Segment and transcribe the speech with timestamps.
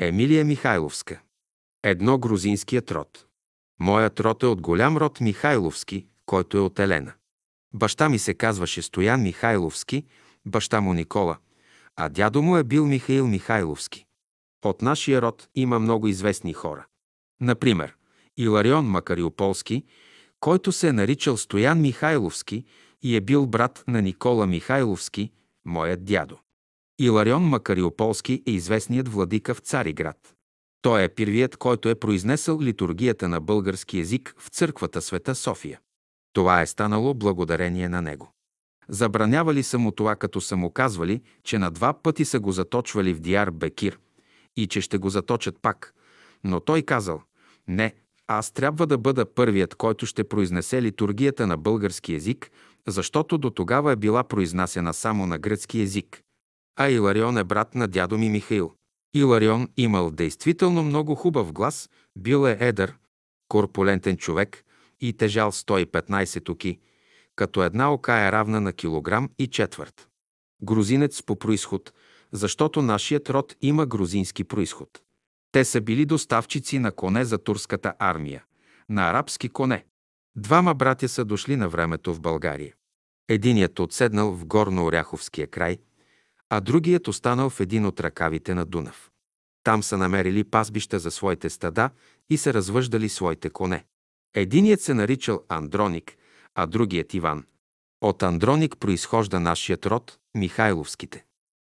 [0.00, 1.20] Емилия Михайловска.
[1.82, 3.26] Едно грузинският род.
[3.80, 7.12] Моят род е от голям род Михайловски, който е от Елена.
[7.74, 10.06] Баща ми се казваше Стоян Михайловски,
[10.46, 11.38] баща му Никола,
[11.96, 14.06] а дядо му е бил Михаил Михайловски.
[14.64, 16.86] От нашия род има много известни хора.
[17.40, 17.96] Например,
[18.36, 19.84] Иларион Макариополски,
[20.40, 22.64] който се е наричал Стоян Михайловски
[23.02, 25.32] и е бил брат на Никола Михайловски,
[25.64, 26.38] моят дядо.
[27.00, 30.34] Иларион Макариополски е известният владика в Цариград.
[30.82, 35.80] Той е първият, който е произнесъл литургията на български язик в църквата Света София.
[36.32, 38.32] Това е станало благодарение на него.
[38.88, 43.14] Забранявали са му това, като са му казвали, че на два пъти са го заточвали
[43.14, 43.98] в Диар Бекир
[44.56, 45.94] и че ще го заточат пак.
[46.44, 47.22] Но той казал,
[47.68, 47.94] не,
[48.26, 52.50] аз трябва да бъда първият, който ще произнесе литургията на български язик,
[52.86, 56.22] защото до тогава е била произнасяна само на гръцки език.
[56.80, 58.74] А Иларион е брат на дядо ми Михаил.
[59.14, 62.96] Иларион имал действително много хубав глас, бил е едър,
[63.48, 64.64] корпулентен човек
[65.00, 66.78] и тежал 115 оки,
[67.36, 70.08] като една ока е равна на килограм и четвърт.
[70.62, 71.92] Грузинец по происход,
[72.32, 75.02] защото нашият род има грузински происход.
[75.52, 78.44] Те са били доставчици на коне за турската армия,
[78.88, 79.84] на арабски коне.
[80.36, 82.74] Двама братя са дошли на времето в България.
[83.28, 85.78] Единият отседнал в Горно-Оряховския край,
[86.50, 89.10] а другият останал в един от ръкавите на Дунав.
[89.64, 91.90] Там са намерили пазбища за своите стада
[92.30, 93.84] и са развъждали своите коне.
[94.34, 96.16] Единият се наричал Андроник,
[96.54, 97.44] а другият Иван.
[98.00, 101.24] От Андроник произхожда нашият род, Михайловските.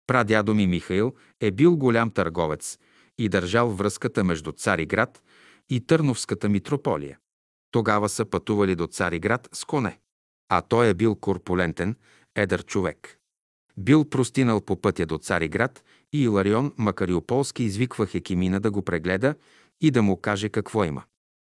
[0.07, 2.77] Прадядо ми Михаил е бил голям търговец
[3.17, 5.23] и държал връзката между Цариград
[5.69, 7.17] и Търновската митрополия.
[7.71, 9.99] Тогава са пътували до Цариград с коне,
[10.49, 11.95] а той е бил корпулентен,
[12.35, 13.16] едър човек.
[13.77, 15.83] Бил простинал по пътя до Цариград
[16.13, 19.35] и Иларион Макариополски извиква Хекимина да го прегледа
[19.81, 21.03] и да му каже какво има.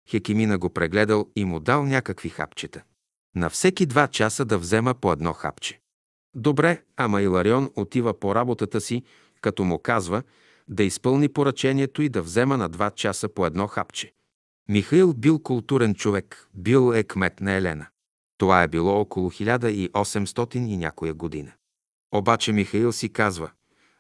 [0.08, 2.82] Хекимина го прегледал и му дал някакви хапчета.
[3.36, 5.80] На всеки два часа да взема по едно хапче.
[6.36, 9.02] Добре, ама Иларион отива по работата си,
[9.40, 10.22] като му казва
[10.68, 14.12] да изпълни поръчението и да взема на два часа по едно хапче.
[14.68, 17.86] Михаил бил културен човек, бил е кмет на Елена.
[18.38, 21.52] Това е било около 1800 и някоя година.
[22.14, 23.50] Обаче Михаил си казва,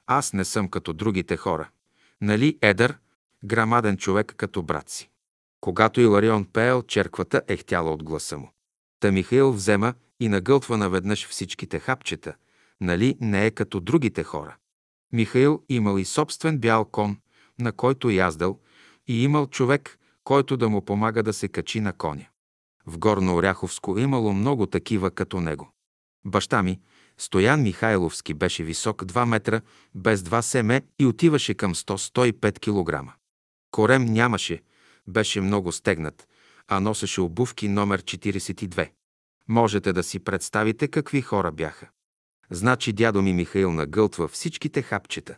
[0.06, 1.68] аз не съм като другите хора.
[2.20, 2.98] Нали едър,
[3.44, 5.10] грамаден човек като брат си.
[5.60, 8.50] Когато Иларион пеел, черквата е хтяла от гласа му.
[9.00, 12.34] Та Михаил взема и нагълтва наведнъж всичките хапчета,
[12.80, 14.56] нали не е като другите хора.
[15.12, 17.16] Михаил имал и собствен бял кон,
[17.58, 18.60] на който яздал,
[19.06, 22.26] и имал човек, който да му помага да се качи на коня.
[22.86, 25.72] В Горно Оряховско имало много такива като него.
[26.24, 26.80] Баща ми,
[27.18, 29.60] Стоян Михайловски, беше висок 2 метра,
[29.94, 33.12] без два семе и отиваше към 100-105 кг.
[33.70, 34.62] Корем нямаше,
[35.06, 36.28] беше много стегнат,
[36.68, 38.90] а носеше обувки номер 42.
[39.48, 41.88] Можете да си представите какви хора бяха.
[42.50, 45.36] Значи дядо ми Михаил нагълтва всичките хапчета.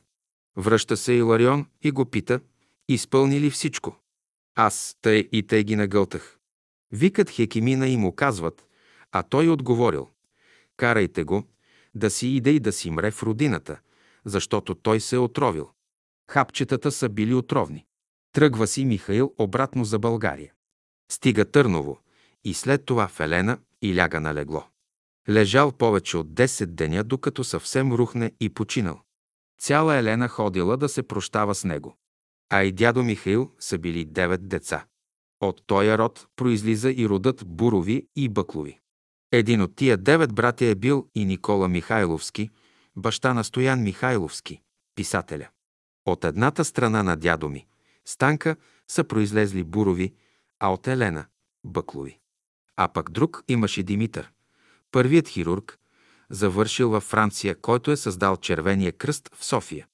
[0.57, 2.41] Връща се Иларион и го пита,
[2.89, 3.97] изпълни ли всичко?
[4.55, 6.39] Аз тъй и тъй ги нагълтах.
[6.93, 8.67] Викат Хекимина и му казват,
[9.13, 10.09] а той отговорил,
[10.77, 11.45] карайте го,
[11.97, 13.81] да си иде и да си мре в родината,
[14.25, 15.71] защото той се е отровил.
[16.31, 17.87] Хапчетата са били отровни.
[18.33, 20.53] Тръгва си Михаил обратно за България.
[21.13, 21.99] Стига Търново
[22.45, 24.65] и след това в Елена и ляга на легло.
[25.29, 29.01] Лежал повече от 10 деня, докато съвсем рухне и починал.
[29.61, 31.97] Цяла Елена ходила да се прощава с него.
[32.51, 34.87] А и дядо Михаил са били девет деца.
[35.41, 38.81] От тоя род произлиза и родът Бурови и Бъклови.
[39.33, 42.51] Един от тия девет братя е бил и Никола Михайловски,
[42.97, 44.61] баща на Стоян Михайловски,
[44.95, 45.49] писателя.
[46.07, 47.67] От едната страна на дядо ми,
[48.05, 48.57] Станка,
[48.89, 50.15] са произлезли Бурови,
[50.61, 51.27] а от Елена–
[51.65, 52.19] Бъклови.
[52.77, 54.33] А пък друг имаше Димитър,
[54.93, 55.79] първият хирург,
[56.31, 59.87] завършил във Франция, който е създал Червения кръст в София.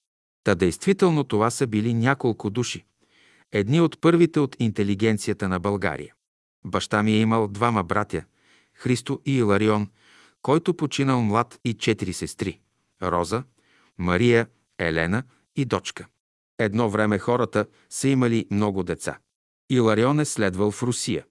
[0.44, 2.84] Та действително това са били няколко души.
[3.52, 6.14] Едни от първите от интелигенцията на България.
[6.64, 8.25] Баща ми е имал двама братя–
[8.82, 9.88] Христо и Иларион,
[10.43, 12.61] който починал млад и четири сестри–
[13.02, 13.44] Роза,
[13.99, 14.46] Мария,
[14.79, 15.23] Елена
[15.56, 16.06] и дочка.
[16.58, 19.19] Едно време хората са имали много деца.
[19.70, 21.25] Иларион е следвал в Русия.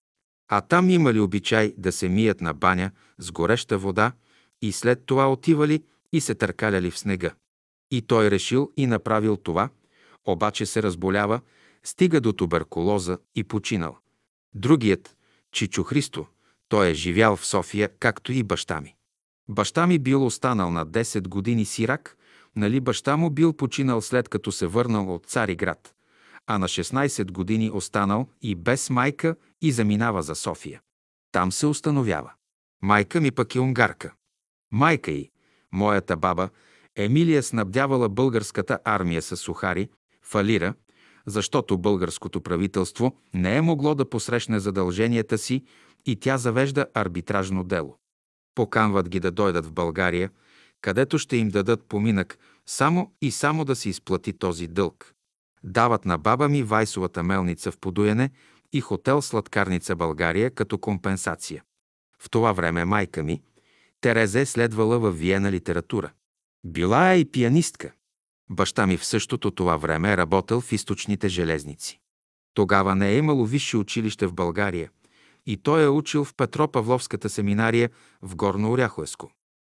[0.48, 4.12] А там имали обичай да се мият на баня с гореща вода
[4.62, 5.83] и след това отивали
[6.13, 7.31] и се търкаляли в снега.
[7.92, 9.69] И той решил и направил това,
[10.25, 11.42] обаче се разболява,
[11.83, 13.98] стига до туберкулоза и починал.
[14.53, 15.18] Другият,
[15.51, 16.27] Чичо Христо,
[16.71, 18.95] той е живял в София, както и баща ми.
[19.50, 22.18] Баща ми бил останал на 10 години сирак,
[22.56, 25.94] нали баща му бил починал след като се върнал от Цариград.
[26.47, 30.81] а на 16 години останал и без майка и заминава за София.
[31.31, 32.31] Там се установява.
[32.81, 34.13] Майка ми пък е унгарка.
[34.71, 35.31] Майка й,
[35.71, 36.50] моята баба,
[36.95, 39.89] Емилия снабдявала българската армия с сухари,
[40.24, 40.74] фалира,
[41.25, 45.63] защото българското правителство не е могло да посрещне задълженията си
[46.06, 47.97] и тя завежда арбитражно дело.
[48.56, 50.29] Поканват ги да дойдат в България,
[50.81, 55.13] където ще им дадат поминък само и само да се изплати този дълг.
[55.63, 58.29] Дават на баба ми Вайсовата мелница в Подуяне
[58.74, 61.63] и хотел Сладкарница България като компенсация.
[62.19, 63.41] В това време майка ми,
[64.01, 66.12] Тереза е следвала в Виена литература.
[66.63, 67.91] Била е и пианистка.
[68.53, 72.00] Баща ми в същото това време е работил в източните железници.
[72.53, 74.89] Тогава не е имало висше училище в България
[75.45, 77.89] и той е учил в Петропавловската семинария
[78.21, 79.31] в Горно Оряховеско.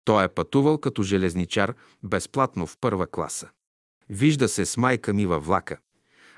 [0.06, 1.74] Той е пътувал като железничар
[2.04, 3.50] безплатно в първа класа.
[4.10, 5.78] Вижда се с майка ми във влака,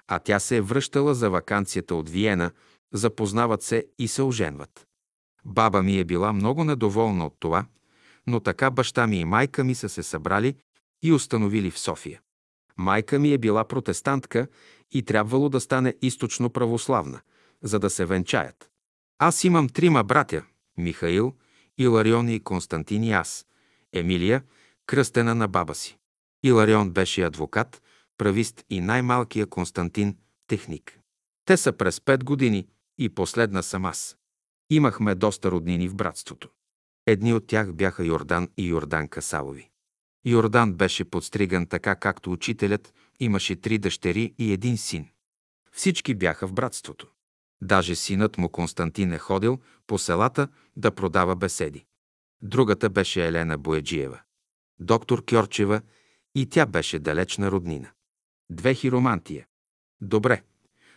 [0.08, 2.52] а тя се е връщала за вакансията от Виена,
[2.94, 4.88] запознават се и се оженват.
[5.46, 7.66] Баба ми е била много недоволна от това,
[8.28, 10.56] но така баща ми и майка ми са се събрали
[11.04, 12.23] и установили в София.
[12.78, 14.48] Майка ми е била протестантка
[14.92, 17.22] и трябвало да стане източно православна,
[17.62, 18.70] за да се венчаят.
[19.20, 20.46] Аз имам трима братя–
[20.78, 21.34] Михаил,
[21.78, 23.46] Иларион и Константин и аз.
[23.94, 24.44] Емилия,
[24.86, 25.98] кръстена на баба си.
[26.44, 27.82] Иларион беше адвокат,
[28.18, 30.18] правист и най-малкия Константин–
[30.48, 31.00] техник.
[31.46, 32.68] Те са през пет години
[32.98, 34.18] и последна съм аз.
[34.70, 36.50] Имахме доста роднини в братството.
[37.06, 39.70] Едни от тях бяха Йордан и Йордан Касалови.
[40.26, 45.10] Йордан беше подстриган така, както учителят имаше три дъщери и един син.
[45.72, 47.08] Всички бяха в братството.
[47.62, 51.86] Даже синът му Константин е ходил по селата да продава беседи.
[52.42, 54.20] Другата беше Елена Бояджиева.
[54.80, 55.82] Доктор Кьорчева
[56.36, 57.92] и тя беше далечна роднина.
[58.50, 59.46] Две хиромантия.
[60.02, 60.44] Добре,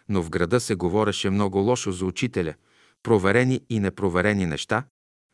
[0.08, 2.54] но в града се говореше много лошо за учителя,
[3.02, 4.84] проверени и непроверени неща,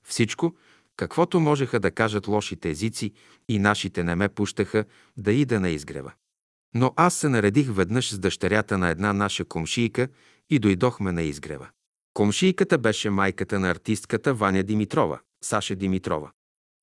[0.05, 0.57] всичко,
[0.97, 3.13] каквото можеха да кажат лошите езици
[3.49, 4.85] и нашите не ме пущаха
[5.17, 6.13] да ида на изгрева.
[6.75, 10.09] Но аз се наредих веднъж с дъщерята на една наша комшийка
[10.51, 11.69] и дойдохме на изгрева.
[12.15, 16.31] Комшийката беше майката на артистката Ваня Димитрова, Саша Димитрова.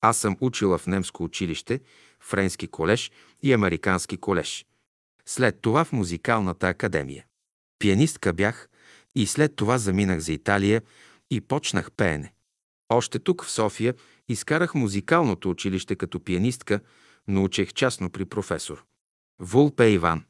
[0.00, 1.80] Аз съм учила в немско училище,
[2.20, 3.10] френски колеж
[3.42, 4.66] и американски колеж.
[5.26, 7.24] След това в музикалната академия.
[7.78, 8.68] Пианистка бях
[9.14, 10.82] и след това заминах за Италия
[11.30, 12.32] и почнах пеене.
[12.92, 13.94] Още тук в София
[14.28, 16.80] изкарах музикалното училище като пианистка,
[17.28, 18.84] но учех частно при професор.
[19.38, 20.24] Вулпе Иван.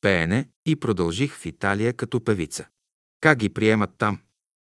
[0.00, 2.66] Пеене и продължих в Италия като певица.
[3.20, 4.18] Как ги приемат там?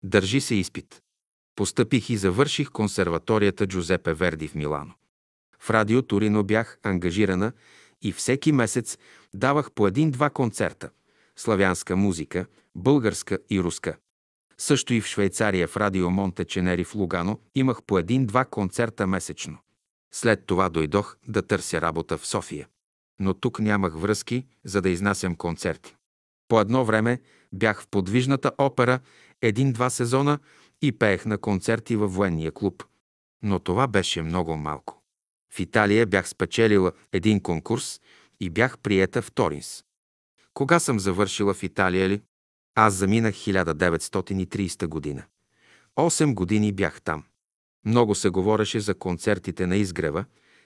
[0.04, 1.01] Държи се изпит.
[1.56, 4.94] Постъпих и завърших консерваторията Джузепе Верди в Милано.
[5.60, 7.51] В радио Торино бях ангажирана
[8.01, 8.98] и всеки месец
[9.34, 10.89] давах по един-два концерта–
[11.36, 12.45] славянска музика,
[12.75, 13.98] българска и руска.
[14.62, 19.58] Също и в Швейцария в радио Монте Ченери в Лугано имах по един-два концерта месечно.
[20.13, 22.68] След това дойдох да търся работа в София.
[23.19, 25.96] Но тук нямах връзки, за да изнасям концерти.
[26.48, 27.22] По едно време
[27.54, 29.00] бях в подвижната опера
[29.42, 30.40] един-два сезона
[30.81, 32.84] и пеех на концерти във военния клуб.
[33.44, 35.02] Но това беше много малко.
[35.54, 38.02] В Италия бях спечелила един конкурс
[38.40, 39.84] и бях приета в Торинс.
[40.54, 42.22] Кога съм завършила в Италия ли?
[42.76, 45.24] Аз заминах 1930 година.
[45.96, 47.24] Осем години бях там.
[47.86, 50.25] Много се говореше за концертите на изгрева,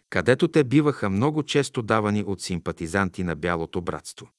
[0.10, 4.30] където те биваха много често давани от симпатизанти на Бялото братство.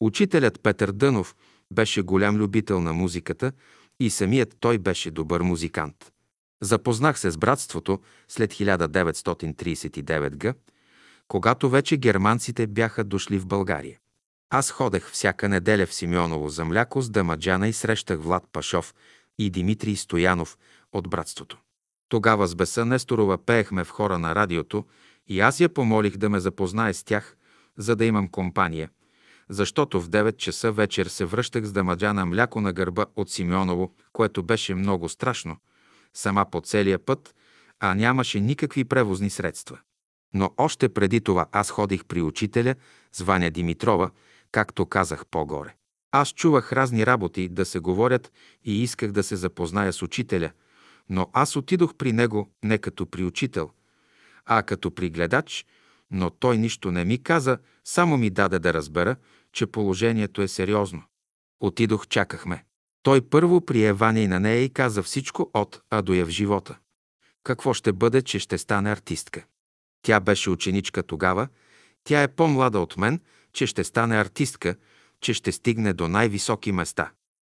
[0.00, 1.36] Учителят Петър Дънов
[1.72, 3.52] беше голям любител на музиката
[4.00, 6.12] и самият той беше добър музикант.
[6.60, 10.54] Запознах се с братството след 1939 г.,
[11.28, 13.98] когато вече германците бяха дошли в България.
[14.52, 18.94] Аз ходех всяка неделя в Симеоново за мляко с Дамаджана и срещах Влад Пашов
[19.38, 20.58] и Димитрий Стоянов
[20.92, 21.58] от братството.
[22.08, 24.84] Тогава с Беса Несторова пеехме в хора на радиото
[25.28, 27.36] и аз я помолих да ме запознае с тях,
[27.76, 28.90] за да имам компания,
[29.48, 34.42] защото в 9 часа вечер се връщах с Дамаджана мляко на гърба от Симеоново, което
[34.42, 35.56] беше много страшно,
[36.14, 37.34] сама по целия път,
[37.80, 39.78] а нямаше никакви превозни средства.
[40.34, 42.74] Но още преди това аз ходих при учителя
[43.12, 44.10] с Ваня Димитрова,
[44.52, 45.74] както казах по-горе.
[46.12, 48.32] Аз чувах разни работи да се говорят
[48.64, 50.50] и исках да се запозная с учителя,
[51.08, 53.70] но аз отидох при него не като при учител,
[54.46, 55.66] а като при гледач,
[56.10, 59.16] но той нищо не ми каза, само ми даде да разбера,
[59.52, 61.02] че положението е сериозно.
[61.60, 62.64] Отидох, чакахме.
[63.02, 66.28] Той първо прие Ваня и на нея и каза всичко от А до Я в
[66.28, 66.78] живота.
[67.44, 69.44] Какво ще бъде, че ще стане артистка?
[70.02, 71.48] Тя беше ученичка тогава,
[72.04, 73.20] тя е по-млада от мен,
[73.52, 74.74] че ще стане артистка,
[75.20, 77.10] че ще стигне до най-високи места.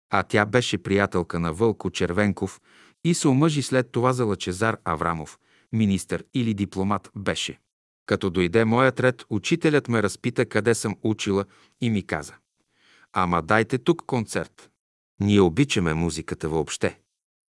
[0.09, 2.61] А тя беше приятелка на Вълко Червенков
[3.03, 5.39] и се омъжи след това за Лачезар Аврамов,
[5.73, 7.59] министър или дипломат беше.
[8.05, 11.45] Като дойде моят ред, учителят ме разпита къде съм учила
[11.81, 12.33] и ми каза.
[13.13, 14.69] Ама дайте тук концерт.
[15.19, 16.99] Ние обичаме музиката въобще.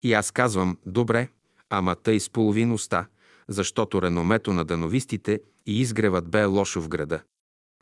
[0.03, 1.29] И аз казвам, добре,
[1.69, 3.05] ама тъй с половин уста,
[3.47, 7.21] защото реномето на дановистите и изгревът бе лошо в града.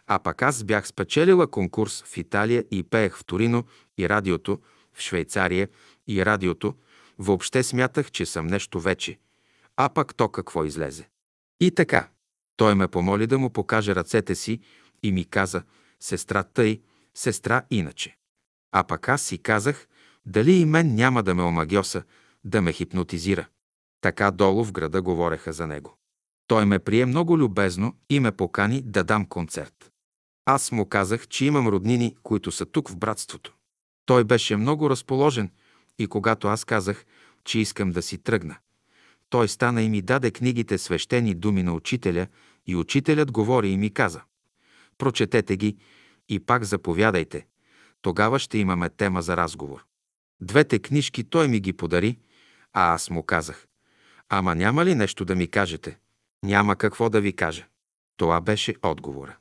[0.08, 3.66] А пък аз бях спечелила конкурс в Италия и пеех в Торино
[3.98, 4.60] и радиото,
[4.94, 5.70] в Швейцария
[6.08, 6.76] и радиото.
[7.20, 9.20] Въобще смятах, че съм нещо вече.
[9.76, 11.10] А пък то какво излезе.
[11.60, 12.10] И така.
[12.58, 14.60] Той ме помоли да му покаже ръцете си
[15.04, 15.64] и ми каза,
[16.00, 16.82] сестра тъй,
[17.16, 18.18] сестра иначе.
[18.72, 19.88] А пък аз си казах,
[20.26, 22.04] дали и мен няма да ме омагьоса,
[22.44, 23.48] да ме хипнотизира.
[24.02, 25.98] Така долу в града говореха за него.
[26.48, 29.92] Той ме прие много любезно и ме покани да дам концерт.
[30.50, 33.54] Аз му казах, че имам роднини, които са тук в братството.
[34.06, 35.52] Той беше много разположен
[36.00, 37.06] и когато аз казах,
[37.44, 38.56] че искам да си тръгна,
[39.30, 42.28] той стана и ми даде книгите свещени думи на учителя
[42.68, 44.22] и учителят говори и ми каза
[44.98, 45.78] «Прочетете ги
[46.30, 47.48] и пак заповядайте.
[48.02, 49.86] Тогава ще имаме тема за разговор».
[50.42, 52.20] Двете книжки той ми ги подари,
[52.74, 53.68] а аз му казах
[54.30, 56.00] «Ама няма ли нещо да ми кажете?»
[56.44, 57.66] «Няма какво да ви кажа».
[58.18, 59.38] Това беше отговора.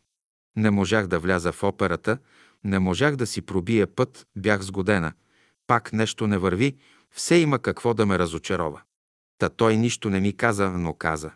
[0.57, 2.19] Не можах да вляза в операта,
[2.65, 5.13] не можах да си пробия път, бях сгодена.
[5.67, 6.77] Пак нещо не върви,
[7.11, 8.83] все има какво да ме разочарова.
[9.39, 11.31] Та той нищо не ми каза, но каза.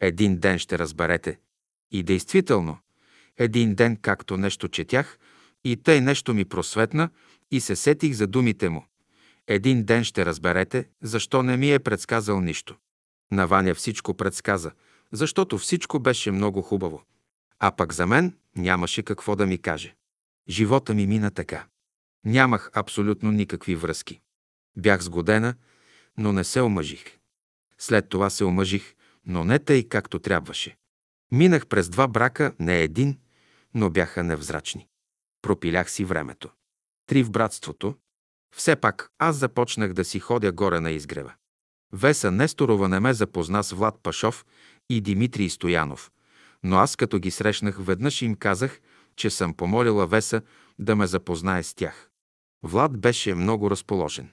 [0.00, 1.38] Един ден ще разберете.
[1.90, 2.78] И действително,
[3.36, 5.18] един ден, както нещо четях,
[5.64, 7.10] и тъй нещо ми просветна,
[7.50, 8.86] и се сетих за думите му.
[9.46, 12.76] Един ден ще разберете, защо не ми е предсказал нищо.
[13.32, 14.70] На Ваня всичко предсказа,
[15.12, 17.02] защото всичко беше много хубаво.
[17.60, 19.94] А пък за мен нямаше какво да ми каже.
[20.48, 21.66] Живота ми мина така.
[22.24, 24.20] Нямах абсолютно никакви връзки.
[24.76, 25.54] Бях сгодена,
[26.16, 27.18] но не се омъжих.
[27.78, 28.94] След това се омъжих,
[29.26, 30.76] но не тъй както трябваше.
[31.32, 33.18] Минах през два брака, не един,
[33.74, 34.88] но бяха невзрачни.
[35.42, 36.50] Пропилях си времето.
[37.06, 37.94] Три в братството.
[38.56, 41.32] Все пак аз започнах да си ходя горе на изгрева.
[41.92, 44.46] Веса Несторова не ме запозна с Влад Пашов
[44.90, 46.10] и Димитрий Стоянов,
[46.62, 48.80] но аз като ги срещнах веднъж им казах,
[49.16, 50.42] че съм помолила Веса
[50.78, 52.10] да ме запознае с тях.
[52.62, 54.30] Влад беше много разположен.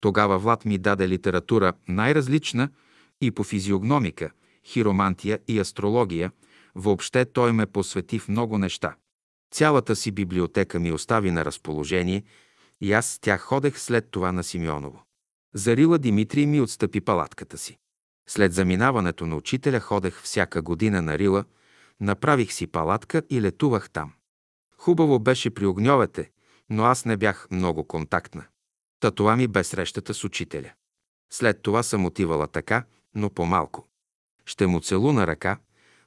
[0.00, 2.68] Тогава Влад ми даде литература най-различна
[3.20, 4.30] и по физиогномика,
[4.66, 6.32] хиромантия и астрология.
[6.74, 8.94] Въобще той ме посвети в много неща.
[9.54, 12.22] Цялата си библиотека ми остави на разположение
[12.80, 15.02] и аз с тях ходех след това на Симеоново.
[15.54, 17.78] Зарила Димитрий ми отстъпи палатката си.
[18.28, 21.44] След заминаването на учителя ходех всяка година на Рила,
[22.00, 24.12] направих си палатка и летувах там.
[24.76, 26.30] Хубаво беше при огньовете,
[26.70, 28.44] но аз не бях много контактна.
[29.00, 30.72] Та това ми бе срещата с учителя.
[31.32, 33.88] След това съм отивала така, но по-малко.
[34.46, 35.58] Ще му целуна ръка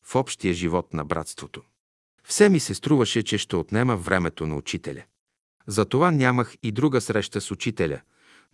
[0.04, 1.62] в общия живот на братството.
[2.24, 5.04] Все ми се струваше, че ще отнема времето на учителя.
[5.68, 8.02] Затова нямах и друга среща с учителя,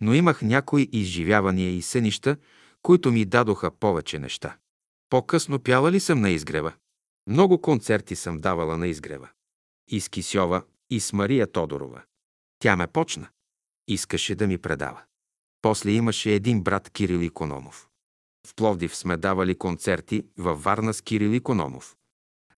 [0.00, 2.36] но имах някои изживявания и сънища,
[2.82, 4.56] които ми дадоха повече неща.
[5.10, 6.72] По-късно пяла ли съм на изгрева?
[7.26, 9.28] Много концерти съм давала на изгрева.
[9.88, 12.02] И с Кисьова, и с Мария Тодорова.
[12.58, 13.28] Тя ме почна.
[13.88, 15.02] Искаше да ми предава.
[15.62, 17.88] После имаше един брат Кирил Икономов.
[18.46, 21.96] В Пловдив сме давали концерти, във Варна с Кирил Икономов.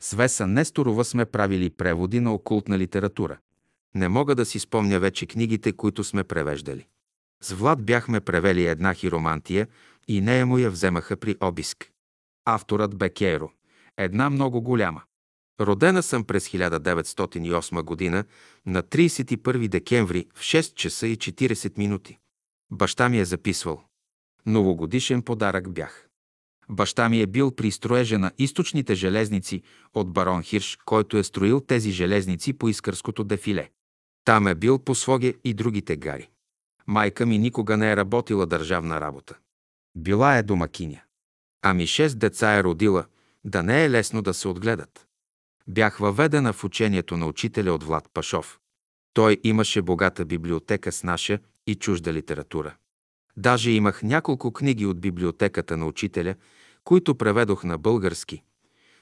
[0.01, 3.39] С Веса Несторова сме правили преводи на окултна литература.
[3.95, 6.87] Не мога да си спомня вече книгите, които сме превеждали.
[7.43, 9.69] С Влад бяхме превели една хиромантия
[10.09, 11.91] и нея му я вземаха при обиск.
[12.45, 13.51] Авторът бе Кейро.
[13.99, 15.03] Една много голяма.
[15.61, 18.25] Родена съм през 1908 година
[18.67, 22.19] на 31 декември в 6 часа и 40 минути.
[22.71, 23.83] Баща ми е записвал.
[24.47, 26.09] Новогодишен подарък бях.
[26.69, 29.63] Баща ми е бил при строежа на източните железници
[29.95, 33.71] от барон Хирш, който е строил тези железници по Искърското дефиле.
[34.25, 36.29] Там е бил по своге и другите гари.
[36.87, 39.39] Майка ми никога не е работила държавна работа.
[39.97, 41.01] Била е домакиня.
[41.63, 43.05] Ами шест деца е родила,
[43.45, 45.07] да не е лесно да се отгледат.
[45.69, 48.59] Бях въведена в учението на учителя от Влад Пашов.
[49.15, 52.75] Той имаше богата библиотека с наша и чужда литература.
[53.37, 56.35] Даже имах няколко книги от библиотеката на учителя,
[56.85, 58.43] които преведох на български,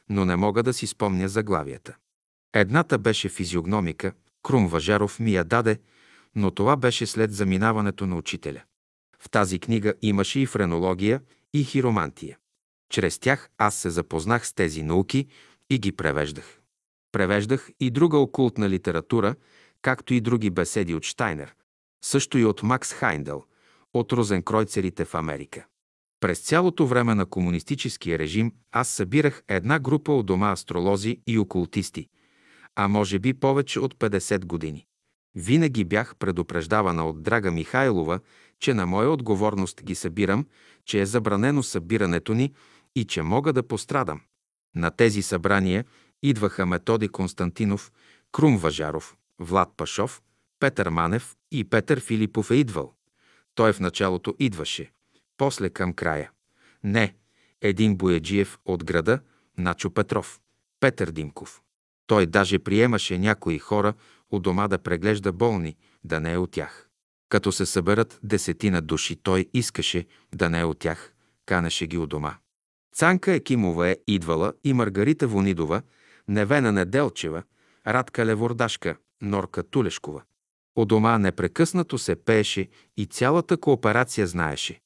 [0.08, 1.96] но не мога да си спомня заглавията.
[2.54, 5.78] Едната беше физиогномика, Крум Важаров ми я даде,
[6.34, 8.62] но това беше след заминаването на учителя.
[9.18, 11.20] В тази книга имаше и френология,
[11.52, 12.38] и хиромантия.
[12.90, 15.26] Чрез тях аз се запознах с тези науки
[15.70, 16.60] и ги превеждах.
[17.12, 19.34] Превеждах и друга окултна литература,
[19.82, 21.54] както и други беседи от Штайнер,
[22.04, 23.44] също и от Макс Хайндел,
[23.94, 25.66] от розенкройцерите в Америка.
[26.20, 32.08] През цялото време на комунистическия режим аз събирах една група от дома астролози и окултисти,
[32.76, 34.86] а може би повече от 50 години.
[35.34, 38.20] Винаги бях предупреждавана от Драга Михайлова,
[38.60, 40.46] че на моя отговорност ги събирам,
[40.84, 42.52] че е забранено събирането ни
[42.96, 44.20] и че мога да пострадам.
[44.76, 45.84] На тези събрания
[46.22, 47.92] идваха Методи Константинов,
[48.32, 50.22] Крум Важаров, Влад Пашов,
[50.60, 52.94] Петър Манев и Петър Филипов е идвал.
[53.54, 54.92] Той в началото идваше,
[55.36, 56.30] после към края.
[56.84, 57.14] Не,
[57.60, 59.20] един бояджиев от града,
[59.58, 60.40] Начо Петров,
[60.80, 61.62] Петър Димков.
[62.06, 63.94] Той даже приемаше някои хора
[64.30, 66.88] у дома да преглежда болни, да не е от тях.
[67.28, 71.14] Като се съберат десетина души, той искаше да не е от тях,
[71.46, 72.36] канеше ги у дома.
[72.92, 75.82] Цанка Екимова е идвала и Маргарита Вонидова,
[76.28, 77.42] Невена Неделчева,
[77.86, 80.22] Радка Левордашка, Норка Тулешкова.
[80.76, 84.80] У дома непрекъснато се пееше и цялата кооперация знаеше.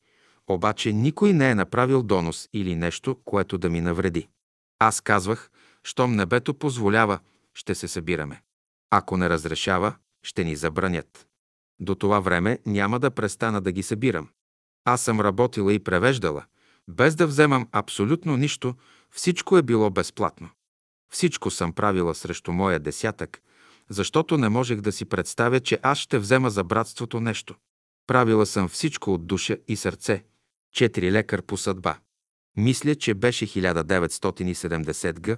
[0.47, 4.29] Обаче никой не е направил донос или нещо, което да ми навреди.
[4.79, 5.51] Аз казвах,
[5.83, 7.19] щом небето позволява,
[7.55, 8.43] ще се събираме.
[8.91, 11.27] Ако не разрешава, ще ни забранят.
[11.81, 14.29] До това време няма да престана да ги събирам.
[14.85, 16.45] Аз съм работила и превеждала,
[16.89, 18.75] без да вземам абсолютно нищо,
[19.11, 20.51] всичко е било безплатно.
[21.13, 23.43] Всичко съм правила срещу моя десятък,
[23.89, 27.55] защото не можех да си представя, че аз ще взема за братството нещо.
[28.07, 30.25] Правила съм всичко от душа и сърце.
[30.73, 31.99] Четири лекар по съдба.
[32.57, 35.37] Мисля, че беше 1970 г.,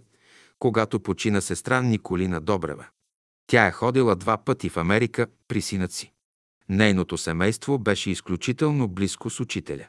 [0.58, 2.86] когато почина сестра Николина Добрева.
[3.46, 6.12] Тя е ходила два пъти в Америка при синът си.
[6.68, 9.88] Нейното семейство беше изключително близко с учителя.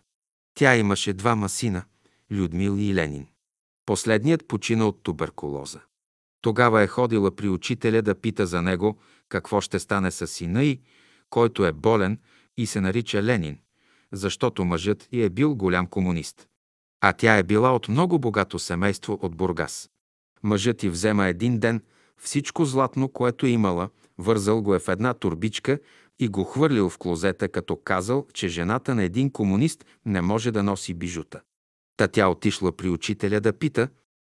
[0.58, 1.84] Тя имаше двама сина–
[2.32, 3.28] Людмил и Ленин.
[3.86, 5.80] Последният почина от туберкулоза.
[6.42, 8.98] Тогава е ходила при учителя да пита за него
[9.30, 10.82] какво ще стане с сина й,
[11.30, 12.20] който е болен
[12.58, 13.58] и се нарича Ленин,
[14.12, 16.48] защото мъжът й е бил голям комунист.
[17.02, 19.90] А тя е била от много богато семейство от Бургас.
[20.44, 21.82] Мъжът й взема един ден
[22.18, 25.80] всичко златно, което е имала, вързал го е в една турбичка
[26.20, 30.64] и го хвърлил в клозета, като казал, че жената на един комунист не може да
[30.64, 31.42] носи бижута.
[31.98, 33.90] Та тя отишла при учителя да пита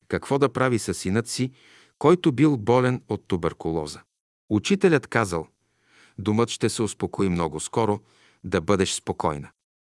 [0.09, 1.53] какво да прави със синът си,
[1.99, 4.03] който бил болен от туберкулоза.
[4.51, 5.49] Учителят казал,
[6.18, 8.01] думът ще се успокои много скоро,
[8.44, 9.51] да бъдеш спокойна.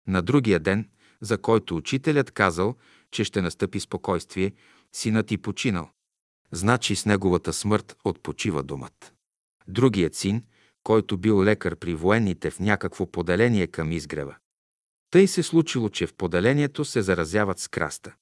[0.08, 0.90] На другия ден,
[1.22, 2.76] за който учителят казал,
[3.12, 4.52] че ще настъпи спокойствие,
[4.94, 5.90] синът ти починал.
[6.52, 9.14] Значи с неговата смърт отпочива думът.
[9.68, 10.44] Другият син,
[10.84, 14.36] който бил лекар при военните в някакво поделение към изгрева.
[15.12, 18.13] Тъй се случило, че в поделението се заразяват с краста.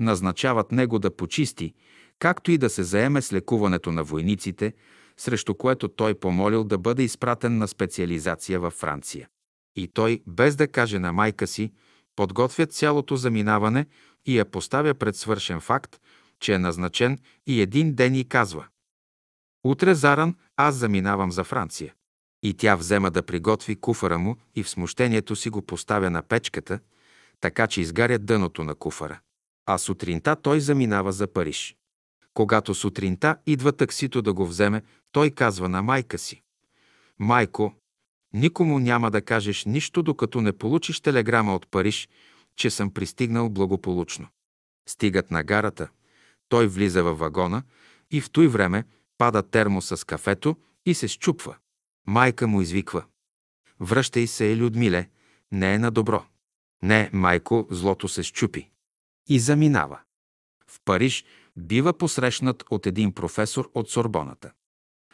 [0.00, 1.74] Назначават него да почисти,
[2.18, 4.74] както и да се заеме с лекуването на войниците,
[5.16, 9.28] срещу което той помолил да бъде изпратен на специализация във Франция.
[9.76, 11.72] И той, без да каже на майка си,
[12.16, 13.86] подготвя цялото заминаване
[14.26, 16.00] и я поставя пред свършен факт,
[16.40, 18.66] че е назначен и един ден и казва
[19.68, 21.94] «Утре заран аз заминавам за Франция».
[22.42, 26.80] И тя взема да приготви куфара му и в смущението си го поставя на печката,
[27.40, 29.20] така че изгаря дъното на куфара.
[29.66, 31.76] А сутринта той заминава за Париж.
[32.34, 36.42] Когато сутринта идва таксито да го вземе, той казва на майка си.
[37.18, 37.74] Майко,
[38.32, 42.08] никому няма да кажеш нищо, докато не получиш телеграма от Париж,
[42.56, 44.28] че съм пристигнал благополучно.
[44.88, 45.88] Стигат на гарата,
[46.48, 47.62] той влиза във вагона
[48.10, 48.84] и в той време
[49.18, 51.56] пада термоса с кафето и се щупва.
[52.06, 53.04] Майка му извиква.
[53.80, 55.08] Връщай се, Людмиле,
[55.52, 56.24] не е на добро.
[56.82, 58.70] Не, майко, злото се щупи.
[59.28, 60.00] И заминава.
[60.66, 61.24] В Париж
[61.56, 64.52] бива посрещнат от един професор от Сорбоната.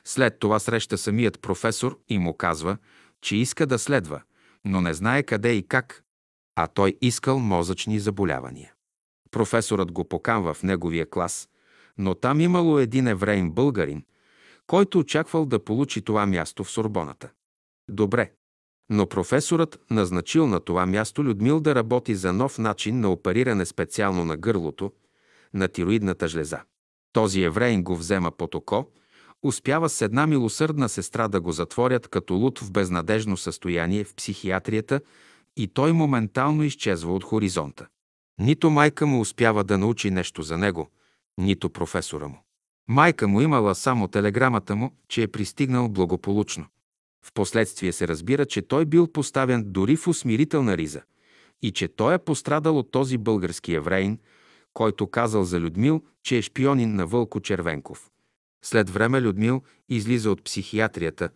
[0.04, 2.76] След това среща самият професор и му казва,
[3.20, 4.22] че иска да следва,
[4.64, 6.04] но не знае къде и как,
[6.56, 8.72] а той искал мозъчни заболявания.
[9.30, 11.48] Професорът го поканва в неговия клас,
[11.98, 14.04] но там имало един евреин българин,
[14.66, 17.30] който очаквал да получи това място в Сорбоната.
[17.88, 18.32] Добре,
[18.90, 24.24] но професорът назначил на това място Людмил да работи за нов начин на опериране специално
[24.24, 24.92] на гърлото,
[25.54, 26.60] на тироидната жлеза.
[27.12, 28.86] Този евреин го взема под око,
[29.42, 35.00] успява с една милосърдна сестра да го затворят като луд в безнадежно състояние в психиатрията
[35.56, 37.86] и той моментално изчезва от хоризонта.
[38.38, 40.90] Нито майка му успява да научи нещо за него,
[41.38, 42.42] нито професора му.
[42.88, 46.66] Майка му имала само телеграмата му, че е пристигнал благополучно.
[47.24, 51.02] Впоследствие се разбира, че той бил поставен дори в усмирителна риза
[51.62, 54.18] и че той е пострадал от този български евреин,
[54.72, 58.10] който казал за Людмил, че е шпионин на Вълко Червенков.
[58.64, 61.30] След време Людмил излиза от психиатрията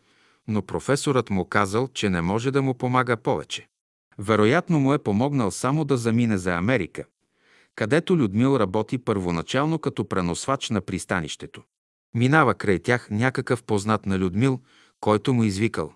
[0.48, 3.68] но професорът му казал, че не може да му помага повече.
[4.18, 7.04] Вероятно му е помогнал само да замине за Америка,
[7.78, 11.62] където Людмил работи първоначално като преносвач на пристанището.
[12.14, 14.60] Минава край тях някакъв познат на Людмил,
[15.00, 15.92] който му извикал.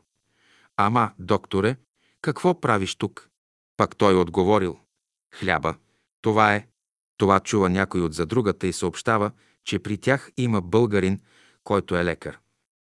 [0.77, 1.77] Ама, докторе,
[2.21, 3.29] какво правиш тук?
[3.77, 4.79] Пак той отговорил.
[5.35, 5.75] Хляба.
[6.21, 6.67] Това е.
[7.17, 9.31] Това чува някой от задругата и съобщава,
[9.65, 11.21] че при тях има българин,
[11.65, 12.39] който е лекар.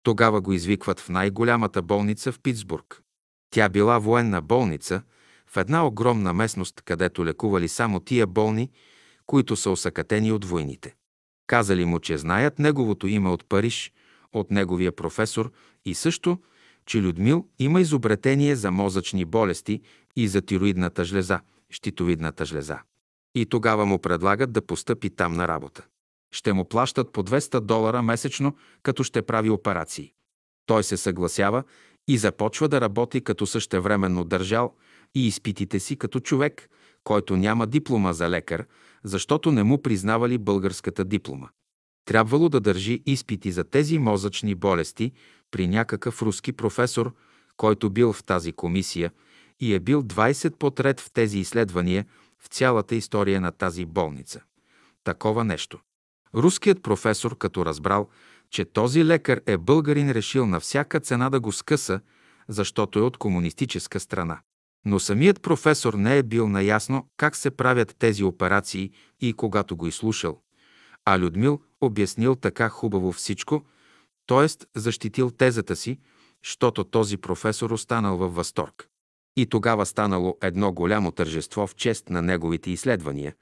[0.02, 3.02] Тогава го извикват в най-голямата болница в Питсбург.
[3.50, 5.02] Тя била военна болница,
[5.52, 8.70] в една огромна местност, където лекували само тия болни,
[9.26, 10.94] които са осъкатени от войните.
[11.46, 13.92] Казали му, че знаят неговото име от Париж,
[14.32, 15.52] от неговия професор
[15.84, 16.38] и също,
[16.86, 19.80] че Людмил има изобретение за мозъчни болести
[20.16, 22.78] и за тироидната жлеза, щитовидната жлеза.
[23.34, 25.86] И тогава му предлагат да постъпи там на работа.
[26.34, 30.12] Ще му плащат по 200 долара месечно, като ще прави операции.
[30.66, 31.64] Той се съгласява
[32.08, 34.74] и започва да работи като същевременно държал
[35.14, 36.68] и изпитите си като човек,
[37.04, 38.66] който няма диплома за лекар,
[39.04, 41.48] защото не му признавали българската диплома.
[42.04, 45.12] Трябвало да държи изпити за тези мозъчни болести
[45.50, 47.14] при някакъв руски професор,
[47.56, 49.12] който бил в тази комисия
[49.60, 52.06] и е бил 20 подред в тези изследвания
[52.38, 54.40] в цялата история на тази болница.
[55.04, 55.80] Такова нещо.
[56.34, 58.08] Руският професор, като разбрал,
[58.50, 62.00] че този лекар е българин, решил на всяка цена да го скъса,
[62.48, 64.40] защото е от комунистическа страна.
[64.84, 68.90] Но самият професор не е бил наясно как се правят тези операции
[69.20, 70.40] и когато го изслушал.
[71.04, 73.64] А Людмил обяснил така хубаво всичко,
[74.26, 74.80] т.е.
[74.80, 75.98] защитил тезата си,
[76.42, 78.88] щото този професор останал във възторг.
[79.36, 83.34] И тогава станало едно голямо тържество в чест на неговите изследвания,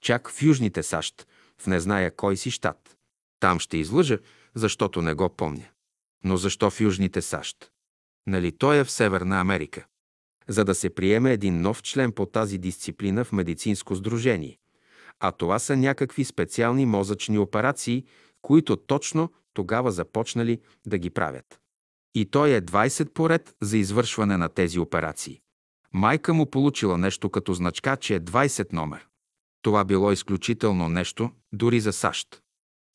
[0.00, 1.26] чак в Южните САЩ,
[1.60, 2.96] в не зная кой си щат.
[3.40, 4.18] Там ще излъжа,
[4.54, 5.64] защото не го помня.
[6.24, 7.70] Но защо в Южните САЩ?
[8.26, 9.86] Нали той е в Северна Америка?
[10.48, 14.58] За да се приеме един нов член по тази дисциплина в медицинско сдружение.
[15.20, 18.04] А това са някакви специални мозъчни операции,
[18.42, 21.60] които точно тогава започнали да ги правят.
[22.14, 25.40] И той е 20 поред за извършване на тези операции.
[25.92, 29.06] Майка му получила нещо като значка, че е 20 номер.
[29.62, 32.42] Това било изключително нещо, дори за САЩ.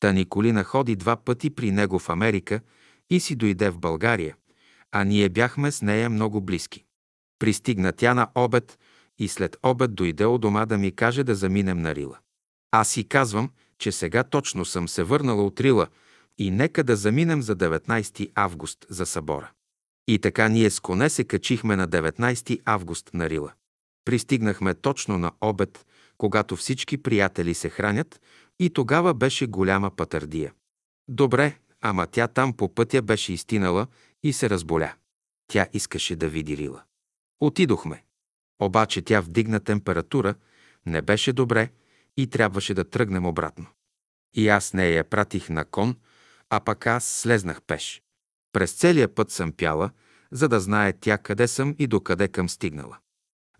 [0.00, 2.60] Та Николина ходи два пъти при него в Америка
[3.10, 4.36] и си дойде в България,
[4.92, 6.84] а ние бяхме с нея много близки.
[7.42, 8.78] Пристигна тя на обед
[9.18, 12.18] и след обед дойде у дома да ми каже да заминем на Рила.
[12.70, 15.86] Аз си казвам, че сега точно съм се върнала от Рила
[16.38, 19.50] и нека да заминем за 19 август за събора.
[20.08, 23.52] И така ние с коне се качихме на 19 август на Рила.
[24.04, 25.86] Пристигнахме точно на обед,
[26.18, 28.20] когато всички приятели се хранят
[28.60, 30.52] и тогава беше голяма пътърдия.
[31.08, 33.86] Добре, ама тя там по пътя беше изтинала
[34.22, 34.92] и се разболя.
[35.46, 36.82] Тя искаше да види Рила.
[37.42, 38.04] Отидохме.
[38.60, 40.34] Обаче тя вдигна температура,
[40.86, 41.70] не беше добре
[42.16, 43.66] и трябваше да тръгнем обратно.
[44.34, 45.96] И аз не я пратих на кон,
[46.50, 48.02] а пък аз слезнах пеш.
[48.52, 49.90] През целия път съм пяла,
[50.30, 52.98] за да знае тя къде съм и докъде към стигнала.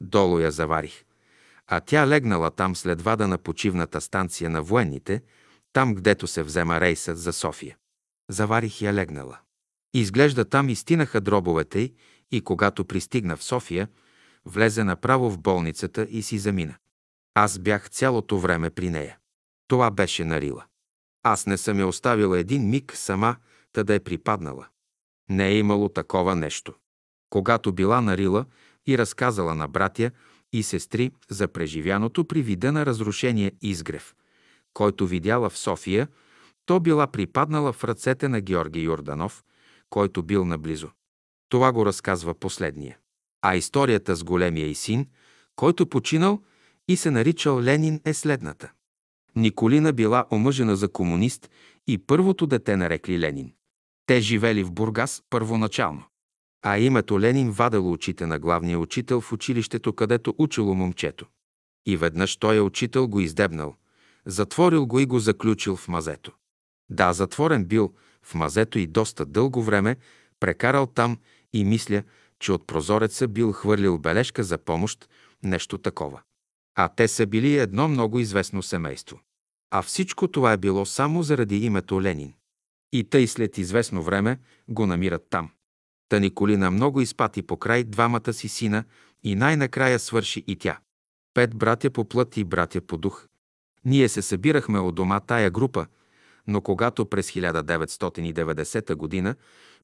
[0.01, 1.05] Долу я заварих.
[1.67, 5.23] А тя легнала там след вада на почивната станция на военните,
[5.73, 7.77] там, гдето се взема рейсът за София.
[8.31, 9.39] Заварих я легнала.
[9.95, 11.95] Изглежда там изтинаха дробовете й
[12.33, 13.89] и когато пристигна в София,
[14.45, 16.75] влезе направо в болницата и си замина.
[17.35, 19.19] Аз бях цялото време при нея.
[19.69, 20.65] Това беше нарила.
[21.23, 23.37] Аз не съм я оставила един миг сама,
[23.73, 24.67] та да е припаднала.
[25.31, 26.75] Не е имало такова нещо.
[27.31, 28.45] Когато била нарила
[28.87, 30.11] и разказала на братя
[30.53, 34.15] и сестри за преживяното при вида на разрушение изгрев,
[34.75, 36.09] който видяла в София,
[36.67, 39.45] то била припаднала в ръцете на Георги Йорданов,
[39.91, 40.91] който бил наблизо.
[41.53, 42.99] Това го разказва последния.
[43.43, 45.07] А историята с големия и син,
[45.57, 46.43] който починал
[46.89, 48.73] и се наричал Ленин, е следната.
[49.37, 51.51] Николина била омъжена за комунист
[51.87, 53.53] и първото дете нарекли Ленин.
[54.07, 56.03] Те живели в Бургас първоначално.
[56.63, 61.27] А името Ленин вадело очите на главния учител в училището, където учило момчето.
[61.87, 63.75] И веднъж той е учител го издебнал,
[64.27, 66.33] затворил го и го заключил в мазето.
[66.91, 69.97] Да, затворен бил в мазето и доста дълго време
[70.41, 71.19] прекарал там
[71.53, 72.03] и мисля,
[72.41, 75.09] че от прозореца бил хвърлил бележка за помощ,
[75.43, 76.21] нещо такова.
[76.75, 79.21] А те са били едно много известно семейство.
[79.71, 82.35] А всичко това е било само заради името Ленин.
[82.93, 84.39] И тъй след известно време
[84.69, 85.51] го намират там.
[86.09, 88.85] Та Николина много изпати по край двамата си сина
[89.23, 90.79] и най-накрая свърши и тя.
[91.35, 93.27] Пет братя по плът и братя по дух.
[93.85, 95.87] Ние се събирахме от дома тая група,
[96.47, 99.35] но когато през 1990 година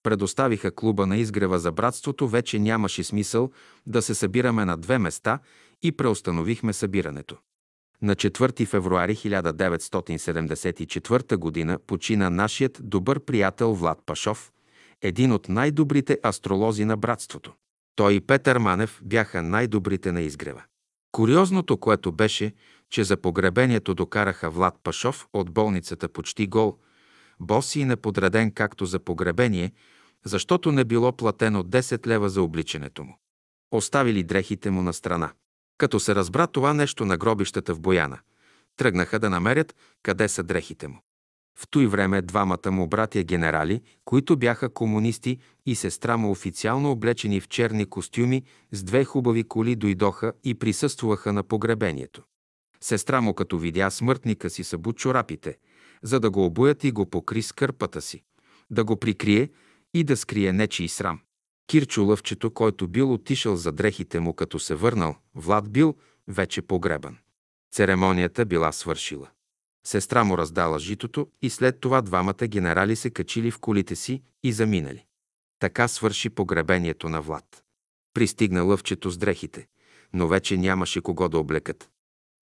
[0.03, 3.51] предоставиха клуба на изгрева за братството, вече нямаше смисъл
[3.87, 5.39] да се събираме на две места
[5.83, 7.37] и преустановихме събирането.
[8.03, 11.79] На 4 февруари 1974 г.
[11.87, 14.53] почина нашият добър приятел Влад Пашов,
[15.03, 17.53] един от най-добрите астролози на братството.
[17.97, 20.63] Той и Петър Манев бяха най-добрите на изгрева.
[21.13, 22.53] Куриозното, което беше,
[22.91, 26.77] че за погребението докараха Влад Пашов от болницата почти гол,
[27.41, 29.73] боси и неподреден както за погребение,
[30.25, 33.19] защото не било платено 10 лева за обличането му.
[33.71, 35.33] Оставили дрехите му на страна.
[35.79, 38.19] Като се разбра това нещо на гробищата в Бояна,
[38.77, 41.03] тръгнаха да намерят къде са дрехите му.
[41.59, 47.41] В той време двамата му братя генерали, които бяха комунисти и сестра му официално облечени
[47.41, 52.23] в черни костюми с две хубави коли дойдоха и присъстваха на погребението.
[52.81, 55.57] Сестра му, като видя смъртника си, събу чорапите,
[56.03, 58.23] за да го обуят и го покри с кърпата си,
[58.71, 59.51] да го прикрие
[59.95, 61.21] и да скрие нечи срам.
[61.67, 65.97] Кирчо Лъвчето, който бил отишъл за дрехите му, като се върнал, Влад бил
[66.29, 67.17] вече погребан.
[67.73, 69.29] Церемонията била свършила.
[69.87, 74.53] Сестра му раздала житото и след това двамата генерали се качили в колите си и
[74.53, 75.05] заминали.
[75.59, 77.65] Така свърши погребението на Влад.
[78.15, 79.67] Пристигна лъвчето с дрехите,
[80.13, 81.91] но вече нямаше кого да облекат.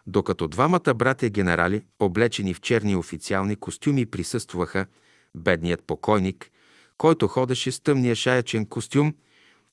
[0.07, 4.87] Докато двамата братя генерали, облечени в черни официални костюми, присъстваха,
[5.37, 6.51] бедният покойник,
[6.99, 9.14] който ходеше с тъмния шаячен костюм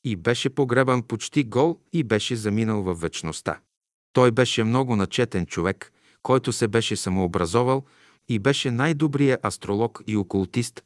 [0.03, 3.59] и беше погребан почти гол и беше заминал във вечността.
[4.13, 5.91] Той беше много начетен човек,
[6.23, 7.83] който се беше самообразовал
[8.29, 10.83] и беше най-добрият астролог и окултист,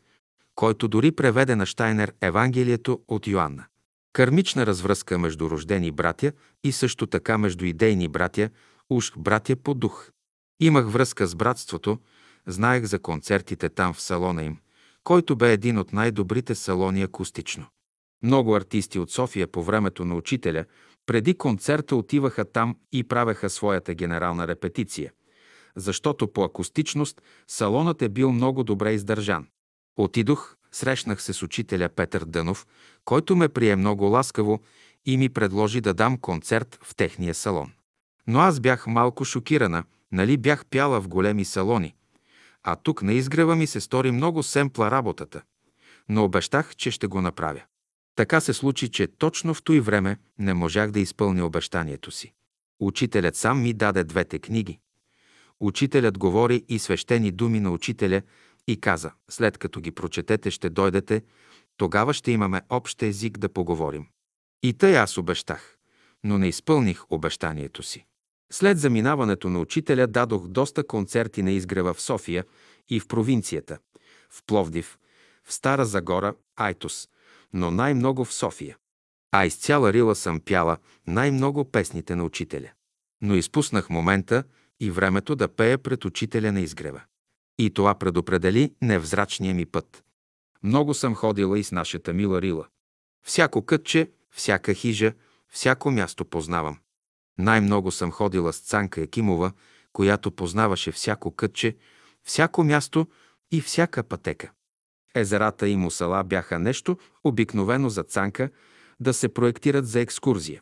[0.56, 3.66] който дори преведе на Штайнер Евангелието от Йоанна.
[4.14, 6.32] Кърмична развръзка между рождени братя
[6.64, 8.50] и също така между идейни братя,
[8.90, 10.12] уж братя по дух.
[10.60, 12.00] Имах връзка с братството,
[12.48, 14.58] знаех за концертите там в салона им,
[15.04, 17.66] който бе един от най-добрите салони акустично.
[18.24, 20.66] Много артисти от София по времето на учителя
[21.06, 25.12] преди концерта отиваха там и правеха своята генерална репетиция,
[25.76, 29.48] защото по акустичност салонът е бил много добре издържан.
[29.98, 32.68] Отидох, срещнах се с учителя Петър Дънов,
[33.06, 34.60] който ме прие много ласкаво
[35.06, 37.72] и ми предложи да дам концерт в техния салон.
[38.28, 41.96] Но аз бях малко шокирана, нали бях пяла в големи салони,
[42.64, 45.42] а тук на изгрева ми се стори много семпла работата,
[46.10, 47.62] но обещах, че ще го направя.
[48.16, 52.34] Така се случи, че точно в той време не можах да изпълня обещанието си.
[52.80, 54.80] Учителят сам ми даде двете книги.
[55.60, 58.22] Учителят говори и свещени думи на учителя
[58.68, 61.22] и каза, след като ги прочетете, ще дойдете,
[61.78, 64.06] тогава ще имаме общ език да поговорим.
[64.64, 65.78] И тъй аз обещах,
[66.24, 68.06] но не изпълних обещанието си.
[68.52, 72.46] След заминаването на учителя дадох доста концерти на изгрева в София
[72.90, 73.78] и в провинцията,
[74.30, 74.98] в Пловдив,
[75.44, 77.10] в Стара Загора, Айтос,
[77.54, 78.78] но най-много в София.
[79.32, 82.72] А из цяла Рила съм пяла най-много песните на учителя.
[83.22, 84.44] Но изпуснах момента
[84.80, 87.02] и времето да пея пред учителя на изгрева.
[87.58, 90.04] И това предопредели невзрачния ми път.
[90.64, 92.68] Много съм ходила и с нашата мила Рила.
[93.26, 95.14] Всяко кътче, всяка хижа,
[95.50, 96.78] всяко място познавам.
[97.38, 99.52] Най-много съм ходила с Цанка Екимова,
[99.94, 101.76] която познаваше всяко кътче,
[102.24, 103.08] всяко място
[103.52, 104.52] и всяка пътека.
[105.16, 108.50] Езерата и мусала бяха нещо обикновено за Цанка
[109.00, 110.62] да се проектират за екскурзия.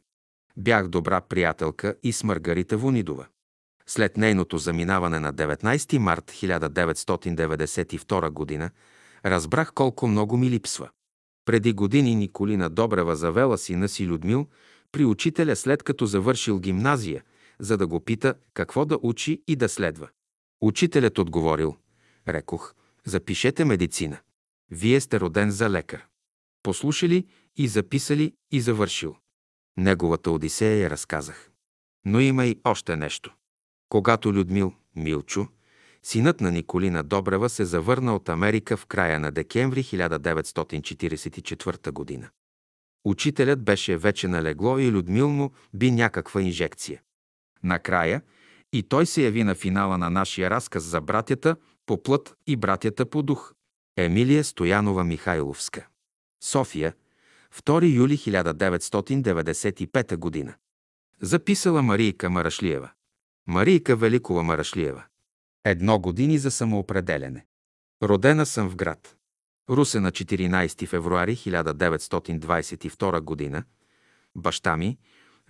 [0.57, 3.25] Бях добра приятелка и с Маргарита Вунидова.
[3.87, 8.69] След нейното заминаване на 19 март 1992 г.
[9.25, 10.89] разбрах колко много ми липсва.
[11.45, 14.47] Преди години Николина Добрева завела сина си Людмил
[14.91, 17.23] при учителя след като завършил гимназия,
[17.59, 20.09] за да го пита какво да учи и да следва.
[20.61, 21.75] Учителят отговорил,
[22.27, 22.73] рекох,
[23.05, 24.17] запишете медицина.
[24.71, 26.05] Вие сте роден за лекар.
[26.63, 29.15] Послушали и записали и завършил.
[29.77, 31.51] Неговата Одисея я разказах.
[32.05, 33.35] Но има и още нещо.
[33.89, 35.47] Когато Людмил Милчо,
[36.03, 42.29] синът на Николина Добрева, се завърна от Америка в края на декември 1944 година.
[43.05, 47.01] Учителят беше вече налегло и Людмил му би някаква инжекция.
[47.63, 48.21] Накрая
[48.73, 53.05] и той се яви на финала на нашия разказ за братята по плът и братята
[53.05, 53.53] по дух.
[53.97, 55.87] Емилия Стоянова Михайловска.
[56.43, 56.93] София,
[57.55, 60.53] 2 юли 1995 година.
[61.21, 62.91] Записала Марийка Марашлиева.
[63.47, 65.03] Марийка Великова Марашлиева.
[65.63, 67.45] Едно години за самоопределене.
[68.03, 69.15] Родена съм в град.
[69.69, 73.63] Русе на 14 февруари 1922 година.
[74.35, 74.97] Баща ми,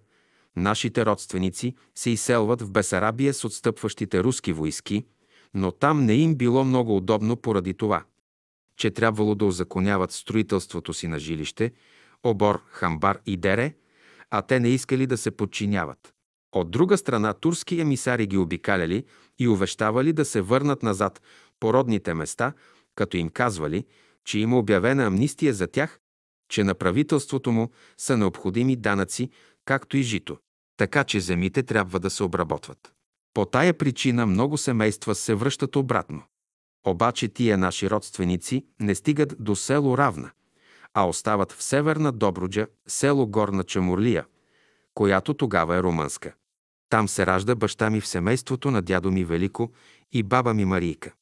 [0.57, 5.07] нашите родственици се изселват в Бесарабия с отстъпващите руски войски,
[5.55, 8.05] но там не им било много удобно поради това,
[8.77, 11.73] че трябвало да озаконяват строителството си на жилище,
[12.23, 13.75] обор, хамбар и дере,
[14.31, 16.15] а те не искали да се подчиняват.
[16.53, 19.05] От друга страна, турски емисари ги обикаляли
[19.39, 21.23] и увещавали да се върнат назад
[21.61, 22.53] по родните места,
[22.95, 23.85] като им казвали,
[24.25, 26.01] че има обявена амнистия за тях,
[26.49, 29.31] че на правителството му са необходими данъци,
[29.65, 30.39] както и жито,
[30.77, 32.93] така че земите трябва да се обработват.
[33.39, 36.23] По тая причина много семейства се връщат обратно.
[36.87, 40.31] Обаче тия наши родственици не стигат до село Равна,
[40.95, 44.27] а остават в северна Добруджа, село Горна Чамурлия,
[44.95, 46.35] която тогава е румънска.
[46.89, 49.73] Там се ражда баща ми в семейството на дядо ми Велико
[50.13, 51.13] и баба ми Марийка.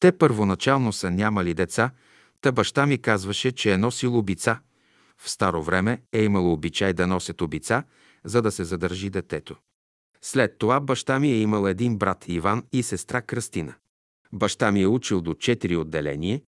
[0.00, 1.90] Те първоначално са нямали деца,
[2.40, 4.58] та баща ми казваше, че е носил обица.
[5.18, 7.82] В старо време е имало обичай да носят обица,
[8.24, 9.56] за да се задържи детето.
[10.26, 13.74] След това баща ми е имал един брат Иван и сестра Кръстина.
[14.32, 16.42] Баща ми е учил до 4 отделение,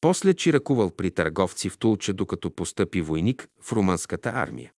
[0.00, 4.72] после чиракувал при търговци в Тулча, докато постъпи войник в румънската армия.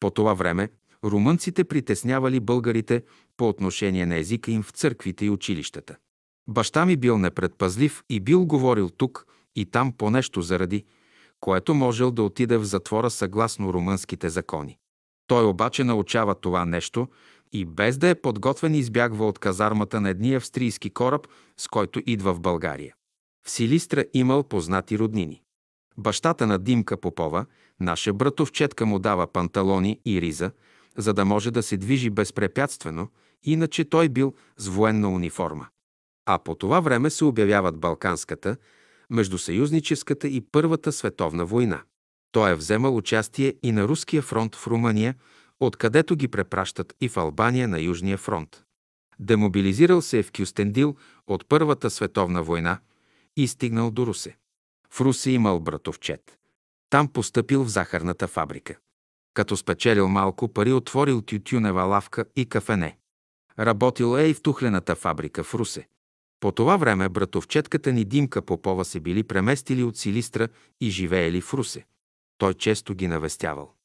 [0.00, 0.68] По това време
[1.04, 3.02] румънците притеснявали българите
[3.36, 5.96] по отношение на езика им в църквите и училищата.
[6.48, 10.84] Баща ми бил непредпазлив и бил говорил тук и там по нещо заради,
[11.40, 14.78] което можел да отиде в затвора съгласно румънските закони.
[15.26, 17.08] Той обаче научава това нещо
[17.52, 22.34] и без да е подготвен избягва от казармата на едни австрийски кораб, с който идва
[22.34, 22.94] в България.
[23.46, 25.42] В Силистра имал познати роднини.
[25.98, 27.46] Бащата на Димка Попова,
[27.80, 30.50] наша братовчетка му дава панталони и риза,
[30.96, 33.08] за да може да се движи безпрепятствено,
[33.42, 35.66] иначе той бил с военна униформа.
[36.26, 38.56] А по това време се обявяват Балканската,
[39.10, 41.82] Междусъюзническата и Първата световна война.
[42.32, 45.14] Той е вземал участие и на Руския фронт в Румъния,
[45.60, 48.64] откъдето ги препращат и в Албания на Южния фронт.
[49.18, 52.78] Демобилизирал се е в Кюстендил от Първата световна война
[53.36, 54.36] и стигнал до Русе.
[54.90, 56.38] В Русе имал братовчет.
[56.90, 58.78] Там постъпил в захарната фабрика.
[59.34, 62.98] Като спечелил малко пари, отворил тютюнева лавка и кафене.
[63.58, 65.88] Работил е и в тухлената фабрика в Русе.
[66.40, 70.48] По това време братовчетката ни Димка Попова се били преместили от Силистра
[70.80, 71.86] и живеели в Русе.
[72.38, 73.77] Той често ги навестявал.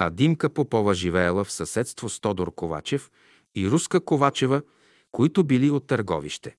[0.00, 3.10] А Димка Попова живеела в съседство с Тодор Ковачев
[3.54, 4.62] и Руска Ковачева,
[5.12, 6.56] които били от търговище.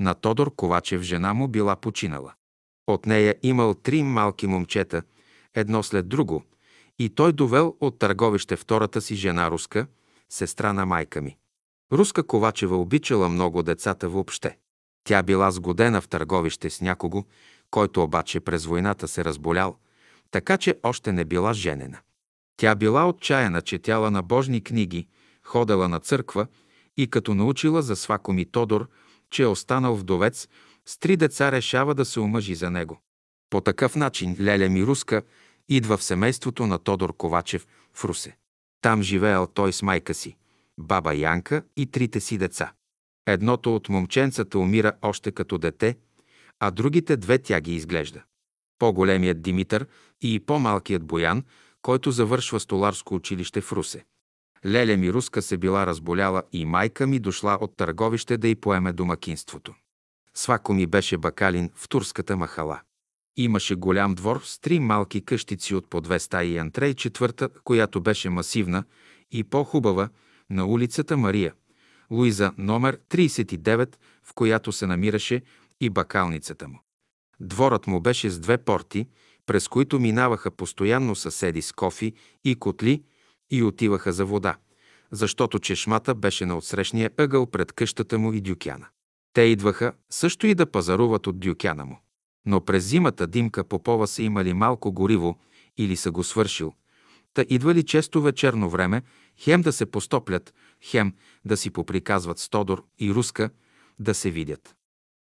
[0.00, 2.34] На Тодор Ковачев жена му била починала.
[2.86, 5.02] От нея имал три малки момчета,
[5.54, 6.42] едно след друго,
[6.98, 9.86] и той довел от търговище втората си жена Руска,
[10.30, 11.36] сестра на майка ми.
[11.92, 14.58] Руска Ковачева обичала много децата въобще.
[15.04, 17.24] Тя била сгодена в търговище с някого,
[17.70, 19.76] който обаче през войната се разболял,
[20.30, 21.98] така че още не била женена.
[22.56, 25.06] Тя била отчаяна, четяла на божни книги,
[25.42, 26.46] ходела на църква
[26.96, 28.88] и като научила за свакоми Тодор,
[29.30, 30.48] че е останал вдовец,
[30.86, 33.00] с три деца решава да се омъжи за него.
[33.50, 35.22] По такъв начин Леля Мируска
[35.68, 38.36] идва в семейството на Тодор Ковачев в Русе.
[38.80, 40.36] Там живеел той с майка си,
[40.78, 42.72] баба Янка и трите си деца.
[43.26, 45.96] Едното от момченцата умира още като дете,
[46.60, 48.22] а другите две тя ги изглежда.
[48.78, 49.86] По-големият Димитър
[50.20, 51.44] и по-малкият Боян,
[51.86, 54.04] който завършва столарско училище в Русе.
[54.66, 58.92] Леля ми руска се била разболяла и майка ми дошла от търговище да й поеме
[58.92, 59.74] домакинството.
[60.34, 62.80] Свако ми беше бакалин в турската махала.
[63.36, 68.00] Имаше голям двор с три малки къщици от по две стаи и антрей, четвърта, която
[68.00, 68.84] беше масивна
[69.30, 70.08] и по-хубава,
[70.50, 71.54] на улицата Мария–
[72.10, 75.42] Луиза номер 39, в която се намираше
[75.80, 76.80] и бакалницата му.
[77.40, 79.06] Дворът му беше с две порти,
[79.46, 82.12] през които минаваха постоянно съседи с кофи
[82.44, 83.02] и котли
[83.50, 84.56] и отиваха за вода,
[85.10, 88.86] защото чешмата беше на отсрещния ъгъл пред къщата му и дюкяна.
[89.32, 92.00] Те идваха също и да пазаруват от дюкяна му.
[92.46, 95.38] Но през зимата Димка Попова са имали малко гориво
[95.76, 96.72] или са го свършил.
[97.34, 99.02] Та идвали често вечерно време,
[99.38, 103.50] хем да се постоплят, хем да си поприказват с Тодор и Руска,
[103.98, 104.74] да се видят.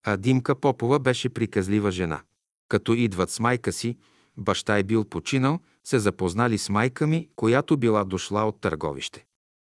[0.07, 2.23] А Димка Попова беше приказлива жена.
[2.69, 3.97] Като идват с майка си,
[4.37, 9.25] баща е бил починал, се запознали с майка ми, която била дошла от търговище.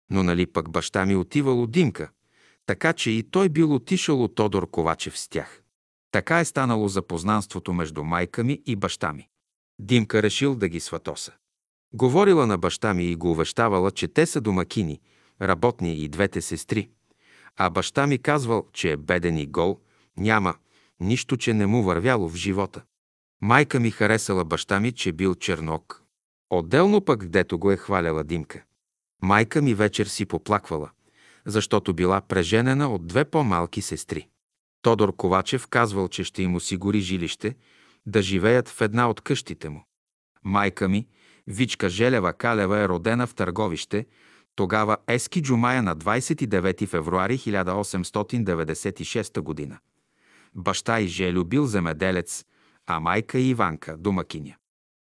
[0.09, 2.09] Но нали пък баща ми отивал от Димка,
[2.65, 5.61] така че и той бил отишъл от Тодор Ковачев с тях.
[6.11, 9.27] Така е станало запознанството между майка ми и баща ми.
[9.79, 11.31] Димка решил да ги сватоса.
[11.93, 14.99] Говорила на баща ми и го увещавала, че те са домакини,
[15.41, 16.89] работни и двете сестри.
[17.57, 19.79] А баща ми казвал, че е беден и гол,
[20.17, 20.55] няма,
[20.99, 22.81] нищо, че не му вървяло в живота.
[23.43, 26.03] Майка ми харесала баща ми, че бил чернок.
[26.49, 28.63] Отделно пък, дето го е хваляла Димка.
[29.21, 30.89] Майка ми вечер си поплаквала,
[31.45, 34.27] защото била преженена от две по-малки сестри.
[34.81, 37.55] Тодор Ковачев казвал, че ще им осигури жилище,
[38.05, 39.85] да живеят в една от къщите му.
[40.43, 41.07] Майка ми,
[41.47, 44.05] Вичка Желева Калева е родена в Търговище,
[44.55, 49.79] тогава Ески Джумая на 29 февруари 1896 година.
[50.55, 52.45] Баща и Желю бил земеделец,
[52.87, 54.55] а майка и Иванка– домакиня.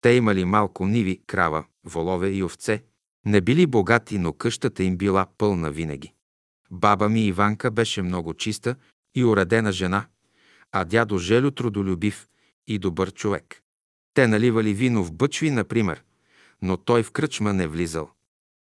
[0.00, 2.84] Те имали малко ниви, крава, волове и овце.
[3.26, 6.12] Не били богати, но къщата им била пълна винаги.
[6.70, 8.76] Баба ми Иванка беше много чиста
[9.14, 10.06] и уредена жена,
[10.72, 12.28] а дядо Желю трудолюбив
[12.66, 13.62] и добър човек.
[14.14, 16.04] Те наливали вино в бъчви, например,
[16.62, 18.10] но той в кръчма не влизал.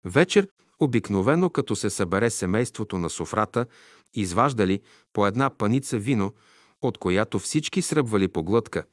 [0.05, 0.47] Вечер,
[0.79, 3.65] обикновено като се събере семейството на софрата,
[4.13, 4.81] изваждали
[5.13, 6.33] по една паница вино,
[6.81, 8.83] от която всички сръбвали по глътка,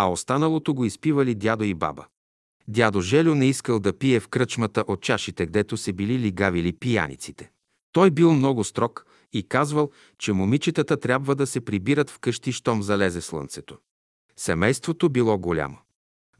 [0.00, 2.06] а останалото го изпивали дядо и баба.
[2.68, 7.50] Дядо Желю не искал да пие в кръчмата от чашите, гдето се били лигавили пияниците.
[7.92, 13.20] Той бил много строг и казвал, че момичетата трябва да се прибират вкъщи, щом залезе
[13.20, 13.78] слънцето.
[14.36, 15.78] Семейството било голямо.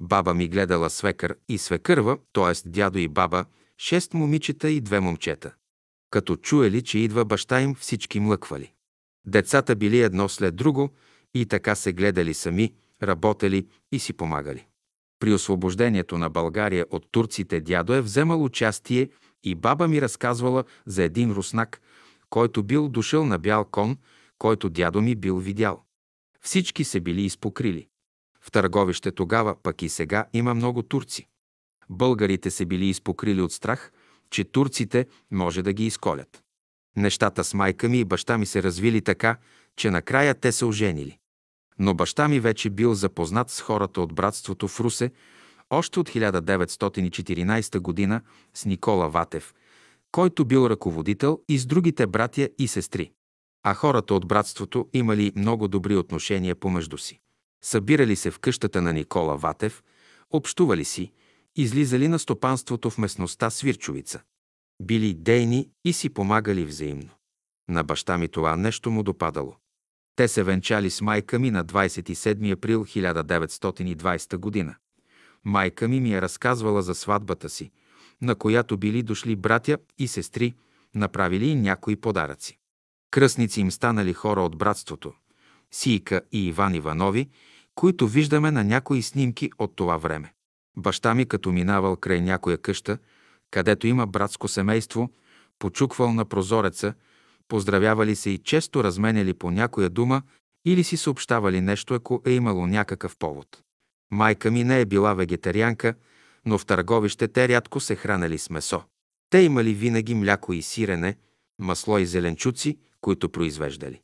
[0.00, 2.68] Баба ми гледала свекър и свекърва, т.е.
[2.68, 3.44] дядо и баба,
[3.78, 5.54] шест момичета и две момчета.
[6.11, 8.72] Като чуели, че идва баща им, всички млъквали.
[9.26, 10.90] Децата били едно след друго
[11.34, 14.66] и така се гледали сами, работели и си помагали.
[15.20, 19.09] При освобождението на България от турците дядо е вземал участие
[19.44, 21.80] и баба ми разказвала за един руснак,
[22.30, 23.96] който бил дошъл на бял кон,
[24.38, 25.84] който дядо ми бил видял.
[26.40, 27.86] Всички се били изпокрили.
[28.40, 31.26] В търговище тогава, пък и сега, има много турци.
[31.90, 33.92] Българите се били изпокрили от страх,
[34.30, 36.42] че турците може да ги изколят.
[36.96, 39.36] Нещата с майка ми и баща ми се развили така,
[39.76, 41.18] че накрая те се оженили.
[41.81, 45.11] Но баща ми вече бил запознат с хората от братството в Русе
[45.70, 48.20] още от 1914 година
[48.55, 49.55] с Никола Ватев,
[50.12, 53.12] който бил ръководител и с другите братя и сестри.
[53.62, 57.20] А хората от братството имали много добри отношения помежду си.
[57.62, 59.83] Събирали се в къщата на Никола Ватев,
[60.31, 61.12] общували си,
[61.57, 64.22] излизали на стопанството в местността Свирчовица.
[64.83, 67.11] Били дейни и си помагали взаимно.
[67.68, 69.57] На баща ми това нещо му допадало.
[70.16, 74.74] Те се венчали с майка ми на 27 април 1920 година.
[75.44, 77.70] Майка ми ми е разказвала за сватбата си,
[78.22, 80.54] на която били дошли братя и сестри,
[80.94, 82.58] направили и някои подаръци.
[83.11, 85.12] Кръстници им станали хора от братството–
[85.70, 87.28] Сийка и Иван Иванови,
[87.74, 90.34] които виждаме на някои снимки от това време.
[90.76, 92.98] Баща ми, като минавал край някоя къща,
[93.50, 95.11] където има братско семейство,
[95.58, 96.94] почуквал на прозореца,
[97.51, 100.22] поздравявали се и често разменяли по някоя дума
[100.64, 103.46] или си съобщавали нещо, ако е имало някакъв повод.
[104.11, 105.94] Майка ми не е била вегетарианка,
[106.46, 108.82] но в търговище те рядко се хранели с месо.
[109.30, 111.16] Те имали винаги мляко и сирене,
[111.59, 114.01] масло и зеленчуци, които произвеждали.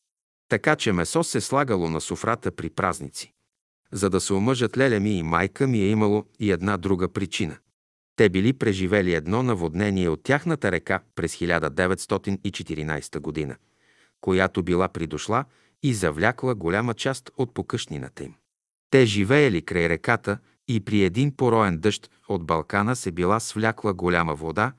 [0.49, 3.33] Така че месо се слагало на софрата при празници.
[3.93, 7.57] За да се омъжат леля ми и майка ми е имало и една друга причина.
[8.17, 13.57] Те били преживели едно наводнение от тяхната река през 1914 година,
[14.21, 15.45] която била придошла
[15.83, 18.35] и завлякла голяма част от покъшнината им.
[18.91, 20.39] Те живеели край реката
[20.69, 24.73] и при един пороен дъжд от Балкана се била свлякла голяма вода,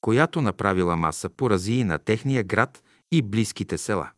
[0.00, 2.82] която направила маса поразии на техния град
[3.12, 4.10] и близките села.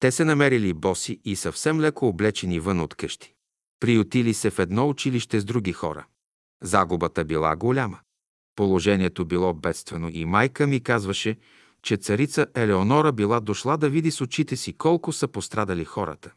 [0.00, 3.34] Те се намерили боси и съвсем леко облечени вън от къщи.
[3.80, 6.06] Приютили се в едно училище с други хора.
[6.62, 7.98] Загубата била голяма.
[8.56, 11.36] Положението било бедствено и майка ми казваше,
[11.82, 16.32] че царица Елеонора била дошла да види с очите си колко са пострадали хората.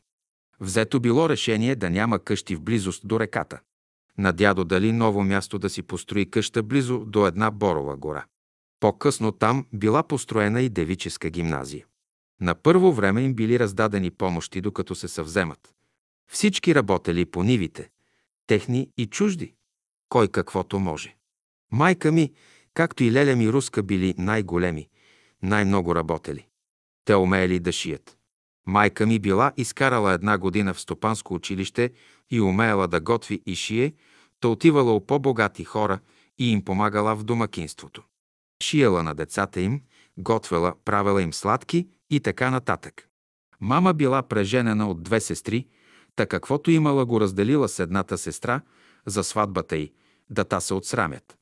[0.59, 3.59] Взето било решение да няма къщи в близост до реката.
[4.17, 8.25] На дядо дали ново място да си построи къща близо до една борова гора.
[8.79, 11.85] По-късно там била построена и девическа гимназия.
[12.41, 15.73] На първо време им били раздадени помощи, докато се съвземат.
[16.31, 17.89] Всички работели по нивите,
[18.47, 19.53] техни и чужди,
[20.09, 21.15] кой каквото може.
[21.71, 22.33] Майка ми,
[22.73, 24.89] както и леля ми руска, били най-големи,
[25.41, 26.47] най-много работели.
[27.05, 28.17] Те умеели да шият.
[28.67, 31.91] Майка ми била изкарала една година в стопанско училище
[32.31, 33.93] и умеяла да готви и шие,
[34.39, 35.99] та отивала у по-богати хора
[36.37, 38.03] и им помагала в домакинството.
[38.63, 39.81] Шиела на децата им,
[40.17, 43.07] готвела, правила им сладки и така нататък.
[43.59, 45.67] Мама била преженена от две сестри,
[46.15, 48.61] та каквото имала го разделила с едната сестра
[49.05, 49.93] за сватбата й,
[50.29, 51.37] да та се отсрамят.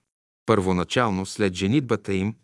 [0.46, 2.36] Първоначално, след женитбата им,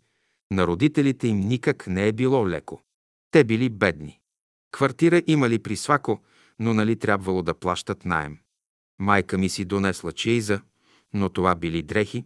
[0.50, 2.82] на родителите им никак не е било леко.
[3.30, 4.20] Те били бедни.
[4.72, 6.20] Квартира имали при Свако,
[6.58, 8.38] но нали трябвало да плащат наем.
[8.98, 10.60] Майка ми си донесла чейза,
[11.14, 12.24] но това били дрехи,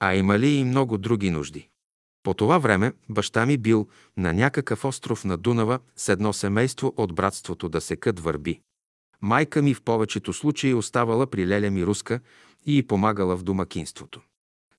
[0.00, 1.68] а имали и много други нужди.
[2.22, 7.14] По това време баща ми бил на някакъв остров на Дунава с едно семейство от
[7.14, 8.60] братството да секат върби.
[9.20, 12.20] Майка ми в повечето случаи оставала при леля ми руска
[12.66, 14.20] и помагала в домакинството.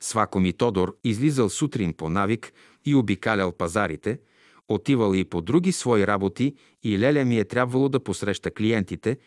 [0.03, 2.53] Свако ми Тодор излизал сутрин по навик
[2.85, 4.19] и обикалял пазарите,
[4.67, 9.17] отивал и по други свои работи и леля ми е трябвало да посреща клиентите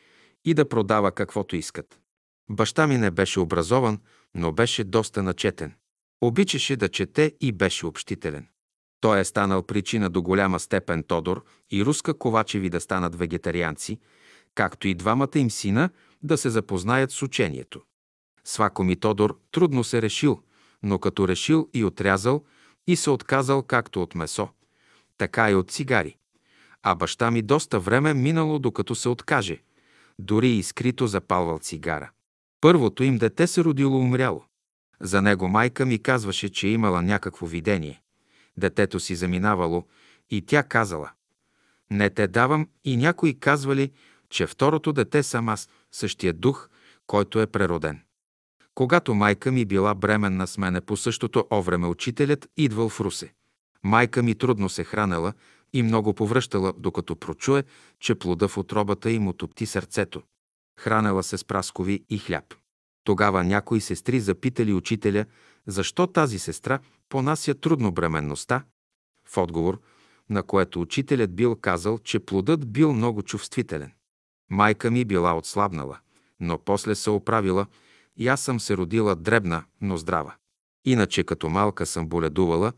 [0.44, 2.00] и да продава каквото искат.
[2.50, 3.98] Баща ми не беше образован,
[4.34, 5.74] но беше доста начетен.
[6.20, 8.46] Обичаше да чете и беше общителен.
[9.00, 13.98] Той е станал причина до голяма степен Тодор и Руска Ковачеви да станат вегетарианци,
[14.54, 15.90] както и двамата им сина
[16.22, 17.82] да се запознаят с учението.
[18.44, 20.42] Свако ми Тодор трудно се решил,
[20.82, 22.44] но като решил и отрязал
[22.86, 24.48] и се отказал както от месо,
[25.18, 26.16] така и от цигари.
[26.82, 29.62] А баща ми доста време минало докато се откаже,
[30.18, 32.10] дори и скрито запалвал цигара.
[32.60, 34.44] Първото им дете се родило умряло.
[35.00, 38.02] За него майка ми казваше, че имала някакво видение.
[38.56, 39.84] Детето си заминавало
[40.30, 41.10] и тя казала
[41.90, 43.92] «Не те давам» и някои казвали,
[44.30, 46.68] че второто дете съм аз, същия дух,
[47.06, 48.05] който е прероден.
[48.76, 53.32] Когато майка ми била бременна с мене по същото овреме, учителят идвал в Русе.
[53.82, 55.32] Майка ми трудно се хранела
[55.72, 57.64] и много повръщала, докато прочуе,
[58.00, 60.22] че плода в отробата им отопти сърцето.
[60.78, 62.54] Хранела се с праскови и хляб.
[63.04, 65.24] Тогава някои сестри запитали учителя,
[65.66, 68.64] защо тази сестра понася трудно бременността.
[69.28, 69.80] В отговор,
[70.30, 73.92] на което учителят бил казал, че плодът бил много чувствителен.
[74.50, 75.98] Майка ми била отслабнала,
[76.40, 77.66] но после се оправила
[78.16, 80.34] и аз съм се родила дребна, но здрава.
[80.84, 82.72] Иначе като малка съм боледувала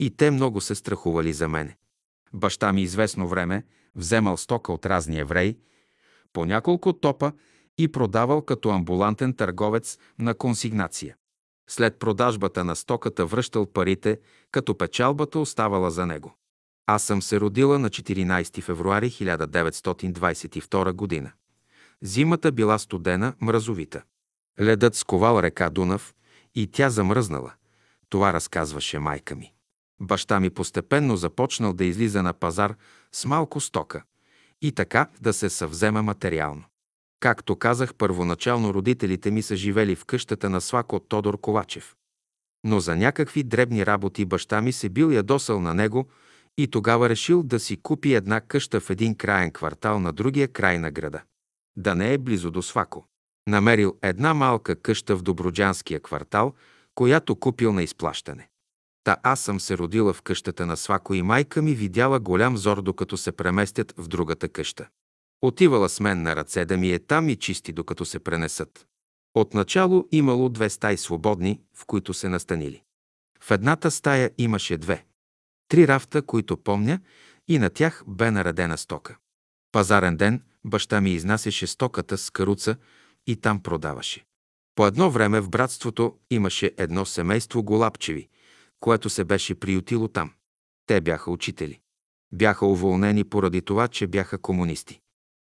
[0.00, 1.76] и те много се страхували за мене.
[2.32, 3.64] Баща ми известно време
[3.94, 5.58] вземал стока от разни евреи,
[6.32, 7.32] по няколко топа
[7.78, 11.16] и продавал като амбулантен търговец на консигнация.
[11.68, 14.20] След продажбата на стоката връщал парите,
[14.50, 16.36] като печалбата оставала за него.
[16.86, 21.32] Аз съм се родила на 14 февруари 1922 година.
[22.02, 24.02] Зимата била студена, мразовита.
[24.60, 26.14] Ледът сковал река Дунав
[26.54, 27.52] и тя замръзнала.
[28.08, 29.52] Това разказваше майка ми.
[30.00, 32.74] Баща ми постепенно започнал да излиза на пазар
[33.12, 34.02] с малко стока
[34.62, 36.64] и така да се съвзема материално.
[37.20, 41.96] Както казах, първоначално родителите ми са живели в къщата на свако Тодор Ковачев.
[42.64, 46.08] Но за някакви дребни работи баща ми се бил ядосал на него
[46.58, 50.78] и тогава решил да си купи една къща в един краен квартал на другия край
[50.78, 51.22] на града.
[51.76, 53.06] Да не е близо до Свако.
[53.48, 56.54] Намерил една малка къща в Доброджанския квартал,
[56.94, 58.48] която купил на изплащане.
[59.04, 62.82] Та аз съм се родила в къщата на Свако и майка ми видяла голям зор,
[62.82, 64.88] докато се преместят в другата къща.
[65.42, 68.86] Отивала с мен на ръце да ми е там и чисти, докато се пренесат.
[69.34, 72.82] Отначало имало две стаи свободни, в които се настанили.
[73.40, 75.04] В едната стая имаше две.
[75.68, 77.00] Три рафта, които помня,
[77.48, 79.16] и на тях бе наредена стока.
[79.72, 82.76] Пазарен ден баща ми изнасяше стоката с каруца
[83.26, 84.24] и там продаваше.
[84.74, 88.28] По едно време в братството имаше едно семейство Голапчеви,
[88.80, 90.32] което се беше приютило там.
[90.86, 91.80] Те бяха учители.
[92.32, 95.00] Бяха уволнени поради това, че бяха комунисти.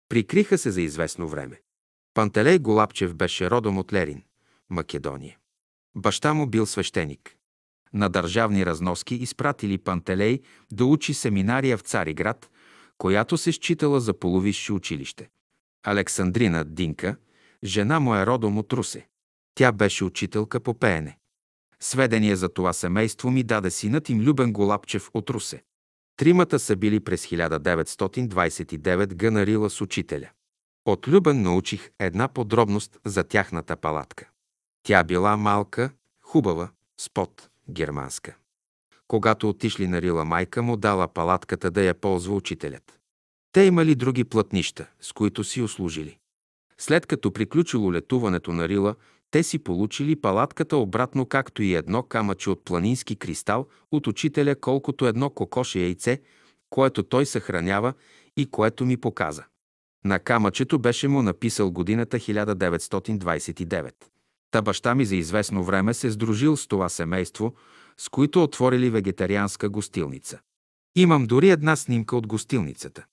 [0.08, 1.60] Прикриха се за известно време.
[2.14, 4.22] Пантелей Голапчев беше родом от Лерин,
[4.70, 5.36] Македония.
[5.96, 7.36] Баща му бил свещеник.
[7.92, 10.40] На държавни разноски изпратили Пантелей
[10.72, 12.50] да учи семинария в Цариград,
[12.98, 15.28] която се считала за полувисше училище.
[15.82, 17.16] Александрина Динка,
[17.66, 19.06] жена му е родом от Русе.
[19.54, 21.18] Тя беше учителка по пеене.
[21.80, 25.62] Сведения за това семейство ми даде синът им Любен Голапчев от Русе.
[26.16, 30.30] Тримата са били през 1929 гънарила с учителя.
[30.84, 34.28] От Любен научих една подробност за тяхната палатка.
[34.82, 35.90] Тя била малка,
[36.22, 38.36] хубава, спот, германска.
[39.08, 42.98] Когато отишли на Рила, майка му дала палатката да я ползва учителят.
[43.52, 46.18] Те имали други плътнища, с които си услужили.
[46.80, 48.94] След като приключило летуването на Рила,
[49.30, 55.06] те си получили палатката обратно, както и едно камъче от планински кристал от учителя, колкото
[55.06, 56.20] едно кокоше яйце,
[56.70, 57.94] което той съхранява
[58.36, 59.44] и което ми показа.
[60.04, 63.92] На камъчето беше му написал годината 1929.
[64.50, 67.54] Та баща ми за известно време се сдружил с това семейство,
[67.96, 70.40] с които отворили вегетарианска гостилница.
[70.96, 73.04] Имам дори една снимка от гостилницата.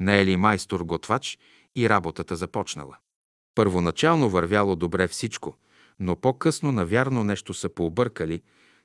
[0.00, 1.38] Не е ли майстор готвач
[1.76, 2.96] и работата започнала.
[3.58, 5.56] Първоначално вървяло добре всичко,
[6.00, 8.42] но по-късно навярно нещо са пообъркали,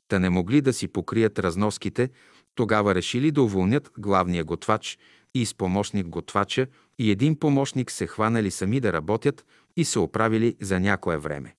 [0.08, 2.10] та не могли да си покрият разноските,
[2.56, 4.98] тогава решили да уволнят главния готвач
[5.34, 6.68] и с помощник готвача
[7.00, 9.46] и един помощник се хванали сами да работят
[9.78, 11.56] и се оправили за някое време.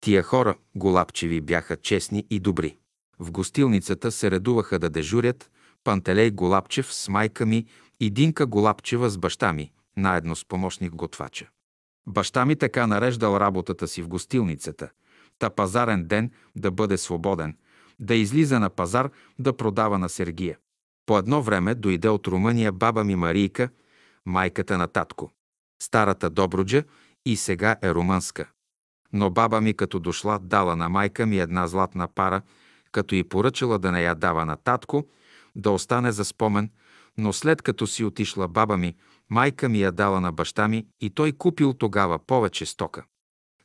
[0.00, 2.76] Тия хора, голапчеви, бяха честни и добри.
[3.18, 5.50] В гостилницата се редуваха да дежурят
[5.84, 7.66] Пантелей Голапчев с майка ми
[8.00, 11.48] и Динка Голапчева с баща ми, наедно с помощник готвача.
[12.08, 14.90] Баща ми така нареждал работата си в гостилницата,
[15.38, 17.56] та пазарен ден да бъде свободен,
[17.98, 20.58] да излиза на пазар да продава на Сергия.
[21.06, 23.68] По едно време дойде от Румъния баба ми Марийка,
[24.26, 25.30] майката на татко.
[25.82, 26.84] Старата Добруджа
[27.26, 28.48] и сега е румънска.
[29.12, 32.42] Но баба ми като дошла дала на майка ми една златна пара,
[32.92, 35.06] като и поръчала да не я дава на татко,
[35.56, 36.70] да остане за спомен,
[37.18, 38.94] но след като си отишла баба ми,
[39.30, 43.04] майка ми я дала на баща ми и той купил тогава повече стока.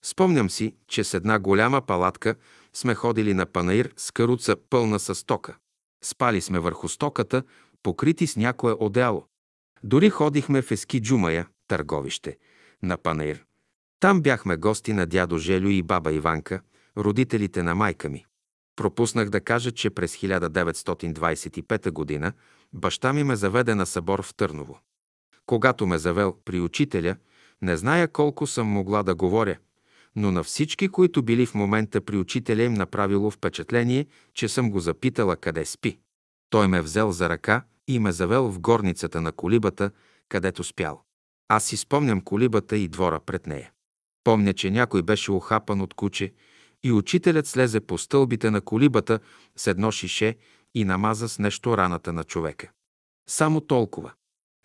[0.03, 2.35] Спомням си, че с една голяма палатка
[2.73, 5.57] сме ходили на панаир с каруца пълна с стока.
[6.03, 7.43] Спали сме върху стоката,
[7.83, 9.25] покрити с някое одеяло.
[9.83, 12.37] Дори ходихме в Ески Джумая, търговище,
[12.83, 13.45] на панаир.
[13.99, 16.61] Там бяхме гости на дядо Желю и баба Иванка,
[16.97, 18.25] родителите на майка ми.
[18.75, 22.33] Пропуснах да кажа, че през 1925 г.
[22.73, 24.79] баща ми ме заведе на събор в Търново.
[25.51, 27.15] Когато ме завел при учителя,
[27.61, 29.57] не зная колко съм могла да говоря,
[30.15, 34.79] но на всички, които били в момента при учителя, им направило впечатление, че съм го
[34.79, 35.99] запитала къде спи.
[36.49, 39.91] Той ме взел за ръка и ме завел в горницата на колибата,
[40.29, 41.01] където спял.
[41.47, 43.71] Аз си спомням колибата и двора пред нея.
[44.23, 46.33] Помня, че някой беше охапан от куче
[46.83, 49.19] и учителят слезе по стълбите на колибата
[49.55, 50.35] с едно шише
[50.75, 52.71] и намаза с нещо раната на човека.
[53.29, 54.11] Само толкова.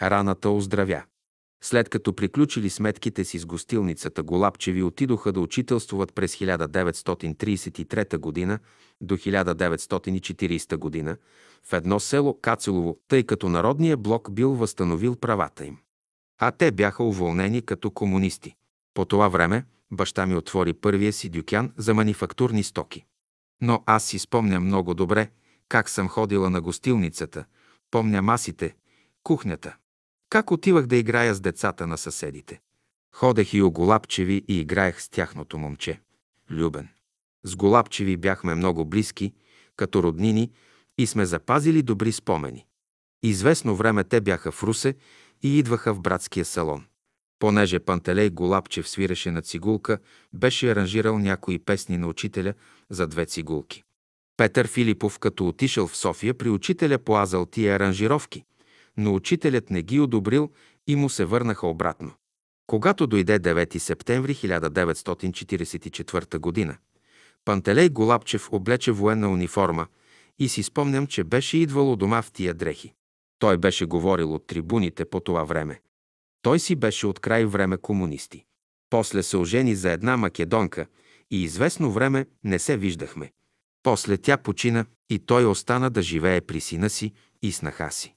[0.02, 1.02] Раната оздравя.
[1.62, 8.58] След като приключили сметките си с гостилницата, Голапчеви отидоха да учителствуват през 1933 г.
[9.00, 11.16] до 1940 г.
[11.64, 15.78] в едно село Кацелово, тъй като Народния блок бил възстановил правата им.
[16.38, 18.54] А те бяха уволнени като комунисти.
[18.94, 23.04] По това време баща ми отвори първия си дюкян за манифактурни стоки.
[23.62, 25.30] Но аз си спомням много добре
[25.68, 27.44] как съм ходила на гостилницата,
[27.90, 28.74] помня масите,
[29.22, 29.76] кухнята.
[30.36, 32.60] Как отивах да играя с децата на съседите.
[33.14, 36.00] Ходех и у Голапчеви и играех с тяхното момче.
[36.50, 36.88] Любен.
[37.44, 39.32] С Голапчеви бяхме много близки,
[39.76, 40.50] като роднини
[40.98, 42.66] и сме запазили добри спомени.
[43.22, 44.94] Известно време те бяха в Русе
[45.42, 46.84] и идваха в братския салон.
[47.38, 49.98] Понеже Пантелей Голапчев свиреше на цигулка,
[50.32, 52.54] беше аранжирал някои песни на учителя
[52.90, 53.82] за две цигулки.
[54.36, 58.44] Петър Филипов, като отишъл в София, при учителя поазал тия аранжировки–
[58.96, 60.50] но учителят не ги одобрил
[60.86, 62.12] и му се върнаха обратно.
[62.66, 66.78] Когато дойде 9 септември 1944 г.,
[67.44, 69.86] Пантелей Голапчев облече военна униформа
[70.38, 72.92] и си спомням, че беше идвало дома в тия дрехи.
[73.38, 75.80] Той беше говорил от трибуните по това време.
[76.42, 78.44] Той си беше от край време комунисти.
[78.90, 80.86] После се ожени за една македонка
[81.30, 83.32] и известно време не се виждахме.
[83.82, 88.15] После тя почина и той остана да живее при сина си и снаха си.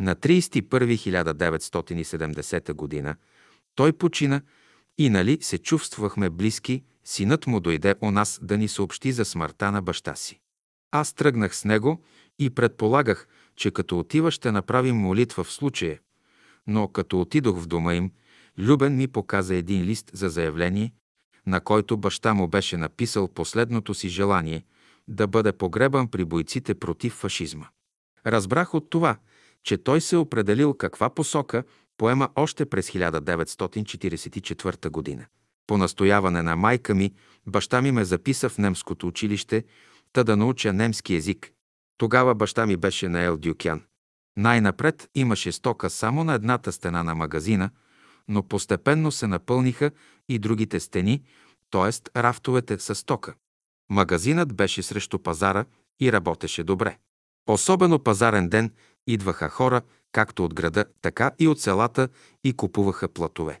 [0.00, 3.16] На 31.1970 г.
[3.74, 4.42] той почина
[4.98, 9.72] и нали се чувствахме близки, синът му дойде у нас да ни съобщи за смъртта
[9.72, 10.40] на баща си.
[10.90, 12.02] Аз тръгнах с него
[12.38, 15.98] и предполагах, че като отива ще направим молитва в случая,
[16.66, 18.10] но като отидох в дома им,
[18.58, 20.92] Любен ми показа един лист за заявление,
[21.46, 24.64] на който баща му беше написал последното си желание
[25.08, 27.66] да бъде погребан при бойците против фашизма.
[28.26, 29.16] Разбрах от това,
[29.68, 31.64] че той се е определил каква посока
[31.98, 35.26] поема още през 1944 година.
[35.66, 37.14] По настояване на майка ми,
[37.46, 39.64] баща ми ме записа в немското училище,
[40.12, 41.52] та да науча немски език.
[41.98, 43.82] Тогава баща ми беше на Ел Дюкян.
[44.36, 47.70] Най-напред имаше стока само на едната стена на магазина,
[48.28, 49.90] но постепенно се напълниха
[50.28, 51.22] и другите стени,
[51.70, 52.20] т.е.
[52.20, 53.34] рафтовете с стока.
[53.90, 55.64] Магазинът беше срещу пазара
[56.00, 56.98] и работеше добре.
[57.48, 58.70] Особено пазарен ден
[59.08, 59.82] идваха хора,
[60.12, 62.08] както от града, така и от селата
[62.44, 63.60] и купуваха платове.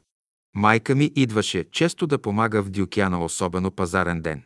[0.54, 4.42] Майка ми идваше често да помага в Дюкяна, особено пазарен ден.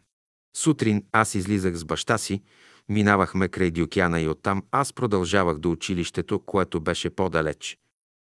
[0.56, 2.42] Сутрин аз излизах с баща си,
[2.88, 7.78] минавахме край Дюкяна и оттам аз продължавах до училището, което беше по-далеч.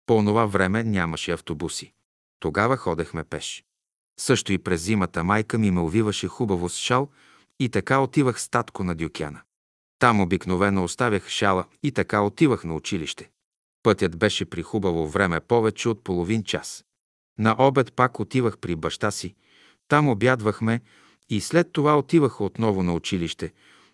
[0.06, 1.92] По онова време нямаше автобуси.
[2.40, 3.64] Тогава ходехме пеш.
[4.20, 7.08] Също и през зимата майка ми ме увиваше хубаво с шал
[7.60, 9.40] и така отивах с татко на Дюкяна.
[9.98, 13.30] Там обикновено оставях шала и така отивах на училище.
[13.82, 16.84] Пътят беше при хубаво време повече от половин час.
[17.38, 19.34] На обед пак отивах при баща си.
[19.88, 20.80] Там обядвахме
[21.28, 23.52] и след това отивах отново на училище,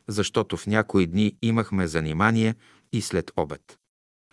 [0.09, 2.55] защото в някои дни имахме занимание
[2.93, 3.79] и след обед.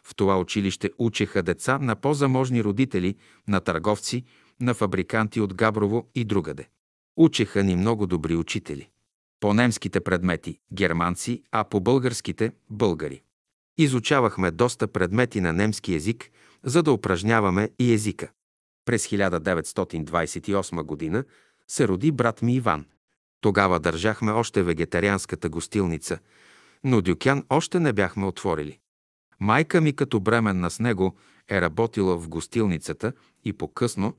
[0.03, 3.15] В това училище учеха деца на по-заможни родители,
[3.47, 4.23] на търговци,
[4.59, 6.69] на фабриканти от Габрово и другаде.
[7.17, 8.89] Учеха ни много добри учители.
[9.41, 13.21] По немските предмети– германци, а по българските– българи.
[13.77, 16.29] Изучавахме доста предмети на немски език,
[16.63, 18.31] за да упражняваме и езика.
[18.85, 21.23] През 1928 година
[21.67, 22.85] се роди брат ми Иван.
[23.41, 26.19] Тогава държахме още вегетарианската гостилница,
[26.83, 28.79] но Дюкян още не бяхме отворили.
[29.39, 31.15] Майка ми като бременна с него
[31.49, 33.13] е работила в гостилницата
[33.43, 34.13] и по-късно,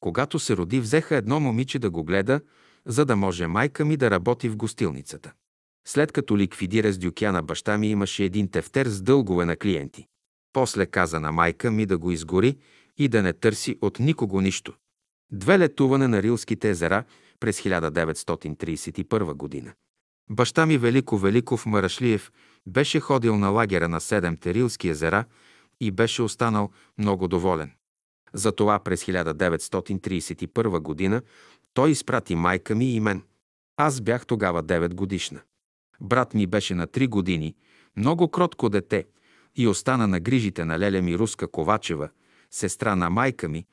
[0.00, 2.40] когато се роди, взеха едно момиче да го гледа,
[2.86, 5.32] за да може майка ми да работи в гостилницата.
[5.86, 10.06] След като ликвидира с Дюкяна баща ми имаше един тефтер с дългове на клиенти.
[10.52, 12.56] После каза на майка ми да го изгори
[12.98, 14.74] и да не търси от никого нищо.
[15.32, 17.04] Две летуване на Рилските езера
[17.40, 19.72] през 1931 година.
[20.30, 22.32] Баща ми Велико Великов Марашлиев
[22.66, 25.24] беше ходил на лагера на Седемте Рилски езера
[25.80, 27.72] и беше останал много доволен.
[28.32, 31.22] Затова през 1931 година
[31.76, 33.22] той изпрати майка ми и мен.
[33.76, 35.40] Аз бях тогава 9 годишна.
[36.00, 37.54] Брат ми беше на 3 години,
[37.96, 39.06] много кротко дете
[39.56, 42.08] и остана на грижите на леля ми Руска Ковачева,
[42.50, 43.66] сестра на майка ми,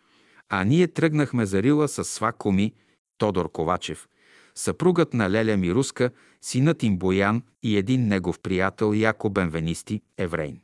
[0.49, 2.73] а ние тръгнахме за Рила с свако ми,
[3.17, 4.07] Тодор Ковачев,
[4.55, 10.61] съпругът на Леля ми Руска, синът им Боян и един негов приятел Яко Бенвенисти, еврейн.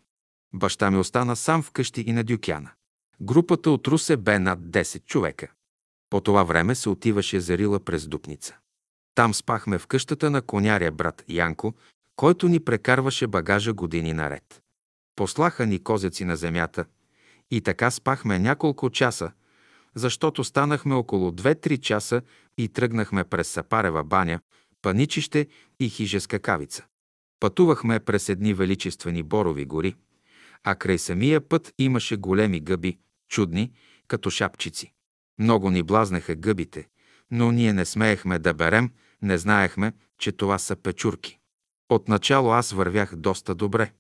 [0.54, 2.72] Баща ми остана сам вкъщи и на Дюкяна.
[3.22, 5.52] Групата от Русе бе над 10 човека.
[6.10, 8.56] По това време се отиваше за Рила през Дупница.
[9.16, 11.74] Там спахме в къщата на коняря брат Янко,
[12.16, 14.62] който ни прекарваше багажа години наред.
[15.16, 16.86] Послаха ни козеци на земята
[17.52, 19.32] и така спахме няколко часа,
[19.96, 22.22] защото станахме около 2-3 часа
[22.58, 24.40] и тръгнахме през Сапарева баня,
[24.82, 25.48] Паничище
[25.80, 26.86] и Хижеска кавица.
[27.40, 29.96] Пътувахме през едни величествени борови гори,
[30.64, 32.98] а край самия път имаше големи гъби,
[33.30, 33.72] чудни,
[34.08, 34.94] като шапчици.
[35.40, 36.88] Много ни блазнеха гъбите,
[37.32, 41.40] но ние не смеехме да берем, не знаехме, че това са печурки.
[41.90, 43.92] Отначало аз вървях доста добре,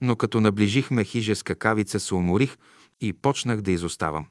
[0.00, 2.56] но като наближихме хижеска кавица се уморих
[3.00, 4.26] и почнах да изоставам.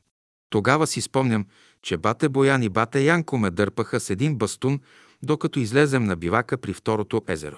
[0.49, 1.45] Тогава си спомням,
[1.81, 4.79] че бате Боян и бате Янко ме дърпаха с един бастун,
[5.23, 7.57] докато излезем на бивака при второто езеро.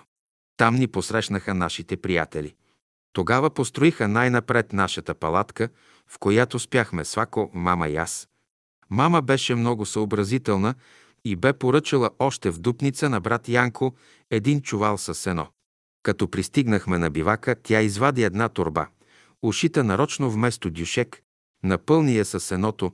[0.57, 2.55] Там ни посрещнаха нашите приятели.
[3.13, 5.69] Тогава построиха най-напред нашата палатка,
[6.07, 8.27] в която спяхме свако, мама и аз.
[8.91, 10.75] Мама беше много съобразителна
[11.25, 13.93] и бе поръчала още в Дупница на брат Янко
[14.31, 15.47] един чувал със сено.
[16.03, 18.87] Като пристигнахме на бивака, тя извади една турба,
[19.41, 21.21] ушита нарочно вместо дюшек,
[21.63, 22.91] напълни я със сеното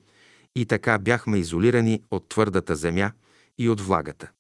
[0.56, 3.12] и така бяхме изолирани от твърдата земя
[3.58, 4.32] и от влагата.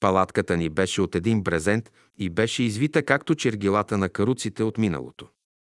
[0.00, 5.28] Палатката ни беше от един брезент и беше извита както чергилата на каруците от миналото.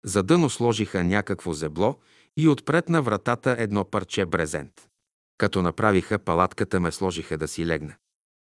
[0.06, 2.00] За дъно сложиха някакво зебло
[2.38, 4.91] и отпред на вратата едно парче брезент.
[5.38, 7.96] Като направиха палатката, ме сложиха да си легна.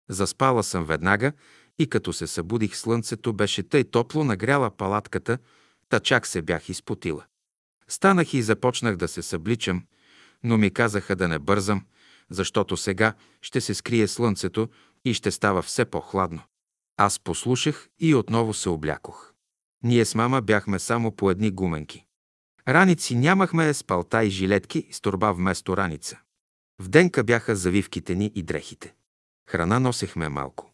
[0.09, 1.33] Заспала съм веднага
[1.79, 5.39] и като се събудих слънцето, беше тъй топло нагряла палатката,
[5.89, 7.25] та чак се бях изпотила.
[7.89, 9.85] Станах и започнах да се събличам,
[10.45, 11.85] но ми казаха да не бързам,
[12.31, 14.69] защото сега ще се скрие слънцето
[15.05, 16.43] и ще става все по-хладно.
[16.97, 19.33] Аз послушах и отново се облякох.
[19.85, 22.05] Ние с мама бяхме само по едни гуменки.
[22.69, 26.21] Раници нямахме с палта и жилетки с турба вместо раница.
[26.81, 28.95] В денка бяха завивките ни и дрехите.
[29.51, 30.73] Храна носехме малко.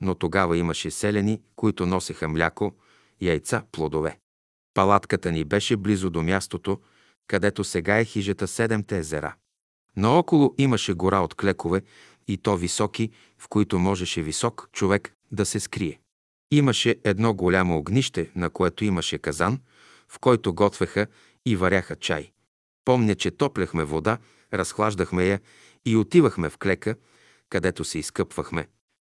[0.00, 2.74] Но тогава имаше селени, които носеха мляко,
[3.20, 4.18] яйца, плодове.
[4.74, 6.80] Палатката ни беше близо до мястото,
[7.26, 9.34] където сега е хижата Седемте езера.
[9.96, 11.82] Наоколо имаше гора от клекове
[12.28, 16.00] и то високи, в които можеше висок човек да се скрие.
[16.50, 19.60] Имаше едно голямо огнище, на което имаше казан,
[20.08, 21.06] в който готвеха
[21.46, 22.30] и варяха чай.
[22.84, 24.18] Помня, че топляхме вода,
[24.54, 25.40] разхлаждахме я
[25.84, 26.94] и отивахме в клека,
[27.50, 28.68] където се изкъпвахме.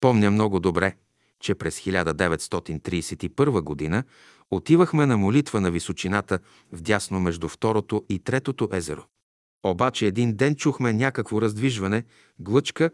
[0.01, 0.97] Помня много добре,
[1.41, 4.05] че през 1931 година
[4.51, 6.39] отивахме на молитва на височината
[6.73, 9.05] вдясно между второто и третото езеро.
[9.63, 12.05] Обаче един ден чухме някакво раздвижване,
[12.39, 12.91] глъчка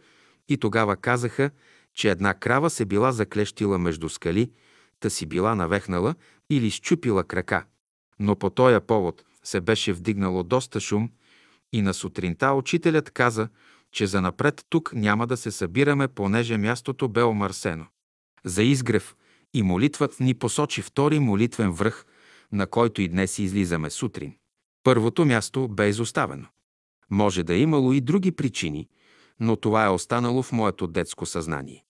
[0.49, 1.51] и тогава казаха,
[1.95, 4.51] че една крава се била заклещила между скали,
[5.01, 6.15] та си била навехнала
[6.51, 7.65] или щупила крака.
[8.19, 11.11] Но по този повод се беше вдигнало доста шум
[11.75, 13.49] и на сутринта учителят каза,
[13.93, 17.87] че за напред тук няма да се събираме, понеже мястото бе омърсено.
[18.45, 19.17] За изгрев
[19.55, 22.07] и молитват ни посочи втори молитвен връх,
[22.53, 24.35] на който и днес излизаме сутрин.
[24.83, 26.47] Първото място бе изоставено.
[27.11, 28.89] Може да е имало и други причини,
[29.41, 31.85] но това е останало в моето детско съзнание.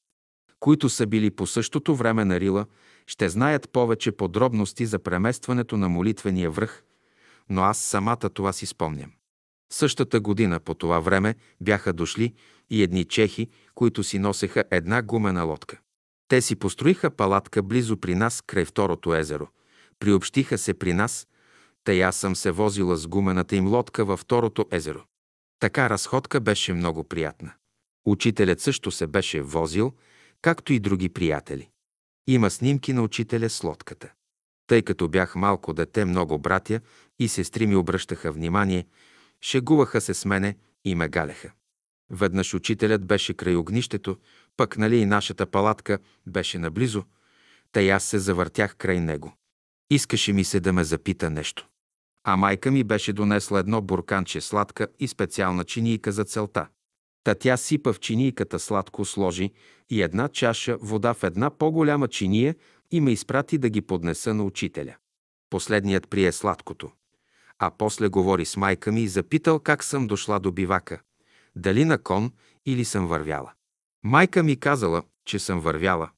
[0.61, 2.66] Които са били по същото време на Рила,
[3.07, 6.82] ще знаят повече подробности за преместването на молитвения връх,
[7.51, 9.11] но аз самата това си спомням.
[9.75, 12.35] Същата година по това време бяха дошли
[12.70, 15.79] и едни чехи, които си носеха една гумена лодка.
[16.29, 19.49] Те си построиха палатка близо при нас, край второто езеро.
[19.99, 21.27] Приобщиха се при нас,
[21.85, 25.05] тъй аз съм се возила с гумената им лодка във второто езеро.
[25.61, 27.53] Така разходка беше много приятна.
[28.07, 29.93] Учителят също се беше возил,
[30.43, 31.68] както и други приятели.
[32.27, 34.12] Има снимки на учителя с лодката.
[34.66, 36.81] Тъй като бях малко дете, много братя
[37.18, 38.87] и сестри ми обръщаха внимание,
[39.45, 41.53] шегуваха се с мене и ме галеха.
[42.11, 44.16] Веднъж учителят беше край огнището,
[44.57, 47.05] пък нали и нашата палатка беше наблизо,
[47.72, 49.32] тъй аз се завъртях край него.
[49.90, 51.68] Искаше ми се да ме запита нещо.
[52.26, 56.66] А майка ми беше донесла едно бурканче сладка и специална чинийка за целта.
[57.24, 59.51] Та тя сипа в чинийката сладко сложи
[59.90, 62.55] и една чаша вода в една по-голяма чиния
[62.90, 64.97] и ме изпрати да ги поднеса на учителя.
[65.51, 66.90] Последният прие сладкото.
[67.59, 71.01] А после говори с майка ми и запитал как съм дошла до бивака.
[71.57, 72.33] Дали на кон
[72.67, 73.53] или съм вървяла.
[74.03, 76.11] Майка ми казала, че съм вървяла,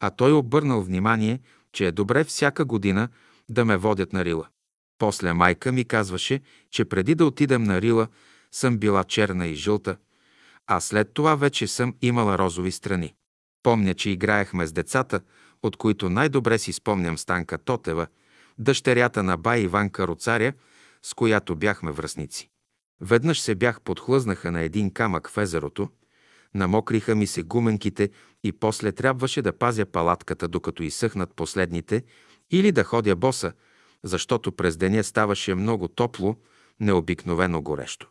[0.00, 1.40] а той обърнал внимание,
[1.72, 3.08] че е добре всяка година
[3.48, 4.48] да ме водят на Рила.
[4.98, 8.08] После майка ми казваше, че преди да отидем на Рила,
[8.52, 9.96] съм била черна и жълта,
[10.66, 13.14] а след това вече съм имала розови страни.
[13.62, 15.20] Помня, че играехме с децата,
[15.62, 18.06] от които най-добре си спомням Станка Тотева,
[18.58, 20.52] дъщерята на бай Иван Кароцаря,
[21.02, 22.50] с която бяхме връзници.
[23.00, 25.88] Веднъж се бях подхлъзнаха на един камък в езерото,
[26.54, 28.10] намокриха ми се гуменките
[28.44, 32.04] и после трябваше да пазя палатката, докато изсъхнат последните,
[32.50, 33.52] или да ходя боса,
[34.02, 36.36] защото през деня ставаше много топло,
[36.80, 38.08] необикновено горещо.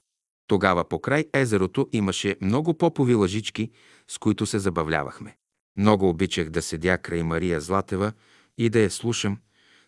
[0.48, 3.72] Тогава по край езерото имаше много попови лъжички,
[4.08, 5.36] с които се забавлявахме.
[5.78, 8.12] Много обичах да седя край Мария Златева
[8.58, 9.38] и да я слушам,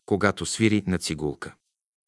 [0.06, 1.54] когато свири на цигулка.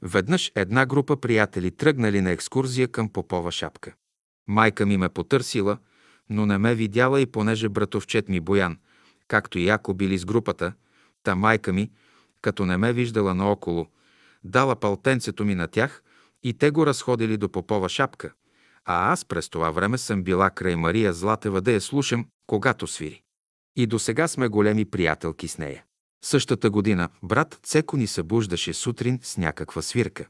[0.04, 3.94] Веднъж една група приятели тръгнали на екскурзия към Попова шапка.
[4.48, 5.78] Майка ми ме потърсила,
[6.30, 8.78] но не ме видяла и понеже братовчет ми Боян,
[9.28, 10.72] както и Яко били с групата,
[11.22, 11.90] та майка ми,
[12.42, 13.86] като не ме виждала наоколо,
[14.44, 16.02] дала палтенцето ми на тях
[16.42, 18.32] и те го разходили до Попова шапка,
[18.84, 23.22] а аз през това време съм била край Мария Златева да я слушам, когато свири.
[23.76, 25.84] И до сега сме големи приятелки с нея.
[26.24, 30.26] Същата година брат Цеко ни събуждаше сутрин с някаква свирка.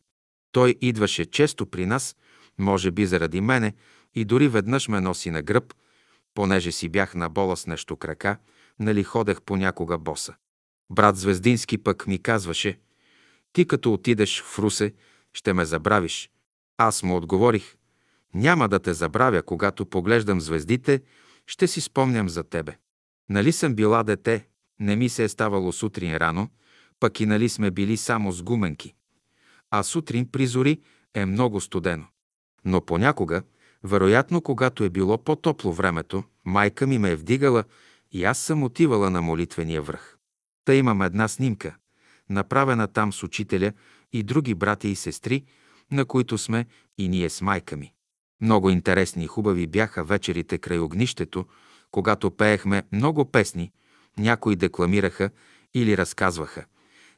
[0.53, 2.17] Той идваше често при нас,
[2.59, 3.75] може би заради мене,
[4.15, 5.75] и дори веднъж ме носи на гръб,
[6.35, 8.39] понеже си бях на бола с нещо крака,
[8.79, 10.35] нали ходех понякога боса.
[10.91, 12.79] Брат Звездински пък ми казваше,
[13.53, 14.93] ти като отидеш в Русе,
[15.33, 16.31] ще ме забравиш.
[16.79, 17.77] Аз му отговорих,
[18.35, 21.03] няма да те забравя, когато поглеждам звездите,
[21.47, 22.77] ще си спомням за тебе.
[23.29, 24.47] Нали съм била дете,
[24.85, 26.49] не ми се е ставало сутрин рано,
[27.01, 28.95] пък и нали сме били само с гуменки.
[29.71, 30.81] А сутрин при зори
[31.15, 32.07] е много студено.
[32.65, 33.43] Но понякога,
[33.83, 37.65] вероятно когато е било по-топло времето, майка ми ме е вдигала
[38.13, 40.19] и аз съм отивала на молитвения връх.
[40.65, 41.77] Та имам една снимка,
[42.31, 43.73] направена там с учителя
[44.13, 45.45] и други братя и сестри,
[45.93, 46.67] на които сме
[46.99, 47.93] и ние с майка ми.
[48.41, 51.47] Много интересни и хубави бяха вечерите край огнището,
[51.91, 53.73] когато пеехме много песни,
[54.19, 55.31] някои декламираха
[55.75, 56.65] или разказваха,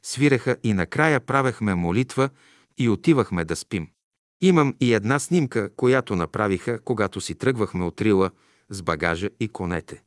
[0.03, 2.29] свиреха и накрая правехме молитва
[2.77, 3.87] и отивахме да спим.
[4.41, 8.31] Имам и една снимка, която направиха, когато си тръгвахме от Рила
[8.69, 10.03] с багажа и конете.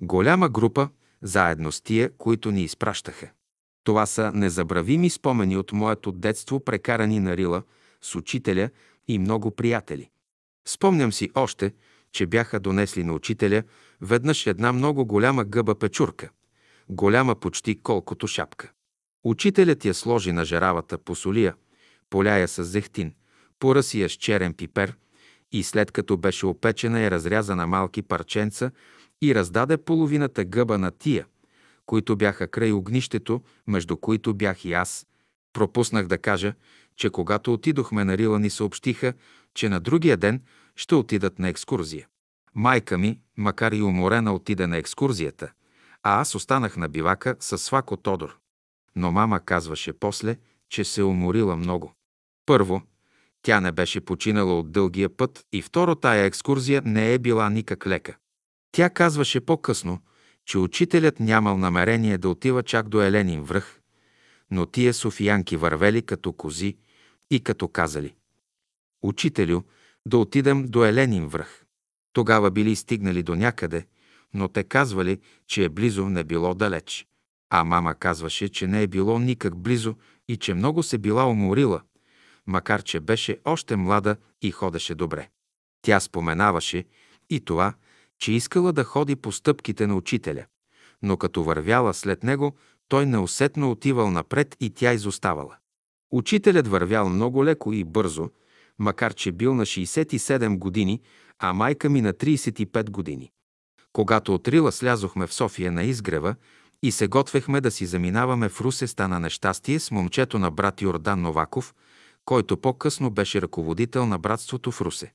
[0.00, 0.88] Голяма група,
[1.22, 3.30] заедно с тия, които ни изпращаха.
[3.84, 7.62] Това са незабравими спомени от моето детство, прекарани на Рила,
[8.02, 8.70] с учителя
[9.08, 10.10] и много приятели.
[10.68, 11.72] Спомням си още,
[12.12, 13.62] че бяха донесли на учителя
[14.04, 16.30] веднъж една много голяма гъба печурка,
[16.88, 18.72] голяма почти колкото шапка.
[19.24, 21.54] Учителят я сложи на жаравата посолия,
[22.10, 23.14] поляя с зехтин,
[23.58, 24.96] поръси я с черен пипер
[25.52, 28.70] и след като беше опечена е разряза на малки парченца
[29.22, 31.26] и раздаде половината гъба на тия,
[31.86, 35.06] които бяха край огнището, между които бях и аз.
[35.52, 36.54] Пропуснах да кажа,
[36.96, 39.12] че когато отидохме на Рила ни съобщиха,
[39.54, 40.42] че на другия ден
[40.76, 42.06] ще отидат на екскурзия.
[42.54, 45.52] Майка ми, макар и уморена, отида на екскурзията,
[46.02, 48.38] а аз останах на бивака с Свако Тодор.
[48.96, 50.36] Но мама казваше после,
[50.68, 51.92] че се уморила много.
[52.46, 52.82] Първо,
[53.42, 57.86] тя не беше починала от дългия път и второ, тая екскурзия не е била никак
[57.86, 58.16] лека.
[58.72, 59.98] Тя казваше по-късно,
[60.46, 63.80] че учителят нямал намерение да отива чак до Еленин връх,
[64.50, 66.76] но тия софиянки вървели като кози
[67.30, 68.14] и като казали
[69.02, 69.62] «Учителю,
[70.06, 71.63] да отидем до Еленин връх».
[72.14, 73.86] Тогава били стигнали до някъде,
[74.34, 77.06] но те казвали, че е близо, не било далеч.
[77.50, 79.94] А мама казваше, че не е било никак близо
[80.28, 81.80] и че много се била уморила,
[82.46, 85.28] макар че беше още млада и ходеше добре.
[85.82, 86.84] Тя споменаваше
[87.30, 87.74] и това,
[88.18, 90.44] че искала да ходи по стъпките на учителя,
[91.02, 92.56] но като вървяла след него,
[92.88, 95.56] той неусетно отивал напред и тя изоставала.
[96.12, 98.30] Учителят вървял много леко и бързо,
[98.78, 101.00] макар че бил на 67 години,
[101.38, 103.30] а майка ми на 35 години.
[103.92, 106.34] Когато от Рила слязохме в София на изгрева
[106.82, 111.22] и се готвехме да си заминаваме в Русе, стана нещастие с момчето на брат Йордан
[111.22, 111.74] Новаков,
[112.24, 115.12] който по-късно беше ръководител на братството в Русе.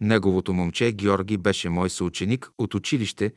[0.00, 3.32] Неговото момче Георги беше мой съученик от училище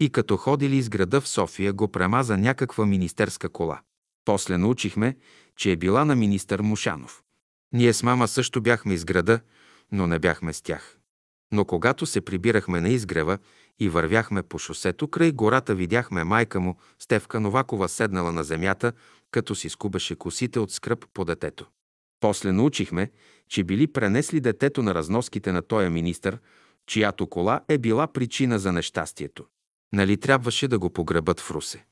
[0.00, 3.80] и като ходили из града в София го премаза някаква министерска кола.
[4.24, 5.16] После научихме,
[5.56, 7.22] че е била на министър Мушанов.
[7.72, 9.40] Ние с мама също бяхме из града,
[9.92, 10.95] но не бяхме с тях.
[11.52, 13.38] Но когато се прибирахме на изгрева
[13.78, 18.92] и вървяхме по шосето край гората, видяхме майка му, Стевка Новакова, седнала на земята,
[19.30, 21.66] като си скубеше косите от скръп по детето.
[22.20, 23.10] После научихме,
[23.48, 26.38] че били пренесли детето на разноските на тоя министър,
[26.86, 29.44] чиято кола е била причина за нещастието.
[29.92, 31.84] Нали трябваше да го погребат в Русе?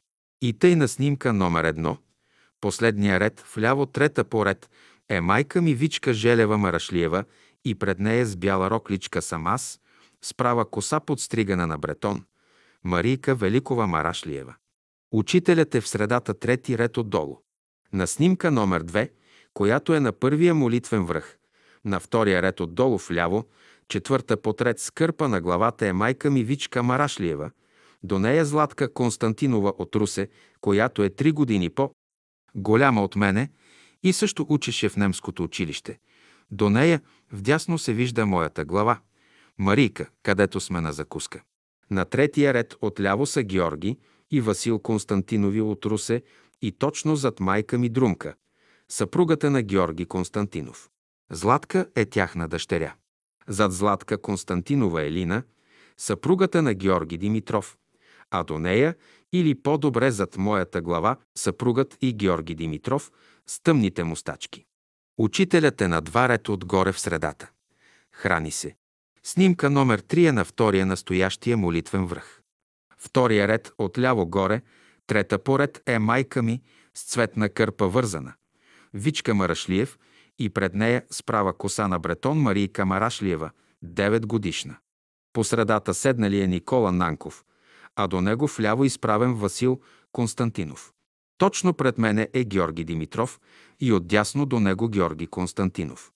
[0.43, 1.97] И тъй на снимка номер едно,
[2.61, 4.71] последния ред, вляво трета по ред,
[5.09, 7.25] е майка ми Вичка Желева Марашлиева
[7.65, 9.81] и пред нея с бяла рокличка съм аз,
[10.23, 12.25] справа коса подстригана на бретон,
[12.85, 14.55] Марийка Великова Марашлиева.
[15.13, 17.39] Учителят е в средата трети ред отдолу.
[17.93, 19.11] На снимка номер две–
[19.55, 21.39] която е на първия молитвен връх.
[21.85, 23.45] На втория ред отдолу вляво,
[23.89, 27.51] четвърта подред скърпа на главата е майка ми Вичка Марашлиева,
[28.03, 30.29] до нея Златка Константинова от Русе,
[30.61, 33.51] която е три години по-голяма от мене
[34.03, 35.99] и също учеше в немското училище.
[36.51, 37.01] До нея
[37.33, 39.01] вдясно се вижда моята глава,
[39.59, 41.43] Марийка, където сме на закуска.
[41.91, 43.99] На третия ред отляво са Георги
[44.31, 46.23] и Васил Константинови от Русе
[46.63, 48.35] и точно зад майка ми Друмка,
[48.89, 50.91] съпругата на Георги Константинов.
[51.31, 52.95] Златка е тяхна дъщеря.
[53.49, 55.43] Зад Златка Константинова Елина,
[55.97, 57.77] съпругата на Георги Димитров,
[58.31, 58.95] а до нея
[59.33, 63.13] или по-добре зад моята глава съпругът и Георги Димитров
[63.47, 64.65] с тъмните мустачки.
[65.19, 67.51] Учителят е на два ред отгоре в средата.
[68.13, 68.77] Храни се.
[69.23, 72.41] Снимка номер 3 е на втория настоящия молитвен връх.
[72.99, 74.63] Втория ред отляво горе,
[75.07, 76.63] трета поред е майка ми
[76.95, 78.33] с цветна кърпа вързана.
[78.95, 79.99] Вичка Марашлиев
[80.39, 83.51] и пред нея справа коса на бретон Марийка Марашлиева,
[83.85, 84.77] 9 годишна.
[85.33, 87.45] По средата седнали е Никола Нанков,
[87.97, 89.81] а до него вляво изправен Васил
[90.13, 90.93] Константинов.
[91.39, 93.41] Точно пред мене е Георги Димитров
[93.81, 96.13] и отдясно до него Георги Константинов.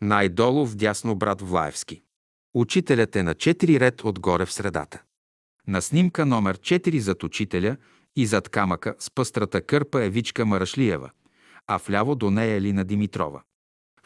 [0.00, 2.02] Най-долу вдясно брат Влаевски.
[2.54, 5.02] Учителят е на четири ред отгоре в средата.
[5.68, 7.76] На снимка номер 4 зад учителя
[8.16, 11.10] и зад камъка с пъстрата кърпа е Вичка Марашлиева,
[11.66, 13.42] а вляво до нея е Лина Димитрова.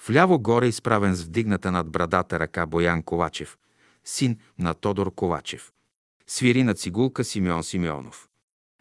[0.07, 3.59] Вляво горе изправен с вдигната над брадата ръка Боян Ковачев,
[4.05, 5.73] син на Тодор Ковачев.
[6.27, 8.29] Свири на цигулка Симеон Симеонов.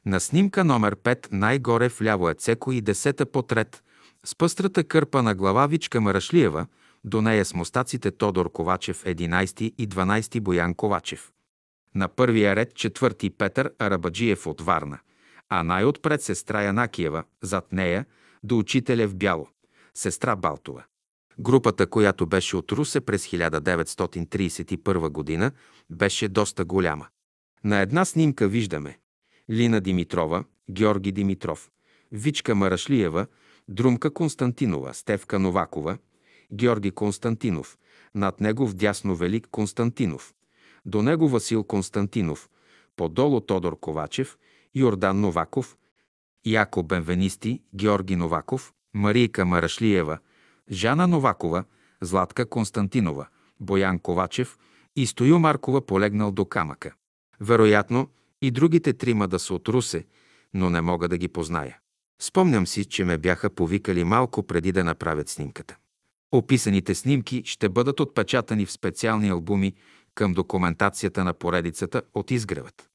[0.05, 3.82] На снимка номер 5 най-горе вляво е Цеко и десета потред,
[4.25, 6.67] с пъстрата кърпа на глава Вичка Марашлиева,
[7.03, 11.31] до нея с мостаците Тодор Ковачев, 11 и 12 Боян Ковачев.
[11.95, 14.99] На първия ред четвърти Петър Арабаджиев от Варна,
[15.49, 18.05] а най-отпред сестра Янакиева, зад нея–
[18.43, 19.47] до учителя в бяло,
[19.93, 20.83] сестра Балтова.
[21.39, 25.51] Групата, която беше от Русе през 1931 година,
[25.89, 27.07] беше доста голяма.
[27.63, 28.99] На една снимка виждаме
[29.49, 31.69] Лина Димитрова, Георги Димитров,
[32.11, 33.27] Вичка Марашлиева,
[33.67, 35.97] Друмка Константинова, Стевка Новакова,
[36.51, 37.77] Георги Константинов,
[38.13, 40.33] над него вдясно Велик Константинов,
[40.85, 42.49] до него Васил Константинов,
[42.95, 44.37] подолу Тодор Ковачев,
[44.73, 45.77] Йордан Новаков,
[46.43, 50.19] Яко Бенвенисти, Георги Новаков, Марийка Марашлиева,
[50.71, 51.63] Жана Новакова,
[52.01, 53.27] Златка Константинова,
[53.59, 54.57] Боян Ковачев
[54.95, 56.93] и Стою Маркова полегнал до камъка.
[57.39, 58.07] Вероятно
[58.41, 60.05] и другите трима да са от Русе,
[60.53, 61.79] но не мога да ги позная.
[62.23, 65.75] Спомням си, че ме бяха повикали малко преди да направят снимката.
[66.31, 69.73] Описаните снимки ще бъдат отпечатани в специални албуми
[70.15, 72.89] към документацията на поредицата от изгревът.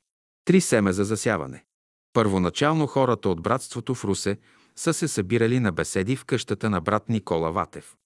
[0.44, 1.64] Три семе за засяване.
[2.12, 4.38] Първоначално хората от братството в Русе
[4.76, 7.96] са се събирали на беседи в къщата на брат Никола Ватев.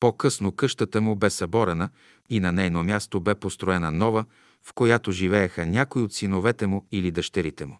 [0.00, 1.90] По-късно къщата му бе съборена
[2.30, 4.24] и на нейно място бе построена нова,
[4.62, 7.78] в която живееха някои от синовете му или дъщерите му.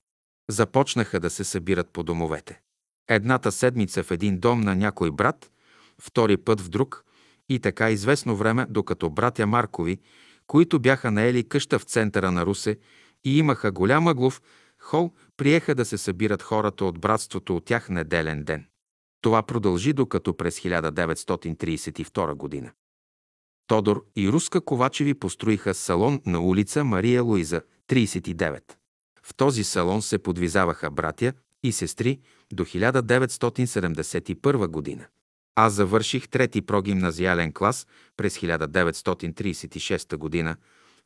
[0.50, 2.60] Започнаха да се събират по домовете.
[3.08, 5.50] Едната седмица в един дом на някой брат,
[5.98, 7.04] втори път в друг
[7.48, 9.98] и така известно време, докато братя Маркови,
[10.46, 12.78] които бяха наели къща в центъра на Русе
[13.24, 14.42] и имаха голям ъглов
[14.78, 18.66] хол, приеха да се събират хората от братството от тях неделен ден.
[19.20, 22.70] Това продължи докато през 1932 година.
[23.66, 28.60] Тодор и Руска Ковачеви построиха салон на улица Мария Луиза, 39.
[29.22, 31.32] В този салон се подвизаваха братя
[31.62, 32.20] и сестри
[32.52, 35.04] до 1971 година.
[35.54, 37.86] Аз завърших трети прогимназиален клас
[38.16, 40.56] през 1936 година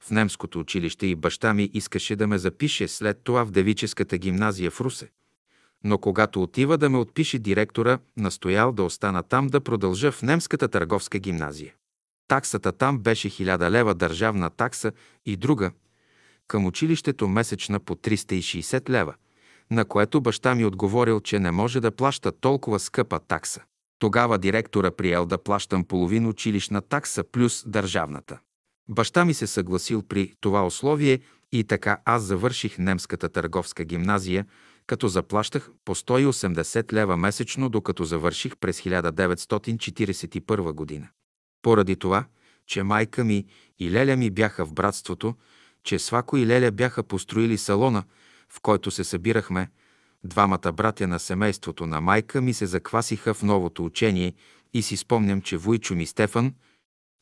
[0.00, 4.70] в немското училище и баща ми искаше да ме запише след това в девическата гимназия
[4.70, 5.10] в Русе.
[5.84, 10.68] Но когато отива да ме отпише директора, настоял да остана там да продължа в немската
[10.68, 11.74] търговска гимназия.
[12.28, 14.92] Таксата там беше 1000 лева държавна такса
[15.26, 15.70] и друга,
[16.46, 19.14] към училището месечна по 360 лева,
[19.70, 23.62] на което баща ми отговорил, че не може да плаща толкова скъпа такса.
[23.98, 28.38] Тогава директора приел да плащам половин училищна такса плюс държавната.
[28.88, 31.20] Баща ми се съгласил при това условие
[31.52, 34.46] и така аз завърших немската търговска гимназия,
[34.86, 41.08] като заплащах по 180 лева месечно, докато завърших през 1941 година.
[41.62, 42.24] Поради това,
[42.66, 43.46] че майка ми
[43.78, 45.34] и Леля ми бяха в братството,
[45.84, 48.04] че Свако и Леля бяха построили салона,
[48.52, 49.70] в който се събирахме,
[50.24, 54.34] двамата братя на семейството на майка ми се заквасиха в новото учение
[54.74, 56.54] и си спомням, че Войчо ми Стефан,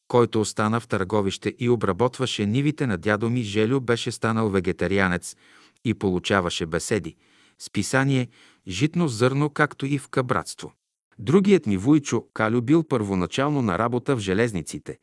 [0.09, 5.37] който остана в търговище и обработваше нивите на дядо ми, Желю беше станал вегетарианец
[5.85, 7.17] и получаваше беседи,
[7.59, 8.29] списание,
[8.69, 10.73] житно зърно, както и в кабратство.
[11.19, 14.99] Другият ми Вуйчо Калю бил първоначално на работа в железниците,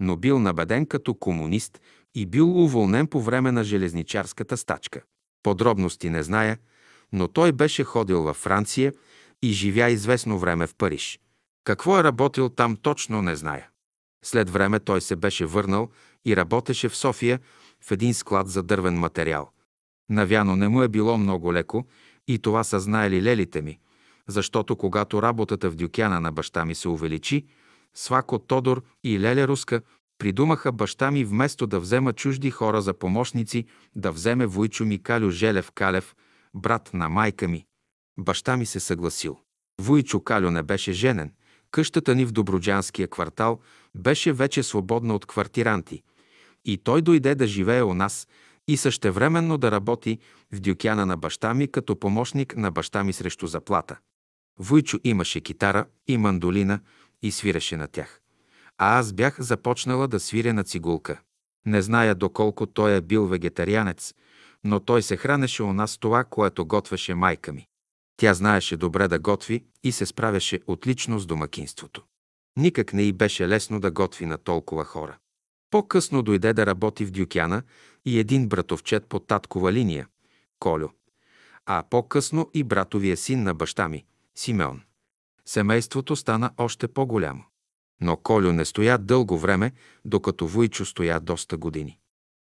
[0.00, 1.80] но бил набеден като комунист
[2.14, 5.02] и бил уволнен по време на железничарската стачка.
[5.42, 6.58] Подробности не зная,
[7.12, 8.92] но той беше ходил във Франция
[9.42, 11.20] и живя известно време в Париж.
[11.64, 13.68] Какво е работил там точно не зная.
[14.24, 15.90] След време той се беше върнал
[16.24, 17.40] и работеше в София
[17.80, 19.50] в един склад за дървен материал.
[20.10, 21.86] Навяно не му е било много леко
[22.28, 23.78] и това са знаели лелите ми,
[24.28, 27.46] защото когато работата в дюкяна на баща ми се увеличи,
[27.94, 29.82] Свако Тодор и Леля Руска
[30.20, 33.66] придумаха баща ми вместо да взема чужди хора за помощници,
[33.96, 36.16] да вземе Войчо Микалю Желев Калев,
[36.54, 37.66] брат на майка ми.
[38.18, 39.38] Баща ми се съгласил.
[39.80, 41.32] Войчо Калю не беше женен.
[41.70, 43.60] Къщата ни в Доброджанския квартал
[43.94, 46.02] беше вече свободна от квартиранти.
[46.64, 48.28] И той дойде да живее у нас
[48.68, 50.18] и същевременно да работи
[50.52, 53.98] в дюкяна на баща ми като помощник на баща ми срещу заплата.
[54.58, 56.80] Войчо имаше китара и мандолина
[57.22, 58.20] и свиреше на тях.
[58.82, 61.20] А аз бях започнала да свиря на цигулка.
[61.66, 64.14] Не зная доколко той е бил вегетарианец,
[64.64, 67.66] но той се хранеше у нас това, което готвеше майка ми.
[68.16, 72.02] Тя знаеше добре да готви и се справяше отлично с домакинството.
[72.56, 75.18] Никак не й беше лесно да готви на толкова хора.
[75.70, 77.62] По-късно дойде да работи в Дюкяна
[78.04, 80.08] и един братовчет по таткова линия–
[80.58, 80.88] Колю.
[81.66, 84.04] А по-късно и братовия син на баща ми–
[84.34, 84.82] Симеон.
[85.46, 87.49] Семейството стана още по-голямо.
[88.00, 89.72] Но Колю не стоя дълго време,
[90.04, 91.98] докато Войчо стоя доста години.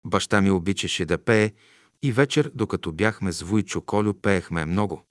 [0.06, 1.54] Баща ми обичаше да пее
[2.04, 5.06] и вечер, докато бяхме с Войчо Колю, пеехме много.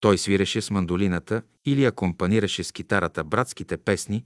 [0.00, 4.24] Той свиреше с мандолината или акомпанираше с китарата братските песни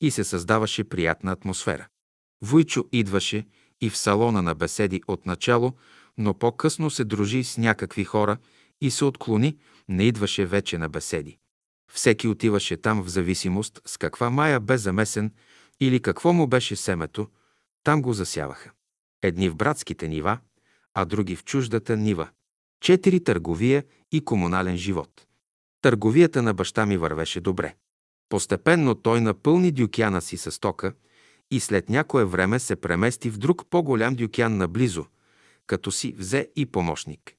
[0.00, 1.86] и се създаваше приятна атмосфера.
[2.42, 3.46] Войчо идваше
[3.80, 5.72] и в салона на беседи от начало,
[6.18, 8.38] но по-късно се дружи с някакви хора
[8.80, 9.56] и се отклони,
[9.88, 11.38] не идваше вече на беседи.
[11.92, 15.32] Всеки отиваше там в зависимост с каква мая бе замесен
[15.80, 17.28] или какво му беше семето,
[17.84, 18.70] там го засяваха.
[19.22, 20.38] Едни в братските нива,
[20.94, 22.28] а други в чуждата нива.
[22.80, 25.26] Четири търговия и комунален живот.
[25.82, 27.74] Търговията на баща ми вървеше добре.
[28.28, 30.92] Постепенно той напълни дюкяна си с тока
[31.50, 35.06] и след някое време се премести в друг по-голям дюкян наблизо,
[35.66, 37.34] като си взе и помощник.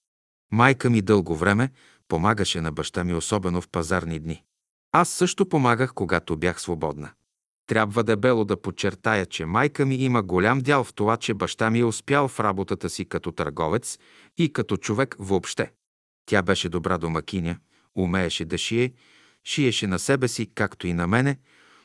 [0.51, 1.71] Майка ми дълго време
[2.07, 4.43] помагаше на баща ми, особено в пазарни дни.
[4.91, 7.11] Аз също помагах, когато бях свободна.
[7.67, 11.79] Трябва дебело да подчертая, че майка ми има голям дял в това, че баща ми
[11.79, 13.99] е успял в работата си като търговец
[14.37, 15.71] и като човек въобще.
[16.25, 17.57] Тя беше добра домакиня,
[17.95, 18.93] умееше да шие,
[19.43, 21.37] шиеше на себе си, както и на мене,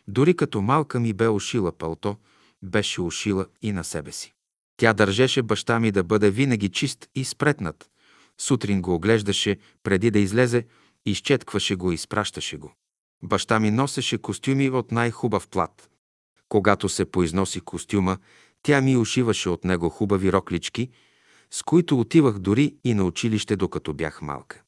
[0.09, 2.17] дори като малка ми бе ушила пълто,
[2.63, 4.33] беше ушила и на себе си.
[4.77, 7.91] Тя държеше баща ми да бъде винаги чист и спретнат.
[8.41, 10.67] Сутрин го оглеждаше преди да излезе,
[11.07, 12.75] изчеткваше го и изпращаше го.
[13.23, 15.91] Баща ми носеше костюми от най-хубав плат.
[16.49, 18.19] Когато се поизноси костюма,
[18.63, 20.91] тя ми ушиваше от него хубави роклички,
[21.51, 24.63] с които отивах дори и на училище, докато бях малка.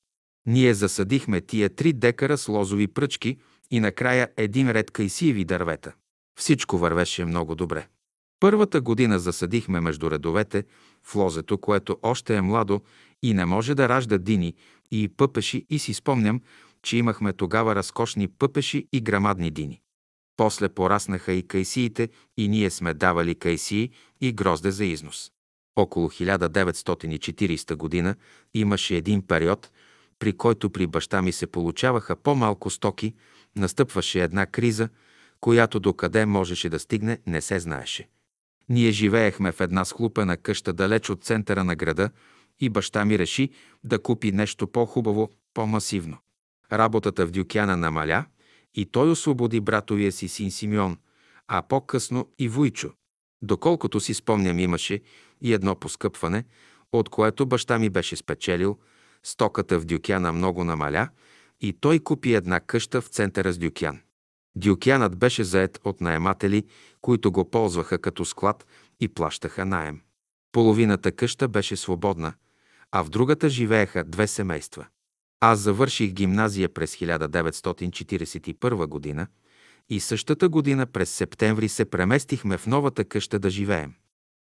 [0.47, 3.37] Ние засадихме тия три декара с лозови пръчки
[3.71, 5.93] и накрая един ред кайсиеви дървета.
[6.39, 7.87] Всичко вървеше много добре.
[8.39, 10.63] Първата година засадихме между редовете
[11.03, 12.81] в лозето, което още е младо
[13.23, 14.53] и не може да ражда дини
[14.91, 16.41] и пъпеши и си спомням,
[16.83, 19.81] че имахме тогава разкошни пъпеши и грамадни дини.
[20.37, 23.89] После пораснаха и кайсиите и ние сме давали кайсии
[24.21, 25.31] и грозде за износ.
[25.75, 28.15] Около 1940 година
[28.53, 29.71] имаше един период,
[30.19, 33.13] при който при баща ми се получаваха по-малко стоки,
[33.55, 34.89] настъпваше една криза,
[35.41, 38.07] която докъде можеше да стигне, не се знаеше.
[38.69, 42.09] Ние живеехме в една схлупена къща далеч от центъра на града
[42.59, 43.49] и баща ми реши
[43.83, 46.17] да купи нещо по-хубаво, по-масивно.
[46.71, 48.25] Работата в Дюкяна намаля
[48.75, 50.97] и той освободи братовия си син Симеон,
[51.47, 52.91] а по-късно и Вуйчо.
[53.41, 55.01] Доколкото си спомням, имаше
[55.41, 56.45] и едно поскъпване,
[56.91, 58.77] от което баща ми беше спечелил,
[59.23, 61.09] стоката в Дюкяна много намаля
[61.61, 63.99] и той купи една къща в центъра с Дюкян.
[64.55, 66.63] Дюкянът беше заед от наематели,
[67.01, 68.65] които го ползваха като склад
[68.99, 70.01] и плащаха наем.
[70.51, 72.33] Половината къща беше свободна,
[72.91, 74.85] а в другата живееха две семейства.
[75.39, 79.27] Аз завърших гимназия през 1941 година
[79.89, 83.93] и същата година през септември се преместихме в новата къща да живеем.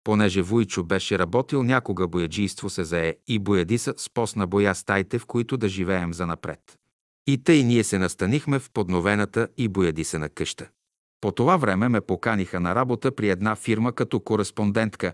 [0.04, 5.26] Понеже Вуйчо беше работил някога бояджийство се зае и боядиса с постна боя стаите, в
[5.26, 6.78] които да живеем за напред.
[7.26, 10.68] И тъй ние се настанихме в подновената и боядисана къща.
[11.20, 15.12] По това време ме поканиха на работа при една фирма като кореспондентка,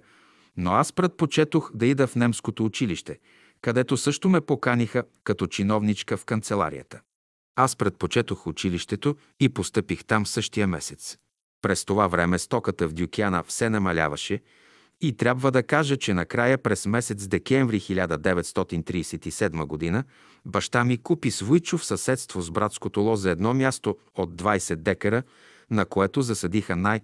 [0.57, 3.19] но аз предпочетох да ида в немското училище–
[3.63, 7.01] където също ме поканиха като чиновничка в канцеларията.
[7.57, 11.19] Аз предпочетох училището и постъпих там същия месец.
[11.63, 14.41] През това време стоката в Дюкяна все намаляваше
[15.03, 20.05] и трябва да кажа, че накрая през месец декември 1937 година
[20.47, 25.23] баща ми купи свойчо в съседство с братското ло за едно място от 20 декара,
[25.70, 27.01] на което засадиха най-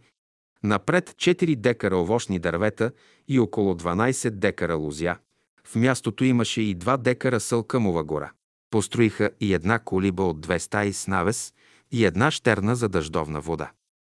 [0.62, 2.92] напред 4 декара овощни дървета
[3.28, 5.16] и около 12 декара лузя.
[5.64, 8.30] В мястото имаше и два декара Сълкъмова гора.
[8.70, 11.54] Построиха и една колиба от две стаи с навес
[11.90, 13.70] и една щерна за дъждовна вода.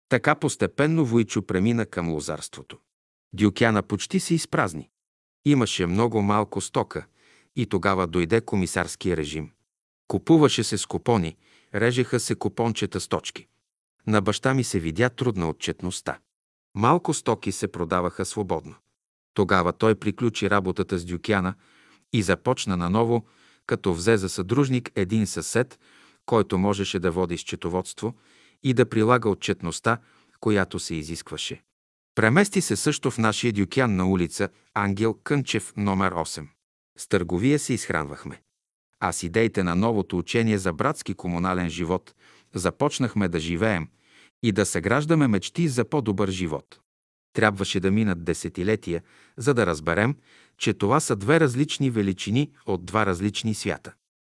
[0.10, 2.78] Така постепенно Войчо премина към лозарството.
[3.34, 4.90] Дюкяна почти се изпразни.
[5.46, 7.06] Имаше много малко стока
[7.56, 9.52] и тогава дойде комисарския режим.
[10.08, 11.38] Купуваше се с купони,
[11.76, 13.48] режеха се купончета с точки.
[14.08, 16.20] На баща ми се видя трудна отчетността.
[16.76, 18.76] Малко стоки се продаваха свободно.
[19.34, 21.54] Тогава той приключи работата с Дюкяна
[22.14, 23.26] и започна наново,
[23.66, 25.80] като взе за съдружник един съсед,
[26.26, 28.16] който можеше да води счетоводство
[28.64, 29.98] и да прилага отчетността,
[30.40, 31.64] която се изискваше.
[32.16, 36.48] Премести се също в нашия Дюкян на улица Ангел Кънчев, номер 8.
[36.98, 38.42] С търговия се изхранвахме.
[39.00, 42.14] А с идеите на новото учение за братски комунален живот
[42.54, 43.88] започнахме да живеем
[44.44, 46.80] и да съграждаме мечти за по-добър живот.
[47.34, 49.04] Трябваше да минат десетилетия,
[49.38, 50.16] за да разберем,
[50.58, 53.94] че това са две различни величини от два различни свята.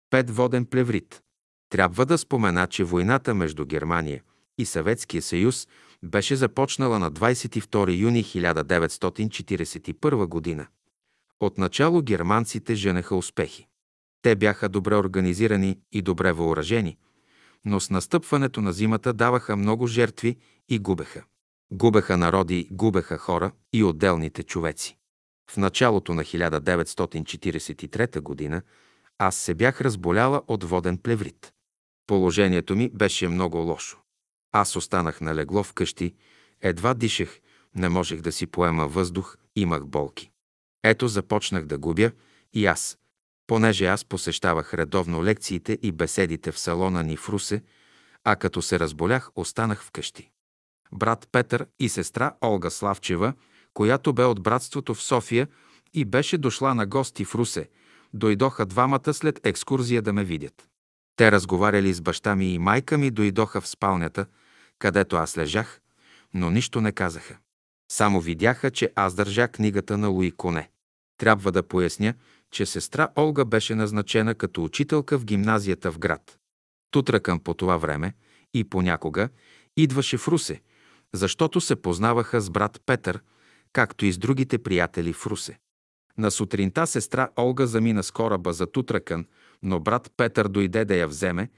[0.09, 1.21] Пет воден плеврит.
[1.69, 4.21] Трябва да спомена, че войната между Германия
[4.57, 5.67] и Съветския съюз
[6.05, 10.67] беше започнала на 22 юни 1941 година.
[11.39, 13.67] Отначало германците женеха успехи.
[14.21, 16.97] Те бяха добре организирани и добре въоръжени,
[17.65, 20.37] но с настъпването на зимата даваха много жертви
[20.69, 21.23] и губеха.
[21.71, 24.97] Губеха народи, губеха хора и отделните човеци.
[25.51, 28.61] В началото на 1943 година
[29.17, 31.53] Аз се бях разболяла от воден плеврит.
[32.07, 34.04] Положението ми беше много лошо.
[34.57, 36.15] Аз останах на легло вкъщи,
[36.61, 37.39] едва дишах,
[37.75, 40.31] не можех да си поема въздух, имах болки.
[40.83, 42.11] Ето започнах да губя
[42.53, 42.97] и аз,
[43.47, 47.63] понеже аз посещавах редовно лекциите и беседите в салона ни в Русе,
[48.23, 50.31] а като се разболях, останах вкъщи.
[50.91, 53.33] Брат Петър и сестра Олга Славчева,
[53.73, 55.47] която бе от братството в София
[55.93, 57.69] и беше дошла на гости в Русе,
[58.13, 60.67] дойдоха двамата след екскурзия да ме видят.
[61.15, 64.25] Те разговаряли с баща ми и майка ми дойдоха в спалнята,
[64.85, 65.81] където аз лежах,
[66.33, 67.37] но нищо не казаха.
[67.91, 70.69] Само видяха, че аз държа книгата на Луи Коне.
[71.17, 72.13] Трябва да поясня,
[72.51, 76.37] че сестра Олга беше назначена като учителка в гимназията в град.
[76.91, 78.13] Тутракъм по това време
[78.53, 79.29] и понякога
[79.77, 80.61] идваше в Русе,
[81.13, 83.19] защото се познаваха с брат Петър,
[83.73, 85.59] както и с другите приятели в Русе.
[86.17, 89.25] На сутринта сестра Олга замина с кораба за Тутракън,
[89.63, 91.49] но брат Петър дойде да я вземе,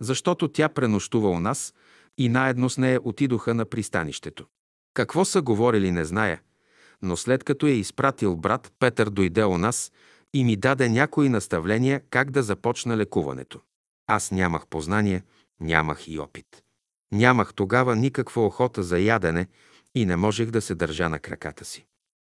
[0.00, 1.74] защото тя пренощува у нас
[2.18, 4.46] и наедно с нея отидоха на пристанището.
[4.94, 6.40] Какво са говорили, не зная,
[7.02, 9.92] но след като е изпратил брат, Петър дойде у нас
[10.34, 13.60] и ми даде някои наставления как да започна лекуването.
[14.06, 15.22] Аз нямах познание,
[15.60, 16.46] нямах и опит.
[17.12, 19.46] Нямах тогава никаква охота за ядене
[19.94, 21.86] и не можех да се държа на краката си.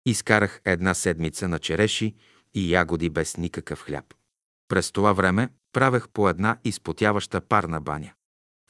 [0.06, 2.16] Изкарах една седмица на череши
[2.54, 4.06] и ягоди без никакъв хляб.
[4.68, 8.14] През това време правех по една изпотяваща парна баня.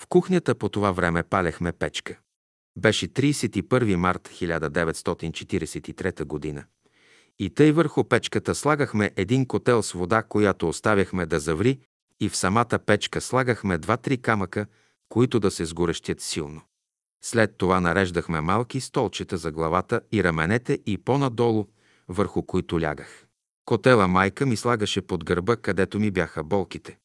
[0.01, 2.19] В кухнята по това време палехме печка.
[2.77, 6.65] Беше 31 март 1943 година.
[7.39, 11.80] И тъй върху печката слагахме един котел с вода, която оставяхме да заври,
[12.19, 14.65] и в самата печка слагахме два-три камъка,
[15.09, 16.61] които да се сгорещят силно.
[17.23, 21.67] След това нареждахме малки столчета за главата и раменете и по-надолу,
[22.07, 23.26] върху които лягах.
[23.65, 26.97] Котела майка ми слагаше под гърба, където ми бяха болките.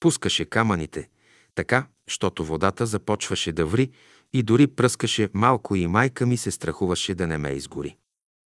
[0.00, 1.08] Пускаше камъните,
[1.54, 3.90] така, щото водата започваше да ври
[4.32, 7.96] и дори пръскаше малко и майка ми се страхуваше да не ме изгори.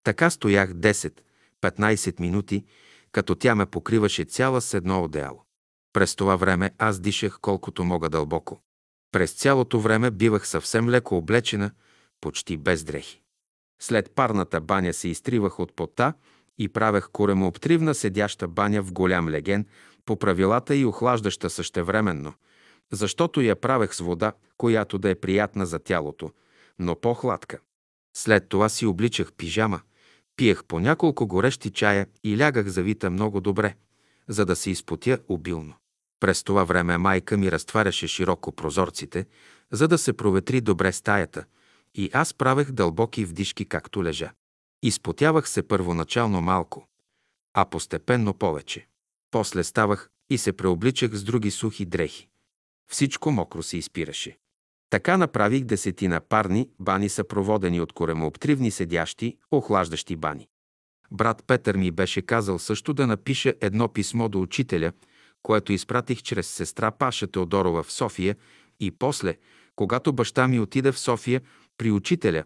[0.05, 2.65] Така стоях 10-15 минути,
[3.13, 5.45] като тя ме покриваше цяла с едно одеяло.
[5.93, 8.63] През това време аз дишах колкото мога дълбоко.
[9.13, 11.71] През цялото време бивах съвсем леко облечена,
[12.21, 13.23] почти без дрехи.
[13.83, 16.15] След парната баня се изтривах от пота
[16.59, 19.67] и правех коремообтривна седяща баня в голям леген,
[20.05, 22.35] по правилата и охлаждаща същевременно,
[22.93, 26.31] защото я правех с вода, която да е приятна за тялото,
[26.79, 27.59] но по-хладка.
[28.17, 29.81] След това си обличах пижама,
[30.37, 33.75] пиех по няколко горещи чая и лягах завита много добре,
[34.29, 35.75] за да се изпотя обилно.
[36.21, 39.27] През това време майка ми разтваряше широко прозорците,
[39.73, 41.45] за да се проветри добре стаята,
[41.95, 44.33] и аз правех дълбоки вдишки, както лежа.
[44.83, 46.87] Изпотявах се първоначално малко,
[47.55, 48.87] а постепенно повече.
[49.31, 52.29] После ставах и се преобличах с други сухи дрехи.
[52.93, 54.39] Всичко мокро се изпираше.
[54.91, 60.49] Така направих десетина парни бани съпроводени от коремообтривни седящи, охлаждащи бани.
[61.11, 64.93] Брат Петър ми беше казал също да напиша едно писмо до учителя,
[65.43, 68.37] което изпратих чрез сестра Паша Теодорова в София
[68.81, 69.37] и после,
[69.77, 71.41] когато баща ми отиде в София
[71.79, 72.45] при учителя,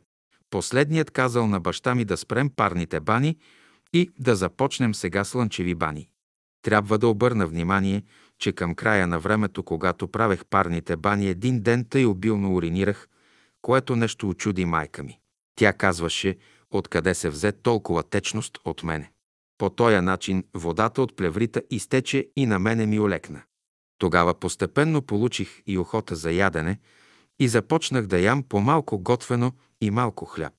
[0.51, 3.37] последният казал на баща ми да спрем парните бани
[3.93, 6.09] и да започнем сега слънчеви бани.
[6.63, 8.03] Трябва да обърна внимание,
[8.39, 13.09] че към края на времето, когато правех парните бани, един ден тъй обилно уринирах,
[13.63, 15.19] което нещо очуди майка ми.
[15.55, 16.37] Тя казваше,
[16.71, 19.11] откъде се взе толкова течност от мене.
[19.59, 23.43] По този начин водата от плеврита изтече и на мене ми олекна.
[23.99, 26.79] Тогава постепенно получих и охота за ядене
[27.39, 30.53] и започнах да ям по-малко готвено и малко хляб.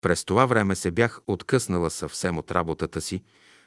[0.00, 3.22] През това време се бях откъснала съвсем от работата си,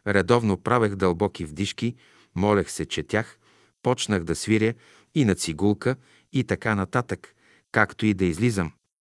[0.08, 1.96] редовно правех дълбоки вдишки,
[2.36, 3.40] молех се, четях,
[3.84, 4.74] почнах да свиря
[5.16, 5.96] и на цигулка
[6.34, 7.36] и така нататък,
[7.72, 8.72] както и да излизам.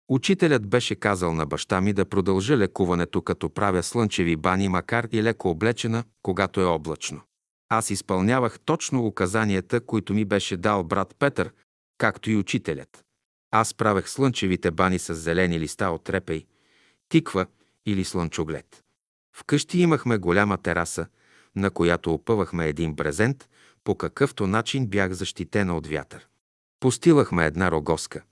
[0.08, 5.22] Учителят беше казал на баща ми да продължа лекуването, като правя слънчеви бани, макар и
[5.22, 7.20] леко облечена, когато е облачно.
[7.68, 11.52] Аз изпълнявах точно указанията, които ми беше дал брат Петър,
[11.98, 13.04] както и учителят.
[13.50, 16.46] Аз правех слънчевите бани с зелени листа от репей,
[17.08, 17.46] тиква
[17.86, 18.84] или слънчоглед.
[19.36, 21.06] Вкъщи имахме голяма тераса,
[21.56, 23.48] на която опъвахме един брезент,
[23.84, 26.28] по какъвто начин бях защитена от вятър.
[26.80, 28.22] Постилахме една рогоска,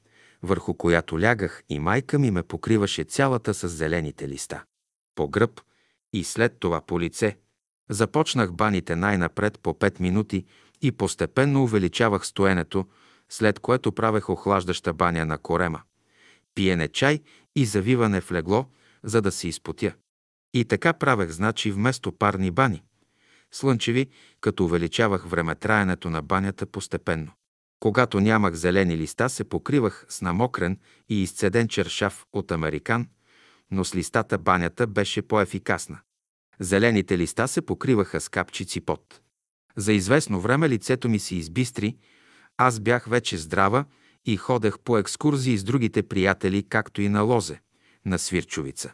[0.42, 4.64] върху която лягах и майка ми ме покриваше цялата с зелените листа.
[5.14, 5.60] По гръб
[6.12, 7.36] и след това по лице.
[7.90, 10.44] Започнах баните най-напред по 5 минути
[10.82, 12.86] и постепенно увеличавах стоенето,
[13.28, 15.82] след което правех охлаждаща баня на корема,
[16.54, 17.20] пиене чай
[17.56, 18.66] и завиване в легло,
[19.02, 19.92] за да се изпотя.
[20.54, 22.82] И така правех, значи, вместо парни бани.
[23.52, 24.06] Слънчеви,
[24.40, 27.32] като увеличавах времетраенето на банята постепенно.
[27.80, 33.08] Когато нямах зелени листа, се покривах с намокрен и изцеден чершав от американ,
[33.70, 35.98] но с листата банята беше по-ефикасна.
[36.60, 39.20] Зелените листа се покриваха с капчици пот.
[39.76, 41.96] За известно време лицето ми се избистри,
[42.56, 43.84] аз бях вече здрава
[44.24, 47.60] и ходех по екскурзии с другите приятели, както и на лозе,
[48.04, 48.92] на свирчовица.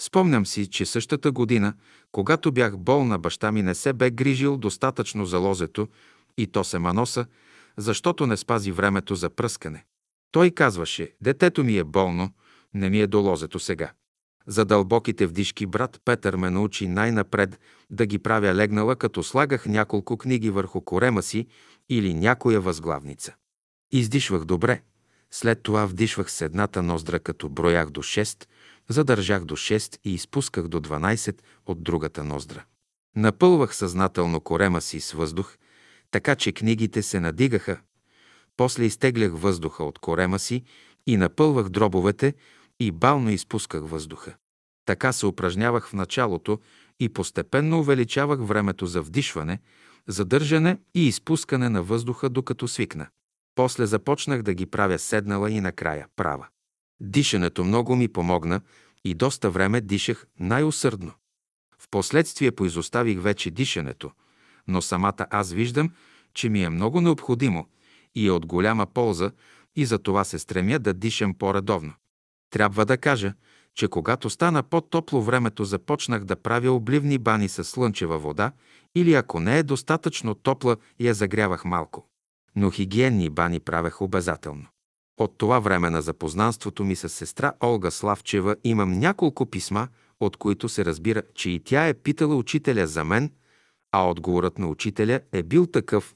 [0.00, 1.74] Спомням си, че същата година,
[2.12, 5.88] когато бях болна, баща ми не се бе грижил достатъчно за лозето
[6.38, 7.26] и то се маноса,
[7.76, 9.84] защото не спази времето за пръскане.
[10.32, 12.30] Той казваше, детето ми е болно,
[12.74, 13.92] не ми е до лозето сега.
[14.46, 17.60] За дълбоките вдишки брат Петър ме научи най-напред
[17.90, 21.46] да ги правя легнала, като слагах няколко книги върху корема си
[21.88, 23.34] или някоя възглавница.
[23.92, 24.82] Издишвах добре.
[25.30, 28.46] След това вдишвах с едната ноздра, като броях до 6,
[28.90, 32.64] задържах до 6 и изпусках до 12 от другата ноздра.
[33.16, 35.56] Напълвах съзнателно корема си с въздух,
[36.10, 37.80] така че книгите се надигаха.
[38.56, 40.62] После изтеглях въздуха от корема си
[41.06, 42.34] и напълвах дробовете
[42.80, 44.34] и бално изпусках въздуха.
[44.84, 46.58] Така се упражнявах в началото
[47.00, 49.58] и постепенно увеличавах времето за вдишване,
[50.08, 53.06] задържане и изпускане на въздуха, докато свикна.
[53.54, 56.46] После започнах да ги правя седнала и накрая права.
[57.00, 58.60] Дишането много ми помогна
[59.04, 61.12] и доста време дишах най-усърдно.
[61.78, 64.10] Впоследствие поизоставих вече дишането,
[64.68, 65.90] но самата аз виждам,
[66.34, 67.66] че ми е много необходимо
[68.14, 69.30] и е от голяма полза
[69.76, 71.92] и за това се стремя да дишам по-редовно.
[72.50, 73.34] Трябва да кажа,
[73.74, 78.52] че когато стана по-топло времето, започнах да правя обливни бани с слънчева вода
[78.94, 82.08] или ако не е достатъчно топла, я загрявах малко.
[82.56, 84.66] Но хигиенни бани правех обязателно.
[85.20, 89.88] От това време на запознанството ми с сестра Олга Славчева имам няколко писма,
[90.20, 93.32] от които се разбира, че и тя е питала учителя за мен,
[93.92, 96.14] а отговорът на учителя е бил такъв,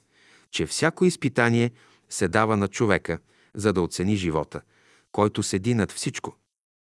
[0.51, 1.71] че всяко изпитание
[2.09, 3.19] се дава на човека,
[3.55, 4.61] за да оцени живота,
[5.11, 6.35] който седи над всичко.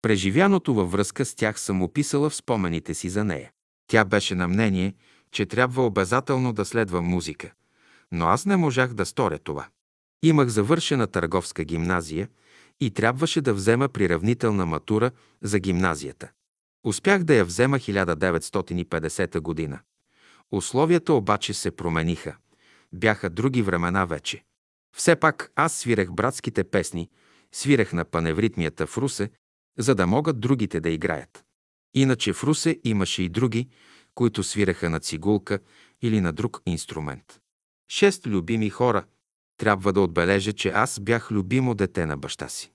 [0.02, 3.52] Преживяното във връзка с тях съм описала в спомените си за нея.
[3.88, 4.94] Тя беше на мнение,
[5.32, 7.52] че трябва обязателно да следва музика,
[8.12, 9.68] но аз не можах да сторя това.
[10.24, 12.30] Имах завършена търговска гимназия
[12.80, 15.12] и трябваше да взема приравнителна матура
[15.42, 16.32] за гимназията.
[16.84, 19.80] Успях да я взема 1950 година.
[20.52, 22.36] Условията обаче се промениха.
[22.94, 24.44] Бяха други времена вече.
[24.96, 27.10] Все пак аз свирех братските песни,
[27.52, 29.30] свирех на паневритмията в Русе,
[29.78, 31.44] за да могат другите да играят.
[31.94, 33.70] Иначе в Русе имаше и други,
[34.16, 35.60] които свиреха на цигулка
[36.02, 37.40] или на друг инструмент.
[37.90, 39.06] Шест любими хора.
[39.58, 42.72] Трябва да отбележа, че аз бях любимо дете на баща си.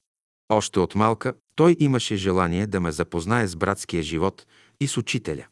[0.48, 4.46] Още от малка той имаше желание да ме запознае с братския живот
[4.80, 5.46] и с учителя.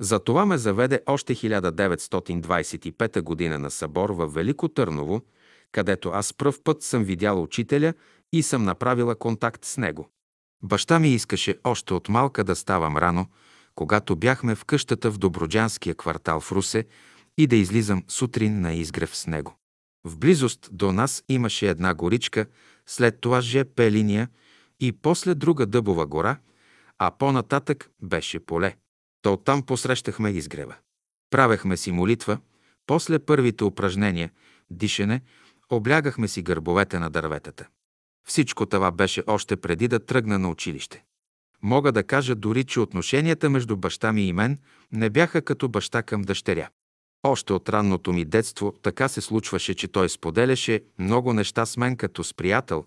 [0.00, 5.20] Затова ме заведе още 1925 година на събор в Велико Търново,
[5.72, 7.94] където аз пръв път съм видял учителя
[8.32, 10.08] и съм направила контакт с него.
[10.62, 13.26] Баща ми искаше още от малка да ставам рано,
[13.74, 16.84] когато бяхме в къщата в Доброджанския квартал в Русе
[17.38, 19.54] и да излизам сутрин на изгрев с него.
[20.04, 22.46] В близост до нас имаше една горичка,
[22.86, 24.28] след това ЖП линия
[24.80, 26.38] и после друга дъбова гора,
[26.98, 28.76] а по-нататък беше поле.
[29.22, 30.74] То оттам посрещахме изгрева.
[31.30, 32.38] Правехме си молитва,
[32.86, 34.30] после първите упражнения,
[34.70, 35.20] дишане,
[35.70, 37.68] облягахме си гърбовете на дърветата.
[38.28, 41.04] Всичко това беше още преди да тръгна на училище.
[41.62, 44.58] Мога да кажа дори, че отношенията между баща ми и мен
[44.92, 46.68] не бяха като баща към дъщеря.
[47.22, 51.96] Още от ранното ми детство така се случваше, че той споделяше много неща с мен
[51.96, 52.84] като с приятел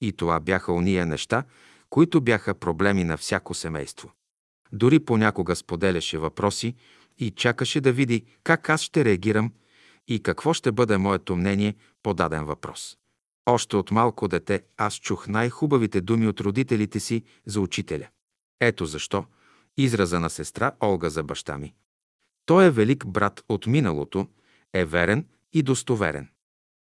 [0.00, 1.44] и това бяха уния неща,
[1.90, 4.12] които бяха проблеми на всяко семейство.
[4.72, 6.74] Дори понякога споделяше въпроси
[7.18, 9.52] и чакаше да види как аз ще реагирам
[10.08, 12.96] и какво ще бъде моето мнение по даден въпрос.
[13.46, 18.08] Още от малко дете аз чух най-хубавите думи от родителите си за учителя.
[18.60, 19.24] Ето защо
[19.76, 21.74] израза на сестра Олга за баща ми.
[22.48, 24.26] Той е велик брат от миналото,
[24.74, 26.28] е верен и достоверен.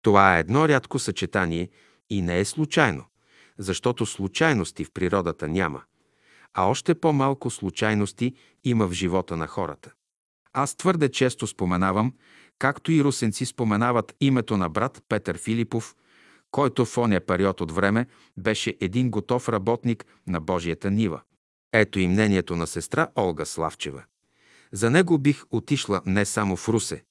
[0.02, 1.70] Това е едно рядко съчетание
[2.10, 3.06] и не е случайно,
[3.58, 5.82] защото случайности в природата няма,
[6.54, 8.34] а още по-малко случайности
[8.64, 9.92] има в живота на хората.
[10.54, 12.14] Аз твърде често споменавам,
[12.60, 15.96] както и русенци споменават името на брат Петър Филипов–
[16.52, 18.08] който в оня период от време
[18.38, 21.22] беше един готов работник на Божията нива.
[21.74, 24.04] Ето и мнението на сестра Олга Славчева.
[24.72, 27.04] За него бих отишла не само в Русе,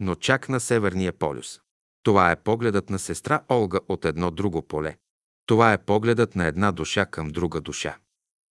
[0.00, 1.60] но чак на Северния полюс.
[2.02, 4.96] Това е погледът на сестра Олга от едно друго поле.
[5.46, 7.96] Това е погледът на една душа към друга душа.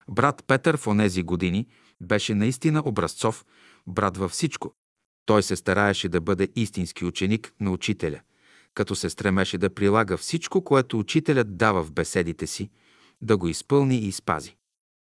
[0.09, 1.67] Брат Петър в онези години
[2.01, 3.45] беше наистина образцов
[3.87, 4.75] брат във всичко.
[5.27, 8.21] Той се стараеше да бъде истински ученик на учителя,
[8.75, 12.71] като се стремеше да прилага всичко, което учителят дава в беседите си,
[13.21, 14.57] да го изпълни и спази.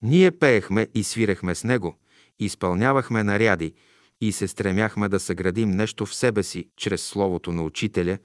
[0.02, 1.98] Ние пеехме и свирехме с него,
[2.40, 3.74] изпълнявахме наряди
[4.22, 8.18] и се стремяхме да съградим нещо в себе си чрез словото на учителя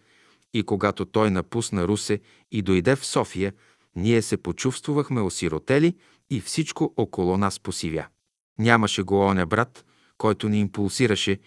[0.55, 2.21] и когато той напусна Русе
[2.53, 3.53] и дойде в София,
[3.97, 5.97] ние се почувствахме осиротели
[6.31, 8.07] и всичко около нас посивя.
[8.59, 9.85] Нямаше го оня брат,
[10.19, 11.39] който ни импулсираше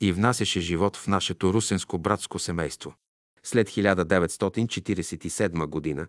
[0.00, 2.94] и внасяше живот в нашето русенско братско семейство.
[3.42, 6.06] След 1947 година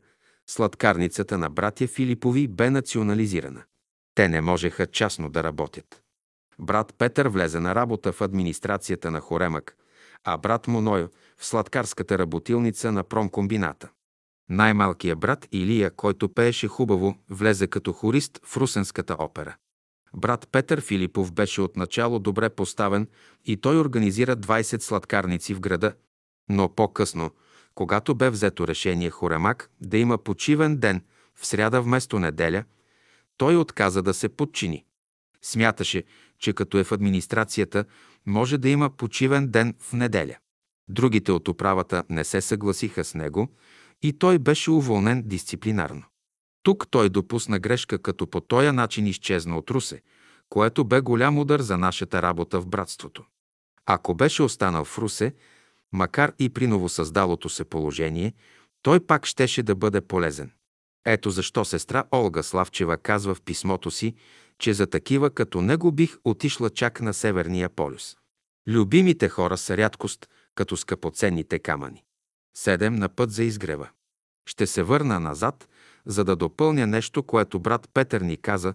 [0.48, 3.64] сладкарницата на братя Филипови бе национализирана.
[4.16, 6.03] Те не можеха частно да работят.
[6.60, 9.78] Брат Петър влезе на работа в администрацията на Хоремък,
[10.24, 11.10] а брат му в
[11.46, 13.90] сладкарската работилница на промкомбината.
[14.50, 19.56] Най-малкият брат Илия, който пееше хубаво, влезе като хорист в Русенската опера.
[20.16, 23.08] Брат Петър Филипов беше отначало добре поставен
[23.46, 25.94] и той организира 20 сладкарници в града,
[26.50, 27.32] но по-късно,
[27.76, 31.02] когато бе взето решение Хоремак да има почивен ден
[31.36, 32.64] в сряда вместо неделя,
[33.38, 34.86] той отказа да се подчини.
[35.42, 36.04] Смяташе,
[36.44, 37.86] че като е в администрацията,
[38.26, 40.36] може да има почивен ден в неделя.
[40.88, 43.48] Другите от управата не се съгласиха с него
[44.02, 46.04] и той беше уволнен дисциплинарно.
[46.64, 50.02] Тук той допусна грешка, като по този начин изчезна от Русе,
[50.50, 53.24] което бе голям удар за нашата работа в братството.
[53.86, 55.34] Ако беше останал в Русе,
[55.94, 58.34] макар и при новосъздалото се положение,
[58.82, 60.52] той пак щеше да бъде полезен.
[61.06, 64.16] Ето защо сестра Олга Славчева казва в писмото си,
[64.60, 68.16] че за такива като него бих отишла чак на Северния полюс.
[68.68, 72.04] Любимите хора са рядкост, като скъпоценните камъни.
[72.58, 73.90] Седем на път за изгрева.
[74.46, 75.70] Ще се върна назад,
[76.06, 78.74] за да допълня нещо, което брат Петър ни каза,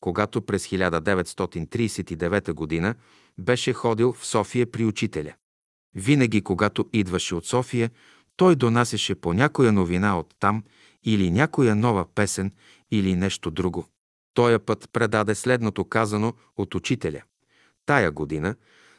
[0.00, 2.94] когато през 1939 г.
[3.38, 5.34] беше ходил в София при учителя.
[5.94, 7.90] Винаги, когато идваше от София,
[8.36, 10.64] той донасяше по някоя новина от там
[11.04, 12.52] или някоя нова песен
[12.90, 13.86] или нещо друго.
[14.34, 17.22] Тоя път предаде следното казано от учителя.
[17.86, 18.54] Тая година,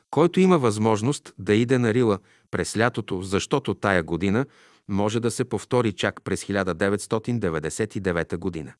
[0.10, 2.20] който има възможност да иде на Рила
[2.52, 4.46] през лятото, защото тая година
[4.88, 8.74] може да се повтори чак през 1999 година.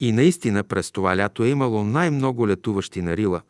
[0.00, 3.42] И наистина през това лято е имало най-много летуващи на Рила,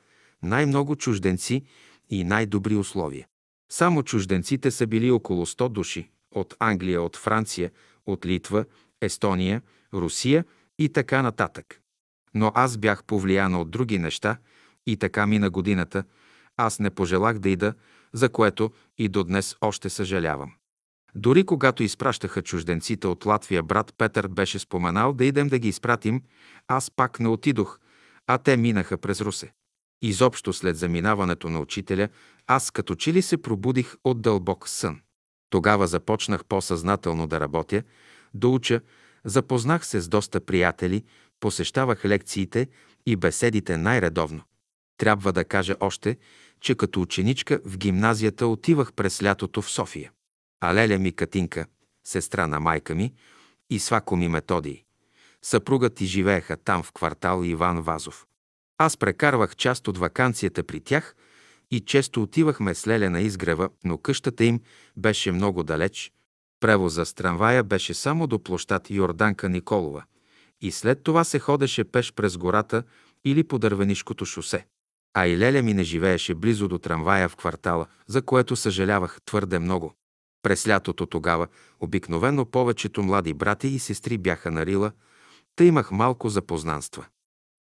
[0.42, 1.62] най-много чужденци
[2.10, 3.26] и най-добри условия.
[3.72, 7.70] Само чужденците са били около 100 души от Англия, от Франция,
[8.06, 8.64] от Литва,
[9.00, 9.62] Естония,
[9.94, 10.44] Русия
[10.78, 11.80] и така нататък.
[12.35, 14.36] Но аз бях повлияна от други неща
[14.86, 16.05] и така мина годината.
[16.57, 17.74] Аз не пожелах да ида,
[18.12, 20.52] за което и до днес още съжалявам.
[21.15, 26.23] Дори когато изпращаха чужденците от Латвия, брат Петър беше споменал да идем да ги изпратим,
[26.69, 27.78] аз пак не отидох,
[28.27, 29.52] а те минаха през Русе.
[30.02, 32.09] Изобщо след заминаването на учителя,
[32.47, 35.01] аз като че ли се пробудих от дълбок сън.
[35.51, 37.82] Тогава започнах по-съзнателно да работя,
[38.35, 38.81] да уча,
[39.24, 41.05] запознах се с доста приятели,
[41.40, 42.68] посещавах лекциите
[43.06, 44.42] и беседите най-редовно.
[44.96, 46.16] Трябва да кажа още,
[46.60, 50.12] че като ученичка в гимназията отивах през лятото в София.
[50.60, 51.66] А леля ми Катинка,
[52.04, 53.12] сестра на майка ми,
[53.70, 54.84] и свако ми Методий.
[55.42, 58.26] Съпругът ти живееха там в квартал Иван Вазов.
[58.78, 61.16] Аз прекарвах част от вакансията при тях
[61.70, 64.60] и често отивахме с Леля на изгрева, но къщата им
[64.96, 66.12] беше много далеч.
[66.60, 70.04] Превоза с трамвая беше само до площад Йорданка Николова
[70.60, 72.82] и след това се ходеше пеш през гората
[73.24, 74.66] или по дървенишкото шосе.
[75.14, 79.58] А и Леля ми не живееше близо до трамвая в квартала, за което съжалявах твърде
[79.58, 79.94] много.
[80.42, 81.48] През лятото тогава
[81.80, 84.92] обикновено повечето млади брати и сестри бяха на Рила,
[85.56, 87.06] та имах малко запознанства.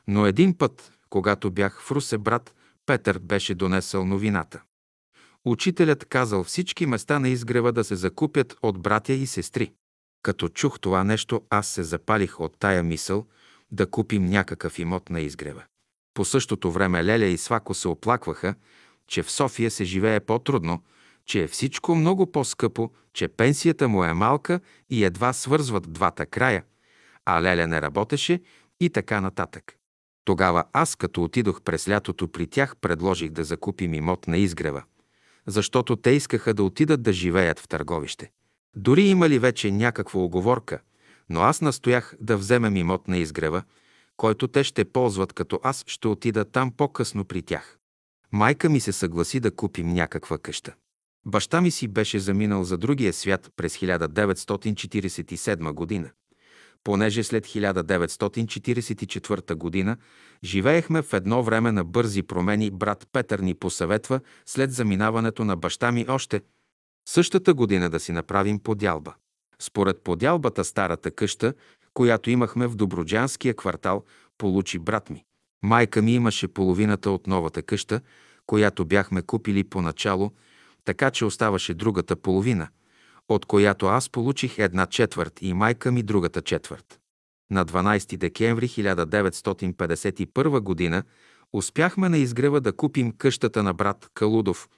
[0.08, 2.56] Но един път, когато бях в Русе, брат
[2.86, 4.62] Петър беше донесъл новината.
[5.46, 9.72] Учителят казал всички места на изгрева да се закупят от братя и сестри.
[10.22, 13.26] Като чух това нещо, аз се запалих от тая мисъл
[13.72, 15.64] да купим някакъв имот на изгрева.
[16.14, 18.56] По същото време Леля и Свако се оплакваха,
[19.08, 20.84] че в София се живее по-трудно,
[21.26, 24.60] че е всичко много по-скъпо, че пенсията му е малка
[24.90, 26.64] и едва свързват двата края,
[27.26, 28.42] а Леля не работеше
[28.80, 29.76] и така нататък.
[30.26, 34.84] Тогава аз, като отидох през лятото при тях, предложих да закупим имот на изгрева,
[35.48, 38.32] защото те искаха да отидат да живеят в търговище.
[38.76, 40.80] Дори имали вече някаква оговорка,
[41.30, 43.64] но аз настоях да вземем имот на изгрева,
[44.18, 47.78] който те ще ползват, като аз ще отида там по-късно при тях.
[48.32, 50.74] Майка ми се съгласи да купим някаква къща.
[51.26, 56.10] Баща ми си беше заминал за другия свят през 1947 година.
[56.84, 59.98] понеже след 1944 година
[60.44, 65.92] живеехме в едно време на бързи промени, брат Петър ни посъветва след заминаването на баща
[65.92, 66.42] ми още
[67.10, 69.14] същата година да си направим подялба.
[69.60, 71.54] Според подялбата старата къща,
[71.94, 74.04] която имахме в Доброджанския квартал,
[74.38, 75.24] получи брат ми.
[75.64, 78.02] Майка ми имаше половината от новата къща,
[78.46, 80.32] която бяхме купили поначало,
[80.86, 82.68] така че оставаше другата половина,
[83.30, 87.00] от която аз получих една четвърт и майка ми другата четвърт.
[87.52, 91.04] На 12 декември 1951 г.
[91.54, 94.70] успяхме на изгрева да купим къщата на брат Калудов,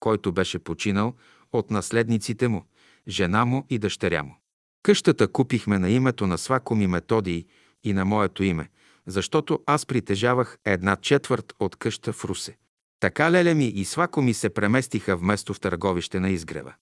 [0.00, 1.14] който беше починал
[1.58, 2.64] от наследниците му,
[3.08, 4.36] жена му и дъщеря му.
[4.82, 7.44] Къщата купихме на името на Свако ми Методий
[7.84, 8.68] и на моето име,
[9.06, 12.56] защото аз притежавах една четвърт от къща в Русе.
[13.00, 16.74] Така леля ми и Свако ми се преместиха вместо в търговище на изгрева.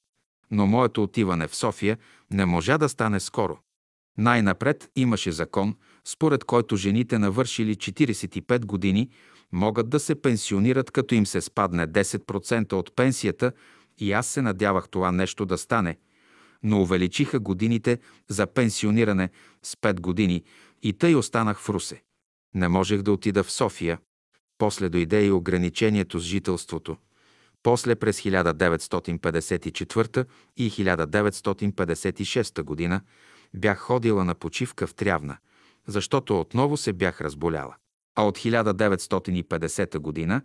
[0.51, 1.99] Но моето отиване в София
[2.31, 3.59] не можа да стане скоро.
[4.19, 9.11] Най-напред имаше закон, според който жените навършили 45 години
[9.53, 13.53] могат да се пенсионират, като им се спадне 10% от пенсията
[13.99, 15.97] и аз се надявах това нещо да стане,
[16.63, 17.99] но увеличиха годините
[18.29, 19.31] за пенсиониране
[19.63, 20.45] с 5 години
[20.83, 22.03] и тъй останах в Русе.
[22.55, 23.99] Не можех да отида в София.
[24.59, 26.97] После дойде и ограничението с жителството.
[27.63, 33.01] После през 1954 и 1956 година
[33.55, 35.37] бях ходила на почивка в Трявна,
[35.87, 37.75] защото отново се бях разболяла.
[38.15, 40.43] А от 1950 година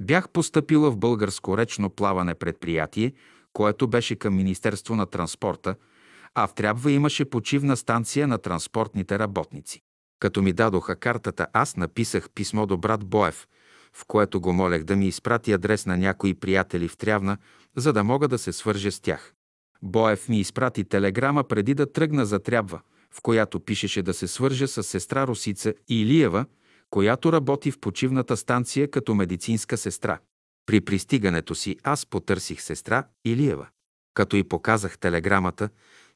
[0.00, 3.12] бях постъпила в българско речно плаване предприятие,
[3.52, 5.74] което беше към Министерство на транспорта,
[6.34, 9.80] а в Трябва имаше почивна станция на транспортните работници.
[10.20, 13.48] Като ми дадоха картата, аз написах писмо до брат Боев,
[13.92, 17.36] в което го молех да ми изпрати адрес на някои приятели в Трявна,
[17.76, 19.34] за да мога да се свържа с тях.
[19.82, 22.80] Боев ми изпрати телеграма преди да тръгна за Трябва,
[23.10, 26.46] в която пишеше да се свържа с сестра Русица Илиева,
[26.90, 30.18] която работи в почивната станция като медицинска сестра.
[30.66, 33.66] При пристигането си аз потърсих сестра Илиева.
[34.14, 35.68] Като й показах телеграмата,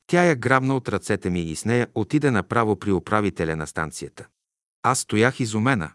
[0.07, 4.27] тя я грабна от ръцете ми и с нея отиде направо при управителя на станцията.
[4.83, 5.93] Аз стоях изумена,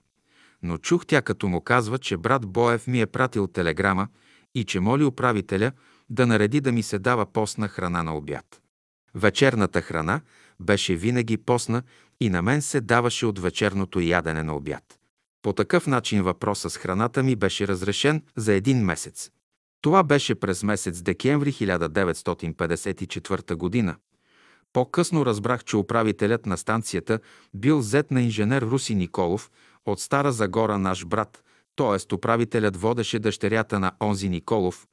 [0.63, 4.07] но чух тя като му казва, че брат Боев ми е пратил телеграма
[4.55, 5.71] и че моли управителя
[6.09, 8.61] да нареди да ми се дава постна храна на обяд.
[9.15, 10.21] Вечерната храна
[10.59, 11.83] беше винаги постна
[12.21, 14.99] и на мен се даваше от вечерното ядене на обяд.
[15.41, 19.31] По такъв начин въпросът с храната ми беше разрешен за един месец.
[19.81, 23.95] Това беше през месец декември 1954 година.
[24.73, 27.19] По-късно разбрах, че управителят на станцията
[27.53, 29.51] бил зет на инженер Руси Николов
[29.85, 31.43] от Стара Загора наш брат,
[31.75, 32.15] т.е.
[32.15, 34.87] управителят водеше дъщерята на онзи Николов.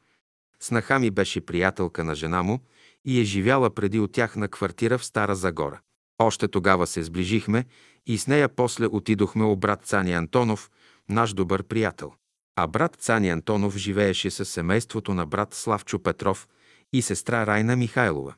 [0.61, 2.61] Снаха ми беше приятелка на жена му
[3.05, 5.81] и е живяла преди от тях на квартира в Стара Загора.
[6.19, 7.65] Още тогава се сближихме
[8.07, 10.71] и с нея после отидохме у брат Цани Антонов,
[11.09, 12.13] наш добър приятел.
[12.57, 16.49] А брат Цани Антонов живееше със семейството на брат Славчо Петров
[16.93, 18.35] и сестра Райна Михайлова.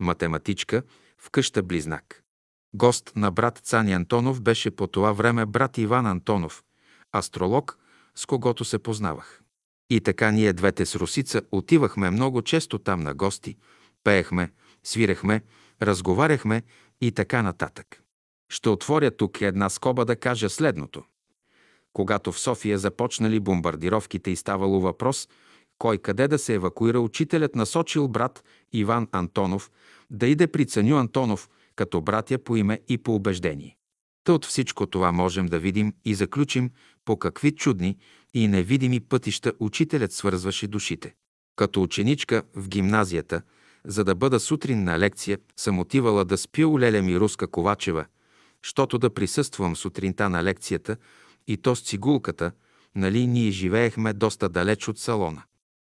[0.00, 0.82] Математичка
[1.18, 2.22] в къща Близнак.
[2.74, 6.64] Гост на брат Цани Антонов беше по това време брат Иван Антонов,
[7.12, 7.78] астролог,
[8.14, 9.42] с когото се познавах.
[9.90, 13.56] И така ние двете с Русица отивахме много често там на гости,
[14.04, 14.52] пеехме,
[14.84, 15.42] свирехме,
[15.82, 16.62] разговаряхме
[17.00, 18.02] и така нататък.
[18.48, 21.04] Ще отворя тук една скоба да кажа следното.
[21.92, 25.28] Когато в София започнали бомбардировките и ставало въпрос
[25.78, 29.70] кой къде да се евакуира, учителят насочил брат Иван Антонов
[30.10, 33.76] да иде при Цаню Антонов като братя по име и по убеждение.
[34.24, 36.70] Та от всичко това можем да видим и заключим
[37.04, 37.96] по какви чудни
[38.34, 41.14] и невидими пътища учителят свързваше душите.
[41.56, 43.42] Като ученичка в гимназията,
[43.86, 48.06] за да бъда сутрин на лекция, съм отивала да спя у леля ми Руска Ковачева,
[48.62, 50.96] щото да присъствам сутринта на лекцията
[51.46, 52.52] и то с цигулката,
[52.94, 55.42] нали ние живеехме доста далеч от салона.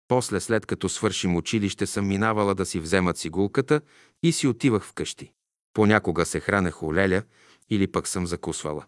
[0.08, 3.82] После, след като свършим училище, съм минавала да си взема цигулката
[4.24, 5.32] и си отивах вкъщи.
[5.74, 7.24] Понякога се хранех у леля
[7.70, 8.86] или пък съм закусвала.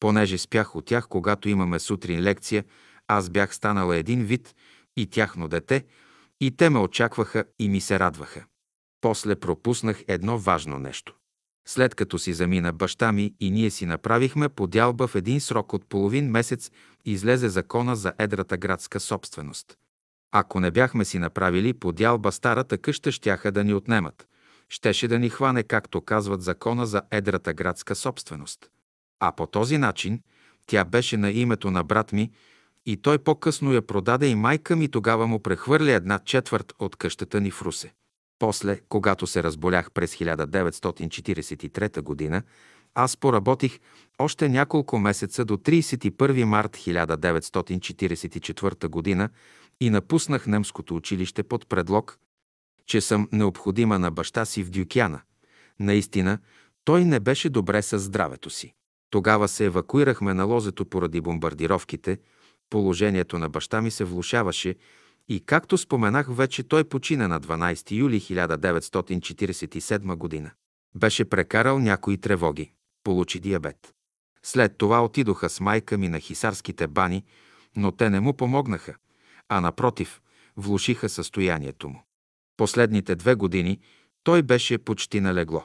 [0.00, 2.64] Понеже спях от тях, когато имаме сутрин лекция,
[3.08, 4.54] аз бях станала един вид
[4.96, 5.84] и тяхно дете,
[6.40, 8.44] и те ме очакваха и ми се радваха.
[9.00, 11.14] После пропуснах едно важно нещо.
[11.66, 15.86] След като си замина баща ми и ние си направихме подялба в един срок от
[15.86, 16.70] половин месец,
[17.04, 19.78] излезе закона за едрата градска собственост.
[20.32, 24.28] Ако не бяхме си направили подялба, старата къща щяха да ни отнемат.
[24.68, 28.70] Щеше да ни хване, както казват закона за едрата градска собственост.
[29.20, 30.20] А по този начин
[30.66, 32.30] тя беше на името на брат ми
[32.86, 37.40] и той по-късно я продаде и майка ми тогава му прехвърля една четвърт от къщата
[37.40, 37.94] ни в Русе.
[38.40, 42.42] После, когато се разболях през 1943 г.,
[42.94, 43.78] аз поработих
[44.18, 49.28] още няколко месеца до 31 март 1944 г.
[49.80, 52.18] и напуснах немското училище под предлог,
[52.86, 55.20] че съм необходима на баща си в Дюкяна.
[55.80, 56.38] Наистина,
[56.84, 58.74] той не беше добре със здравето си.
[59.10, 62.18] Тогава се евакуирахме на лозето поради бомбардировките,
[62.70, 64.74] положението на баща ми се влушаваше
[65.30, 70.50] и, както споменах вече, той почина на 12 юли 1947 година.
[70.94, 72.72] Беше прекарал някои тревоги.
[73.04, 73.94] Получи диабет.
[74.42, 77.24] След това отидоха с майка ми на хисарските бани,
[77.76, 78.94] но те не му помогнаха,
[79.48, 80.20] а напротив,
[80.56, 82.02] влушиха състоянието му.
[82.56, 83.80] Последните две години
[84.22, 85.64] той беше почти налегло.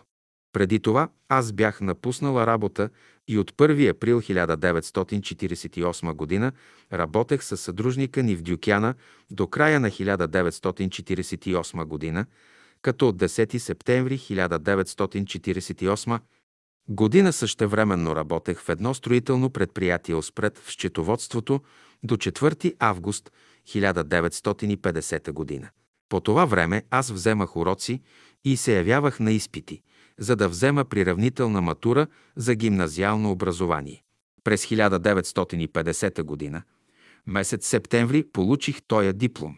[0.56, 2.90] Преди това аз бях напуснала работа
[3.28, 6.52] и от 1 април 1948 г.
[6.94, 8.94] работех със съдружника ни в Дюкяна
[9.32, 12.26] до края на 1948 г.,
[12.82, 16.20] като от 10 септември 1948
[16.90, 21.62] година същевременно работех в едно строително предприятие Оспред в счетоводството
[22.04, 23.32] до 4 август
[23.68, 25.70] 1950 година.
[26.10, 28.02] По това време аз вземах уроци
[28.46, 29.82] и се явявах на изпити,
[30.20, 34.04] за да взема приравнителна матура за гимназиално образование.
[34.44, 36.64] През 1950 година,
[37.28, 39.56] месец септември, получих тоя диплом.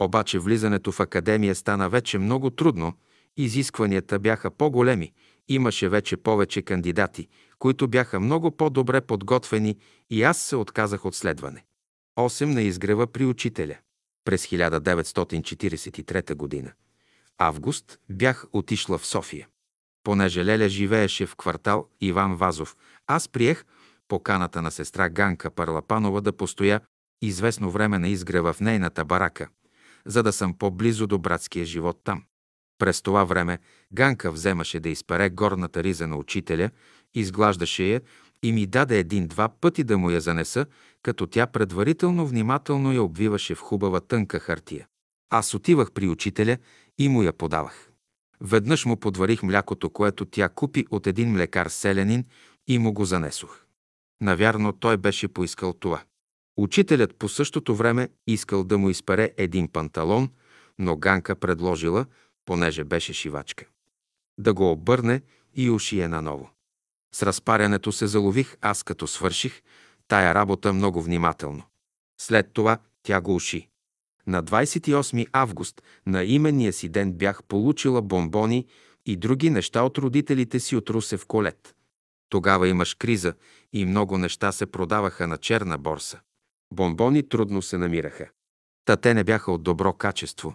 [0.00, 2.92] Обаче влизането в академия стана вече много трудно,
[3.36, 5.12] изискванията бяха по-големи,
[5.48, 9.76] имаше вече повече кандидати, които бяха много по-добре подготвени
[10.10, 11.64] и аз се отказах от следване.
[12.18, 13.76] 8 на изгрева при учителя.
[14.24, 16.72] През 1943 година.
[17.38, 19.48] Август бях отишла в София.
[20.04, 22.76] Понеже Леля живееше в квартал Иван Вазов,
[23.06, 23.64] аз приех
[24.08, 26.80] поканата на сестра Ганка Парлапанова да постоя
[27.22, 29.48] известно време на изгрева в нейната барака,
[30.06, 32.24] за да съм по-близо до братския живот там.
[32.78, 33.58] През това време
[33.92, 36.70] Ганка вземаше да изпере горната риза на учителя,
[37.14, 38.00] изглаждаше я
[38.42, 40.66] и ми даде един-два пъти да му я занеса,
[41.02, 44.86] като тя предварително внимателно я обвиваше в хубава тънка хартия.
[45.30, 46.58] Аз отивах при учителя
[46.98, 47.91] и му я подавах.
[48.44, 52.24] Веднъж му подварих млякото, което тя купи от един млекар селянин
[52.66, 53.64] и му го занесох.
[54.20, 56.02] Навярно той беше поискал това.
[56.56, 60.30] Учителят по същото време искал да му изпере един панталон,
[60.78, 62.06] но Ганка предложила,
[62.44, 63.64] понеже беше шивачка,
[64.38, 65.22] да го обърне
[65.54, 66.50] и ушие наново.
[67.14, 69.62] С разпарянето се залових аз като свърших
[70.08, 71.62] тая работа много внимателно.
[72.20, 73.68] След това тя го уши.
[74.26, 78.66] На 28 август на именния си ден бях получила бомбони
[79.06, 81.74] и други неща от родителите си от Русев колет.
[82.28, 83.34] Тогава имаш криза
[83.72, 86.20] и много неща се продаваха на черна борса.
[86.72, 88.28] Бомбони трудно се намираха.
[88.84, 90.54] Та те не бяха от добро качество,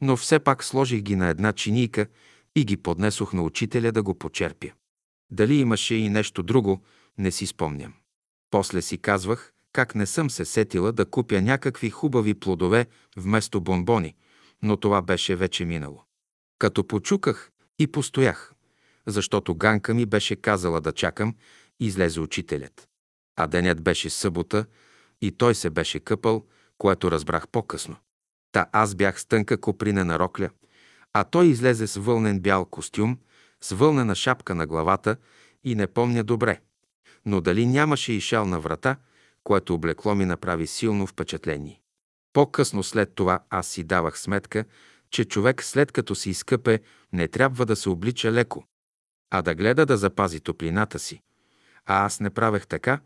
[0.00, 2.06] но все пак сложих ги на една чинийка
[2.56, 4.68] и ги поднесох на учителя да го почерпя.
[5.30, 6.82] Дали имаше и нещо друго,
[7.18, 7.94] не си спомням.
[8.50, 12.86] После си казвах, как не съм се сетила да купя някакви хубави плодове
[13.16, 14.14] вместо бомбони,
[14.62, 16.04] но това беше вече минало.
[16.58, 18.52] Като почуках и постоях,
[19.06, 21.34] защото Ганка ми беше казала да чакам,
[21.80, 22.88] излезе учителят.
[23.36, 24.66] А денят беше събота
[25.20, 26.44] и той се беше къпал,
[26.78, 27.96] което разбрах по-късно.
[28.52, 30.50] Та аз бях с тънка копринена рокля,
[31.12, 33.18] а той излезе с вълнен бял костюм,
[33.60, 35.16] с вълнена шапка на главата
[35.64, 36.60] и не помня добре.
[37.26, 38.96] Но дали нямаше и шал на врата,
[39.46, 41.80] което облекло ми направи силно впечатление.
[42.32, 44.64] По-късно след това аз си давах сметка,
[45.10, 46.80] че човек след като се изкъпе,
[47.12, 48.64] не трябва да се облича леко,
[49.30, 51.20] а да гледа да запази топлината си.
[51.84, 53.00] А аз не правех така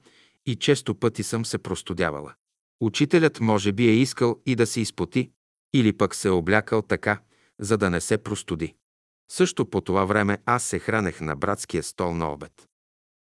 [0.47, 2.35] и често пъти съм се простудявала.
[2.81, 5.31] Учителят може би е искал и да се изпоти,
[5.75, 7.21] или пък се е облякал така,
[7.59, 8.75] за да не се простуди.
[9.31, 12.69] Също по това време аз се хранех на братския стол на обед.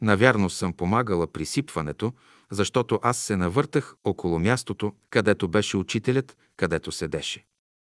[0.02, 2.12] Навярно съм помагала при сипването,
[2.50, 7.44] защото аз се навъртах около мястото, където беше учителят, където седеше.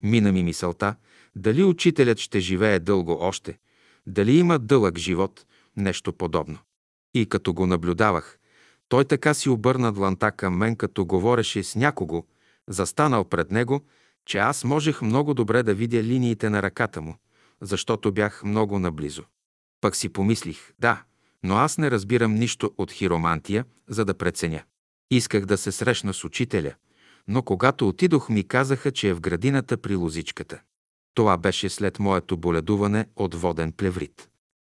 [0.04, 0.96] Мина ми мисълта,
[1.36, 3.60] дали учителят ще живее дълго още,
[4.08, 5.46] дали има дълъг живот,
[5.78, 6.58] нещо подобно.
[7.14, 8.40] И като го наблюдавах,
[8.90, 12.24] той така си обърна дланта към мен, като говореше с някого,
[12.68, 13.82] застанал пред него,
[14.26, 17.16] че аз можех много добре да видя линиите на ръката му,
[17.62, 19.24] защото бях много наблизо.
[19.82, 21.04] Пък си помислих, да,
[21.44, 24.64] но аз не разбирам нищо от хиромантия, за да преценя.
[25.12, 26.74] Исках да се срещна с учителя,
[27.28, 30.62] но когато отидох ми казаха, че е в градината при лозичката.
[31.14, 34.30] Това беше след моето боледуване от воден плеврит.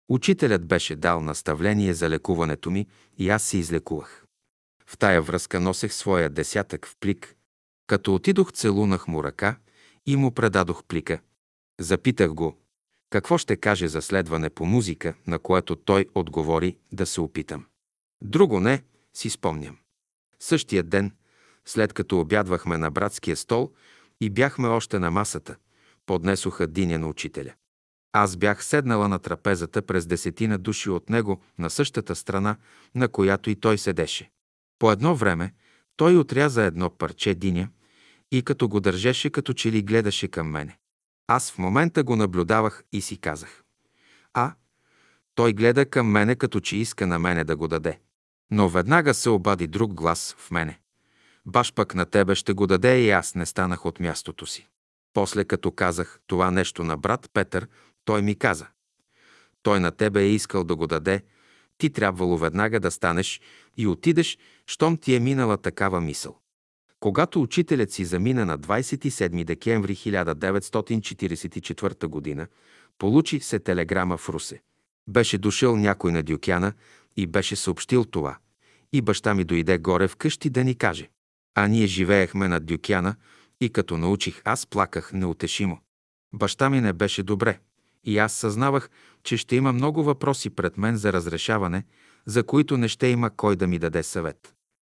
[0.08, 2.86] Учителят беше дал наставление за лекуването ми
[3.18, 4.24] и аз се излекувах.
[4.86, 7.36] В тая връзка носех своя десятък в плик.
[7.86, 9.56] Като отидох, целунах му ръка
[10.06, 11.20] и му предадох плика.
[11.80, 12.56] Запитах го,
[13.12, 17.64] какво ще каже за следване по музика, на което той отговори да се опитам.
[18.22, 18.82] Друго не,
[19.14, 19.76] си спомням.
[20.40, 21.12] Същия ден,
[21.64, 23.72] след като обядвахме на братския стол
[24.20, 25.56] и бяхме още на масата,
[26.06, 27.54] поднесоха диня на учителя.
[28.12, 32.56] Аз бях седнала на трапезата през десетина души от него на същата страна,
[32.94, 34.30] на която и той седеше.
[34.78, 35.54] По едно време
[35.96, 37.68] той отряза едно парче диня
[38.30, 40.78] и като го държеше, като че ли гледаше към мене.
[41.26, 43.62] Аз в момента го наблюдавах и си казах.
[44.34, 44.54] А,
[45.34, 48.00] той гледа към мене, като че иска на мене да го даде.
[48.50, 50.80] Но веднага се обади друг глас в мене.
[51.46, 54.68] Баш пък на тебе ще го даде и аз не станах от мястото си.
[55.12, 57.68] После като казах това нещо на брат Петър,
[58.04, 58.66] той ми каза.
[59.62, 61.22] Той на тебе е искал да го даде,
[61.78, 63.40] ти трябвало веднага да станеш
[63.76, 66.41] и отидеш, щом ти е минала такава мисъл.
[67.02, 72.46] Когато учителят си замина на 27 декември 1944 г.,
[72.98, 74.62] получи се телеграма в Русе.
[75.08, 76.72] Беше дошъл някой на Дюкяна
[77.16, 78.38] и беше съобщил това.
[78.92, 81.10] И баща ми дойде горе вкъщи да ни каже.
[81.54, 83.16] А ние живеехме над Дюкяна
[83.60, 85.78] и като научих, аз плаках неутешимо.
[86.32, 87.58] Баща ми не беше добре
[88.04, 88.90] и аз съзнавах,
[89.22, 91.84] че ще има много въпроси пред мен за разрешаване,
[92.26, 94.54] за които не ще има кой да ми даде съвет.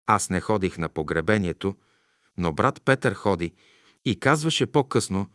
[0.07, 1.77] Аз не ходих на погребението,
[2.39, 3.53] но брат Петър ходи
[4.05, 5.27] и казваше по-късно,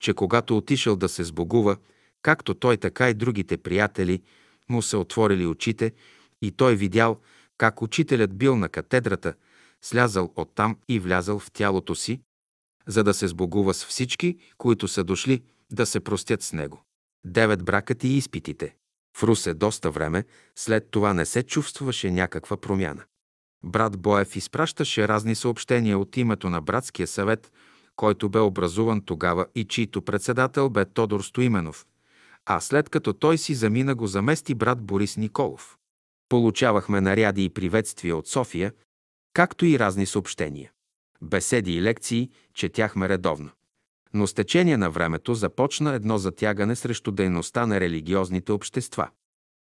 [0.00, 1.76] че когато отишъл да се сбогува,
[2.22, 4.22] както той, така и другите приятели,
[4.68, 5.92] му се отворили очите
[6.42, 7.20] и той видял
[7.58, 9.34] как учителят бил на катедрата,
[9.82, 12.20] слязал оттам и влязал в тялото си,
[12.86, 16.82] за да се сбогува с всички, които са дошли да се простят с него.
[17.24, 18.74] Девет бракът и изпитите.
[19.16, 20.24] В Русе доста време
[20.56, 23.04] след това не се чувстваше някаква промяна.
[23.64, 27.52] Брат Боев изпращаше разни съобщения от името на братския съвет,
[27.96, 31.86] който бе образуван тогава и чийто председател бе Тодор Стоименов,
[32.46, 35.76] а след като той си замина го замести брат Борис Николов.
[36.28, 38.72] Получавахме наряди и приветствия от София,
[39.32, 40.70] както и разни съобщения.
[41.22, 43.50] Беседи и лекции четяхме редовно.
[44.14, 49.08] Но с течение на времето започна едно затягане срещу дейността на религиозните общества.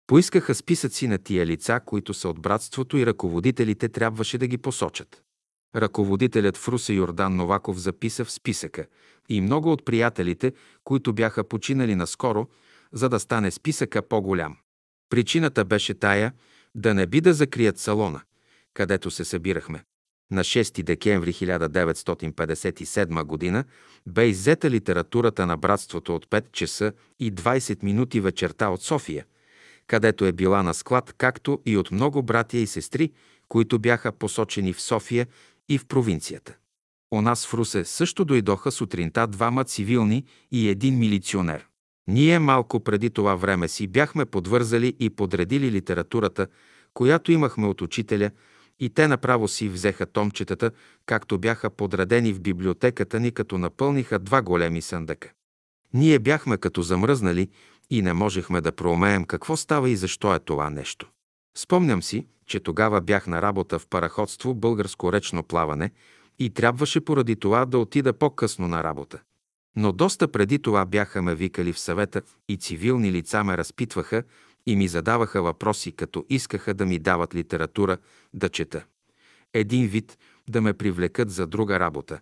[0.08, 5.22] Поискаха списъци на тия лица, които са от братството и ръководителите трябваше да ги посочат.
[5.76, 8.86] Ръководителят в Русе Йордан Новаков записа в списъка
[9.30, 10.54] и много от приятелите,
[10.84, 12.48] които бяха починали наскоро,
[12.92, 14.58] за да стане списъка по-голям.
[15.10, 16.34] Причината беше тая
[16.76, 18.22] да не би да закрият салона,
[18.74, 19.84] където се събирахме.
[20.32, 23.64] На 6 декември 1957 г.
[24.08, 29.26] бе иззета литературата на братството от 5 часа и 20 минути вечерта от София–
[29.88, 33.12] където е била на склад, както и от много братя и сестри,
[33.50, 35.28] които бяха посочени в София
[35.70, 36.56] и в провинцията.
[37.12, 41.68] У нас в Русе също дойдоха сутринта двама цивилни и един милиционер.
[42.08, 46.48] Ние малко преди това време си бяхме подвързали и подредили литературата,
[46.94, 48.32] която имахме от учителя,
[48.80, 50.72] и те направо си взеха томчетата,
[51.06, 55.30] както бяха подредени в библиотеката ни, като напълниха два големи съндъка.
[55.94, 57.50] Ние бяхме като замръзнали
[57.90, 61.10] и не можехме да проумеем какво става и защо е това нещо.
[61.58, 65.92] Спомням си, че тогава бях на работа в параходство българско речно плаване
[66.40, 69.20] и трябваше поради това да отида по-късно на работа.
[69.76, 74.24] Но доста преди това бяха ме викали в съвета и цивилни лица ме разпитваха
[74.66, 77.98] и ми задаваха въпроси, като искаха да ми дават литература
[78.34, 78.86] да чета.
[79.54, 80.18] Един вид
[80.50, 82.20] да ме привлекат за друга работа,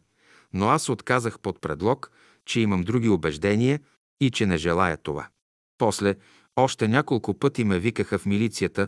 [0.53, 2.11] но аз отказах под предлог,
[2.45, 3.79] че имам други убеждения
[4.19, 5.27] и че не желая това.
[5.77, 6.15] После
[6.55, 8.87] още няколко пъти ме викаха в милицията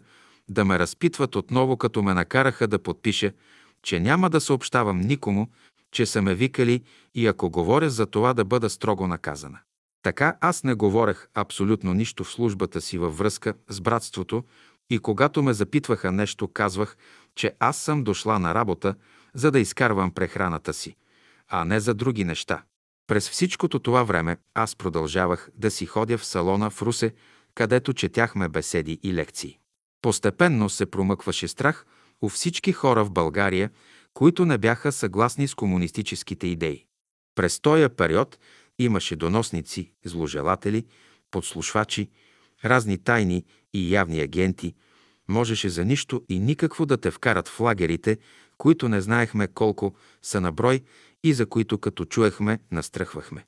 [0.50, 3.32] да ме разпитват отново, като ме накараха да подпиша,
[3.84, 5.48] че няма да съобщавам никому,
[5.92, 6.84] че са ме викали
[7.16, 9.60] и ако говоря за това да бъда строго наказана.
[10.04, 14.44] Така аз не говорех абсолютно нищо в службата си във връзка с братството
[14.90, 16.98] и когато ме запитваха нещо, казвах,
[17.36, 18.96] че аз съм дошла на работа,
[19.34, 20.96] за да изкарвам прехраната си,
[21.48, 22.64] а не за други неща.
[23.08, 27.14] През всичкото това време аз продължавах да си ходя в салона в Русе,
[27.56, 29.60] където четяхме беседи и лекции.
[30.02, 31.86] Постепенно се промъкваше страх
[32.22, 33.70] у всички хора в България,
[34.14, 36.86] които не бяха съгласни с комунистическите идеи.
[37.36, 38.40] През този период
[38.80, 40.86] имаше доносници, зложелатели,
[41.32, 42.10] подслушвачи,
[42.66, 44.76] разни тайни и явни агенти,
[45.28, 48.18] можеше за нищо и никакво да те вкарат в лагерите,
[48.58, 50.82] които не знаехме колко са на брой
[51.28, 53.46] и за които като чуехме, настръхвахме.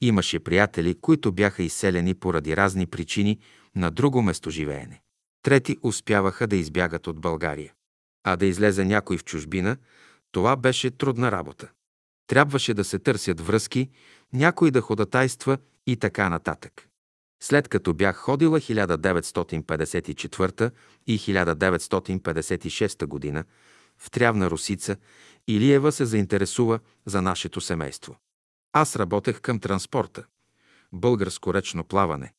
[0.00, 3.38] Имаше приятели, които бяха изселени поради разни причини
[3.76, 5.02] на друго местоживеене.
[5.42, 7.72] Трети успяваха да избягат от България.
[8.24, 9.76] А да излезе някой в чужбина,
[10.32, 11.68] това беше трудна работа.
[12.26, 13.90] Трябваше да се търсят връзки,
[14.32, 16.88] някой да ходатайства и така нататък.
[17.42, 20.70] След като бях ходила 1954
[21.06, 23.44] и 1956 година
[23.98, 24.96] в Трявна Русица,
[25.48, 28.16] Илиева се заинтересува за нашето семейство.
[28.72, 30.24] Аз работех към транспорта,
[30.92, 32.32] българско речно плаване,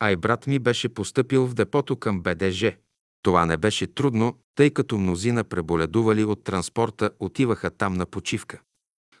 [0.00, 2.76] а и брат ми беше поступил в депото към БДЖ.
[3.22, 8.60] Това не беше трудно, тъй като мнозина преболедували от транспорта отиваха там на почивка.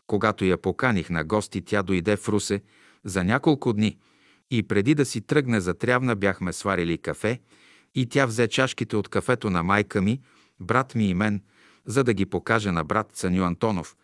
[0.06, 2.62] Когато я поканих на гости, тя дойде в Русе
[3.04, 3.98] за няколко дни
[4.50, 7.40] и преди да си тръгне за Трявна бяхме сварили кафе
[7.94, 10.20] и тя взе чашките от кафето на майка ми,
[10.60, 11.42] брат ми и мен,
[11.86, 13.96] за да ги покаже на брат Цаню Антонов,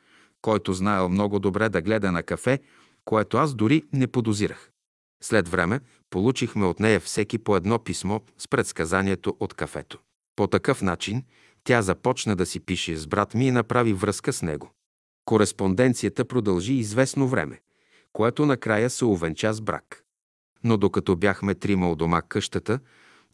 [0.43, 2.61] който знаел много добре да гледа на кафе,
[3.05, 4.71] което аз дори не подозирах.
[5.23, 5.81] След време
[6.11, 9.99] получихме от нея всеки по едно писмо с предсказанието от кафето.
[10.37, 11.23] По такъв начин
[11.65, 14.71] тя започна да си пише с брат ми и направи връзка с него.
[15.25, 17.61] Кореспонденцията продължи известно време,
[18.13, 20.03] което накрая се увенча с брак.
[20.65, 22.79] Но докато бяхме трима у дома къщата,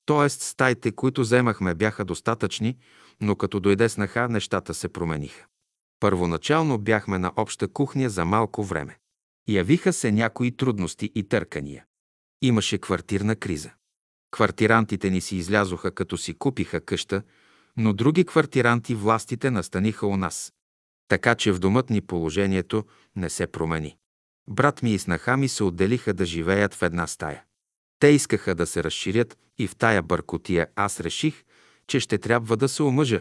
[0.06, 0.28] т.е.
[0.28, 2.76] стаите, които вземахме, бяха достатъчни,
[3.20, 5.46] но като дойде снаха, нещата се промениха.
[6.00, 8.98] Първоначално бяхме на обща кухня за малко време.
[9.48, 11.84] Явиха се някои трудности и търкания.
[12.42, 13.70] Имаше квартирна криза.
[14.30, 17.22] Квартирантите ни си излязоха, като си купиха къща,
[17.76, 20.52] но други квартиранти властите настаниха у нас.
[21.08, 22.84] Така че в домът ни положението
[23.16, 23.96] не се промени.
[24.50, 27.44] Брат ми и снаха ми се отделиха да живеят в една стая.
[27.98, 31.44] Те искаха да се разширят и в тая бъркотия аз реших,
[31.88, 33.20] че ще трябва да се омъжа,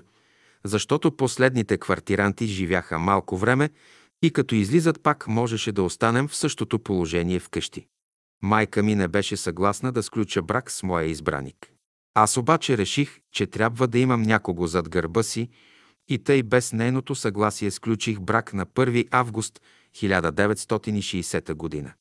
[0.65, 3.69] защото последните квартиранти живяха малко време
[4.21, 7.87] и като излизат пак можеше да останем в същото положение вкъщи.
[8.41, 11.71] Майка ми не беше съгласна да сключа брак с моя избраник.
[12.13, 15.49] Аз обаче реших, че трябва да имам някого зад гърба си
[16.07, 19.61] и тъй без нейното съгласие сключих брак на 1 август
[19.95, 21.93] 1960 година.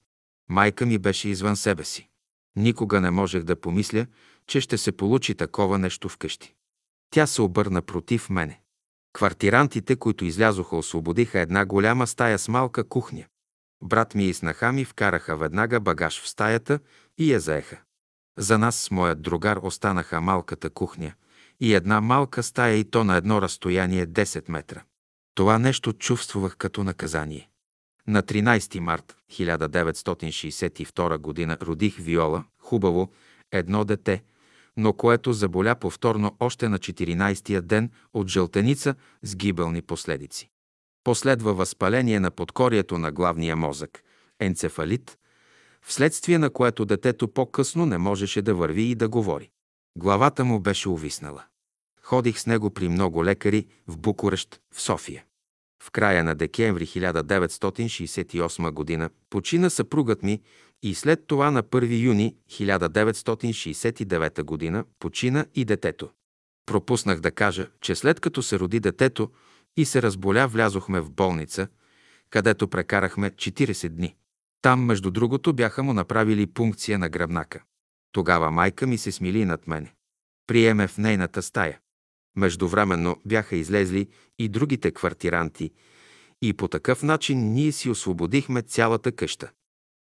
[0.49, 2.09] Майка ми беше извън себе си.
[2.57, 4.07] Никога не можех да помисля,
[4.47, 6.55] че ще се получи такова нещо вкъщи.
[7.11, 8.61] Тя се обърна против мене.
[9.13, 13.25] Квартирантите, които излязоха, освободиха една голяма стая с малка кухня.
[13.83, 16.81] Брат ми и снаха ми вкараха веднага багаж в стаята
[17.19, 17.81] и я заеха.
[18.39, 21.13] За нас с моят другар останаха малката кухня
[21.61, 24.83] и една малка стая и то на едно разстояние 10 метра.
[25.35, 27.49] Това нещо чувствувах като наказание.
[28.09, 31.67] На 13 март 1962 г.
[31.67, 33.13] родих Виола, хубаво,
[33.53, 34.23] едно дете,
[34.77, 40.51] но което заболя повторно още на 14-я ден от жълтеница с гибелни последици.
[41.05, 44.03] Последва възпаление на подкорието на главния мозък,
[44.41, 45.19] енцефалит,
[45.83, 49.51] вследствие на което детето по-късно не можеше да върви и да говори.
[49.99, 51.45] Главата му беше увиснала.
[52.03, 55.25] Ходих с него при много лекари в Букурещ, в София.
[55.83, 59.11] В края на декември 1968 г.
[59.31, 60.41] почина съпругът ми
[60.83, 64.85] и след това на 1 юни 1969 г.
[64.99, 66.11] почина и детето.
[66.67, 69.31] Пропуснах да кажа, че след като се роди детето
[69.77, 71.69] и се разболя, влязохме в болница,
[72.31, 74.17] където прекарахме 40 дни.
[74.63, 77.63] Там, между другото, бяха му направили пункция на гръбнака.
[78.13, 79.95] Тогава майка ми се смили над мене.
[80.47, 81.79] Приеме в нейната стая.
[82.37, 84.09] Междувременно бяха излезли
[84.39, 85.71] и другите квартиранти
[86.43, 89.51] и по такъв начин ние си освободихме цялата къща.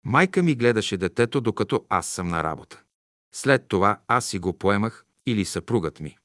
[0.06, 2.82] Майка ми гледаше детето, докато аз съм на работа.
[3.34, 6.18] След това аз си го поемах или съпругът ми.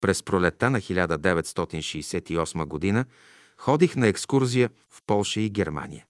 [0.00, 3.04] През пролета на 1968 година
[3.58, 6.06] ходих на екскурзия в Полша и Германия.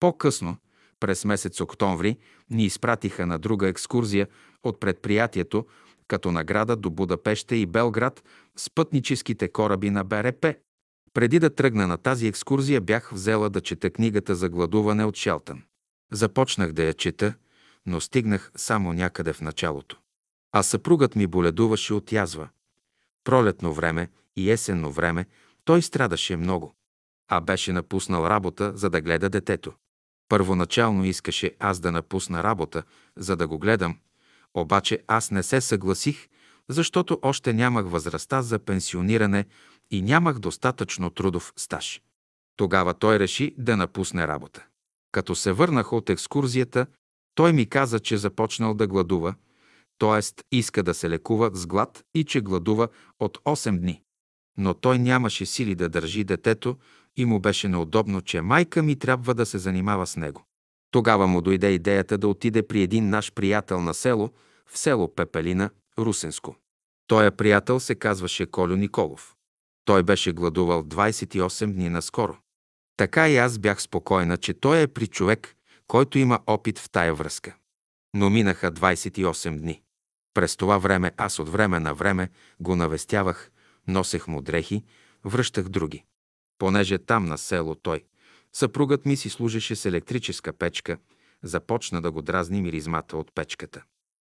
[0.00, 0.56] По-късно,
[1.00, 2.18] през месец октомври,
[2.50, 4.28] ни изпратиха на друга екскурзия
[4.62, 5.66] от предприятието
[6.10, 8.22] като награда до Будапеща и Белград
[8.56, 10.46] с пътническите кораби на БРП.
[11.14, 15.62] Преди да тръгна на тази екскурзия, бях взела да чета книгата за гладуване от Шелтън.
[16.12, 17.34] Започнах да я чета,
[17.86, 19.96] но стигнах само някъде в началото.
[20.52, 22.48] А съпругът ми боледуваше от язва.
[23.24, 25.26] Пролетно време и есенно време
[25.64, 26.74] той страдаше много,
[27.28, 29.72] а беше напуснал работа, за да гледа детето.
[30.28, 32.82] Първоначално искаше аз да напусна работа,
[33.16, 33.96] за да го гледам,
[34.54, 36.28] обаче аз не се съгласих,
[36.68, 39.44] защото още нямах възрастта за пенсиониране
[39.90, 42.02] и нямах достатъчно трудов стаж.
[42.56, 44.66] Тогава той реши да напусне работа.
[45.12, 46.86] Като се върнах от екскурзията,
[47.34, 49.34] той ми каза, че започнал да гладува,
[49.98, 50.44] т.е.
[50.56, 52.88] иска да се лекува с глад и че гладува
[53.20, 54.02] от 8 дни.
[54.58, 56.76] Но той нямаше сили да държи детето
[57.16, 60.44] и му беше неудобно, че майка ми трябва да се занимава с него.
[60.90, 64.30] Тогава му дойде идеята да отиде при един наш приятел на село,
[64.66, 66.56] в село Пепелина, Русенско.
[67.06, 69.36] Тоя приятел се казваше Колю Николов.
[69.84, 72.36] Той беше гладувал 28 дни наскоро.
[72.96, 75.56] Така и аз бях спокойна, че той е при човек,
[75.86, 77.56] който има опит в тая връзка.
[78.14, 79.82] Но минаха 28 дни.
[80.34, 82.30] През това време аз от време на време
[82.60, 83.50] го навестявах,
[83.88, 84.84] носех му дрехи,
[85.24, 86.04] връщах други.
[86.58, 88.04] Понеже там на село той,
[88.52, 90.96] съпругът ми си служеше с електрическа печка,
[91.42, 93.82] започна да го дразни миризмата от печката.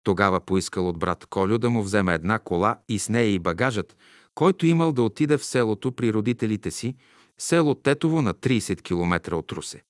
[0.03, 3.97] Тогава поискал от брат Колю да му вземе една кола и с нея и багажът,
[4.35, 6.97] който имал да отиде в селото при родителите си,
[7.39, 9.83] село Тетово на 30 км от Русе.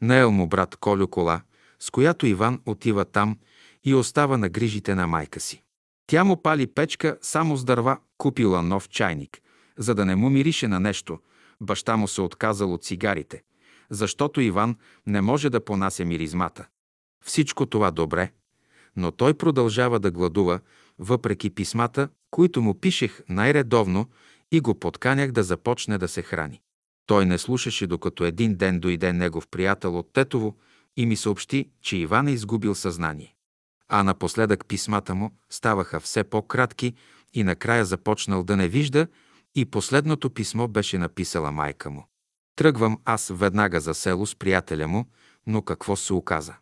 [0.00, 1.42] Наел му брат Колю кола,
[1.80, 3.38] с която Иван отива там
[3.84, 5.62] и остава на грижите на майка си.
[6.06, 9.40] Тя му пали печка само с дърва, купила нов чайник,
[9.78, 11.18] за да не му мирише на нещо.
[11.60, 13.42] Баща му се отказал от цигарите,
[13.90, 14.76] защото Иван
[15.06, 16.66] не може да понася миризмата.
[17.24, 18.30] Всичко това добре,
[18.96, 20.60] но той продължава да гладува,
[20.98, 24.06] въпреки писмата, които му пишех най-редовно
[24.52, 26.60] и го подканях да започне да се храни.
[27.06, 30.56] Той не слушаше, докато един ден дойде негов приятел от Тетово
[30.96, 33.34] и ми съобщи, че Иван е изгубил съзнание.
[33.88, 36.94] А напоследък писмата му ставаха все по-кратки
[37.34, 39.06] и накрая започнал да не вижда
[39.54, 42.09] и последното писмо беше написала майка му.
[42.60, 45.06] Тръгвам аз веднага за село с приятеля му,
[45.46, 46.54] но какво се оказа?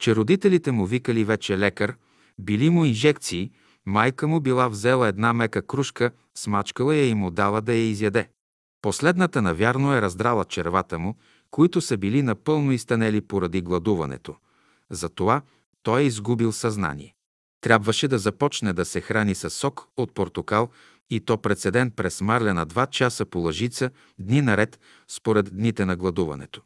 [0.00, 1.96] Че родителите му викали вече лекар,
[2.38, 3.50] били му инжекции,
[3.86, 8.28] майка му била взела една мека кружка, смачкала я и му дала да я изяде.
[8.82, 11.16] Последната навярно е раздрала червата му,
[11.50, 14.36] които са били напълно изтънели поради гладуването.
[14.90, 15.42] Затова
[15.82, 17.14] той е изгубил съзнание.
[17.60, 20.68] Трябваше да започне да се храни с сок от портокал
[21.10, 25.96] и то прецеден през марля на два часа по лъжица, дни наред, според дните на
[25.96, 26.62] гладуването.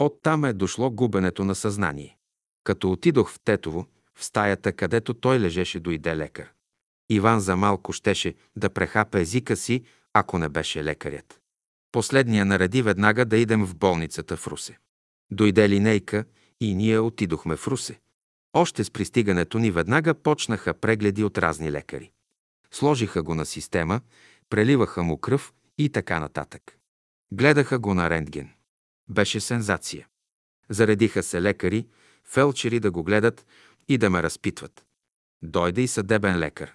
[0.00, 2.16] Оттам е дошло губенето на съзнание.
[2.64, 6.52] Като отидох в Тетово, в стаята, където той лежеше, дойде лекар.
[7.10, 11.40] Иван за малко щеше да прехапе езика си, ако не беше лекарят.
[11.92, 14.78] Последния нареди веднага да идем в болницата в Русе.
[15.30, 16.24] Дойде линейка
[16.60, 18.00] и ние отидохме в Русе.
[18.52, 22.10] Още с пристигането ни веднага почнаха прегледи от разни лекари.
[22.76, 24.00] Сложиха го на система,
[24.50, 26.78] преливаха му кръв и така нататък.
[27.32, 28.50] Гледаха го на рентген.
[29.08, 30.06] Беше сензация.
[30.68, 31.86] Заредиха се лекари,
[32.24, 33.46] фелчери да го гледат
[33.88, 34.84] и да ме разпитват.
[35.42, 36.74] Дойде и съдебен лекар.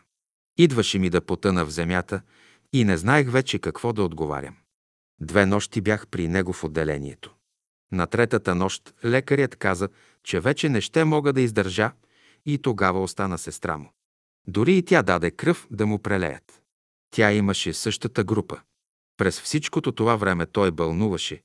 [0.57, 2.21] Идваше ми да потъна в земята
[2.73, 4.55] и не знаех вече какво да отговарям.
[5.19, 7.35] Две нощи бях при него в отделението.
[7.91, 9.89] На третата нощ лекарят каза,
[10.23, 11.91] че вече не ще мога да издържа
[12.45, 13.91] и тогава остана сестра му.
[14.47, 16.61] Дори и тя даде кръв да му прелеят.
[17.11, 18.59] Тя имаше същата група.
[19.17, 21.41] През всичкото това време той бълнуваше,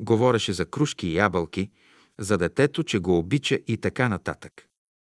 [0.00, 1.70] говореше за кружки и ябълки,
[2.18, 4.66] за детето, че го обича и така нататък.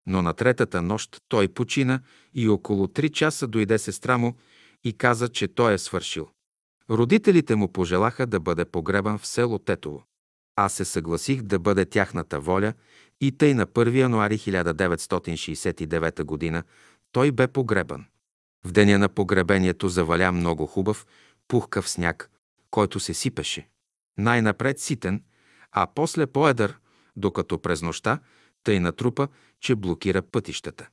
[0.07, 2.01] Но на третата нощ той почина
[2.35, 4.37] и около три часа дойде сестра му
[4.85, 6.29] и каза, че той е свършил.
[6.91, 10.05] Родителите му пожелаха да бъде погребан в село Тетово.
[10.57, 12.73] Аз се съгласих да бъде тяхната воля
[13.21, 16.63] и тъй на 1 януари 1969 г.
[17.13, 18.05] той бе погребан.
[18.65, 21.07] В деня на погребението заваля много хубав,
[21.49, 22.31] пухкав сняг,
[22.71, 23.69] който се сипеше.
[24.19, 25.23] Най-напред ситен,
[25.73, 26.79] а после по-едър,
[27.17, 28.21] докато през нощта
[28.65, 29.29] тъй натрупа,
[29.61, 30.89] че блокира пътищата.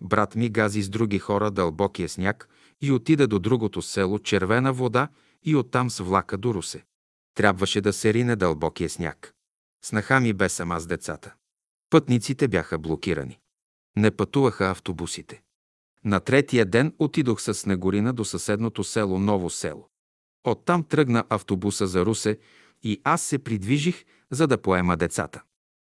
[0.00, 2.48] Брат ми гази с други хора дълбокия сняг
[2.80, 5.08] и отида до другото село Червена вода
[5.42, 6.84] и оттам с влака до Русе.
[7.34, 9.34] Трябваше да се рине дълбокия сняг.
[9.84, 11.34] Снаха ми бе сама с децата.
[11.90, 13.38] Пътниците бяха блокирани.
[13.96, 15.42] Не пътуваха автобусите.
[16.04, 19.88] На третия ден отидох с Снегорина до съседното село Ново село.
[20.44, 22.38] Оттам тръгна автобуса за Русе
[22.82, 25.42] и аз се придвижих, за да поема децата.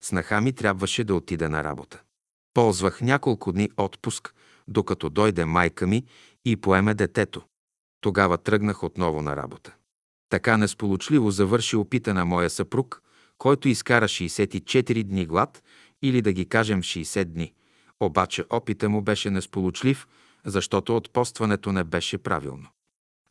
[0.05, 2.03] Снаха ми трябваше да отида на работа.
[2.55, 4.35] Ползвах няколко дни отпуск,
[4.69, 6.05] докато дойде майка ми
[6.45, 7.43] и поеме детето.
[8.01, 9.75] Тогава тръгнах отново на работа.
[10.29, 13.03] Така несполучливо завърши опита на моя съпруг,
[13.39, 15.63] който изкара 64 дни глад
[16.03, 17.53] или да ги кажем 60 дни.
[18.05, 20.07] Обаче опита му беше несполучлив,
[20.45, 22.69] защото отпостването не беше правилно.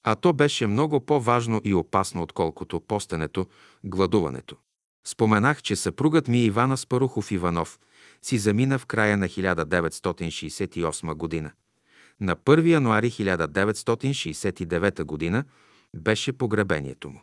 [0.04, 3.46] А то беше много по-важно и опасно, отколкото постенето,
[3.84, 4.56] гладуването.
[5.08, 7.80] Споменах, че съпругът ми Ивана Спарухов Иванов
[8.22, 11.52] си замина в края на 1968 година.
[12.20, 15.44] На 1 януари 1969 година
[15.96, 17.22] беше погребението му.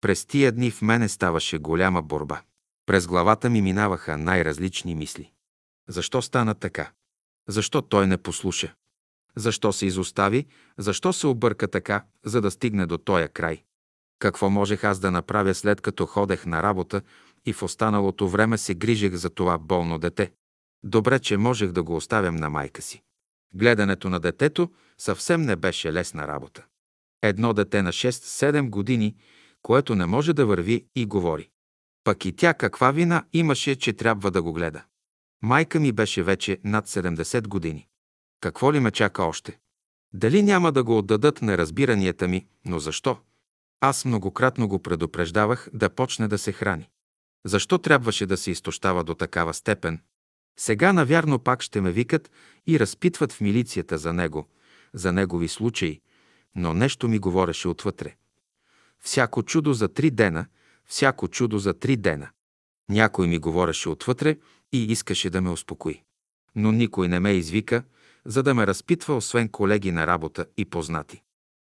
[0.00, 2.42] През тия дни в мене ставаше голяма борба.
[2.86, 5.31] През главата ми минаваха най-различни мисли.
[5.92, 6.92] Защо стана така?
[7.48, 8.74] Защо той не послуша?
[9.36, 10.46] Защо се изостави?
[10.78, 13.62] Защо се обърка така, за да стигне до тоя край?
[14.18, 17.02] Какво можех аз да направя след като ходех на работа
[17.46, 20.32] и в останалото време се грижех за това болно дете?
[20.84, 23.02] Добре, че можех да го оставям на майка си.
[23.54, 26.64] Гледането на детето съвсем не беше лесна работа.
[27.22, 29.16] Едно дете на 6-7 години,
[29.62, 31.48] което не може да върви и говори.
[32.04, 34.84] Пък и тя каква вина имаше, че трябва да го гледа.
[35.42, 37.88] Майка ми беше вече над 70 години.
[38.40, 39.58] Какво ли ме чака още?
[40.14, 43.18] Дали няма да го отдадат неразбиранията ми, но защо?
[43.80, 46.90] Аз многократно го предупреждавах да почне да се храни.
[47.44, 50.00] Защо трябваше да се изтощава до такава степен?
[50.58, 52.30] Сега, навярно, пак ще ме викат
[52.66, 54.48] и разпитват в милицията за него,
[54.94, 56.00] за негови случаи,
[56.54, 58.16] но нещо ми говореше отвътре.
[59.00, 60.46] Всяко чудо за три дена,
[60.86, 62.28] всяко чудо за три дена.
[62.88, 64.36] Някой ми говореше отвътре
[64.72, 66.02] и искаше да ме успокои.
[66.54, 67.82] Но никой не ме извика,
[68.24, 71.22] за да ме разпитва, освен колеги на работа и познати.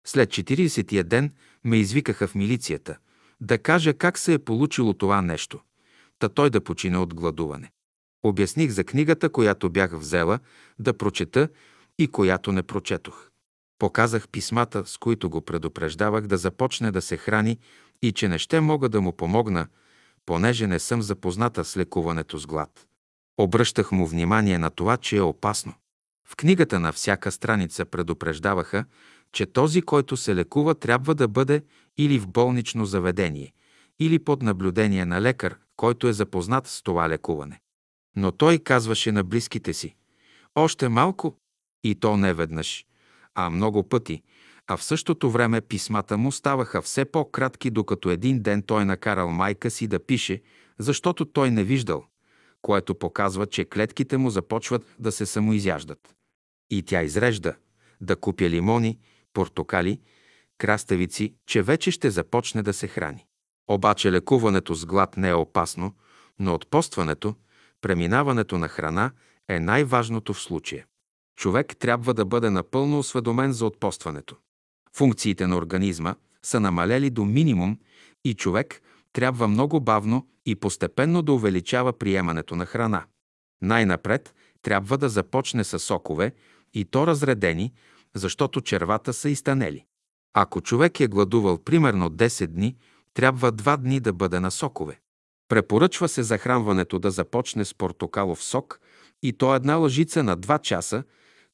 [0.07, 1.33] След 40-тия ден
[1.63, 2.97] ме извикаха в милицията,
[3.41, 5.59] да кажа как се е получило това нещо,
[6.19, 7.71] та той да почине от гладуване.
[8.23, 10.39] Обясних за книгата, която бях взела
[10.79, 11.49] да прочета
[11.99, 13.29] и която не прочетох.
[13.79, 17.59] Показах писмата, с които го предупреждавах да започне да се храни
[18.01, 19.67] и че не ще мога да му помогна,
[20.25, 22.87] понеже не съм запозната с лекуването с глад.
[23.37, 25.73] Обръщах му внимание на това, че е опасно.
[26.27, 28.85] В книгата на всяка страница предупреждаваха,
[29.31, 31.63] че този, който се лекува, трябва да бъде
[31.97, 33.53] или в болнично заведение,
[33.99, 37.59] или под наблюдение на лекар, който е запознат с това лекуване.
[38.15, 39.95] Но той казваше на близките си,
[40.55, 41.37] още малко,
[41.83, 42.85] и то не веднъж,
[43.35, 44.21] а много пъти,
[44.67, 49.71] а в същото време писмата му ставаха все по-кратки, докато един ден той накарал майка
[49.71, 50.41] си да пише,
[50.79, 52.05] защото той не виждал,
[52.61, 56.15] което показва, че клетките му започват да се самоизяждат.
[56.69, 57.55] И тя изрежда
[58.01, 58.99] да купя лимони,
[59.33, 59.99] портокали,
[60.57, 63.25] краставици, че вече ще започне да се храни.
[63.69, 65.93] Обаче лекуването с глад не е опасно,
[66.39, 67.35] но отпостването,
[67.81, 69.11] преминаването на храна
[69.49, 70.85] е най-важното в случая.
[71.37, 74.35] Човек трябва да бъде напълно осведомен за отпостването.
[74.95, 77.79] Функциите на организма са намалели до минимум
[78.25, 78.81] и човек
[79.13, 83.05] трябва много бавно и постепенно да увеличава приемането на храна.
[83.61, 86.33] Най-напред трябва да започне с сокове
[86.73, 87.73] и то разредени,
[88.15, 89.85] защото червата са изтанели.
[90.33, 92.75] Ако човек е гладувал примерно 10 дни,
[93.13, 94.99] трябва 2 дни да бъде на сокове.
[95.47, 98.79] Препоръчва се захранването да започне с портокалов сок
[99.23, 101.03] и то една лъжица на 2 часа,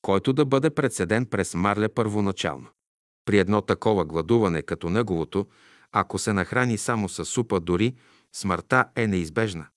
[0.01, 2.67] който да бъде прецеден през марля първоначално.
[3.25, 5.47] При едно такова гладуване като неговото,
[5.91, 7.95] ако се нахрани само с супа, дори
[8.34, 9.68] смъртта е неизбежна.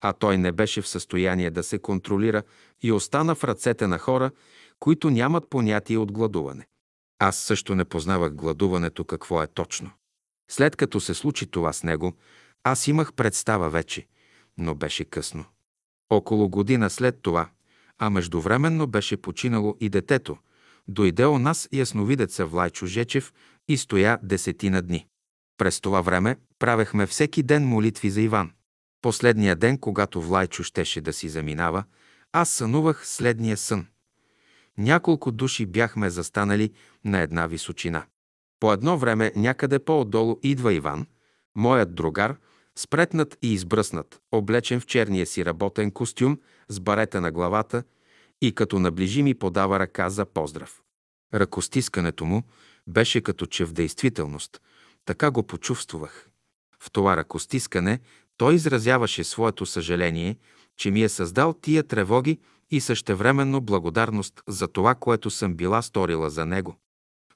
[0.00, 2.42] А той не беше в състояние да се контролира
[2.82, 4.30] и остана в ръцете на хора,
[4.78, 6.66] които нямат понятие от гладуване.
[7.18, 9.90] Аз също не познавах гладуването какво е точно.
[10.50, 12.12] След като се случи това с него,
[12.64, 14.06] аз имах представа вече,
[14.58, 15.44] но беше късно.
[16.10, 17.48] Около година след това,
[17.98, 20.36] а междувременно беше починало и детето,
[20.88, 23.32] дойде у нас ясновидеца Влайчо Жечев
[23.68, 25.06] и стоя десетина дни.
[25.60, 28.52] През това време правехме всеки ден молитви за Иван.
[29.02, 31.84] Последния ден, когато Влайчо щеше да си заминава,
[32.32, 33.86] аз сънувах следния сън.
[34.78, 36.70] Няколко души бяхме застанали
[37.04, 38.04] на една височина.
[38.60, 41.06] По едно време някъде по-отдолу идва Иван,
[41.56, 42.36] моят другар,
[42.76, 46.38] спретнат и избръснат, облечен в черния си работен костюм,
[46.68, 47.82] с барета на главата
[48.40, 50.80] и като наближи ми подава ръка за поздрав.
[51.34, 52.42] Ръкостискането му
[52.86, 54.60] беше като че в действителност.
[55.04, 56.28] Така го почувствах.
[56.82, 58.00] В това ръкостискане
[58.36, 60.36] той изразяваше своето съжаление,
[60.76, 62.38] че ми е създал тия тревоги
[62.70, 66.76] и същевременно благодарност за това, което съм била сторила за него.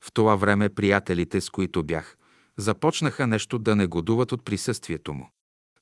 [0.00, 2.16] В това време приятелите, с които бях,
[2.56, 5.30] започнаха нещо да негодуват от присъствието му.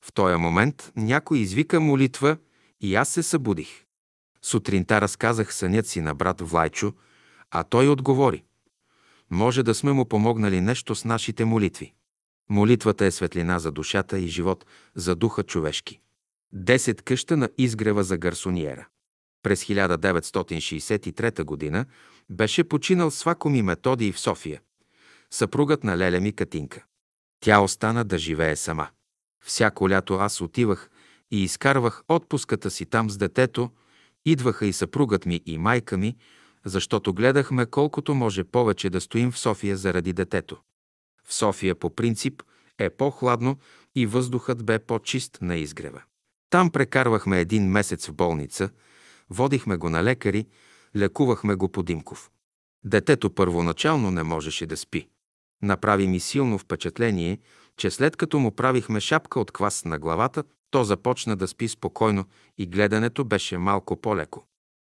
[0.01, 2.37] В този момент някой извика молитва
[2.81, 3.85] и аз се събудих.
[4.41, 6.93] Сутринта разказах сънят си на брат Влайчо,
[7.51, 8.43] а той отговори.
[9.33, 11.93] Може да сме му помогнали нещо с нашите молитви.
[12.49, 14.65] Молитвата е светлина за душата и живот
[14.95, 15.99] за духа човешки.
[16.51, 18.87] Десет къща на изгрева за гарсониера.
[19.43, 21.85] През 1963 г.
[22.29, 24.61] беше починал Свакоми Методий в София.
[25.31, 26.83] Съпругът на Леля ми Катинка.
[27.39, 28.87] Тя остана да живее сама.
[29.45, 30.89] Всяко лято аз отивах
[31.31, 33.69] и изкарвах отпуската си там с детето,
[34.25, 36.15] идваха и съпругът ми и майка ми,
[36.65, 40.57] защото гледахме колкото може повече да стоим в София заради детето.
[41.25, 42.43] В София по принцип
[42.77, 43.57] е по-хладно
[43.95, 46.01] и въздухът бе по-чист на изгрева.
[46.49, 48.69] Там прекарвахме един месец в болница,
[49.29, 50.47] водихме го на лекари,
[50.95, 52.31] лекувахме го по Димков.
[52.85, 55.07] Детето първоначално не можеше да спи.
[55.61, 57.39] Направи ми силно впечатление,
[57.77, 62.25] че след като му правихме шапка от квас на главата, то започна да спи спокойно
[62.57, 64.47] и гледането беше малко по-леко.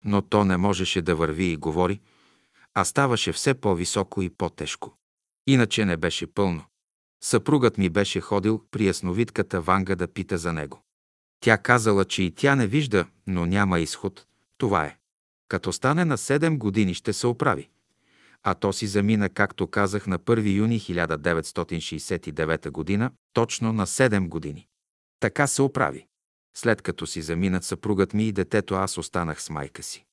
[0.05, 1.99] Но то не можеше да върви и говори,
[2.73, 4.97] а ставаше все по-високо и по-тежко.
[5.47, 6.63] Иначе не беше пълно.
[7.23, 10.81] Съпругът ми беше ходил при ясновидката Ванга да пита за него.
[11.39, 14.25] Тя казала, че и тя не вижда, но няма изход.
[14.57, 14.97] Това е.
[15.47, 17.69] Като стане на 7 години ще се оправи.
[18.43, 24.67] А то си замина, както казах, на 1 юни 1969 г., точно на 7 години.
[25.19, 26.06] Така се оправи.
[26.57, 30.05] След като си заминат съпругът ми и детето, аз останах с майка си.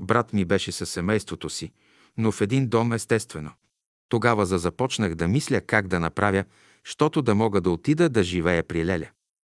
[0.00, 1.72] Брат ми беше със семейството си,
[2.16, 3.50] но в един дом естествено.
[4.08, 6.44] Тогава започнах да мисля как да направя,
[6.84, 9.08] щото да мога да отида да живея при Леля.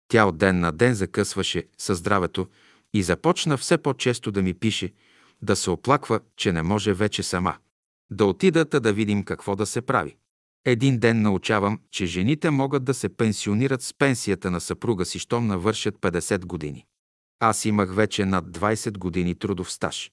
[0.08, 2.48] Тя от ден на ден закъсваше със здравето
[2.94, 4.94] и започна все по-често да ми пише,
[5.42, 7.56] да се оплаква, че не може вече сама.
[8.12, 10.18] Да отидат да видим какво да се прави.
[10.70, 15.48] Един ден научавам, че жените могат да се пенсионират с пенсията на съпруга си, щом
[15.48, 16.86] навършат 50 години.
[17.40, 20.12] Аз имах вече над 20 години трудов стаж,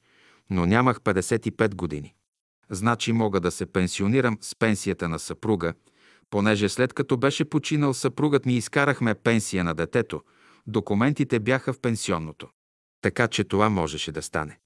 [0.51, 2.15] но нямах 55 години.
[2.71, 5.75] Значи мога да се пенсионирам с пенсията на съпруга,
[6.31, 10.23] понеже след като беше починал съпругът ми изкарахме пенсия на детето,
[10.67, 12.49] документите бяха в пенсионното.
[13.01, 14.59] Така че това можеше да стане.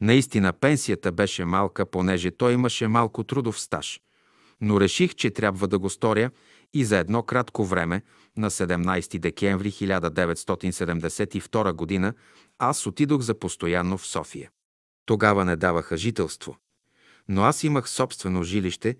[0.00, 4.00] Наистина пенсията беше малка, понеже той имаше малко трудов стаж.
[4.62, 6.30] Но реших, че трябва да го сторя
[6.74, 8.02] и за едно кратко време,
[8.36, 12.14] на 17 декември 1972 г.,
[12.58, 14.50] аз отидох за постоянно в София.
[15.06, 16.56] Тогава не даваха жителство.
[17.28, 18.96] Но аз имах собствено жилище,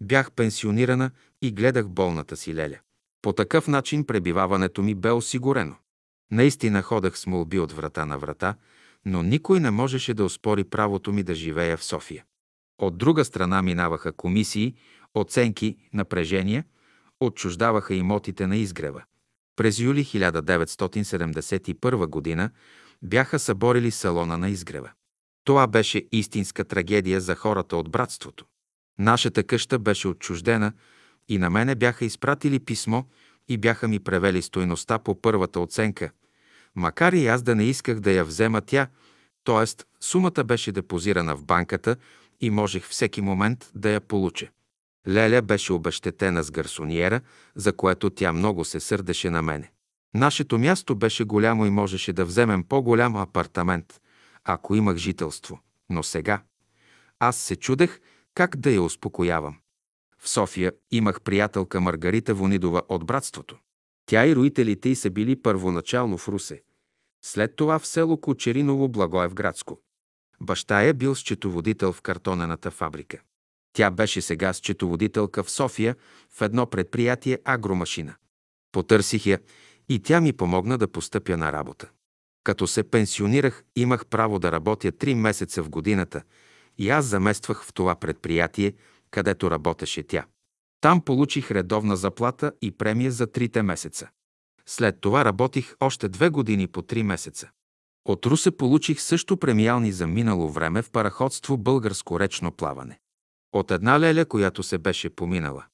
[0.00, 1.10] бях пенсионирана
[1.42, 2.78] и гледах болната си леля.
[3.22, 5.76] По такъв начин пребиваването ми бе осигурено.
[6.30, 8.54] Наистина ходех с молби от врата на врата,
[9.04, 12.24] но никой не можеше да оспори правото ми да живея в София.
[12.78, 14.74] От друга страна минаваха комисии,
[15.14, 16.64] оценки, напрежения,
[17.20, 19.02] отчуждаваха имотите на изгрева.
[19.56, 22.50] През юли 1971 г.
[23.02, 24.90] бяха съборили салона на изгрева.
[25.44, 28.44] Това беше истинска трагедия за хората от братството.
[28.98, 30.72] Нашата къща беше отчуждена
[31.28, 33.02] и на мене бяха изпратили писмо
[33.48, 36.10] и бяха ми превели стойността по първата оценка,
[36.74, 38.88] макар и аз да не исках да я взема тя,
[39.44, 39.84] т.е.
[40.00, 41.96] сумата беше депозирана в банката
[42.40, 44.48] и можех всеки момент да я получа.
[45.08, 47.20] Леля беше обещетена с гарсониера,
[47.54, 49.72] за което тя много се сърдеше на мене.
[50.14, 54.00] Нашето място беше голямо и можеше да вземем по-голям апартамент,
[54.44, 55.60] ако имах жителство.
[55.90, 56.42] Но сега
[57.18, 58.00] аз се чудех
[58.34, 59.56] как да я успокоявам.
[60.18, 63.58] В София имах приятелка Маргарита Вонидова от братството.
[64.06, 66.62] Тя и родителите й са били първоначално в Русе.
[67.24, 69.80] След това в село Кочериново, Благоевградско.
[70.40, 73.20] Баща е бил счетоводител в картонената фабрика.
[73.72, 75.96] Тя беше сега счетоводителка в София
[76.30, 78.14] в едно предприятие Агромашина.
[78.72, 79.38] Потърсих я
[79.88, 81.88] и тя ми помогна да постъпя на работа.
[82.44, 86.22] Като се пенсионирах, имах право да работя три месеца в годината
[86.78, 88.72] и аз замествах в това предприятие,
[89.10, 90.26] където работеше тя.
[90.80, 94.08] Там получих редовна заплата и премия за трите месеца.
[94.66, 97.50] След това работих още две години по три месеца.
[98.04, 102.98] От Русе получих също премиални за минало време в параходство българско речно плаване.
[103.52, 105.64] От една леля, която се беше поминала.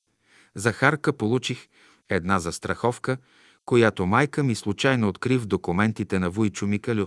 [0.55, 1.68] За Харка получих
[2.09, 3.16] една застраховка,
[3.64, 7.06] която майка ми случайно откри в документите на Вуйчо Микалю.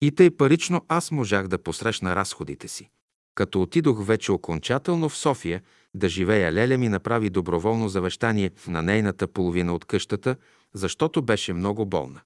[0.00, 2.90] И тъй парично аз можах да посрещна разходите си.
[3.34, 5.62] Като отидох вече окончателно в София
[5.94, 10.36] да живея, Леля ми направи доброволно завещание на нейната половина от къщата,
[10.74, 12.20] защото беше много болна.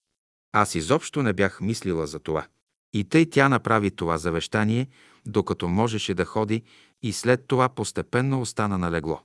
[0.52, 2.46] Аз изобщо не бях мислила за това.
[2.92, 4.88] И тъй тя направи това завещание,
[5.26, 6.62] докато можеше да ходи
[7.02, 9.20] и след това постепенно остана на легло.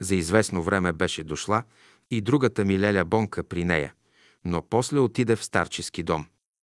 [0.00, 1.62] За известно време беше дошла
[2.10, 3.94] и другата ми Леля Бонка при нея,
[4.44, 6.26] но после отиде в старчески дом.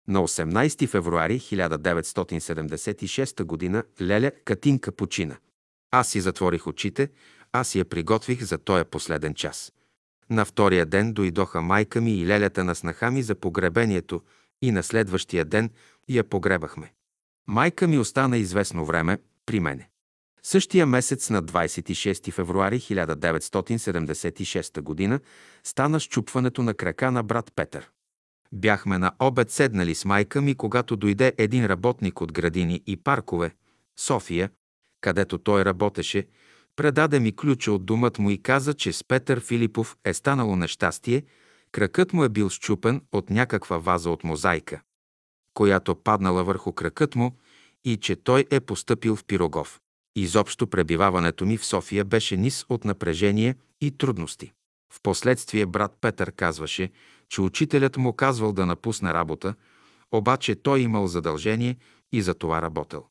[0.07, 3.83] На 18 февруари 1976 г.
[4.01, 5.37] Леля Катинка почина.
[5.91, 7.09] Аз си затворих очите,
[7.51, 9.73] аз я приготвих за този последен час.
[10.29, 14.21] На втория ден дойдоха майка ми и лелята на снаха ми за погребението
[14.61, 15.69] и на следващия ден
[16.09, 16.93] я погребахме.
[17.47, 19.89] Майка ми остана известно време при мене.
[20.43, 25.19] Същия месец на 26 февруари 1976 г.
[25.63, 27.89] стана щупването на крака на брат Петър.
[28.51, 33.55] Бяхме на обед седнали с майка ми, когато дойде един работник от градини и паркове,
[33.99, 34.49] София,
[35.01, 36.27] където той работеше,
[36.75, 41.23] предаде ми ключа от думът му и каза, че с Петър Филипов е станало нещастие,
[41.71, 44.81] кракът му е бил щупен от някаква ваза от мозайка,
[45.53, 47.37] която паднала върху кракът му
[47.85, 49.79] и че той е постъпил в Пирогов.
[50.15, 54.51] Изобщо пребиваването ми в София беше низ от напрежение и трудности.
[54.93, 56.91] Впоследствие брат Петър казваше,
[57.29, 59.55] че учителят му казвал да напусне работа,
[60.11, 61.77] обаче той имал задължение
[62.11, 63.05] и за това работел.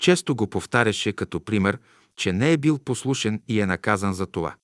[0.00, 1.78] Често го повтаряше като пример,
[2.16, 4.54] че не е бил послушен и е наказан за това.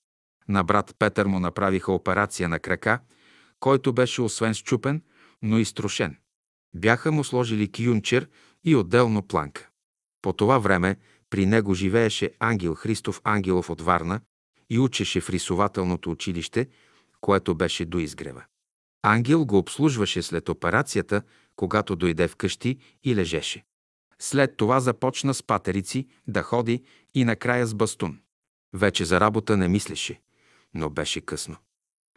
[0.49, 2.99] На брат Петър му направиха операция на крака,
[3.59, 5.01] който беше освен щупен,
[5.41, 6.17] но изтрошен.
[6.77, 8.29] Бяха му сложили кюнчер
[8.63, 9.69] и отделно планка.
[10.21, 10.97] По това време
[11.29, 14.21] при него живееше Ангел Христов Ангелов от Варна
[14.69, 16.67] и учеше в рисователното училище,
[17.21, 18.43] което беше до изгрева.
[19.03, 21.21] Ангел го обслужваше след операцията,
[21.55, 23.63] когато дойде вкъщи и лежеше.
[24.19, 26.83] След това започна с патерици да ходи
[27.13, 28.19] и накрая с бастун.
[28.73, 30.21] Вече за работа не мислеше,
[30.73, 31.55] но беше късно.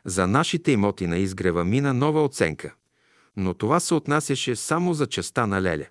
[0.05, 2.75] За нашите имоти на изгрева мина нова оценка,
[3.37, 5.87] но това се отнасяше само за частта на Леля.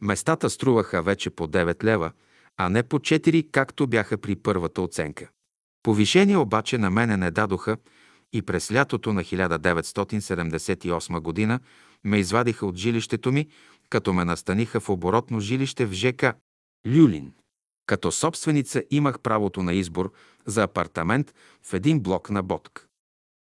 [0.00, 2.12] Местата струваха вече по 9 лева,
[2.56, 5.28] а не по 4, както бяха при първата оценка.
[5.82, 7.76] Повишение обаче на мене не дадоха
[8.32, 11.60] и през лятото на 1978 година
[12.04, 13.48] ме извадиха от жилището ми,
[13.90, 16.24] като ме настаниха в оборотно жилище в ЖК
[16.86, 17.32] Люлин.
[17.86, 20.12] Като собственица имах правото на избор
[20.46, 22.86] за апартамент в един блок на Ботк.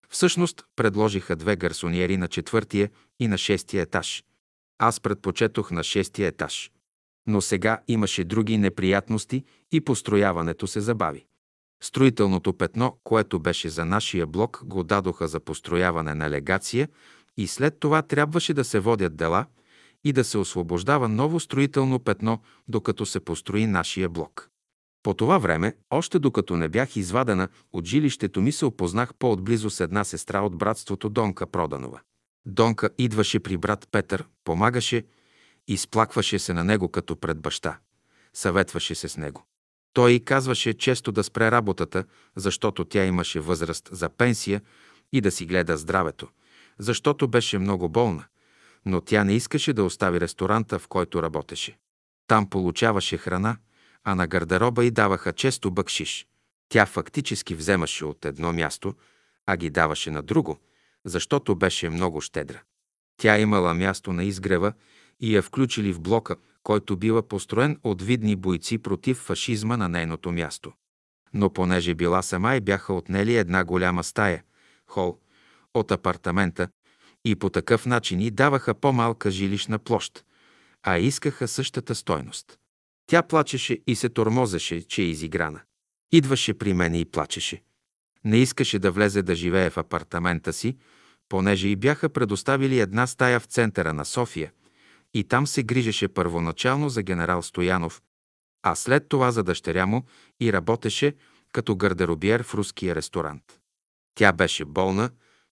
[0.09, 2.90] Всъщност предложиха две гарсониери на четвъртия
[3.23, 4.24] и на шестия етаж.
[4.78, 6.70] Аз предпочетох на шестия етаж.
[7.27, 11.27] Но сега имаше други неприятности и построяването се забави.
[11.82, 16.89] Строителното петно, което беше за нашия блок, го дадоха за построяване на легация
[17.36, 19.47] и след това трябваше да се водят дела
[20.05, 24.49] и да се освобождава ново строително петно, докато се построи нашия блок.
[25.03, 29.81] По това време, още докато не бях извадена от жилището ми, се опознах по-отблизо с
[29.81, 32.01] една сестра от братството Донка Проданова.
[32.47, 35.05] Донка идваше при брат Петър, помагаше,
[35.69, 37.78] изплакваше се на него като пред баща.
[38.35, 39.47] Съветваше се с него.
[39.93, 42.05] Той й казваше често да спре работата,
[42.36, 44.62] защото тя имаше възраст за пенсия
[45.12, 46.28] и да си гледа здравето,
[46.78, 48.24] защото беше много болна,
[48.86, 51.78] но тя не искаше да остави ресторанта, в който работеше.
[52.27, 53.56] Там получаваше храна,
[54.05, 56.27] а на гардероба й даваха често бъкшиш.
[56.69, 58.94] Тя фактически вземаше от едно място,
[59.47, 60.59] а ги даваше на друго,
[61.04, 62.62] защото беше много щедра.
[63.16, 64.72] Тя имала място на изгрева
[65.20, 70.32] и я включили в блока, който бива построен от видни бойци против фашизма на нейното
[70.32, 70.72] място.
[71.34, 74.42] Но понеже била сама и бяха отнели една голяма стая,
[74.86, 75.18] хол,
[75.74, 76.68] от апартамента
[77.24, 80.24] и по такъв начин и даваха по-малка жилищна площ,
[80.82, 82.58] а искаха същата стойност.
[83.06, 85.60] Тя плачеше и се тормозеше, че е изиграна.
[86.12, 87.62] Идваше при мене и плачеше.
[88.24, 90.77] Не искаше да влезе да живее в апартамента си,
[91.28, 94.53] понеже и бяха предоставили една стая в центъра на София
[95.15, 98.03] и там се грижеше първоначално за генерал Стоянов,
[98.62, 100.03] а след това за дъщеря му
[100.40, 101.15] и работеше
[101.53, 103.61] като гардеробиер в руския ресторант.
[104.15, 105.11] Тя беше болна,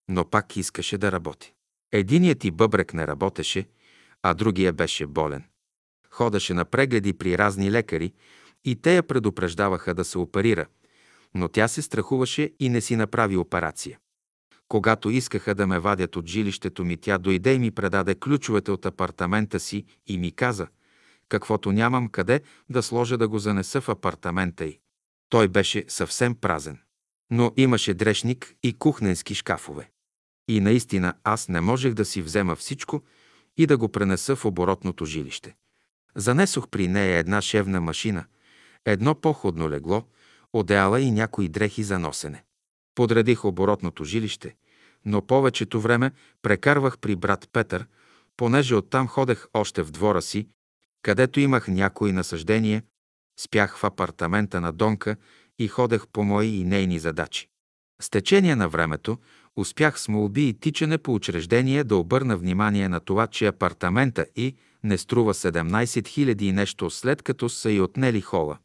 [0.09, 1.55] но пак искаше да работи.
[1.93, 3.69] Единият ти бъбрек не работеше,
[4.23, 5.45] а другия беше болен.
[6.11, 8.13] Ходеше на прегледи при разни лекари
[8.65, 10.67] и те я предупреждаваха да се оперира,
[11.35, 13.98] но тя се страхуваше и не си направи операция.
[14.69, 18.86] Когато искаха да ме вадят от жилището ми, тя дойде и ми предаде ключовете от
[18.86, 20.66] апартамента си и ми каза,
[21.28, 24.78] каквото нямам къде да сложа да го занеса в апартамента й.
[25.28, 26.78] Той беше съвсем празен.
[27.31, 29.90] Но имаше дрешник и кухненски шкафове.
[30.48, 33.02] И наистина аз не можех да си взема всичко
[33.57, 35.57] и да го пренеса в оборотното жилище.
[36.16, 38.24] Занесох при нея една шевна машина,
[38.85, 40.05] едно походно легло,
[40.52, 42.44] одеяла и някои дрехи за носене.
[42.94, 44.55] Подредих оборотното жилище,
[45.05, 46.10] но повечето време
[46.43, 47.86] прекарвах при брат Петър,
[48.36, 50.48] понеже оттам ходех още в двора си,
[51.02, 52.82] където имах някои насъждения,
[53.40, 55.16] спях в апартамента на Донка
[55.59, 57.48] и ходех по мои и нейни задачи.
[58.02, 59.18] С течение на времето
[59.56, 64.56] успях с молби и тичане по учреждение да обърна внимание на това, че апартамента и
[64.85, 68.59] не струва 17 000 и нещо, след като са и отнели хола.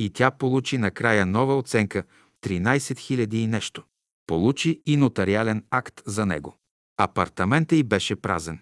[0.00, 2.04] И тя получи накрая нова оценка
[2.42, 3.82] 13 000 и нещо.
[4.26, 6.56] Получи и нотариален акт за него.
[6.96, 8.58] Апартамента й беше празен.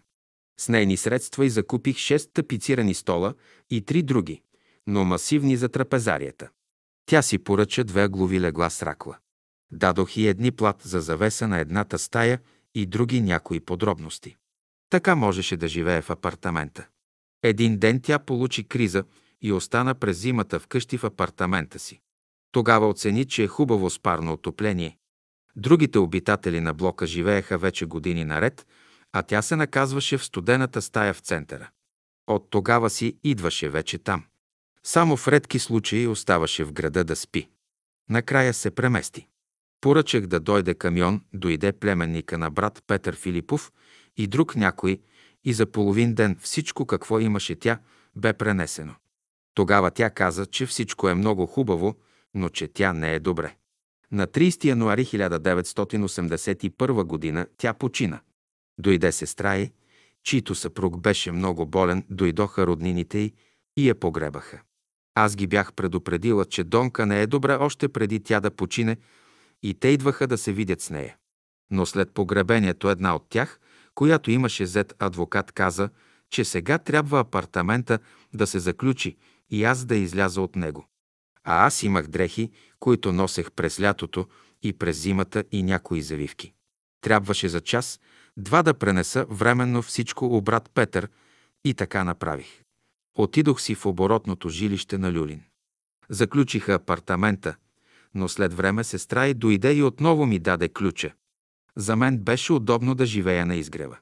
[0.60, 3.35] С нейни средства и закупих 6 тапицирани стола
[3.70, 4.43] и три други,
[4.86, 6.48] но масивни за трапезарията.
[7.06, 9.16] Тя си поръча две глави легла с ракла.
[9.70, 12.40] Дадох и едни плат за завеса на едната стая
[12.74, 14.36] и други някои подробности.
[14.90, 16.86] Така можеше да живее в апартамента.
[17.43, 19.05] Един ден тя получи криза
[19.43, 22.01] и остана през зимата вкъщи в апартамента си.
[22.52, 24.98] Тогава оцени, че е хубаво с парно отопление.
[25.56, 28.66] Другите обитатели на блока живееха вече години наред,
[29.12, 31.70] а тя се наказваше в студената стая в центъра.
[32.27, 34.24] От тогава си идваше вече там.
[34.82, 37.48] Само в редки случаи оставаше в града да спи.
[38.10, 39.27] Накрая се премести.
[39.81, 43.73] Поръчах да дойде камион, дойде племенника на брат Петър Филипов
[44.16, 45.01] и друг някой,
[45.44, 47.78] и за половин ден всичко, какво имаше тя,
[48.16, 48.94] бе пренесено.
[49.59, 51.97] Тогава тя каза, че всичко е много хубаво,
[52.35, 53.56] но че тя не е добре.
[54.12, 57.47] На 30 януари 1981 г.
[57.56, 58.20] тя почина.
[58.80, 59.72] Дойде сестра й,
[60.24, 63.32] чийто съпруг беше много болен, дойдоха роднините й
[63.76, 64.60] и я погребаха.
[65.14, 68.97] Аз ги бях предупредила, че Донка не е добре още преди тя да почине
[69.62, 71.16] и те идваха да се видят с нея.
[71.70, 73.60] Но след погребението една от тях,
[73.94, 75.90] която имаше зет адвокат, каза,
[76.30, 77.98] че сега трябва апартамента
[78.35, 79.16] да се заключи
[79.51, 80.87] и аз да изляза от него.
[81.45, 82.51] А аз имах дрехи,
[82.81, 84.27] които носех през лятото
[84.62, 86.53] и през зимата и някои завивки.
[87.01, 88.01] Трябваше за час,
[88.37, 91.09] два да пренеса временно всичко у брат Петър
[91.65, 92.62] и така направих.
[93.15, 95.43] Отидох си в оборотното жилище на Люлин.
[96.09, 97.57] Заключиха апартамента,
[98.15, 101.12] но след време сестра й дойде и отново ми даде ключа.
[101.77, 103.99] За мен беше удобно да живея на изгрева.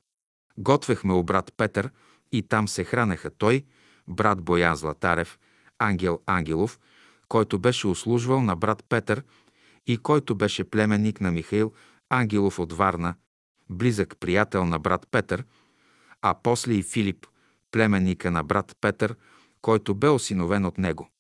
[0.59, 1.90] Готвехме у брат Петър
[2.32, 3.64] и там се хранеха той,
[4.08, 5.38] брат Боян Златарев,
[5.78, 6.80] Ангел Ангелов,
[7.28, 9.22] който беше услужвал на брат Петър
[9.86, 11.72] и който беше племенник на Михаил
[12.10, 13.14] Ангелов от Варна,
[13.70, 15.44] близък приятел на брат Петър,
[16.22, 17.26] а после и Филип,
[17.70, 19.16] племенника на брат Петър,
[19.62, 21.10] който бе осиновен от него.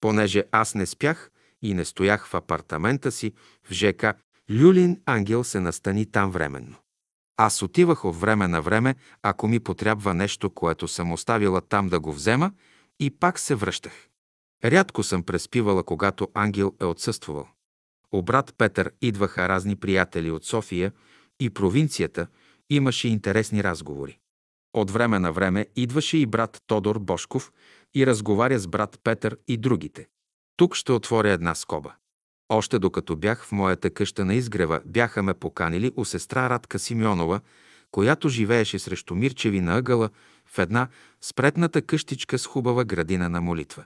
[0.00, 1.30] Понеже аз не спях
[1.62, 3.32] и не стоях в апартамента си
[3.64, 4.04] в ЖК,
[4.50, 6.76] Люлин Ангел се настани там временно.
[7.36, 12.00] Аз отивах от време на време, ако ми потрябва нещо, което съм оставила там да
[12.00, 12.52] го взема,
[13.00, 14.08] и пак се връщах.
[14.64, 17.48] Рядко съм преспивала, когато Ангел е отсъствал.
[18.12, 20.92] У брат Петър идваха разни приятели от София
[21.40, 22.26] и провинцията,
[22.70, 24.18] имаше интересни разговори.
[24.74, 27.52] От време на време идваше и брат Тодор Бошков
[27.94, 30.08] и разговаря с брат Петър и другите.
[30.56, 31.94] Тук ще отворя една скоба.
[32.54, 37.40] Още докато бях в моята къща на изгрева, бяха ме поканили у сестра Радка Симеонова,
[37.90, 40.10] която живееше срещу Мирчеви на ъгъла
[40.46, 40.88] в една
[41.20, 43.84] спретната къщичка с хубава градина на молитва.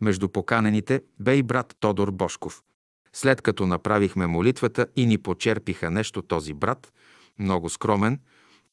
[0.00, 2.62] Между поканените бе и брат Тодор Бошков.
[3.12, 6.92] След като направихме молитвата и ни почерпиха нещо този брат,
[7.38, 8.20] много скромен,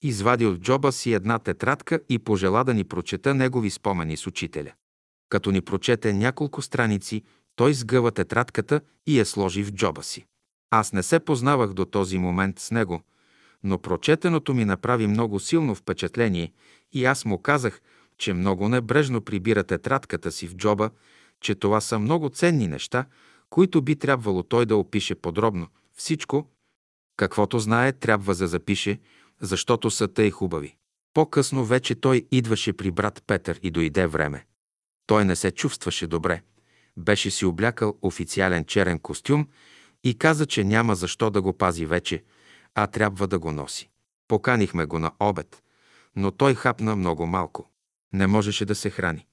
[0.01, 4.71] извади от джоба си една тетрадка и пожела да ни прочета негови спомени с учителя.
[5.29, 7.23] Като ни прочете няколко страници,
[7.55, 10.25] той сгъва тетрадката и я сложи в джоба си.
[10.69, 13.01] Аз не се познавах до този момент с него,
[13.63, 16.53] но прочетеното ми направи много силно впечатление
[16.91, 17.81] и аз му казах,
[18.17, 20.89] че много небрежно прибира тетрадката си в джоба,
[21.41, 23.05] че това са много ценни неща,
[23.49, 25.67] които би трябвало той да опише подробно.
[25.93, 26.47] Всичко,
[27.17, 28.99] каквото знае, трябва да запише,
[29.41, 30.75] защото са тъй хубави.
[31.13, 34.45] По-късно вече той идваше при брат Петър и дойде време.
[35.07, 36.41] Той не се чувстваше добре.
[36.97, 39.47] Беше си облякал официален черен костюм
[40.03, 42.23] и каза, че няма защо да го пази вече,
[42.75, 43.89] а трябва да го носи.
[44.27, 45.63] Поканихме го на обед,
[46.15, 47.71] но той хапна много малко.
[48.13, 49.27] Не можеше да се храни.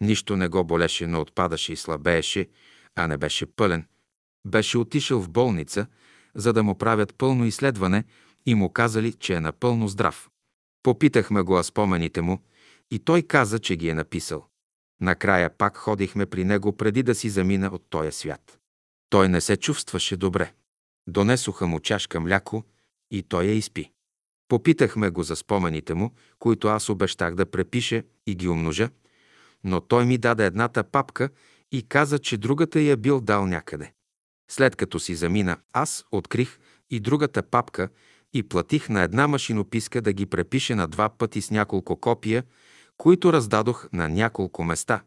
[0.00, 2.48] Нищо не го болеше, но отпадаше и слабееше,
[2.96, 3.86] а не беше пълен.
[4.46, 5.86] Беше отишъл в болница,
[6.34, 8.04] за да му правят пълно изследване
[8.46, 10.30] и му казали, че е напълно здрав.
[10.82, 12.42] Попитахме го о спомените му
[12.90, 14.49] и той каза, че ги е написал.
[15.00, 18.58] Накрая пак ходихме при него преди да си замина от този свят.
[19.10, 20.52] Той не се чувстваше добре.
[21.06, 22.64] Донесоха му чашка мляко
[23.10, 23.90] и той я изпи.
[24.48, 28.90] Попитахме го за спомените му, които аз обещах да препише и ги умножа,
[29.64, 31.28] но той ми даде едната папка
[31.72, 33.92] и каза, че другата я бил дал някъде.
[34.50, 36.58] След като си замина, аз открих
[36.90, 37.88] и другата папка
[38.32, 42.44] и платих на една машинописка да ги препише на два пъти с няколко копия,
[43.00, 45.02] които раздадох на няколко места.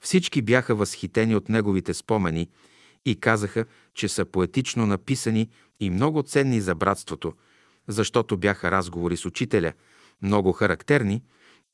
[0.00, 2.48] Всички бяха възхитени от неговите спомени
[3.04, 3.64] и казаха,
[3.94, 5.48] че са поетично написани
[5.80, 7.32] и много ценни за братството,
[7.88, 9.72] защото бяха разговори с учителя,
[10.22, 11.22] много характерни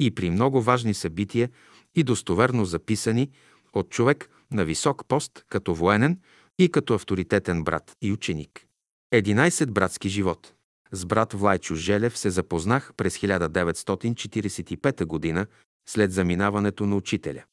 [0.01, 1.51] и при много важни събития
[1.95, 3.31] и достоверно записани
[3.73, 6.21] от човек на висок пост като военен
[6.59, 8.67] и като авторитетен брат и ученик.
[9.15, 10.53] 11 братски живот.
[10.93, 15.47] С брат Влайчо Желев се запознах през 1945 г.
[15.89, 17.45] след заминаването на учителя.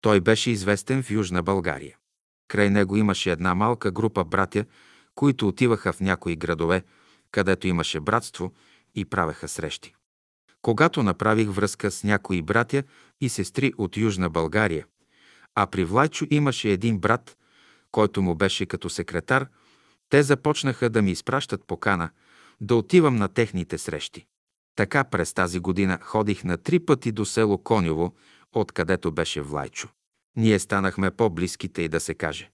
[0.00, 1.96] Той беше известен в Южна България.
[2.48, 4.64] Край него имаше една малка група братя,
[5.14, 6.82] които отиваха в някои градове,
[7.30, 8.52] където имаше братство
[8.94, 9.94] и правеха срещи.
[10.62, 12.82] Когато направих връзка с някои братя
[13.20, 14.86] и сестри от Южна България,
[15.54, 17.36] а при Влайчо имаше един брат,
[17.92, 19.46] който му беше като секретар,
[20.08, 22.10] те започнаха да ми изпращат покана
[22.60, 24.26] да отивам на техните срещи.
[24.76, 28.12] Така през тази година ходих на три пъти до село Конyoво,
[28.52, 29.88] откъдето беше Влайчо.
[30.36, 32.50] Ние станахме по-близките и да се каже.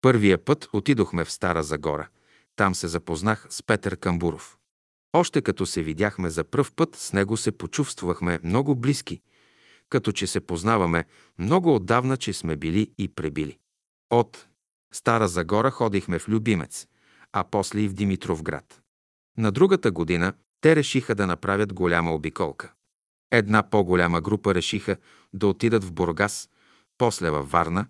[0.00, 2.08] Първия път отидохме в Стара Загора.
[2.56, 4.58] Там се запознах с Петър Камбуров.
[5.12, 9.20] Още като се видяхме за пръв път, с него се почувствахме много близки,
[9.88, 11.04] като че се познаваме
[11.38, 13.58] много отдавна, че сме били и пребили.
[14.10, 14.46] От
[14.92, 16.86] Стара Загора ходихме в Любимец,
[17.32, 18.82] а после и в Димитровград.
[19.38, 22.72] На другата година те решиха да направят голяма обиколка.
[23.30, 24.96] Една по-голяма група решиха
[25.32, 26.48] да отидат в Бургас,
[26.98, 27.86] после във Варна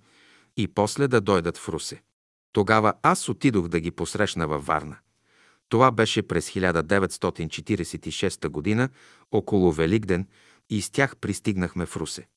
[0.57, 2.03] и после да дойдат в Русе.
[2.53, 4.97] Тогава аз отидох да ги посрещна във Варна.
[5.69, 8.89] Това беше през 1946 година,
[9.33, 10.27] около Великден,
[10.71, 12.29] и с тях пристигнахме в Русе.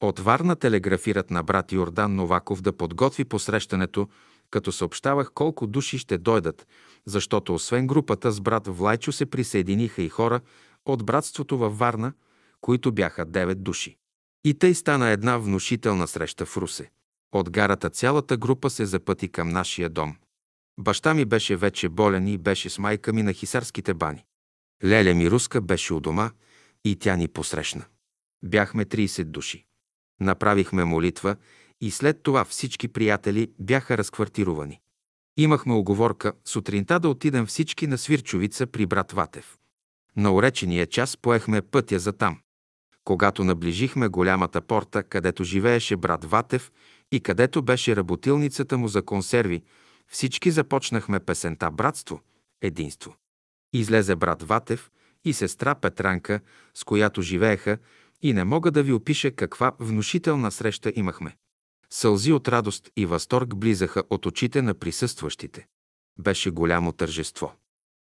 [0.00, 4.08] От Варна телеграфират на брат Йордан Новаков да подготви посрещането,
[4.50, 6.66] като съобщавах колко души ще дойдат,
[7.06, 10.40] защото освен групата с брат Влайчо се присъединиха и хора
[10.84, 12.12] от братството във Варна,
[12.60, 13.96] които бяха 9 души.
[14.44, 16.90] И тъй стана една внушителна среща в Русе.
[17.32, 20.16] От гарата цялата група се запъти към нашия дом.
[20.80, 24.24] Баща ми беше вече болен и беше с майка ми на хисарските бани.
[24.84, 26.30] Леля ми руска беше у дома
[26.84, 27.84] и тя ни посрещна.
[28.44, 29.64] Бяхме 30 души.
[30.20, 31.36] Направихме молитва
[31.80, 34.80] и след това всички приятели бяха разквартирувани.
[35.36, 39.58] Имахме оговорка сутринта да отидем всички на Свирчовица при брат Ватев.
[40.16, 42.38] На уречения час поехме пътя за там.
[43.04, 46.72] Когато наближихме голямата порта, където живееше брат Ватев
[47.12, 49.62] и където беше работилницата му за консерви,
[50.08, 52.20] всички започнахме песента «Братство,
[52.62, 53.14] единство».
[53.72, 54.90] Излезе брат Ватев
[55.24, 56.40] и сестра Петранка,
[56.74, 57.78] с която живееха,
[58.22, 61.36] и не мога да ви опиша каква внушителна среща имахме.
[61.92, 65.66] Сълзи от радост и възторг близаха от очите на присъстващите.
[66.18, 67.52] Беше голямо тържество.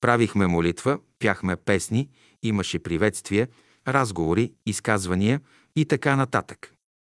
[0.01, 2.09] Правихме молитва, пяхме песни,
[2.43, 3.47] имаше приветствия,
[3.87, 5.41] разговори, изказвания
[5.75, 6.73] и така нататък.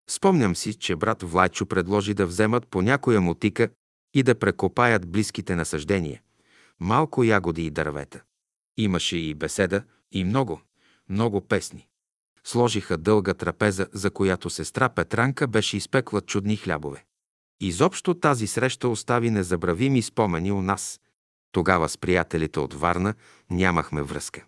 [0.09, 3.69] Спомням си, че брат Влайчо предложи да вземат по някоя мотика
[4.13, 6.21] и да прекопаят близките насъждения,
[6.79, 8.23] малко ягоди и дървета.
[8.77, 10.61] Имаше и беседа, и много,
[11.09, 11.87] много песни.
[12.47, 17.05] Сложиха дълга трапеза, за която сестра Петранка беше изпекла чудни хлябове.
[17.59, 20.99] Изобщо тази среща остави незабравими спомени у нас.
[21.51, 23.13] Тогава с приятелите от Варна
[23.49, 24.45] нямахме връзка.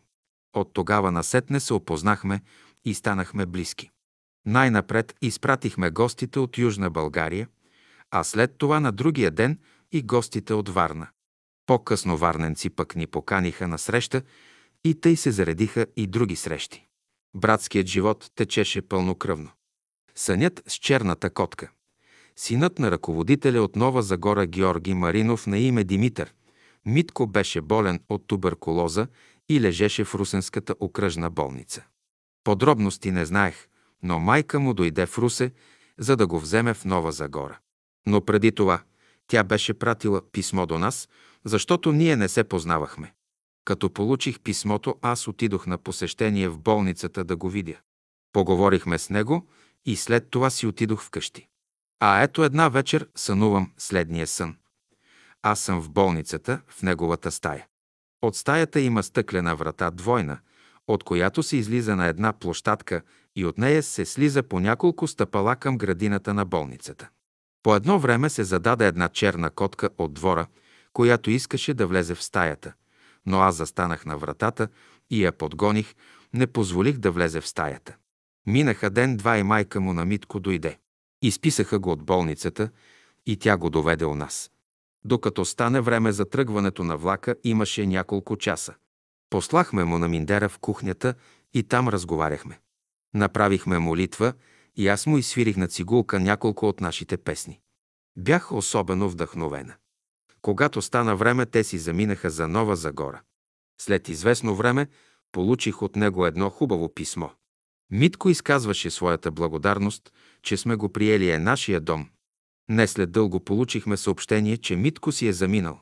[0.56, 2.41] От тогава насетне се опознахме
[2.86, 3.90] и станахме близки.
[4.45, 7.48] Най-напред изпратихме гостите от Южна България,
[8.11, 9.59] а след това на другия ден
[9.92, 11.08] и гостите от Варна.
[11.66, 14.22] По-късно варненци пък ни поканиха на среща
[14.84, 16.88] и тъй се заредиха и други срещи.
[17.36, 19.50] Братският живот течеше пълнокръвно.
[20.16, 21.72] Сънят с черната котка.
[22.36, 26.34] Синът на ръководителя от Нова Загора Георги Маринов на име Димитър.
[26.86, 29.08] Митко беше болен от туберкулоза
[29.50, 31.84] и лежеше в Русенската окръжна болница.
[32.44, 33.68] Подробности не знаех,
[34.03, 35.52] но майка му дойде в Русе,
[35.98, 37.60] за да го вземе в Нова Загора.
[38.06, 38.82] Но преди това
[39.28, 41.10] тя беше пратила писмо до нас,
[41.45, 43.14] защото ние не се познавахме.
[43.66, 47.77] Като получих писмото, аз отидох на посещение в болницата да го видя.
[48.33, 49.48] Поговорихме с него
[49.85, 51.48] и след това си отидох вкъщи.
[52.00, 54.56] А ето една вечер сънувам следния сън.
[55.42, 57.67] Аз съм в болницата, в неговата стая.
[58.22, 60.40] От стаята има стъклена врата двойна,
[60.88, 63.01] от която се излиза на една площадка
[63.35, 67.09] и от нея се слиза по няколко стъпала към градината на болницата.
[67.64, 70.48] По едно време се зададе една черна котка от двора,
[70.93, 72.74] която искаше да влезе в стаята,
[73.26, 74.68] но аз застанах на вратата
[75.10, 75.95] и я подгоних,
[76.34, 77.95] не позволих да влезе в стаята.
[78.48, 80.77] Минаха ден-два и майка му на Митко дойде.
[81.22, 82.69] Изписаха го от болницата
[83.26, 84.52] и тя го доведе у нас.
[85.06, 88.74] Докато стане време за тръгването на влака, имаше няколко часа.
[89.30, 91.14] Послахме му на Миндера в кухнята
[91.53, 92.60] и там разговаряхме.
[93.14, 94.34] Направихме молитва
[94.76, 97.60] и аз му изсвирих на цигулка няколко от нашите песни.
[98.18, 99.74] Бях особено вдъхновена.
[100.44, 103.22] Когато стана време, те си заминаха за Нова Загора.
[103.82, 104.88] След известно време
[105.32, 107.30] получих от него едно хубаво писмо.
[107.92, 112.10] Митко изказваше своята благодарност, че сме го приели е нашия дом.
[112.70, 115.80] Не след дълго получихме съобщение, че Митко си е заминал.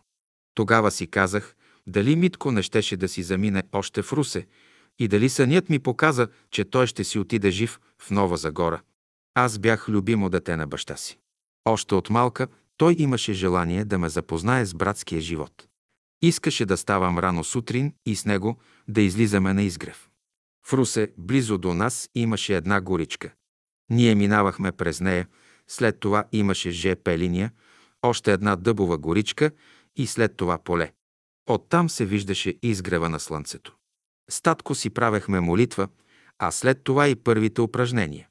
[0.53, 1.55] Тогава си казах,
[1.87, 4.47] дали Митко не щеше да си замине още в Русе
[4.99, 8.81] и дали сънят ми показа, че той ще си отиде жив в Нова Загора.
[9.33, 11.19] Аз бях любимо дете на баща си.
[11.65, 12.47] Още от малка
[12.81, 15.67] той имаше желание да ме запознае с братския живот.
[16.21, 20.09] Искаше да ставам рано сутрин и с него да излизаме на изгрев.
[20.65, 23.33] В Русе, близо до нас, имаше една горичка.
[23.89, 25.27] Ние минавахме през нея,
[25.67, 27.51] след това имаше ЖП линия,
[28.01, 29.51] още една дъбова горичка
[29.95, 30.91] и след това поле.
[31.49, 33.75] Оттам се виждаше изгрева на слънцето.
[34.29, 35.87] Статко си правехме молитва,
[36.39, 38.27] а след това и първите упражнения.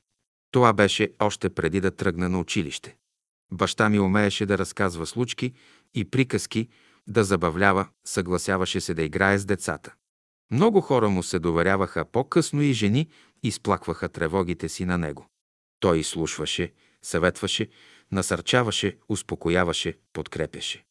[0.50, 2.96] Това беше още преди да тръгна на училище.
[3.52, 5.52] Баща ми умееше да разказва случки
[5.94, 6.68] и приказки,
[7.06, 9.94] да забавлява, съгласяваше се да играе с децата.
[10.50, 13.08] Много хора му се доверяваха, по-късно и жени
[13.42, 15.26] изплакваха тревогите си на него.
[15.80, 16.72] Той изслушваше,
[17.02, 17.68] съветваше,
[18.12, 20.84] насърчаваше, успокояваше, подкрепяше.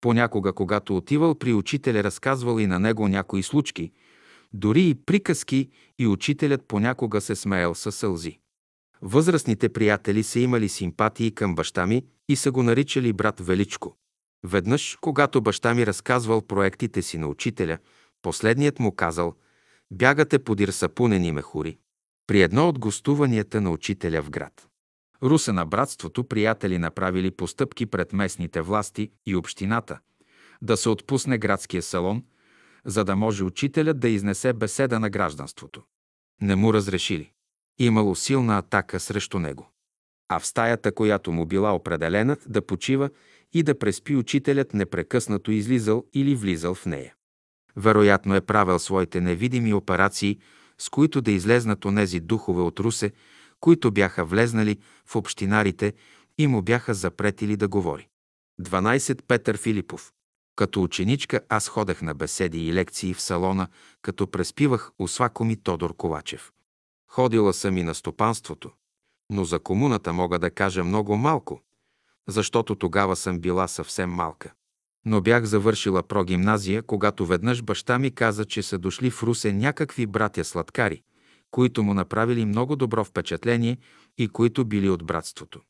[0.00, 3.92] Понякога, когато отивал при учителя, разказвал и на него някои случки,
[4.52, 8.38] Дори и приказки и учителят понякога се смеял със сълзи.
[9.02, 13.96] Възрастните приятели са имали симпатии към баща ми и са го наричали брат Величко.
[14.44, 17.78] Веднъж, когато баща ми разказвал проектите си на учителя,
[18.22, 19.34] последният му казал
[19.90, 21.78] «Бягате подир сапунени мехури»
[22.26, 24.68] при едно от гостуванията на учителя в град.
[25.22, 29.98] Руса на братството приятели направили постъпки пред местните власти и общината
[30.62, 32.24] да се отпусне градския салон,
[32.84, 35.82] за да може учителят да изнесе беседа на гражданството.
[36.42, 37.32] Не му разрешили.
[37.78, 39.70] Имало силна атака срещу него.
[40.28, 43.10] А в стаята, която му била определена да почива
[43.52, 47.14] и да преспи учителят, непрекъснато излизал или влизал в нея.
[47.76, 50.38] Вероятно е правил своите невидими операции,
[50.78, 53.12] с които да излезнат онези духове от Русе,
[53.60, 55.94] които бяха влезнали в общинарите
[56.38, 58.08] и му бяха запретили да говори.
[58.62, 59.22] 12.
[59.22, 60.12] Петър Филипов
[60.56, 63.68] Като ученичка аз ходех на беседи и лекции в салона,
[64.02, 66.52] като преспивах у свакоми Тодор Ковачев.
[67.16, 68.70] Ходила съм и на стопанството,
[69.30, 71.60] но за комуната мога да кажа много малко,
[72.28, 74.52] защото тогава съм била съвсем малка.
[75.04, 80.06] Но бях завършила прогимназия, когато веднъж баща ми каза, че са дошли в Русе някакви
[80.06, 81.02] братя сладкари,
[81.50, 83.78] които му направили много добро впечатление
[84.18, 85.60] и които били от братството.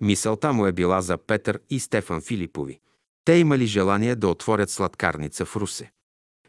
[0.00, 2.80] Мисълта му е била за Петър и Стефан Филипови.
[3.24, 5.92] Те имали желание да отворят сладкарница в Русе.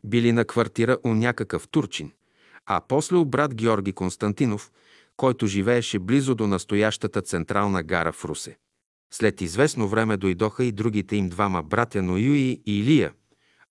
[0.04, 2.12] Били на квартира у някакъв турчин,
[2.72, 4.72] а после у брат Георги Константинов,
[5.18, 8.58] който живееше близо до настоящата централна гара в Русе.
[9.14, 13.14] След известно време дойдоха и другите им двама братя Ноюи и Илия,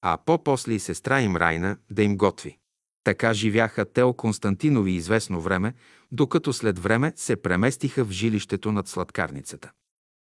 [0.02, 2.58] а по-после и сестра им Райна да им готви.
[3.04, 5.74] Така живяха Тео Константинови известно време,
[6.12, 9.70] докато след време се преместиха в жилището над сладкарницата.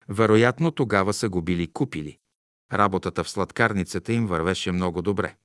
[0.10, 2.18] Вероятно тогава са го били купили.
[2.74, 5.36] Работата в сладкарницата им вървеше много добре.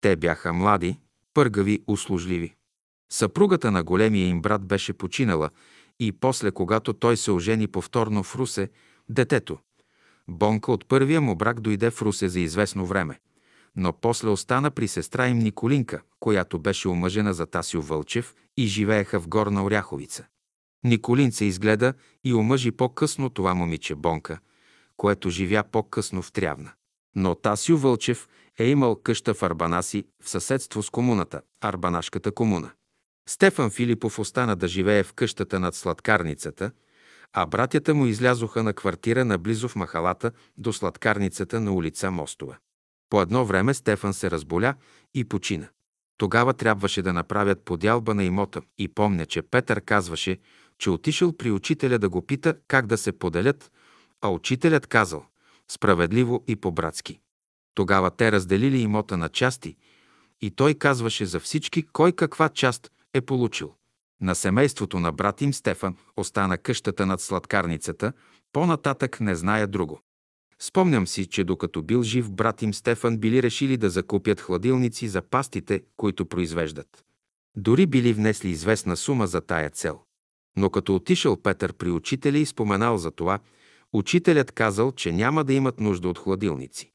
[0.00, 0.98] Те бяха млади,
[1.34, 2.54] пъргави, услужливи.
[3.12, 5.50] Съпругата на големия им брат беше починала
[6.00, 8.70] и после, когато той се ожени повторно в Русе,
[9.08, 9.58] детето.
[10.28, 13.20] Бонка от първия му брак дойде в Русе за известно време,
[13.76, 19.20] но после остана при сестра им Николинка, която беше омъжена за Тасио Вълчев и живееха
[19.20, 20.26] в Горна Оряховица.
[20.84, 24.38] Николин се изгледа и омъжи по-късно това момиче Бонка,
[24.96, 26.72] което живя по-късно в Трявна.
[27.16, 28.28] Но Тасио Вълчев
[28.58, 32.70] е имал къща в Арбанаси в съседство с комуната, Арбанашката комуна.
[33.28, 36.70] Стефан Филипов остана да живее в къщата над сладкарницата,
[37.32, 42.56] а братята му излязоха на квартира наблизо в махалата до сладкарницата на улица Мостова.
[43.10, 44.74] По едно време Стефан се разболя
[45.14, 45.68] и почина.
[46.18, 50.38] Тогава трябваше да направят подялба на имота и помня, че Петър казваше,
[50.78, 53.72] че отишъл при учителя да го пита как да се поделят,
[54.20, 55.24] а учителят казал
[55.70, 57.20] справедливо и по-братски.
[57.74, 59.76] Тогава те разделили имота на части
[60.40, 63.74] и той казваше за всички кой каква част е получил.
[64.20, 68.12] На семейството на брат им Стефан остана къщата над сладкарницата,
[68.52, 70.00] по-нататък не зная друго.
[70.58, 75.22] Спомням си, че докато бил жив брат им Стефан били решили да закупят хладилници за
[75.22, 77.04] пастите, които произвеждат.
[77.56, 80.00] Дори били внесли известна сума за тая цел.
[80.56, 83.38] Но като отишъл Петър при учителя и споменал за това,
[83.92, 86.92] учителят казал, че няма да имат нужда от хладилници.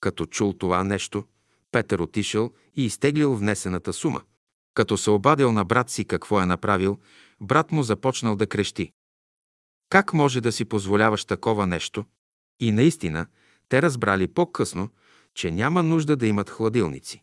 [0.00, 1.24] Като чул това нещо,
[1.72, 4.22] Петър отишъл и изтеглил внесената сума.
[4.74, 6.98] Като се обадил на брат си какво е направил,
[7.40, 8.92] брат му започнал да крещи.
[9.88, 12.04] Как може да си позволяваш такова нещо?
[12.60, 13.26] И наистина,
[13.68, 14.88] те разбрали по-късно,
[15.34, 17.22] че няма нужда да имат хладилници.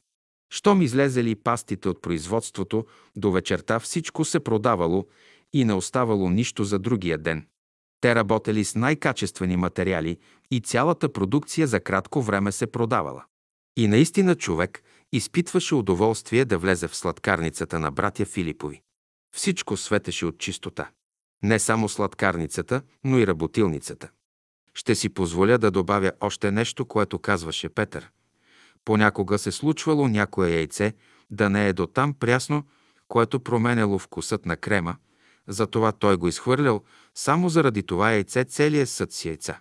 [0.49, 5.07] Щом излезели пастите от производството, до вечерта всичко се продавало
[5.53, 7.47] и не оставало нищо за другия ден.
[8.01, 10.17] Те работели с най-качествени материали
[10.51, 13.23] и цялата продукция за кратко време се продавала.
[13.77, 18.81] И наистина човек изпитваше удоволствие да влезе в сладкарницата на братя Филипови.
[19.35, 20.89] Всичко светеше от чистота.
[21.43, 24.09] Не само сладкарницата, но и работилницата.
[24.73, 28.09] Ще си позволя да добавя още нещо, което казваше Петър.
[28.85, 30.93] Понякога се случвало някое яйце
[31.31, 32.63] да не е до там прясно,
[33.07, 34.95] което променяло вкусът на крема,
[35.47, 36.83] затова той го изхвърлял
[37.15, 39.59] само заради това яйце целият съд с яйца.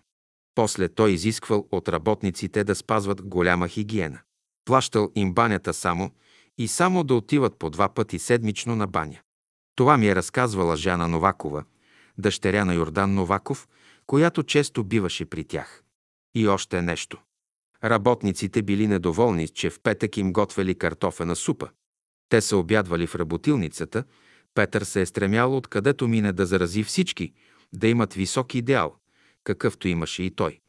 [0.55, 4.21] После той изисквал от работниците да спазват голяма хигиена.
[4.69, 6.11] Плащал им банята само
[6.59, 9.19] и само да отиват по два пъти седмично на баня.
[9.75, 11.65] Това ми е разказвала Жана Новакова,
[12.19, 13.69] дъщеря на Йордан Новаков,
[14.07, 15.83] която често биваше при тях.
[16.35, 17.19] И още нещо.
[17.85, 21.69] Работниците били недоволни, че в петък им готвели картофена супа.
[22.29, 24.05] Те се обядвали в работилницата.
[24.55, 27.33] Петър се е стремял откъдето мине да зарази всички,
[27.73, 28.97] да имат висок идеал,
[29.45, 30.61] какъвто имаше и той.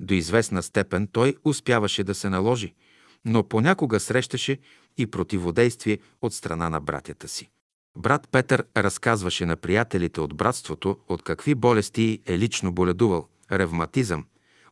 [0.00, 2.74] До известна степен той успяваше да се наложи,
[3.24, 4.58] но понякога срещаше
[4.96, 7.50] и противодействие от страна на братята си.
[7.96, 14.26] Брат Петър разказваше на приятелите от братството от какви болести е лично боледувал– ревматизъм,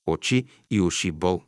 [0.07, 1.42] очи и уши бол,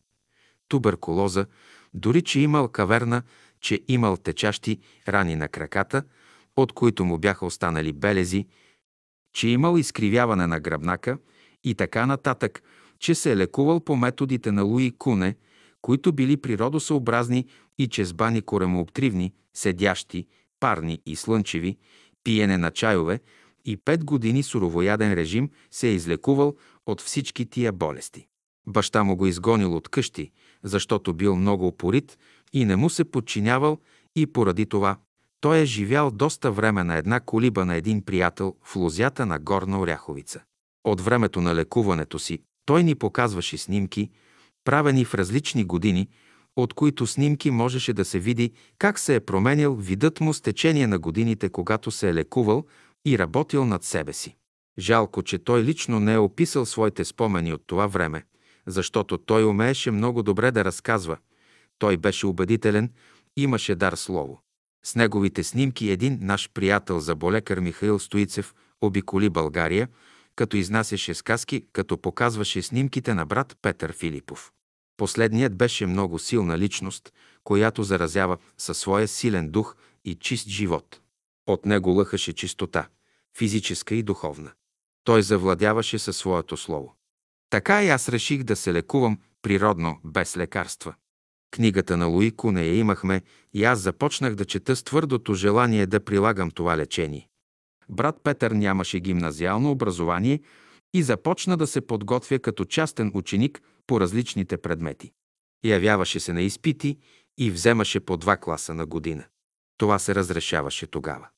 [0.68, 1.46] туберкулоза,
[1.94, 3.22] дори че имал каверна,
[3.60, 4.78] че имал течащи
[5.08, 6.02] рани на краката,
[6.56, 8.46] от които му бяха останали белези,
[9.32, 11.18] че имал изкривяване на гръбнака
[11.64, 12.62] и така нататък,
[12.98, 15.36] че се е лекувал по методите на Луи Куне,
[15.82, 17.46] които били природосъобразни
[17.78, 20.26] и че с бани коремообтривни, седящи,
[20.60, 21.76] парни и слънчеви,
[22.24, 23.20] пиене на чайове
[23.64, 28.26] и пет години суровояден режим се е излекувал от всички тия болести.
[28.66, 30.30] Баща му го изгонил от къщи,
[30.62, 32.18] защото бил много опорит
[32.52, 33.78] и не му се подчинявал
[34.16, 34.96] и поради това
[35.40, 39.80] той е живял доста време на една колиба на един приятел в лозята на Горна
[39.80, 40.40] Оряховица.
[40.84, 44.10] От времето на лекуването си той ни показваше снимки,
[44.68, 46.08] правени в различни години,
[46.56, 50.86] от които снимки можеше да се види как се е променял видът му с течение
[50.86, 52.66] на годините, когато се е лекувал
[53.06, 54.36] и работил над себе си.
[54.78, 58.24] Жалко, че той лично не е описал своите спомени от това време,
[58.66, 61.16] защото той умееше много добре да разказва.
[61.78, 62.90] Той беше убедителен,
[63.36, 64.40] имаше дар слово.
[64.84, 69.88] С неговите снимки един наш приятел заболекар Михаил Стоицев обиколи България,
[70.36, 74.52] като изнасяше сказки, като показваше снимките на брат Петър Филипов.
[74.98, 77.12] Последният беше много силна личност,
[77.44, 81.00] която заразява със своя силен дух и чист живот.
[81.46, 82.88] От него лъхаше чистота,
[83.36, 84.52] физическа и духовна.
[85.04, 86.94] Той завладяваше със своето слово.
[87.50, 90.94] Така и аз реших да се лекувам природно, без лекарства.
[91.50, 93.22] Книгата на Луи Куне я имахме
[93.54, 97.28] и аз започнах да чета с твърдото желание да прилагам това лечение.
[97.88, 100.40] Брат Петър нямаше гимназиално образование
[100.98, 105.12] и започна да се подготвя като частен ученик по различните предмети.
[105.64, 106.98] Явяваше се на изпити
[107.38, 109.24] и вземаше по два класа на година.
[109.76, 111.28] Това се разрешаваше тогава.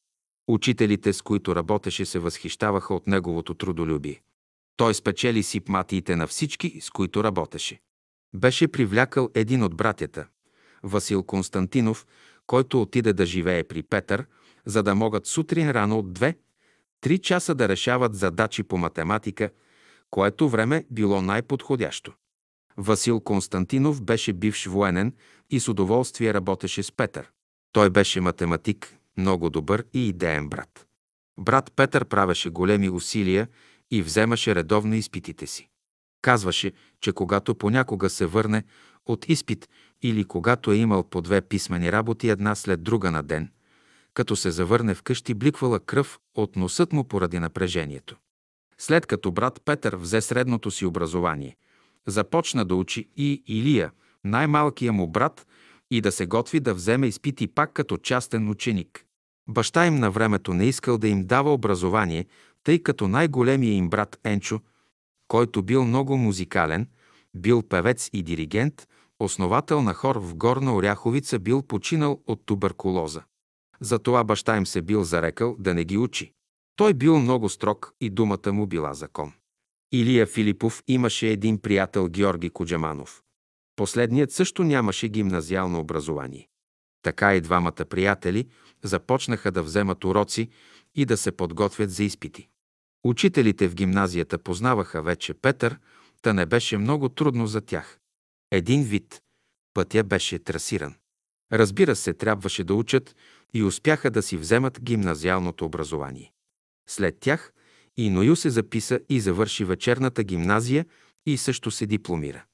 [0.49, 4.23] Учителите, с които работеше, се възхищаваха от неговото трудолюбие.
[4.77, 7.81] Той спечели сипматиите на всички, с които работеше.
[8.35, 10.27] Беше привлякал един от братята,
[10.83, 12.07] Васил Константинов,
[12.47, 14.27] който отиде да живее при Петър,
[14.67, 16.37] за да могат сутрин рано от две,
[17.01, 19.51] три часа да решават задачи по математика,
[20.11, 22.13] което време било най-подходящо.
[22.77, 25.15] Васил Константинов беше бивш военен
[25.51, 27.31] и с удоволствие работеше с Петър.
[27.73, 30.87] Той беше математик, много добър и идеен брат.
[31.41, 33.49] Брат Петър правеше големи усилия
[33.91, 35.69] и вземаше редовно изпитите си.
[36.23, 38.65] Казваше, че когато понякога се върне
[39.07, 39.69] от изпит
[40.03, 43.51] или когато е имал по две писмени работи една след друга на ден,
[44.15, 48.17] като се завърне вкъщи, бликвала кръв от носът му поради напрежението.
[48.79, 51.57] След като брат Петър взе средното си образование,
[52.07, 53.93] започна да учи и Илия,
[54.25, 55.47] най-малкия му брат,
[55.91, 59.05] и да се готви да вземе изпити пак като частен ученик.
[59.49, 62.27] Баща им на времето не искал да им дава образование,
[62.65, 64.61] тъй като най-големия им брат Енчо,
[65.29, 66.89] който бил много музикален,
[67.35, 68.89] бил певец и диригент,
[69.21, 73.23] основател на хор в Горна Оряховица, бил починал от туберкулоза.
[73.81, 76.33] Затова баща им се бил зарекал да не ги учи.
[76.77, 79.33] Той бил много строг и думата му била закон.
[79.93, 83.23] Илия Филипов имаше един приятел Георги Коджаманов.
[83.77, 86.49] Последният също нямаше гимназиално образование.
[87.03, 88.49] Така и двамата приятели
[88.83, 90.49] започнаха да вземат уроци
[90.95, 92.49] и да се подготвят за изпити.
[93.05, 95.79] Учителите в гимназията познаваха вече Петър,
[96.23, 97.99] та не беше много трудно за тях.
[98.51, 99.21] Един вид.
[99.75, 100.95] Пътя беше трасиран.
[101.53, 103.17] Разбира се, трябваше да учат
[103.55, 106.33] и успяха да си вземат гимназиалното образование.
[106.89, 107.53] След тях
[107.97, 110.87] и Ною се записа и завърши вечерната гимназия
[111.27, 112.45] и също се дипломира.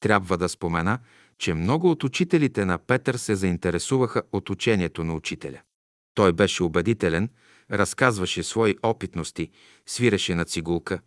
[0.00, 0.98] Трябва да спомена,
[1.38, 5.60] че много от учителите на Петър се заинтересуваха от учението на учителя.
[6.14, 7.28] Той беше убедителен,
[7.70, 9.50] разказваше свои опитности,
[9.86, 11.00] свиреше на цигулка,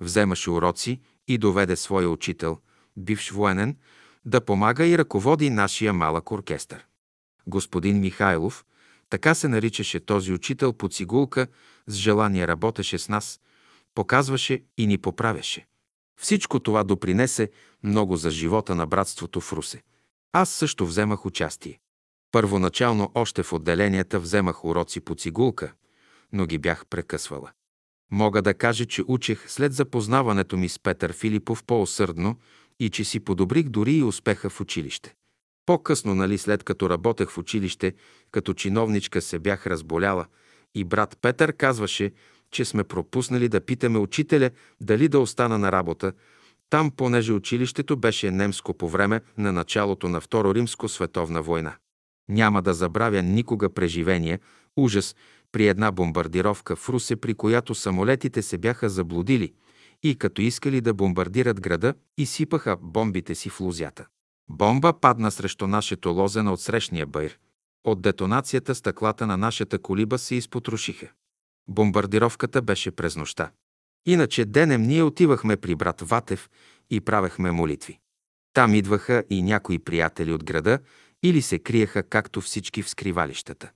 [0.00, 2.58] вземаше уроци и доведе своя учител,
[2.96, 3.76] бивш военен,
[4.24, 6.87] да помага и ръководи нашия малък оркестър.
[7.48, 8.64] Господин Михайлов,
[9.10, 11.46] така се наричаше този учител по цигулка,
[11.86, 13.40] с желание работеше с нас,
[13.94, 15.66] показваше и ни поправяше.
[16.20, 17.50] Всичко това допринесе
[17.82, 19.82] много за живота на братството в Русе.
[20.32, 21.80] Аз също вземах участие.
[22.32, 25.72] Първоначално още в отделенията вземах уроци по цигулка,
[26.32, 27.50] но ги бях прекъсвала.
[28.10, 32.36] Мога да кажа, че учех след запознаването ми с Петър Филипов по-усърдно
[32.80, 35.14] и че си подобрих дори и успеха в училище.
[35.68, 37.94] По-късно, нали, след като работех в училище,
[38.30, 40.26] като чиновничка се бях разболяла
[40.74, 42.12] и брат Петър казваше,
[42.50, 46.12] че сме пропуснали да питаме учителя дали да остана на работа,
[46.70, 51.76] там, понеже училището беше немско по време на началото на Второ римско световна война.
[52.28, 54.40] Няма да забравя никога преживения
[54.76, 55.16] ужас
[55.52, 59.52] при една бомбардировка в Русе, при която самолетите се бяха заблудили
[60.02, 64.06] и като искали да бомбардират града, изсипаха бомбите си в лузята.
[64.50, 67.38] Бомба падна срещу нашето лозена от срещния байр.
[67.84, 71.08] От детонацията стъклата на нашата колиба се изпотрошиха.
[71.68, 73.50] Бомбардировката беше през нощта.
[74.06, 76.50] Иначе денем ние отивахме при брат Ватев
[76.90, 77.98] и правехме молитви.
[78.52, 80.78] Там идваха и някои приятели от града
[81.22, 83.70] или се криеха както всички в скривалищата.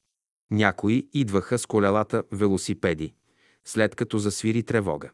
[0.51, 3.15] Някои идваха с колелата велосипеди,
[3.65, 5.10] след като засвири тревога.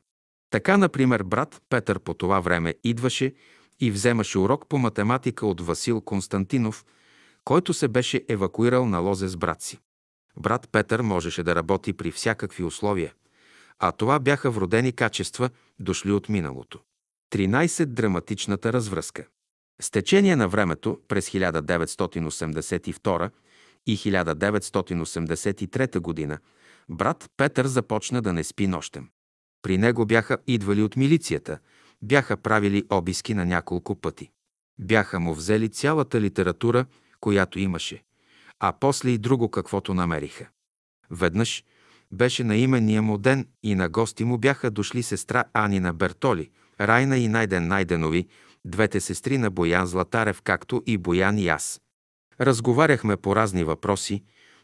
[0.50, 3.34] Така, например, брат Петър по това време идваше
[3.80, 6.84] и вземаше урок по математика от Васил Константинов,
[7.44, 9.78] който се беше евакуирал на лозе с брат си.
[10.36, 13.14] Брат Петър можеше да работи при всякакви условия,
[13.78, 15.50] а това бяха вродени качества,
[15.80, 16.80] дошли от миналото.
[17.32, 17.84] 13.
[17.84, 19.26] Драматичната развръзка.
[19.80, 23.30] С течение на времето през 1982
[23.86, 26.38] и 1983 година
[26.88, 29.08] брат Петър започна да не спи нощем.
[29.62, 31.58] При него бяха идвали от милицията,
[32.02, 34.30] бяха правили обиски на няколко пъти.
[34.80, 36.86] Бяха му взели цялата литература,
[37.20, 38.02] която имаше,
[38.60, 40.48] а после и друго каквото намериха.
[41.10, 41.64] Веднъж
[42.12, 47.18] беше на имения му ден и на гости му бяха дошли сестра Анина Бертоли, Райна
[47.18, 48.28] и Найден Найденови,
[48.64, 51.80] двете сестри на Боян Златарев, както и Боян и аз.
[52.40, 54.22] Разговаряхме по разни въпроси,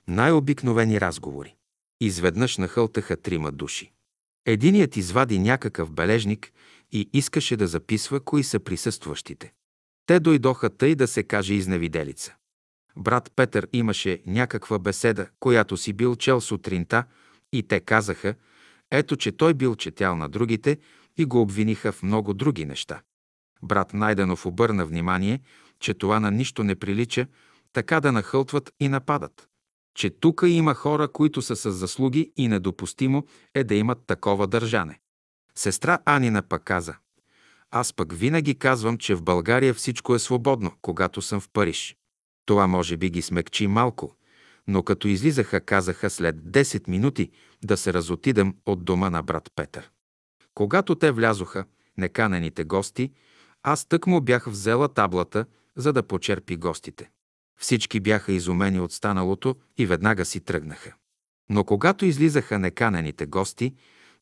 [0.08, 1.54] най-обикновени разговори.
[2.00, 3.92] Изведнъж нахълтаха трима души.
[4.46, 6.52] Единият извади някакъв бележник
[6.94, 9.52] и искаше да записва кои са присъстващите.
[10.06, 12.34] Те дойдоха тъй да се каже изневиделица.
[12.96, 17.04] Брат Петър имаше някаква беседа, която си бил чел сутринта
[17.52, 18.34] и те казаха,
[18.90, 20.78] ето, че той бил четял на другите
[21.16, 23.02] и го обвиниха в много други неща.
[23.62, 25.40] Брат Найденов обърна внимание,
[25.80, 27.26] че това на нищо не прилича,
[27.72, 29.48] така да нахълтват и нападат.
[29.94, 33.24] Че тук има хора, които са с заслуги и недопустимо
[33.54, 35.00] е да имат такова държане.
[35.58, 36.94] Сестра Анина пък каза,
[37.70, 41.96] аз пък винаги казвам, че в България всичко е свободно, когато съм в Париж.
[42.46, 44.16] Това може би ги смекчи малко,
[44.66, 47.30] но като излизаха, казаха след 10 минути
[47.64, 49.90] да се разотидам от дома на брат Петър.
[50.54, 51.64] Когато те влязоха,
[51.98, 53.12] неканените гости,
[53.62, 57.10] аз тък му бях взела таблата, за да почерпи гостите.
[57.60, 60.94] Всички бяха изумени от станалото и веднага си тръгнаха.
[61.50, 63.74] Но когато излизаха неканените гости,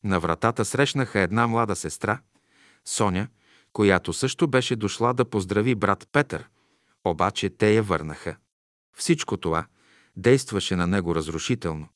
[0.03, 2.19] на вратата срещнаха една млада сестра,
[2.85, 3.27] Соня,
[3.73, 6.49] която също беше дошла да поздрави брат Петър,
[7.05, 8.35] обаче те я върнаха.
[8.97, 9.65] Всичко това
[10.17, 11.87] действаше на него разрушително.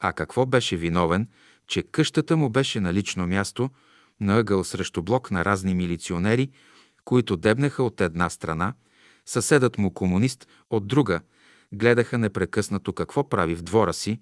[0.00, 1.28] А какво беше виновен,
[1.66, 3.70] че къщата му беше на лично място,
[4.20, 6.50] на ъгъл срещу блок на разни милиционери,
[7.04, 8.74] които дебнеха от една страна,
[9.26, 11.20] съседът му комунист от друга,
[11.72, 14.20] гледаха непрекъснато какво прави в двора си,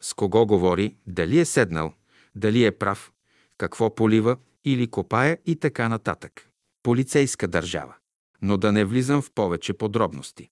[0.00, 1.94] с кого говори, дали е седнал,
[2.36, 3.12] дали е прав,
[3.58, 6.48] какво полива или копае и така нататък.
[6.82, 7.94] Полицейска държава.
[8.42, 10.50] Но да не влизам в повече подробности.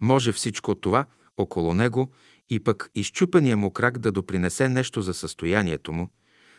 [0.00, 2.12] Може всичко това около него
[2.50, 6.08] и пък изчупения му крак да допринесе нещо за състоянието му,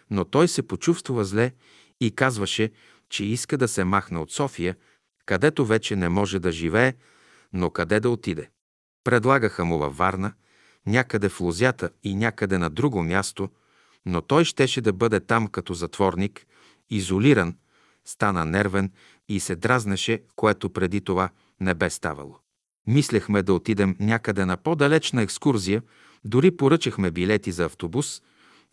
[0.10, 1.52] но той се почувства зле
[2.02, 2.72] и казваше,
[3.10, 4.76] че иска да се махне от София,
[5.26, 6.94] където вече не може да живее,
[7.54, 8.50] но къде да отиде.
[9.04, 10.34] Предлагаха му във Варна,
[10.86, 13.50] някъде в Лозята и някъде на друго място,
[14.06, 16.46] но той щеше да бъде там като затворник,
[16.90, 17.56] изолиран,
[18.06, 18.92] стана нервен
[19.30, 22.40] и се дразнеше, което преди това не бе ставало.
[22.88, 25.82] Мислехме да отидем някъде на по-далечна екскурзия,
[26.26, 28.22] дори поръчахме билети за автобус,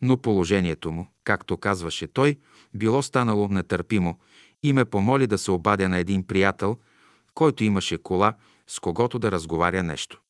[0.02, 2.36] но положението му, както казваше той,
[2.74, 4.18] било станало нетърпимо
[4.62, 6.78] и ме помоли да се обадя на един приятел,
[7.34, 8.34] който имаше кола,
[8.66, 10.20] с когото да разговаря нещо.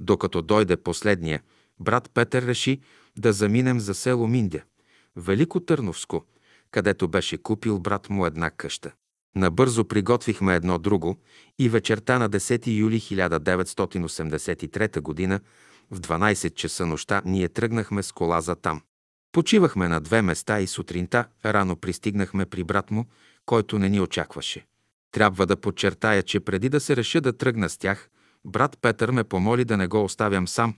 [0.00, 1.42] Докато дойде последния,
[1.80, 2.80] брат Петър реши
[3.18, 4.62] да заминем за село Миндя,
[5.16, 6.24] Велико Търновско,
[6.70, 8.92] където беше купил брат му една къща.
[9.36, 11.18] Набързо приготвихме едно друго
[11.58, 15.40] и вечерта на 10 юли 1983 г.
[15.90, 18.82] в 12 часа нощта ние тръгнахме с кола за там.
[19.32, 23.06] Почивахме на две места и сутринта рано пристигнахме при брат му,
[23.46, 24.66] който не ни очакваше.
[25.12, 28.08] Трябва да подчертая, че преди да се реша да тръгна с тях,
[28.44, 30.74] брат Петър ме помоли да не го оставям сам.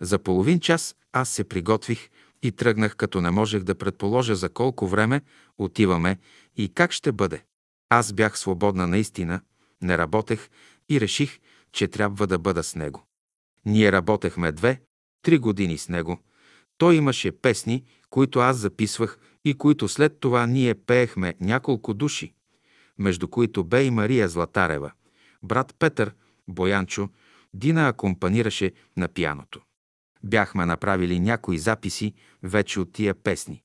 [0.00, 2.10] За половин час аз се приготвих
[2.42, 5.22] и тръгнах, като не можех да предположа за колко време
[5.58, 6.18] отиваме
[6.56, 7.44] и как ще бъде.
[7.88, 9.40] Аз бях свободна наистина,
[9.82, 10.50] не работех
[10.88, 11.38] и реших,
[11.72, 13.06] че трябва да бъда с него.
[13.66, 14.80] Ние работехме две,
[15.22, 16.18] три години с него.
[16.78, 22.34] Той имаше песни, които аз записвах и които след това ние пеехме няколко души,
[22.98, 24.92] между които бе и Мария Златарева,
[25.42, 26.14] брат Петър,
[26.48, 27.08] Боянчо,
[27.54, 29.60] Дина акомпанираше на пияното.
[30.24, 32.12] Бяхме направили някои записи
[32.42, 33.62] вече от тия песни.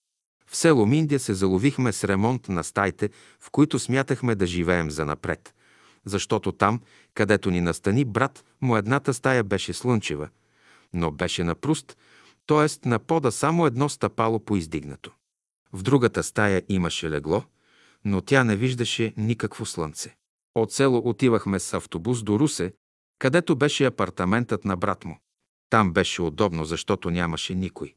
[0.47, 5.05] В село Миндия се заловихме с ремонт на стаите, в които смятахме да живеем за
[5.05, 5.53] напред.
[6.05, 6.81] Защото там,
[7.13, 10.29] където ни настани брат, му едната стая беше слънчева,
[10.93, 11.97] но беше на пруст,
[12.47, 12.89] т.е.
[12.89, 15.11] на пода само едно стъпало поиздигнато.
[15.73, 17.43] В другата стая имаше легло,
[18.05, 20.15] но тя не виждаше никакво слънце.
[20.55, 22.73] От село отивахме с автобус до Русе,
[23.19, 25.19] където беше апартаментът на брат му.
[25.69, 27.95] Там беше удобно, защото нямаше никой.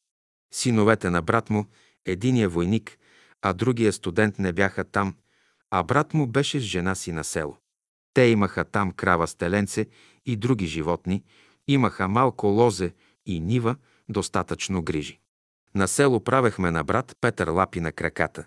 [0.54, 1.66] Синовете на брат му,
[2.06, 2.98] единия войник,
[3.42, 5.16] а другия студент не бяха там,
[5.70, 7.56] а брат му беше с жена си на село.
[8.14, 9.86] Те имаха там крава стеленце
[10.26, 11.24] и други животни,
[11.68, 12.94] имаха малко лозе
[13.26, 13.76] и нива,
[14.08, 15.20] достатъчно грижи.
[15.74, 18.46] На село правехме на брат Петър лапи на краката,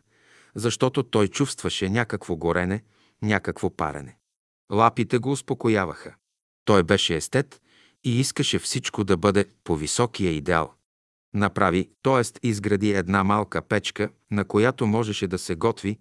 [0.55, 2.83] защото той чувстваше някакво горене,
[3.21, 4.17] някакво парене.
[4.71, 6.15] Лапите го успокояваха.
[6.65, 7.61] Той беше естет
[8.05, 10.73] и искаше всичко да бъде по високия идеал.
[11.33, 12.47] Направи, т.е.
[12.47, 15.99] изгради една малка печка, на която можеше да се готви,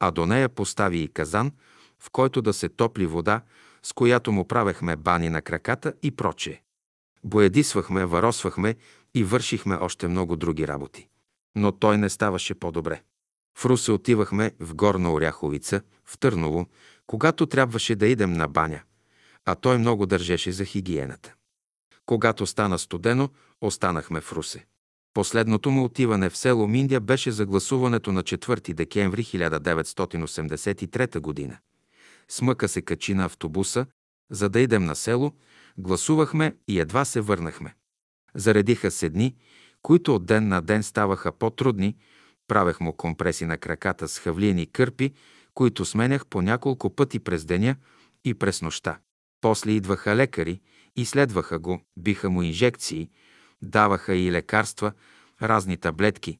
[0.00, 1.52] а до нея постави и казан,
[2.00, 3.42] в който да се топли вода,
[3.82, 6.60] с която му правехме бани на краката и прочее.
[7.24, 8.74] Боядисвахме, варосвахме
[9.14, 11.08] и вършихме още много други работи.
[11.56, 13.02] Но той не ставаше по-добре.
[13.58, 16.66] В Русе отивахме в Горна Оряховица, в Търново,
[17.06, 18.82] когато трябваше да идем на баня,
[19.44, 21.34] а той много държеше за хигиената.
[22.06, 23.28] Когато стана студено,
[23.60, 24.66] останахме в Русе.
[25.14, 31.58] Последното му отиване в село Миндия беше за гласуването на 4 декември 1983 година.
[32.28, 33.86] Смъка се качи на автобуса,
[34.30, 35.32] за да идем на село,
[35.78, 37.74] гласувахме и едва се върнахме.
[38.34, 39.36] Заредиха се дни,
[39.82, 41.96] които от ден на ден ставаха по-трудни,
[42.48, 45.12] правех му компреси на краката с хавлиени кърпи,
[45.54, 47.76] които сменях по няколко пъти през деня
[48.24, 48.98] и през нощта.
[49.40, 50.60] После идваха лекари,
[50.96, 53.10] изследваха го, биха му инжекции,
[53.62, 54.92] даваха и лекарства,
[55.42, 56.38] разни таблетки.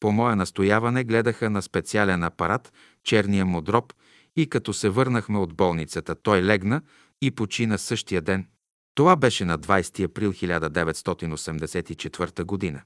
[0.00, 2.72] По мое настояване гледаха на специален апарат,
[3.04, 3.92] черния му дроб,
[4.36, 6.82] и като се върнахме от болницата, той легна
[7.22, 8.46] и почина същия ден.
[8.94, 12.82] Това беше на 20 април 1984 година.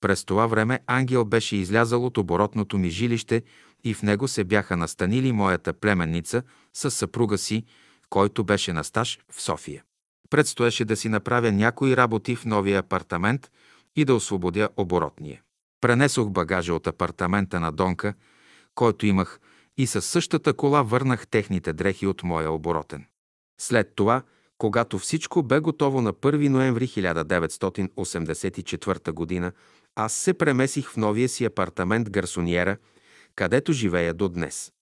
[0.00, 3.42] През това време ангел беше излязал от оборотното ми жилище
[3.84, 6.42] и в него се бяха настанили моята племенница
[6.74, 7.64] с съпруга си,
[8.10, 9.82] който беше на стаж в София.
[10.30, 13.50] Предстоеше да си направя някои работи в новия апартамент
[13.96, 15.42] и да освободя оборотния.
[15.80, 18.14] Пренесох багажа от апартамента на Донка,
[18.74, 19.40] който имах,
[19.76, 23.06] и със същата кола върнах техните дрехи от моя оборотен.
[23.60, 24.22] След това,
[24.58, 29.52] когато всичко бе готово на 1 ноември 1984 г.,
[29.94, 32.76] аз се премесих в новия си апартамент Гарсониера,
[33.34, 34.72] където живея до днес.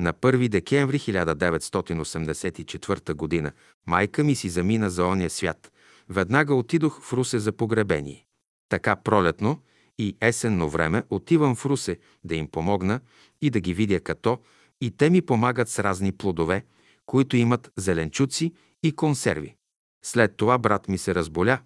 [0.00, 3.52] На 1 декември 1984 г.
[3.86, 5.72] майка ми си замина за ония свят.
[6.08, 8.26] Веднага отидох в Русе за погребение.
[8.68, 9.62] Така пролетно
[9.98, 13.00] и есенно време отивам в Русе да им помогна
[13.42, 14.38] и да ги видя като
[14.80, 16.64] и те ми помагат с разни плодове,
[17.06, 19.56] които имат зеленчуци и консерви.
[20.04, 21.58] След това брат ми се разболя,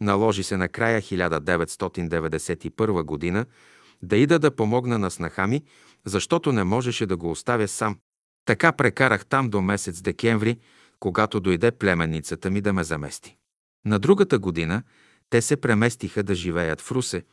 [0.00, 3.46] наложи се накрая 1991 година
[4.02, 5.62] да ида да помогна на снаха ми,
[6.04, 7.98] защото не можеше да го оставя сам.
[8.44, 10.58] Така прекарах там до месец декември,
[11.00, 13.36] когато дойде племенницата ми да ме замести.
[13.84, 14.82] На другата година
[15.30, 17.24] те се преместиха да живеят в Русе,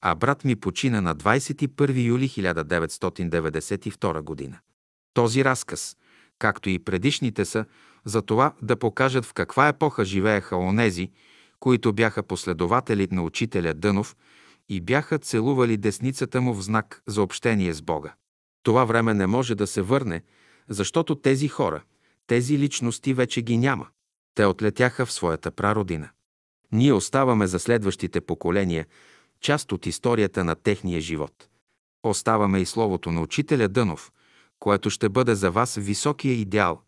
[0.00, 4.58] а брат ми почина на 21 юли 1992 година.
[5.14, 5.96] Този разказ,
[6.38, 7.64] както и предишните са,
[8.04, 11.10] за това да покажат в каква епоха живееха онези,
[11.60, 14.16] които бяха последователи на учителя Дънов
[14.72, 18.14] и бяха целували десницата му в знак за общение с Бога.
[18.62, 20.22] Това време не може да се върне,
[20.68, 21.82] защото тези хора,
[22.26, 23.86] тези личности вече ги няма.
[24.34, 26.08] Те отлетяха в своята прародина.
[26.72, 28.86] Ние оставаме за следващите поколения
[29.40, 31.48] част от историята на техния живот.
[32.02, 34.12] Оставаме и словото на учителя Дънов,
[34.58, 36.82] което ще бъде за вас високия идеал,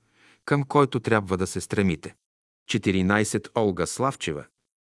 [0.44, 2.14] към който трябва да се стремите.
[2.70, 3.48] 14.
[3.56, 4.44] Олга Славчева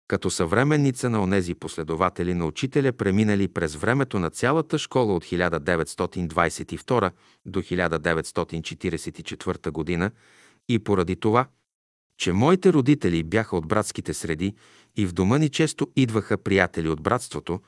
[0.07, 7.11] като съвременница на онези последователи на учителя, преминали през времето на цялата школа от 1922
[7.45, 10.11] до 1944 година
[10.69, 11.47] и поради това,
[12.17, 14.55] че моите родители бяха от братските среди
[14.97, 17.59] и в дома ни често идваха приятели от братството,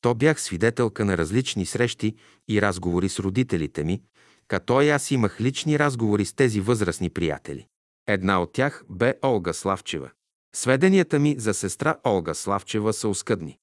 [0.00, 2.14] то бях свидетелка на различни срещи
[2.48, 4.02] и разговори с родителите ми,
[4.48, 7.66] като и аз имах лични разговори с тези възрастни приятели.
[8.06, 10.10] Една от тях бе Олга Славчева.
[10.56, 13.58] Сведенията ми за сестра Олга Славчева са оскъдни.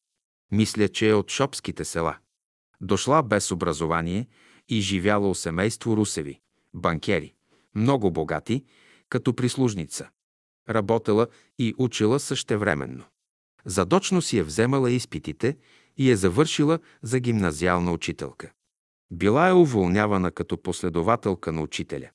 [0.51, 2.17] Мисля, че е от шопските села.
[2.81, 4.27] Дошла без образование
[4.69, 6.39] и живяло у семейство Русеви,
[6.73, 7.33] банкери,
[7.75, 8.63] много богати,
[9.09, 10.09] като прислужница.
[10.69, 11.27] работела
[11.59, 13.03] и учила същевременно.
[13.65, 15.57] Задочно си е вземала изпитите
[15.97, 18.51] и е завършила за гимназиална учителка.
[19.11, 22.09] Била е уволнявана като последователка на учителя.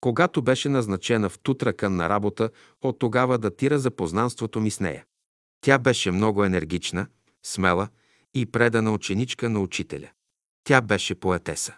[0.00, 2.50] Когато беше назначена в Тутракън на работа,
[2.82, 5.04] от тогава датира запознанството ми с нея.
[5.60, 7.06] Тя беше много енергична,
[7.42, 7.88] смела
[8.34, 10.08] и предана ученичка на учителя.
[10.64, 11.74] Тя беше поетеса.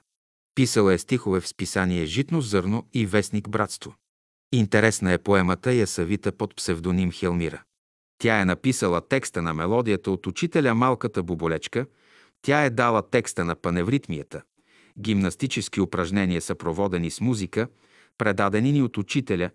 [0.54, 3.94] Писала е стихове в списание Житно зърно и Вестник Братство.
[4.52, 7.62] Интересна е поемата и е съвита под псевдоним Хелмира.
[8.18, 11.86] Тя е написала текста на мелодията от учителя Малката буболечка,
[12.42, 14.42] тя е дала текста на паневритмията.
[14.98, 17.68] Гимнастически упражнения са проводени с музика,
[18.18, 19.50] предадени ни от учителя,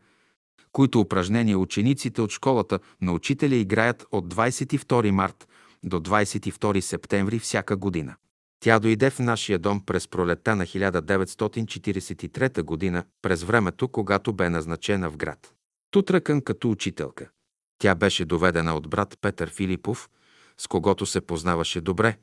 [0.71, 5.47] които упражнения учениците от школата на учителя играят от 22 март
[5.83, 8.15] до 22 септември всяка година.
[8.59, 15.09] Тя дойде в нашия дом през пролетта на 1943 година, през времето, когато бе назначена
[15.09, 15.53] в град.
[15.91, 17.29] Тутракън като учителка.
[17.77, 20.09] Тя беше доведена от брат Петър Филипов,
[20.57, 22.17] с когото се познаваше добре,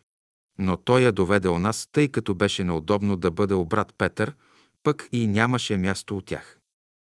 [0.59, 4.35] но той я доведе у нас, тъй като беше неудобно да бъде у брат Петър,
[4.83, 6.59] пък и нямаше място от тях.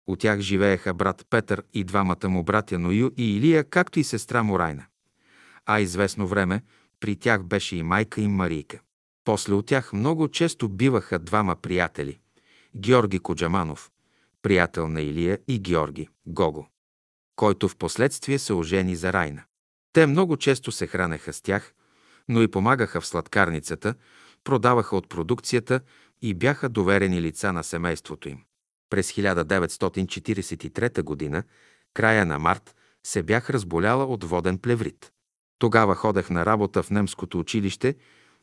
[0.07, 4.43] От тях живееха брат Петър и двамата му братя Ною и Илия, както и сестра
[4.43, 4.85] му Райна.
[5.65, 6.63] А известно време
[6.99, 8.79] при тях беше и майка им Марийка.
[9.23, 12.19] После от тях много често биваха двама приятели–
[12.75, 13.91] Георги Коджаманов,
[14.41, 16.67] приятел на Илия и Георги Гого,
[17.35, 19.43] който в последствие се ожени за Райна.
[19.93, 21.73] Те много често се хранеха с тях,
[22.27, 23.95] но и помагаха в сладкарницата,
[24.43, 25.81] продаваха от продукцията
[26.21, 28.39] и бяха доверени лица на семейството им.
[28.89, 31.43] През 1943 г.,
[31.93, 35.11] края на март, се бях разболяла от воден плеврит.
[35.59, 37.95] Тогава ходех на работа в немското училище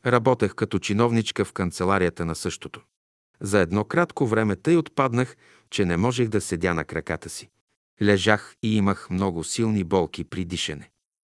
[0.07, 2.81] Работех като чиновничка в канцеларията на същото.
[3.41, 5.37] За едно кратко време тъй отпаднах,
[5.71, 7.51] че не можех да седя на краката си.
[8.03, 10.91] Лежах и имах много силни болки при дишане.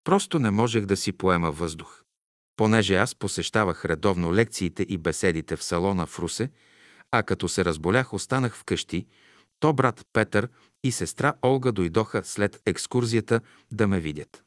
[0.04, 2.03] Просто не можех да си поема въздух.
[2.56, 6.50] Понеже аз посещавах редовно лекциите и беседите в салона в Русе,
[7.10, 9.06] а като се разболях, останах вкъщи,
[9.60, 10.48] то брат Петър
[10.84, 13.40] и сестра Олга дойдоха след екскурзията
[13.72, 14.44] да ме видят.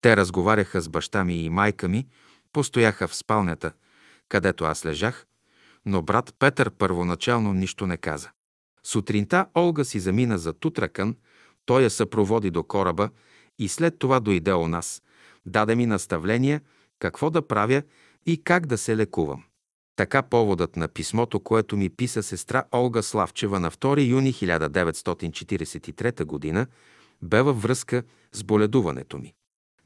[0.00, 2.06] Те разговаряха с баща ми и майка ми,
[2.52, 3.72] Постояха в спалнята,
[4.28, 5.26] където аз лежах,
[5.86, 8.30] но брат Петър първоначално нищо не каза.
[8.84, 11.16] Сутринта Олга си замина за Тутракън,
[11.66, 13.10] той я съпроводи до кораба
[13.58, 15.02] и след това дойде у нас.
[15.46, 16.60] Даде ми наставления
[17.00, 17.82] какво да правя
[18.26, 19.42] и как да се лекувам.
[19.96, 26.66] Така поводът на писмото, което ми писа сестра Олга Славчева на 2 юни 1943 г.,
[27.22, 29.34] бе във връзка с боледуването ми.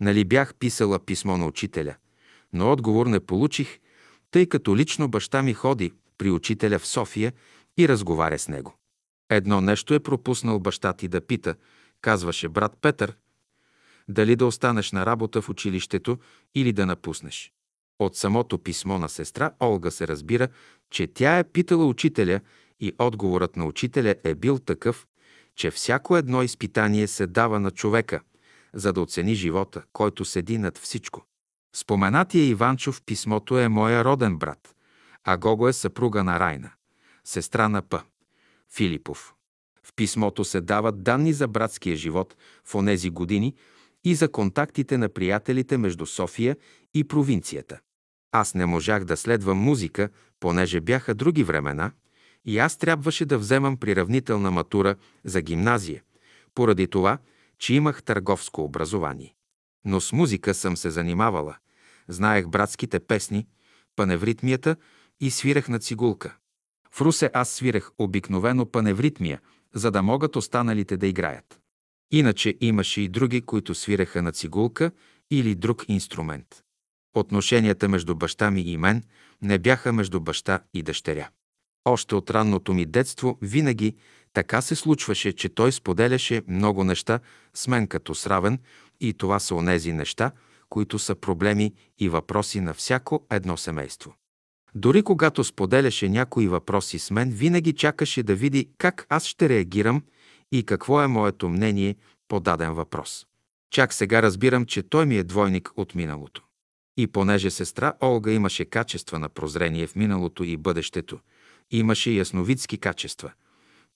[0.01, 1.95] Нали бях писала писмо на учителя?
[2.55, 3.79] но отговор не получих,
[4.31, 7.33] тъй като лично баща ми ходи при учителя в София
[7.79, 8.75] и разговаря с него.
[9.31, 11.55] Едно нещо е пропуснал баща ти да пита,
[12.01, 13.17] казваше брат Петър,
[14.09, 16.19] дали да останеш на работа в училището
[16.55, 17.53] или да напуснеш.
[17.99, 20.49] От самото писмо на сестра Олга се разбира,
[20.91, 22.41] че тя е питала учителя
[22.81, 25.07] и отговорът на учителя е бил такъв,
[25.57, 28.21] че всяко едно изпитание се дава на човека,
[28.75, 31.27] за да оцени живота, който седи над всичко.
[31.77, 34.75] Споменатия Иванчо в писмото е моя роден брат,
[35.25, 36.71] а Гого е съпруга на Райна,
[37.25, 38.03] сестра на П.
[38.75, 39.35] Филипов.
[39.83, 43.55] В писмото се дават данни за братския живот в онези години
[44.05, 46.57] и за контактите на приятелите между София
[46.95, 47.81] и провинцията.
[48.33, 50.09] Аз не можах да следвам музика,
[50.41, 51.93] понеже бяха други времена
[52.45, 56.03] и аз трябваше да вземам приравнителна матура за гимназия,
[56.55, 57.19] поради това,
[57.59, 59.35] че имах търговско образование.
[59.85, 61.57] Но с музика съм се занимавала,
[62.09, 63.47] Знаех братските песни,
[63.97, 64.77] паневритмията
[65.21, 66.37] и свирех на цигулка.
[66.91, 69.41] В Русе аз свирех обикновено паневритмия,
[69.75, 71.61] за да могат останалите да играят.
[72.15, 74.91] Иначе имаше и други, които свиреха на цигулка
[75.31, 76.47] или друг инструмент.
[77.15, 79.03] Отношенията между баща ми и мен
[79.43, 81.29] не бяха между баща и дъщеря.
[81.85, 83.97] Още от ранното ми детство винаги
[84.33, 87.21] така се случваше, че той споделяше много неща
[87.55, 88.59] с мен като сравен
[89.01, 90.31] и това са онези неща,
[90.69, 94.15] които са проблеми и въпроси на всяко едно семейство.
[94.75, 100.03] Дори когато споделяше някои въпроси с мен, винаги чакаше да види как аз ще реагирам
[100.53, 101.97] и какво е моето мнение
[102.29, 103.27] по даден въпрос.
[103.71, 106.43] Чак сега разбирам, че той ми е двойник от миналото.
[106.97, 111.21] И понеже сестра Олга имаше качества на прозрение в миналото и бъдещето,
[111.71, 113.33] имаше ясновидски качества,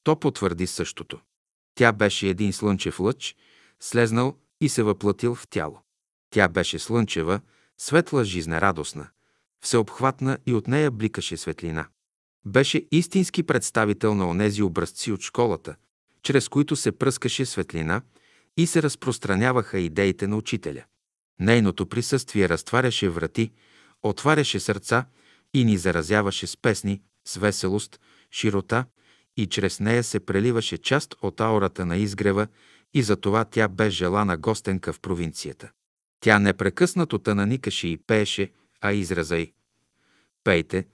[0.03, 1.21] то потвърди същото.
[1.75, 3.37] Тя беше един слънчев лъч,
[3.81, 5.81] слезнал и се въплатил в тяло.
[6.31, 7.41] Тя беше слънчева,
[7.79, 9.09] светла, жизнерадостна,
[9.61, 11.89] всеобхватна и от нея бликаше светлина.
[12.47, 15.77] Беше истински представител на онези образци от школата,
[16.23, 18.03] чрез които се пръскаше светлина
[18.57, 20.85] и се разпространяваха идеите на учителя.
[21.41, 23.51] Нейното присъствие разтваряше врати,
[24.03, 25.05] отваряше сърца
[25.55, 28.85] и ни заразяваше с песни, с веселост, широта
[29.37, 32.47] и чрез нея се преливаше част от аурата на изгрева
[32.95, 35.71] и затова тя бе желана гостенка в провинцията.
[36.21, 39.53] Тя непрекъснато тананикаше и пееше, а израза й
[40.45, 40.87] «Пейте,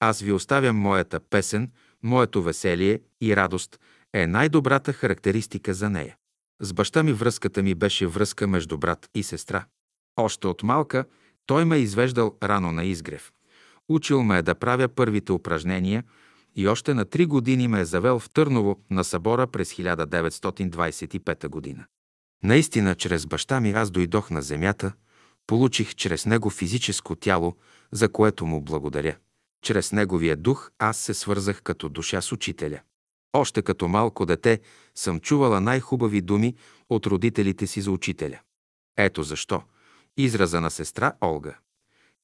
[0.00, 1.70] аз ви оставям моята песен,
[2.02, 3.80] моето веселие и радост
[4.12, 6.16] е най-добрата характеристика за нея.
[6.60, 9.64] С баща ми връзката ми беше връзка между брат и сестра.
[10.16, 11.04] Още от малка
[11.46, 13.32] той ме е извеждал рано на изгрев.
[13.88, 16.04] Учил ме е да правя първите упражнения
[16.56, 21.84] и още на три години ме е завел в Търново на събора през 1925 година.
[22.42, 24.92] Наистина, чрез баща ми аз дойдох на земята,
[25.46, 27.56] получих чрез него физическо тяло,
[27.92, 29.16] за което му благодаря.
[29.62, 32.80] Чрез неговия дух аз се свързах като душа с учителя.
[33.32, 34.60] Още като малко дете
[34.94, 36.54] съм чувала най-хубави думи
[36.88, 38.40] от родителите си за учителя.
[38.96, 39.62] Ето защо.
[40.16, 41.58] Израза на сестра Олга.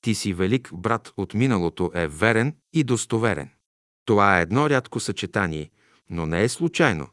[0.01, 3.51] Ти си велик брат от миналото е верен и достоверен.
[4.05, 5.71] Това е едно рядко съчетание,
[6.11, 7.09] но не е случайно,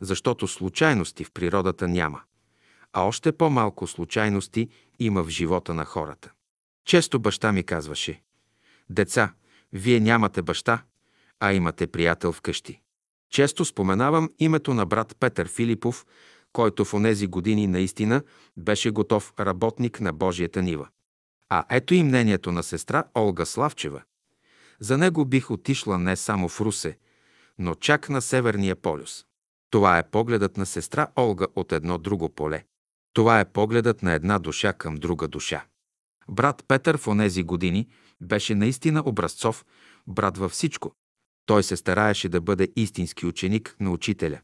[0.00, 2.22] защото случайности в природата няма,
[2.92, 6.32] а още по-малко случайности има в живота на хората.
[6.84, 8.22] Често баща ми казваше,
[8.90, 9.34] деца,
[9.72, 10.82] вие нямате баща,
[11.40, 12.80] а имате приятел вкъщи.
[13.30, 16.06] Често споменавам името на брат Петър Филипов,
[16.52, 18.22] който в онези години наистина
[18.56, 20.88] беше готов работник на Божията нива.
[21.48, 24.02] А ето и мнението на сестра Олга Славчева.
[24.80, 26.98] За него бих отишла не само в Русе,
[27.58, 29.24] но чак на Северния полюс.
[29.70, 32.64] Това е погледът на сестра Олга от едно друго поле.
[33.12, 35.64] Това е погледът на една душа към друга душа.
[36.28, 37.88] Брат Петър в онези години
[38.20, 39.64] беше наистина образцов
[40.06, 40.92] брат във всичко.
[41.50, 44.40] Той се стараеше да бъде истински ученик на учителя,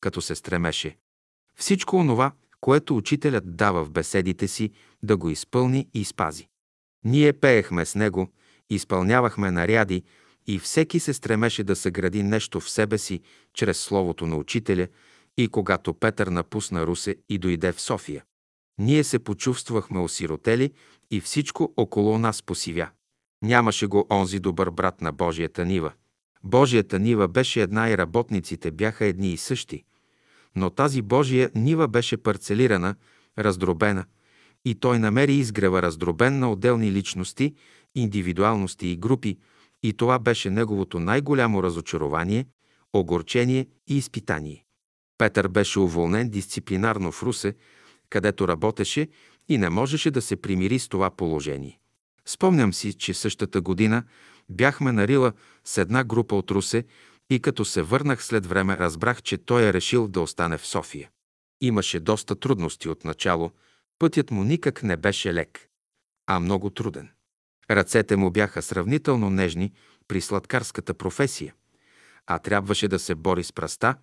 [0.00, 0.96] като се стремеше.
[1.56, 4.70] Всичко онова, което учителят дава в беседите си,
[5.02, 6.48] да го изпълни и спази.
[7.04, 8.28] Ние пеехме с него,
[8.70, 10.02] изпълнявахме наряди
[10.46, 13.20] и всеки се стремеше да съгради нещо в себе си
[13.54, 14.88] чрез словото на учителя
[15.36, 18.24] и когато Петър напусна Русе и дойде в София.
[18.78, 20.72] Ние се почувствахме осиротели
[21.10, 22.88] и всичко около нас посивя.
[23.42, 25.92] Нямаше го онзи добър брат на Божията нива.
[26.44, 29.84] Божията нива беше една и работниците бяха едни и същи.
[30.56, 32.94] Но тази Божия нива беше парцелирана,
[33.38, 34.04] раздробена,
[34.64, 37.54] и той намери изгрева раздробен на отделни личности,
[37.94, 39.38] индивидуалности и групи,
[39.82, 42.46] и това беше неговото най-голямо разочарование,
[42.92, 44.64] огорчение и изпитание.
[45.18, 47.54] Петър беше уволнен дисциплинарно в Русе,
[48.10, 49.08] където работеше
[49.48, 51.78] и не можеше да се примири с това положение.
[52.26, 54.04] Спомням си, че същата година
[54.50, 55.32] бяхме на Рила
[55.64, 56.84] с една група от Русе
[57.30, 61.10] и като се върнах след време, разбрах, че той е решил да остане в София.
[61.60, 63.50] Имаше доста трудности от начало,
[63.98, 65.68] пътят му никак не беше лек,
[66.26, 67.10] а много труден.
[67.70, 69.72] Ръцете му бяха сравнително нежни
[70.08, 71.54] при сладкарската професия,
[72.26, 73.94] а трябваше да се бори с праста,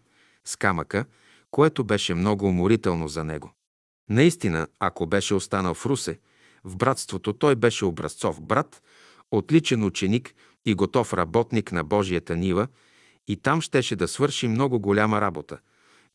[0.45, 1.06] с камъка,
[1.51, 3.53] което беше много уморително за него.
[4.09, 6.19] Наистина, ако беше останал в Русе,
[6.64, 8.82] в братството той беше образцов брат,
[9.32, 12.68] отличен ученик и готов работник на Божията нива,
[13.28, 15.60] и там щеше да свърши много голяма работа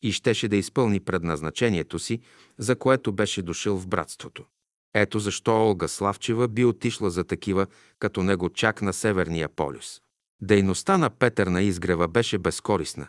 [0.01, 2.19] и щеше да изпълни предназначението си,
[2.57, 4.45] за което беше дошъл в братството.
[4.93, 7.67] Ето защо Олга Славчева би отишла за такива,
[7.99, 10.01] като него чак на Северния полюс.
[10.41, 13.07] Дейността на Петър на изгрева беше безкорисна,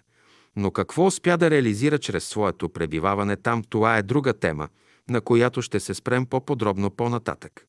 [0.56, 4.68] но какво успя да реализира чрез своето пребиваване там, това е друга тема,
[5.10, 7.66] на която ще се спрем по-подробно по-нататък.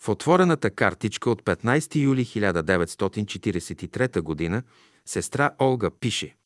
[0.00, 4.62] В отворената картичка от 15 юли 1943 г.
[5.06, 6.36] сестра Олга пише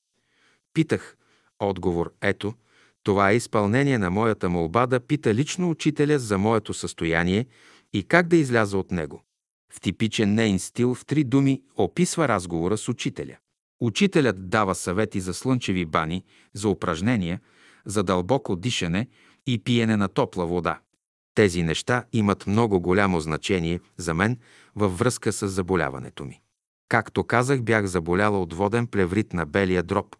[0.74, 1.16] Питах,
[1.58, 2.54] отговор ето,
[3.02, 7.46] това е изпълнение на моята молба да пита лично учителя за моето състояние
[7.92, 9.22] и как да изляза от него.
[9.72, 13.36] В типичен нейн стил в три думи описва разговора с учителя.
[13.80, 17.40] Учителят дава съвети за слънчеви бани, за упражнения,
[17.84, 19.08] за дълбоко дишане
[19.46, 20.80] и пиене на топла вода.
[21.39, 24.39] Тези неща имат много голямо значение за мен
[24.76, 26.41] във връзка с заболяването ми.
[26.89, 30.17] Както казах, бях заболяла от воден плеврит на белия дроб,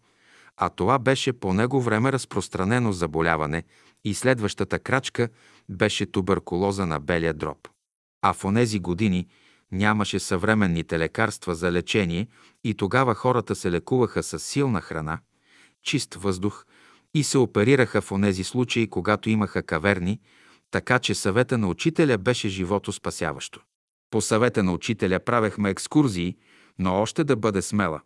[0.57, 3.63] а това беше по него време разпространено заболяване
[4.03, 5.29] и следващата крачка
[5.69, 7.67] беше туберкулоза на белия дроб.
[8.21, 9.27] А в онези години
[9.71, 12.27] нямаше съвременните лекарства за лечение
[12.63, 15.19] и тогава хората се лекуваха с силна храна,
[15.83, 16.65] чист въздух
[17.13, 20.19] и се оперираха в онези случаи, когато имаха каверни,
[20.71, 23.61] така че съвета на учителя беше живото спасяващо.
[24.11, 26.37] По съвета на учителя правехме екскурзии,
[26.79, 28.01] но още да бъде смела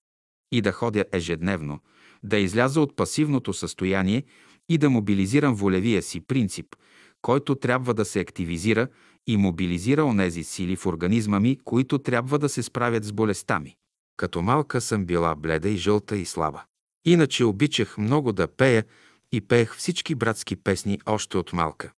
[0.52, 1.80] и да ходя ежедневно,
[2.24, 4.24] да изляза от пасивното състояние
[4.70, 6.76] и да мобилизирам волевия си принцип,
[7.22, 8.88] който трябва да се активизира
[9.28, 13.76] и мобилизира онези сили в организма ми, които трябва да се справят с болестта ми.
[14.18, 16.64] Като малка съм била бледа и жълта и слаба.
[17.06, 18.86] Иначе обичах много да пея
[19.32, 21.92] и пеех всички братски песни още от малка.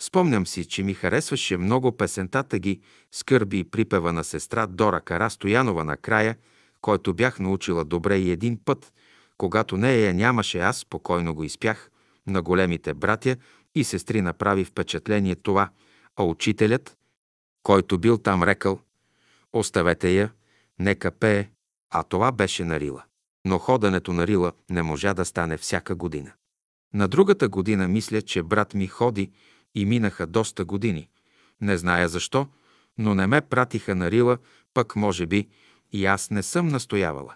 [0.00, 2.80] Спомням си, че ми харесваше много песентата ги
[3.12, 6.36] «Скърби и припева на сестра Дора Кара на края,
[6.80, 8.92] който бях научила добре и един път,
[9.38, 11.90] когато нея я нямаше, аз спокойно го изпях.
[12.26, 13.36] На големите братя
[13.74, 15.70] и сестри направи впечатление това,
[16.16, 16.96] а учителят,
[17.62, 18.80] който бил там рекал
[19.52, 20.30] «Оставете я,
[20.78, 21.48] нека пее»,
[21.90, 23.02] а това беше на Рила.
[23.44, 26.32] Но ходенето на Рила не можа да стане всяка година.
[26.94, 29.30] На другата година мисля, че брат ми ходи
[29.74, 31.08] и минаха доста години.
[31.60, 32.48] Не зная защо,
[32.98, 34.38] но не ме пратиха на Рила,
[34.74, 35.48] пък може би
[35.92, 37.34] и аз не съм настоявала.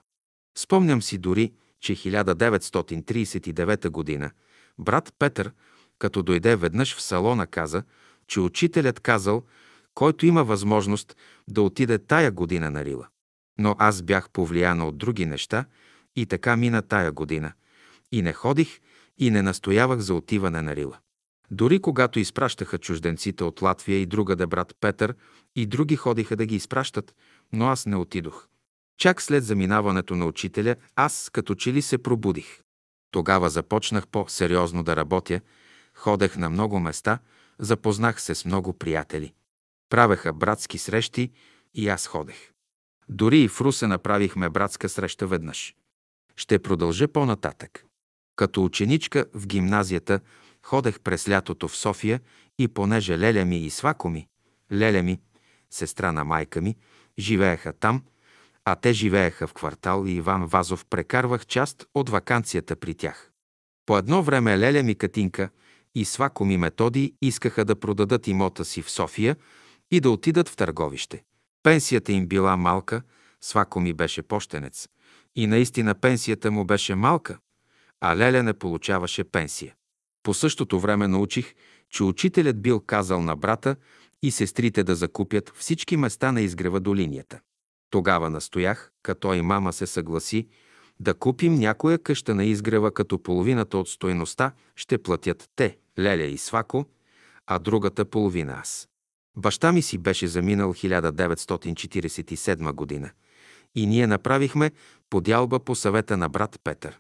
[0.59, 4.31] Спомням си дори, че 1939 година
[4.79, 5.53] брат Петър,
[5.99, 7.83] като дойде веднъж в салона, каза,
[8.27, 9.43] че учителят казал,
[9.95, 11.17] който има възможност
[11.49, 13.09] да отиде тая година на Рила.
[13.59, 15.65] Но аз бях повлияна от други неща
[16.17, 17.53] и така мина тая година.
[18.13, 18.81] И не ходих
[19.19, 20.99] и не настоявах за отиване на Рила.
[21.51, 25.15] Дори когато изпращаха чужденците от Латвия и другаде брат Петър
[25.57, 27.15] и други ходиха да ги изпращат,
[27.53, 28.49] но аз не отидох.
[28.99, 32.61] Чак след заминаването на учителя, аз като че ли се пробудих.
[33.11, 35.41] Тогава започнах по-сериозно да работя,
[35.95, 37.19] ходех на много места,
[37.59, 39.33] запознах се с много приятели.
[39.91, 41.31] Правеха братски срещи
[41.75, 42.53] и аз ходех.
[43.09, 45.75] Дори и в Русе направихме братска среща веднъж.
[46.37, 47.85] Ще продължа по-нататък.
[48.37, 50.21] Като ученичка в гимназията
[50.69, 52.21] ходех през лятото в София
[52.59, 54.29] и понеже леля ми и свако ми,
[54.73, 55.21] леля ми,
[55.71, 56.77] сестра на майка ми,
[57.19, 58.03] живееха там,
[58.65, 63.31] а те живееха в квартал и Иван Вазов прекарвах част от вакансията при тях.
[63.87, 65.51] По едно време леля ми Катинка
[65.95, 69.37] и свако ми Методи искаха да продадат имота си в София
[69.91, 71.23] и да отидат в търговище.
[71.63, 73.03] Пенсията им била малка,
[73.41, 74.89] свако ми беше пощенец.
[75.37, 77.39] И наистина пенсията му беше малка,
[78.01, 79.75] а Леля не получаваше пенсия.
[80.29, 81.55] По същото време научих,
[81.91, 83.77] че учителят бил казал на брата
[84.23, 87.41] и сестрите да закупят всички места на изгрева до линията.
[87.91, 90.49] Тогава настоях, като и мама се съгласи,
[91.01, 96.39] да купим някоя къща на изгрева, като половината от стойността ще платят те, Леля и
[96.39, 96.85] Свако,
[97.47, 98.89] а другата половина аз.
[99.37, 103.11] Баща ми си беше заминал 1947 година
[103.75, 104.71] и ние направихме
[105.11, 106.99] подялба по съвета на брат Петър.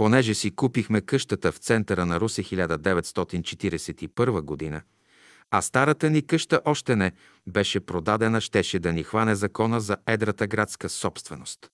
[0.00, 4.82] Понеже си купихме къщата в центъра на Русе 1941 година,
[5.50, 7.12] а старата ни къща още не
[7.46, 11.70] беше продадена, щеше да ни хване закона за едрата градска собственост.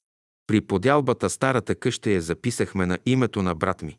[0.46, 3.98] При подялбата старата къща я записахме на името на брат ми,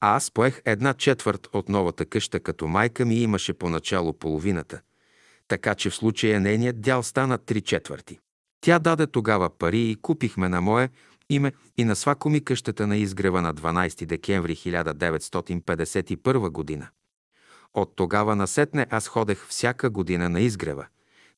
[0.00, 4.80] а аз поех една четвърт от новата къща, като майка ми имаше поначало половината,
[5.48, 8.18] така че в случая нейният дял стана три четвърти.
[8.60, 10.88] Тя даде тогава пари и купихме на мое
[11.30, 16.88] име и на свако ми къщата на изгрева на 12 декември 1951 година.
[17.74, 20.86] От тогава насетне аз ходех всяка година на изгрева,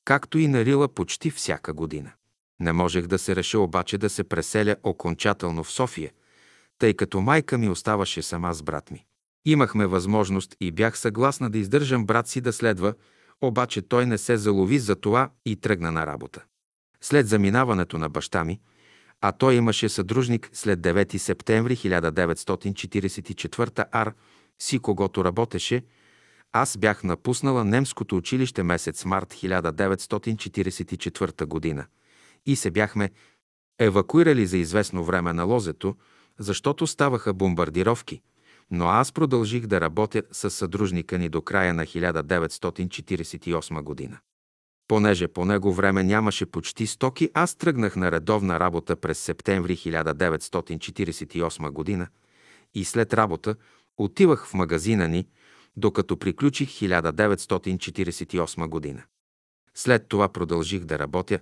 [0.04, 2.12] както и на Рила почти всяка година.
[2.60, 6.12] Не можех да се реша обаче да се преселя окончателно в София,
[6.78, 9.04] тъй като майка ми оставаше сама с брат ми.
[9.44, 12.94] Имахме възможност и бях съгласна да издържам брат си да следва,
[13.40, 16.44] обаче той не се залови за това и тръгна на работа.
[17.00, 18.60] След заминаването на баща ми,
[19.22, 24.12] а той имаше съдружник след 9 септември 1944 ар,
[24.58, 25.82] си когото работеше,
[26.52, 31.86] аз бях напуснала немското училище месец март 1944 година
[32.46, 33.10] и се бяхме
[33.78, 35.96] евакуирали за известно време на лозето,
[36.38, 38.22] защото ставаха бомбардировки,
[38.70, 44.18] но аз продължих да работя с съдружника ни до края на 1948 година.
[44.92, 51.70] Понеже по него време нямаше почти стоки, аз тръгнах на редовна работа през септември 1948
[51.70, 52.08] година
[52.74, 53.56] и след работа
[53.96, 55.26] отивах в магазина ни,
[55.76, 59.02] докато приключих 1948 година.
[59.74, 61.38] След това продължих да работя,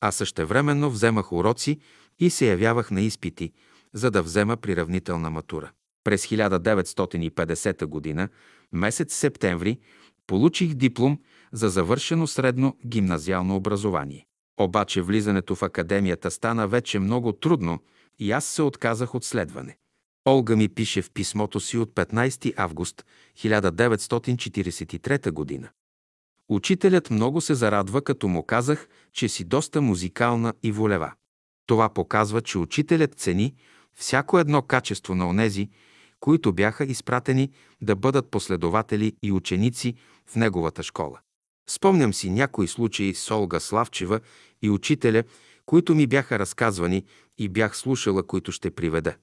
[0.00, 1.80] а същевременно вземах уроци
[2.18, 3.52] и се явявах на изпити,
[3.92, 5.70] за да взема приравнителна матура.
[6.04, 8.28] През 1950 година,
[8.72, 9.78] месец септември,
[10.26, 11.18] получих диплом
[11.52, 14.26] за завършено средно гимназиално образование.
[14.60, 17.78] Обаче влизането в академията стана вече много трудно
[18.18, 19.76] и аз се отказах от следване.
[20.28, 23.04] Олга ми пише в писмото си от 15 август
[23.38, 25.68] 1943 година.
[26.48, 31.12] Учителят много се зарадва, като му казах, че си доста музикална и волева.
[31.66, 33.54] Това показва, че учителят цени
[33.94, 35.68] всяко едно качество на онези,
[36.20, 37.50] които бяха изпратени
[37.80, 39.94] да бъдат последователи и ученици
[40.26, 41.20] в неговата школа.
[41.68, 44.20] Спомням си някои случаи с Олга Славчева
[44.62, 45.22] и учителя,
[45.66, 47.04] които ми бяха разказвани
[47.38, 49.14] и бях слушала, които ще приведа.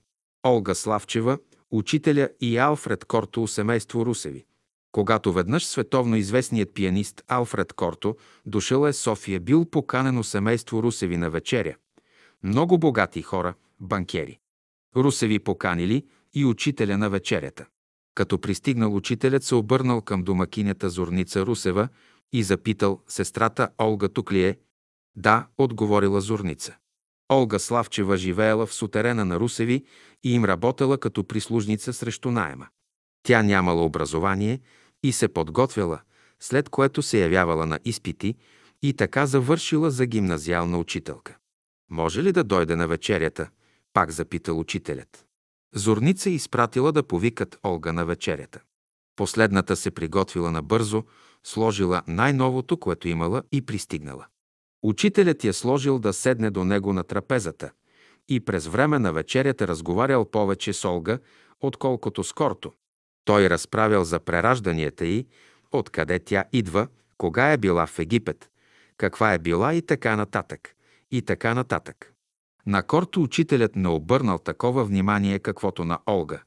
[0.46, 1.38] Олга Славчева,
[1.72, 4.46] учителя и Алфред Корто, семейство Русеви.
[4.92, 11.30] Когато веднъж световно известният пианист Алфред Корто дошъл е София, бил поканено семейство Русеви на
[11.30, 11.76] вечеря.
[12.44, 14.40] Много богати хора, банкери.
[14.96, 17.66] Русеви поканили и учителя на вечерята.
[18.16, 21.90] Като пристигнал учителят се обърнал към домакинята Зорница Русева
[22.34, 24.58] и запитал сестрата Олга тук ли е?
[25.16, 26.76] Да, отговорила Зорница.
[27.32, 29.86] Олга Славчева живеела в сутерена на Русеви
[30.24, 32.68] и им работела като прислужница срещу найема.
[33.24, 34.60] Тя нямала образование
[35.04, 36.02] и се подготвяла,
[36.40, 38.36] след което се явявала на изпити
[38.82, 41.38] и така завършила за гимназиална учителка.
[41.92, 43.50] Може ли да дойде на вечерята?
[43.94, 45.26] Пак запитал учителят.
[45.76, 48.60] Зорница изпратила да повикат Олга на вечерята.
[49.16, 51.04] Последната се приготвила набързо,
[51.44, 54.26] сложила най-новото, което имала и пристигнала.
[54.84, 57.72] Учителят я сложил да седне до него на трапезата
[58.30, 61.20] и през време на вечерята разговарял повече с Олга,
[61.62, 62.74] отколкото с Корто.
[63.26, 65.28] Той разправял за преражданията й,
[65.72, 66.88] откъде тя идва,
[67.18, 68.50] кога е била в Египет,
[68.98, 70.76] каква е била и така нататък.
[71.12, 72.14] И така нататък.
[72.66, 76.42] На Корто учителят не обърнал такова внимание, каквото на Олга,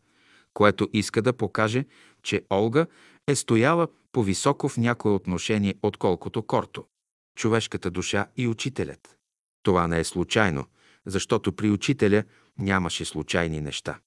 [0.54, 1.84] което иска да покаже,
[2.22, 2.86] че Олга
[3.26, 6.84] е стояла по-високо в някое отношение, отколкото Корто.
[7.36, 9.16] Човешката душа и учителят.
[9.62, 10.66] Това не е случайно,
[11.07, 12.24] защото при учителя
[12.58, 13.99] нямаше случайни неща.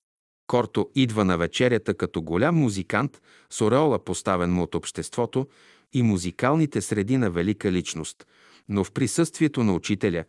[0.47, 5.47] Корто идва на вечерята като голям музикант с ореола поставен му от обществото
[5.93, 8.27] и музикалните среди на велика личност,
[8.69, 10.25] но в присъствието на учителя,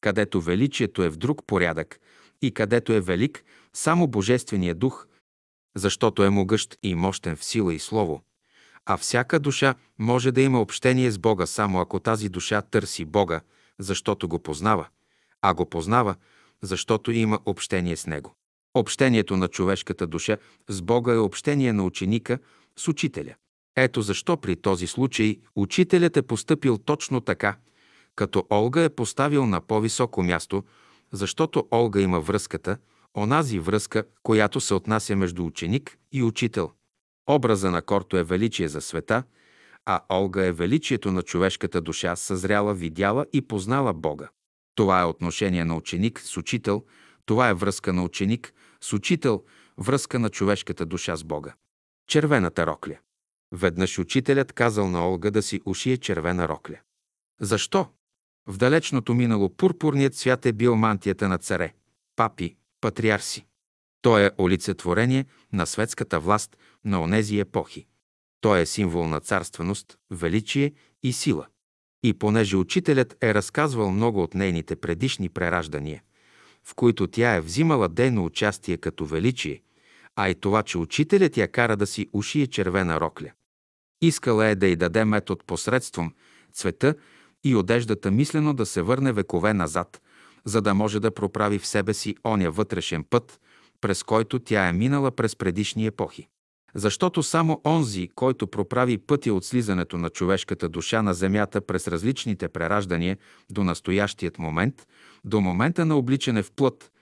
[0.00, 2.00] където величието е в друг порядък
[2.42, 5.06] и където е велик само Божествения дух,
[5.76, 8.22] защото е могъщ и мощен в сила и слово,
[8.86, 13.40] а всяка душа може да има общение с Бога само ако тази душа търси Бога,
[13.78, 14.86] защото го познава,
[15.42, 16.14] а го познава,
[16.62, 18.34] защото има общение с Него.
[18.74, 20.36] Общението на човешката душа
[20.68, 22.38] с Бога е общение на ученика
[22.76, 23.34] с учителя.
[23.76, 27.56] Ето защо при този случай учителят е поступил точно така,
[28.14, 30.64] като Олга е поставил на по-високо място,
[31.12, 32.76] защото Олга има връзката,
[33.16, 36.70] онази връзка, която се отнася между ученик и учител.
[37.30, 39.22] Образа на Корто е величие за света,
[39.86, 44.28] а Олга е величието на човешката душа, съзряла, видяла и познала Бога.
[44.74, 46.84] Това е отношение на ученик с учител,
[47.26, 49.44] това е връзка на ученик с учител,
[49.78, 51.54] връзка на човешката душа с Бога.
[52.08, 52.98] Червената рокля.
[53.52, 56.76] Веднъж учителят казал на Олга да си ушие червена рокля.
[57.40, 57.86] Защо?
[58.46, 61.74] В далечното минало пурпурният цвят е бил мантията на царе,
[62.16, 63.46] папи, патриарси.
[64.02, 67.86] Той е олицетворение на светската власт на онези епохи.
[68.40, 71.46] Той е символ на царственост, величие и сила.
[72.02, 76.02] И понеже учителят е разказвал много от нейните предишни прераждания,
[76.64, 79.62] в които тя е взимала дейно участие като величие,
[80.16, 83.30] а и това, че учителят я кара да си ушие червена рокля.
[84.02, 86.14] Искала е да й даде метод посредством
[86.52, 86.94] цвета
[87.44, 90.02] и одеждата мислено да се върне векове назад,
[90.44, 93.40] за да може да проправи в себе си оня вътрешен път,
[93.80, 96.28] през който тя е минала през предишни епохи.
[96.74, 102.48] Защото само онзи, който проправи пътя от слизането на човешката душа на земята през различните
[102.48, 103.18] прераждания
[103.50, 104.86] до настоящият момент,
[105.24, 106.92] до момента на обличане в плът,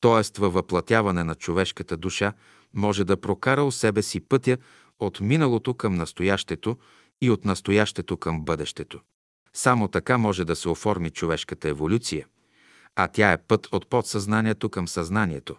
[0.00, 0.40] т.е.
[0.40, 2.32] във въплатяване на човешката душа,
[2.74, 4.58] може да прокара у себе си пътя
[5.00, 6.76] от миналото към настоящето
[7.22, 9.00] и от настоящето към бъдещето.
[9.52, 12.26] Само така може да се оформи човешката еволюция,
[12.96, 15.56] а тя е път от подсъзнанието към съзнанието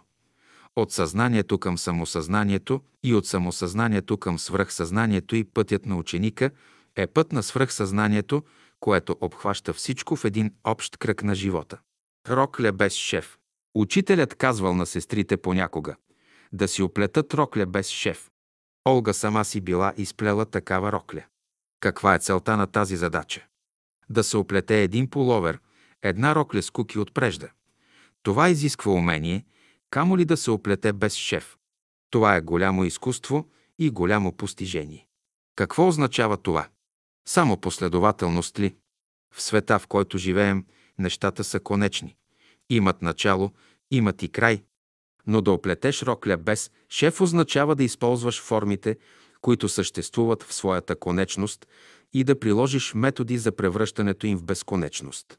[0.76, 6.50] от съзнанието към самосъзнанието и от самосъзнанието към свръхсъзнанието и пътят на ученика
[6.96, 8.42] е път на свръхсъзнанието,
[8.80, 11.78] което обхваща всичко в един общ кръг на живота.
[12.28, 13.38] Рокля без шеф.
[13.74, 15.96] Учителят казвал на сестрите понякога
[16.52, 18.30] да си оплетат рокля без шеф.
[18.88, 21.24] Олга сама си била изплела такава рокля.
[21.80, 23.46] Каква е целта на тази задача?
[24.08, 25.60] Да се оплете един половер,
[26.02, 27.48] една рокля с куки отпрежда.
[28.22, 29.44] Това изисква умение–
[29.96, 31.56] камо ли да се оплете без шеф.
[32.10, 35.06] Това е голямо изкуство и голямо постижение.
[35.54, 36.68] Какво означава това?
[37.28, 38.76] Само последователност ли?
[39.34, 40.66] В света, в който живеем,
[40.98, 42.16] нещата са конечни.
[42.70, 43.50] Имат начало,
[43.90, 44.62] имат и край.
[45.26, 48.98] Но да оплетеш рокля без шеф означава да използваш формите,
[49.40, 51.66] които съществуват в своята конечност
[52.12, 55.38] и да приложиш методи за превръщането им в безконечност.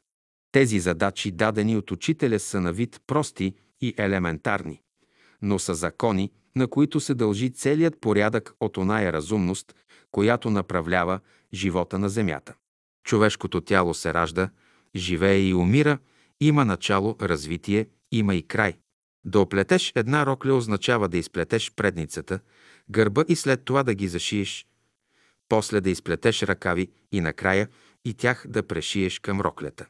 [0.52, 4.82] Тези задачи, дадени от учителя, са на вид прости и елементарни,
[5.42, 9.74] но са закони, на които се дължи целият порядък от оная разумност,
[10.10, 11.20] която направлява
[11.54, 12.54] живота на Земята.
[13.04, 14.50] Човешкото тяло се ражда,
[14.96, 15.98] живее и умира,
[16.40, 18.78] има начало, развитие, има и край.
[19.24, 22.40] Да оплетеш една рокля означава да изплетеш предницата,
[22.90, 24.66] гърба и след това да ги зашиеш,
[25.48, 27.68] после да изплетеш ръкави и накрая
[28.04, 29.86] и тях да прешиеш към роклята.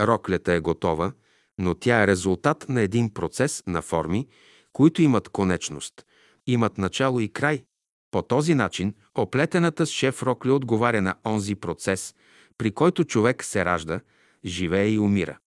[0.00, 1.12] Роклята е готова,
[1.58, 4.28] но тя е резултат на един процес на форми,
[4.72, 6.06] които имат конечност,
[6.46, 7.64] имат начало и край.
[8.10, 12.14] По този начин оплетената с шеф рокля отговаря на онзи процес,
[12.58, 14.00] при който човек се ражда,
[14.44, 15.38] живее и умира.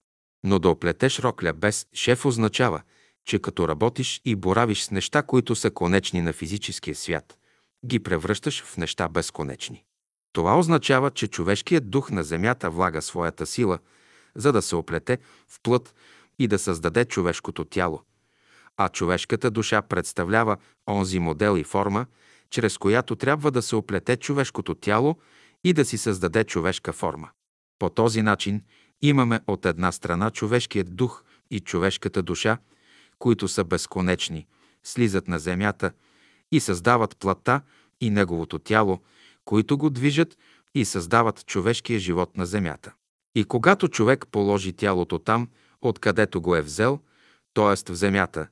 [0.43, 2.81] Но да оплетеш рокля без шеф означава,
[3.25, 7.37] че като работиш и боравиш с неща, които са конечни на физическия свят,
[7.85, 9.83] ги превръщаш в неща безконечни.
[10.33, 13.79] Това означава, че човешкият дух на земята влага своята сила,
[14.37, 15.17] за да се оплете
[15.47, 15.95] в плът
[16.39, 18.01] и да създаде човешкото тяло.
[18.77, 20.57] А човешката душа представлява
[20.89, 22.05] онзи модел и форма,
[22.49, 25.17] чрез която трябва да се оплете човешкото тяло
[25.63, 27.29] и да си създаде човешка форма.
[27.79, 28.61] По този начин
[29.01, 32.57] имаме от една страна човешкият дух и човешката душа,
[33.19, 34.47] които са безконечни,
[34.83, 35.91] слизат на земята
[36.51, 37.61] и създават плата
[38.01, 39.01] и неговото тяло,
[39.45, 40.37] които го движат
[40.75, 42.93] и създават човешкия живот на земята.
[43.35, 45.49] И когато човек положи тялото там,
[45.81, 46.99] откъдето го е взел,
[47.53, 47.91] т.е.
[47.91, 48.47] в земята,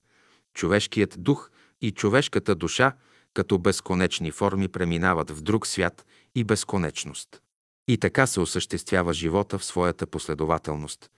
[0.54, 2.94] човешкият дух и човешката душа
[3.34, 6.06] като безконечни форми преминават в друг свят
[6.36, 7.42] и безконечност.
[7.88, 11.12] И така се осъществява живота в своята последователност.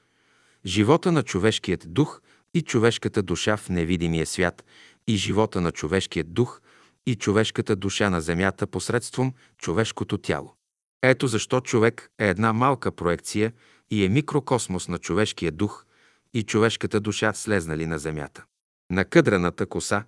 [0.66, 2.22] Живота на човешкият дух
[2.53, 4.66] и човешката душа в невидимия свят
[5.08, 6.61] и живота на човешкият дух
[7.06, 10.57] и човешката душа на земята посредством човешкото тяло.
[11.01, 13.53] Ето защо човек е една малка проекция
[13.90, 15.85] и е микрокосмос на човешкия дух
[16.34, 18.45] и човешката душа слезнали на земята.
[18.92, 20.03] На къдраната коса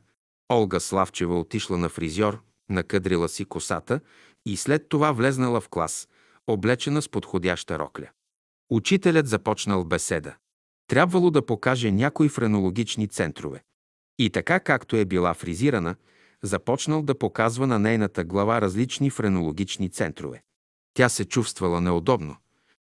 [0.51, 3.99] Олга Славчева отишла на фризьор, накъдрила си косата
[4.45, 6.07] и след това влезнала в клас,
[6.47, 8.09] облечена с подходяща рокля.
[8.69, 10.35] Учителят започнал беседа.
[10.87, 13.63] Трябвало да покаже някои френологични центрове.
[14.19, 15.95] И така както е била фризирана,
[16.43, 20.41] започнал да показва на нейната глава различни френологични центрове.
[20.99, 22.35] Тя се чувствала неудобно,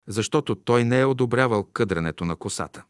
[0.06, 2.84] защото той не е одобрявал къдрането на косата.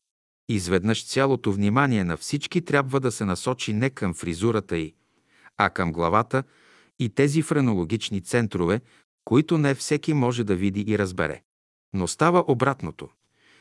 [0.49, 4.95] Изведнъж цялото внимание на всички трябва да се насочи не към фризурата й,
[5.57, 6.43] а към главата
[6.99, 8.81] и тези френологични центрове,
[9.25, 11.43] които не всеки може да види и разбере.
[11.93, 13.09] Но става обратното.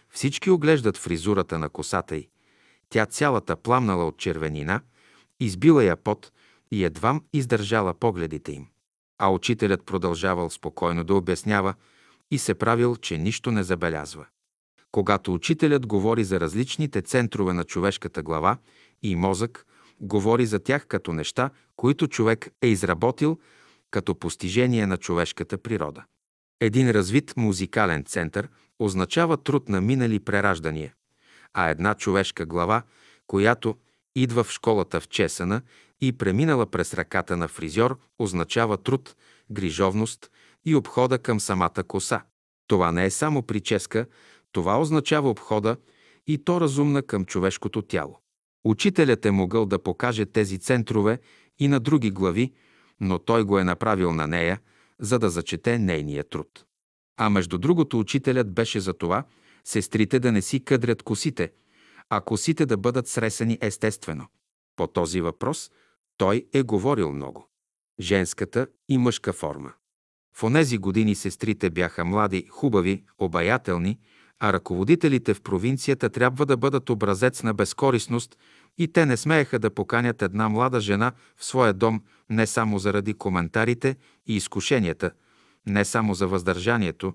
[0.10, 2.30] Всички оглеждат фризурата на косата й.
[2.90, 4.82] Тя цялата пламнала от червенина,
[5.40, 6.32] избила я пот
[6.72, 8.68] и едвам издържала погледите им.
[9.18, 11.74] А учителят продължавал спокойно да обяснява
[12.32, 14.26] и се правил, че нищо не забелязва.
[14.92, 18.58] Когато учителят говори за различните центрове на човешката глава
[19.04, 19.66] и мозък,
[20.00, 23.40] говори за тях като неща, които човек е изработил
[23.92, 26.04] като постижение на човешката природа.
[26.62, 30.94] Един развит музикален център означава труд на минали прераждания,
[31.54, 32.84] а една човешка глава,
[33.28, 33.76] която
[34.16, 35.62] идва в школата в Чесана
[36.02, 39.16] и преминала през ръката на фризьор, означава труд,
[39.52, 40.32] грижовност
[40.66, 42.22] и обхода към самата коса.
[42.68, 44.06] Това не е само прическа,
[44.52, 45.78] това означава обхода
[46.28, 48.20] и то разумна към човешкото тяло.
[48.66, 51.20] Учителят е могъл да покаже тези центрове
[51.60, 52.54] и на други глави,
[53.00, 54.60] но той го е направил на нея,
[55.00, 56.66] за да зачете нейния труд.
[57.18, 59.24] А между другото, учителят беше за това
[59.64, 61.52] сестрите да не си къдрят косите,
[62.10, 64.28] а косите да бъдат сресани естествено.
[64.76, 65.72] По този въпрос
[66.18, 67.50] той е говорил много.
[68.00, 69.74] Женската и мъжка форма.
[70.34, 74.00] В онези години сестрите бяха млади, хубави, обаятелни,
[74.40, 78.38] а ръководителите в провинцията трябва да бъдат образец на безкорисност
[78.78, 83.14] и те не смееха да поканят една млада жена в своя дом не само заради
[83.14, 83.96] коментарите
[84.28, 85.12] и изкушенията,
[85.66, 87.14] не само за въздържанието,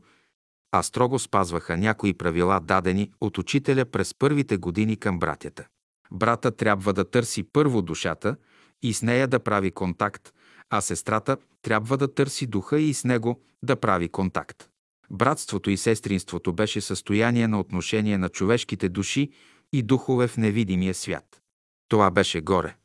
[0.72, 5.66] а строго спазваха някои правила, дадени от учителя през първите години към братята.
[6.12, 8.36] Брата трябва да търси първо душата
[8.82, 10.32] и с нея да прави контакт,
[10.70, 14.68] а сестрата трябва да търси духа и с него да прави контакт.
[15.10, 19.30] Братството и сестринството беше състояние на отношение на човешките души
[19.72, 21.40] и духове в невидимия свят.
[21.88, 22.76] Това беше горе,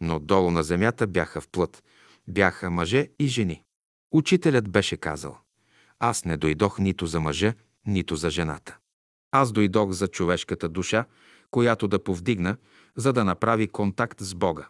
[0.00, 1.82] но долу на земята бяха в плът,
[2.28, 3.62] бяха мъже и жени.
[4.12, 5.38] Учителят беше казал,
[6.08, 7.54] аз не дойдох нито за мъжа,
[7.86, 8.76] нито за жената.
[9.32, 11.04] Аз дойдох за човешката душа,
[11.50, 12.56] която да повдигна,
[12.96, 14.68] за да направи контакт с Бога.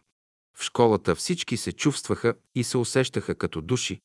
[0.59, 4.01] В школата всички се чувстваха и се усещаха като души,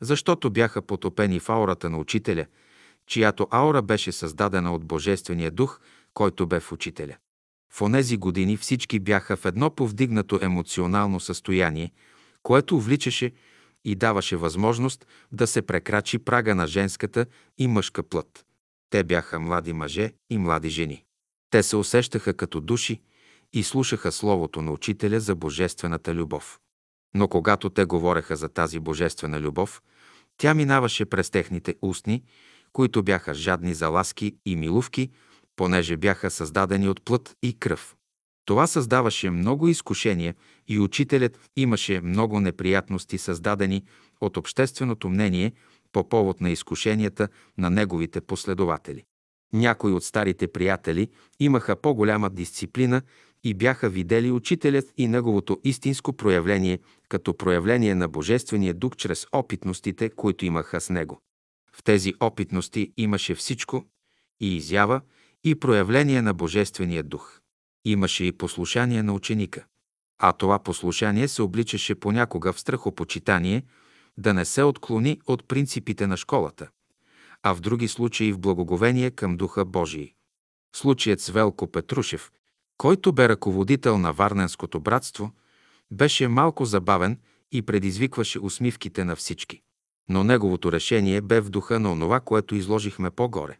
[0.00, 2.46] защото бяха потопени в аурата на учителя,
[3.06, 5.80] чиято аура беше създадена от Божествения дух,
[6.14, 7.16] който бе в учителя.
[7.72, 11.92] В онези години всички бяха в едно повдигнато емоционално състояние,
[12.42, 13.32] което вличаше
[13.84, 17.26] и даваше възможност да се прекрачи прага на женската
[17.58, 18.46] и мъжка плът.
[18.90, 21.04] Те бяха млади мъже и млади жени.
[21.50, 23.00] Те се усещаха като души
[23.52, 26.58] и слушаха Словото на Учителя за Божествената любов.
[27.14, 29.82] Но когато те говореха за тази Божествена любов,
[30.36, 32.22] тя минаваше през техните устни,
[32.72, 35.10] които бяха жадни за ласки и милувки,
[35.56, 37.96] понеже бяха създадени от плът и кръв.
[38.44, 40.34] Това създаваше много изкушения
[40.68, 43.84] и учителят имаше много неприятности, създадени
[44.20, 45.52] от общественото мнение
[45.92, 49.02] по повод на изкушенията на неговите последователи.
[49.52, 51.08] Някои от старите приятели
[51.40, 53.02] имаха по-голяма дисциплина
[53.44, 60.10] и бяха видели учителят и неговото истинско проявление като проявление на Божествения дух чрез опитностите,
[60.10, 61.18] които имаха с него.
[61.72, 63.84] В тези опитности имаше всичко
[64.40, 65.00] и изява,
[65.44, 67.40] и проявление на Божествения дух.
[67.84, 69.64] Имаше и послушание на ученика.
[70.18, 73.62] А това послушание се обличаше понякога в страхопочитание,
[74.18, 76.68] да не се отклони от принципите на школата,
[77.42, 80.14] а в други случаи в благоговение към Духа Божий.
[80.76, 82.32] Случаят с Велко Петрушев,
[82.78, 85.32] който бе ръководител на Варненското братство,
[85.90, 87.18] беше малко забавен
[87.52, 89.60] и предизвикваше усмивките на всички.
[90.08, 93.58] Но неговото решение бе в духа на онова, което изложихме по-горе.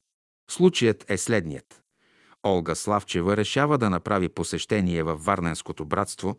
[0.50, 1.83] Случаят е следният.
[2.44, 6.36] Олга Славчева решава да направи посещение във Варненското братство,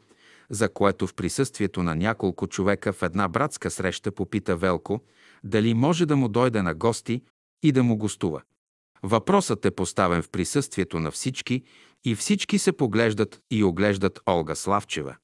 [0.49, 5.01] за което в присъствието на няколко човека в една братска среща попита Велко
[5.43, 7.21] дали може да му дойде на гости
[7.63, 8.41] и да му гостува.
[9.03, 11.63] Въпросът е поставен в присъствието на всички
[12.03, 15.15] и всички се поглеждат и оглеждат Олга Славчева,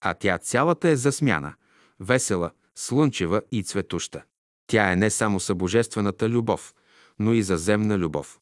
[0.00, 1.54] а тя цялата е засмяна,
[2.00, 4.22] весела, слънчева и цветуща.
[4.66, 6.74] Тя е не само събожествената любов,
[7.18, 8.38] но и заземна любов.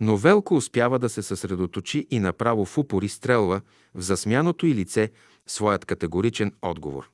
[0.00, 3.60] Но Велко успява да се съсредоточи и направо в упори стрелва
[3.94, 5.10] в засмяното и лице
[5.46, 7.10] своят категоричен отговор.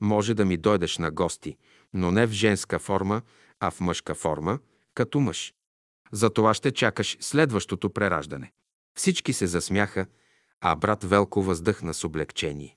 [0.00, 1.56] Може да ми дойдеш на гости,
[1.94, 3.22] но не в женска форма,
[3.60, 4.58] а в мъжка форма,
[4.94, 5.54] като мъж.
[6.12, 8.52] За това ще чакаш следващото прераждане.
[8.96, 10.06] Всички се засмяха,
[10.60, 12.76] а брат Велко въздъхна с облегчение.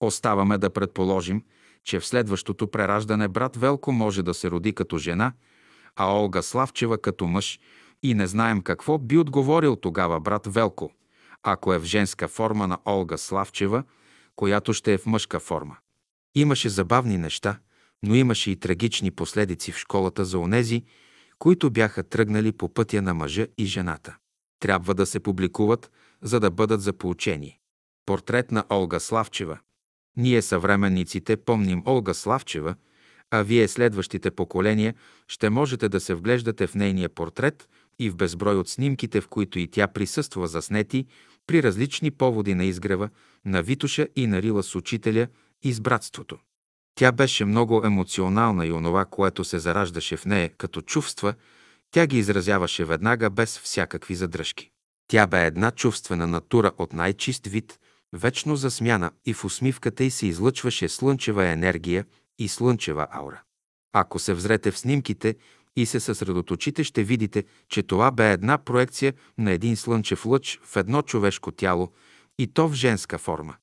[0.00, 1.42] Оставаме да предположим,
[1.84, 5.32] че в следващото прераждане брат Велко може да се роди като жена,
[5.96, 7.60] а Олга Славчева като мъж
[8.02, 10.92] и не знаем какво би отговорил тогава брат Велко,
[11.42, 13.84] ако е в женска форма на Олга Славчева,
[14.36, 15.76] която ще е в мъжка форма.
[16.34, 17.58] Имаше забавни неща,
[18.02, 20.84] но имаше и трагични последици в школата за онези,
[21.38, 24.16] които бяха тръгнали по пътя на мъжа и жената.
[24.60, 25.90] Трябва да се публикуват,
[26.22, 27.58] за да бъдат за поучение.
[28.06, 29.58] Портрет на Олга Славчева.
[30.16, 32.74] Ние, съвременниците, помним Олга Славчева,
[33.30, 34.94] а вие, следващите поколения,
[35.28, 37.68] ще можете да се вглеждате в нейния портрет
[38.04, 41.06] и в безброй от снимките, в които и тя присъства заснети
[41.46, 43.08] при различни поводи на изгрева,
[43.44, 45.26] на Витуша и на Рила с учителя
[45.62, 46.38] и с братството.
[46.94, 51.34] Тя беше много емоционална и онова, което се зараждаше в нея като чувства,
[51.90, 54.70] тя ги изразяваше веднага без всякакви задръжки.
[55.08, 57.78] Тя бе една чувствена натура от най-чист вид,
[58.12, 62.04] вечно засмяна и в усмивката й се излъчваше слънчева енергия
[62.38, 63.42] и слънчева аура.
[63.92, 65.36] Ако се взрете в снимките
[65.76, 70.76] и се съсредоточите, ще видите, че това бе една проекция на един слънчев лъч в
[70.76, 71.92] едно човешко тяло
[72.38, 73.56] и то в женска форма.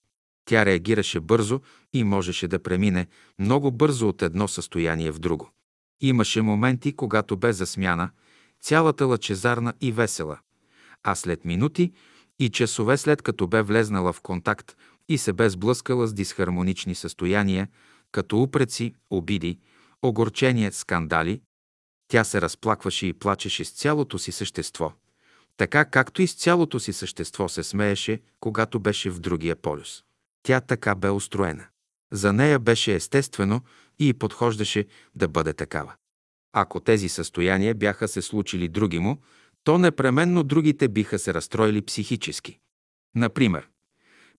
[0.46, 1.62] Тя реагираше бързо
[1.94, 3.08] и можеше да премине
[3.40, 5.50] много бързо от едно състояние в друго.
[6.02, 8.10] Имаше моменти, когато бе засмяна,
[8.62, 10.40] цялата лъчезарна и весела,
[11.04, 11.92] а след минути
[12.40, 14.76] и часове след като бе влезнала в контакт
[15.10, 17.68] и се бе сблъскала с дисхармонични състояния,
[18.12, 19.60] като упреци, обиди,
[20.02, 21.42] огорчение, скандали,
[22.10, 24.94] тя се разплакваше и плачеше с цялото си същество,
[25.58, 30.04] така както и с цялото си същество се смееше, когато беше в другия полюс.
[30.44, 31.66] Тя така бе устроена.
[32.12, 33.62] За нея беше естествено
[34.00, 35.94] и подхождаше да бъде такава.
[36.54, 39.22] Ако тези състояния бяха се случили други му,
[39.64, 42.60] то непременно другите биха се разстроили психически.
[43.16, 43.70] Например,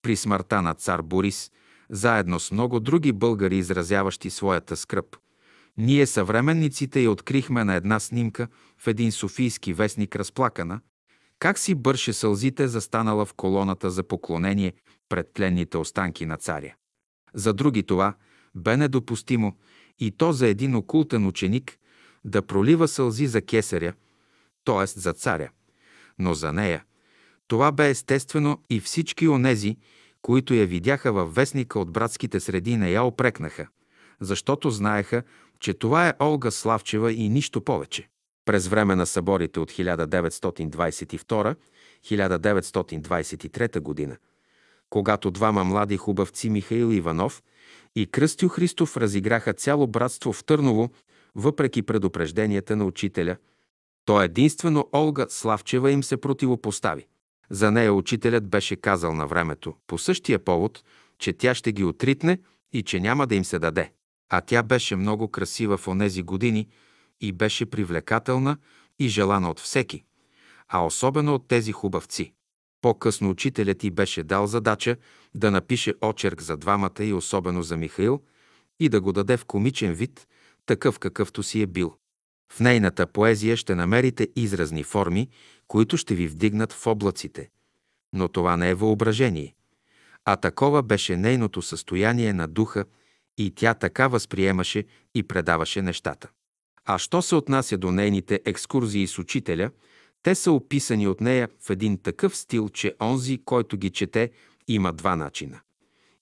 [0.03, 1.51] при смъртта на цар Борис,
[1.91, 5.17] заедно с много други българи, изразяващи своята скръп,
[5.79, 10.81] ние, съвременниците, я открихме на една снимка в един софийски вестник разплакана,
[11.39, 14.73] как си бърше сълзите застанала в колоната за поклонение
[15.09, 16.75] пред тленните останки на царя.
[17.35, 18.15] За други това
[18.55, 19.57] бе недопустимо
[19.99, 21.79] и то за един окултен ученик
[22.25, 23.93] да пролива сълзи за кесаря,
[24.65, 24.87] т.е.
[24.87, 25.51] за царя.
[26.19, 26.85] Но за нея
[27.49, 29.77] това бе естествено и всички онези,
[30.23, 33.69] които я видяха във вестника от братските среди, не я опрекнаха,
[34.21, 35.23] защото знаеха,
[35.61, 38.09] че това е Олга Славчева и нищо повече.
[38.45, 41.57] През време на съборите от 1922
[42.05, 44.17] 1923 г.,
[44.91, 47.43] когато двама млади хубавци Михаил Иванов
[47.97, 50.91] и Кръстю Христов разиграха цяло братство в Търново,
[51.35, 53.37] въпреки предупрежденията на учителя,
[54.05, 57.07] то единствено Олга Славчева им се противопостави.
[57.51, 60.85] За нея учителят беше казал на времето, по същия повод,
[61.19, 62.39] че тя ще ги отритне
[62.73, 63.93] и че няма да им се даде.
[64.31, 66.69] А тя беше много красива в онези години
[67.21, 68.57] и беше привлекателна
[68.99, 70.05] и желана от всеки,
[70.69, 72.33] а особено от тези хубавци.
[72.81, 74.97] По-късно учителят ти беше дал задача
[75.35, 78.21] да напише очерк за двамата и особено за Михаил
[78.81, 80.27] и да го даде в комичен вид,
[80.67, 81.97] такъв какъвто си е бил.
[82.53, 85.29] В нейната поезия ще намерите изразни форми,
[85.69, 87.51] които ще ви вдигнат в облаците.
[88.13, 89.55] Но това не е въображение.
[90.25, 92.85] А такова беше нейното състояние на духа
[93.41, 96.29] и тя така възприемаше и предаваше нещата.
[96.85, 99.71] А що се отнася до нейните екскурзии с учителя,
[100.23, 104.31] те са описани от нея в един такъв стил, че онзи, който ги чете,
[104.69, 105.61] има два начина.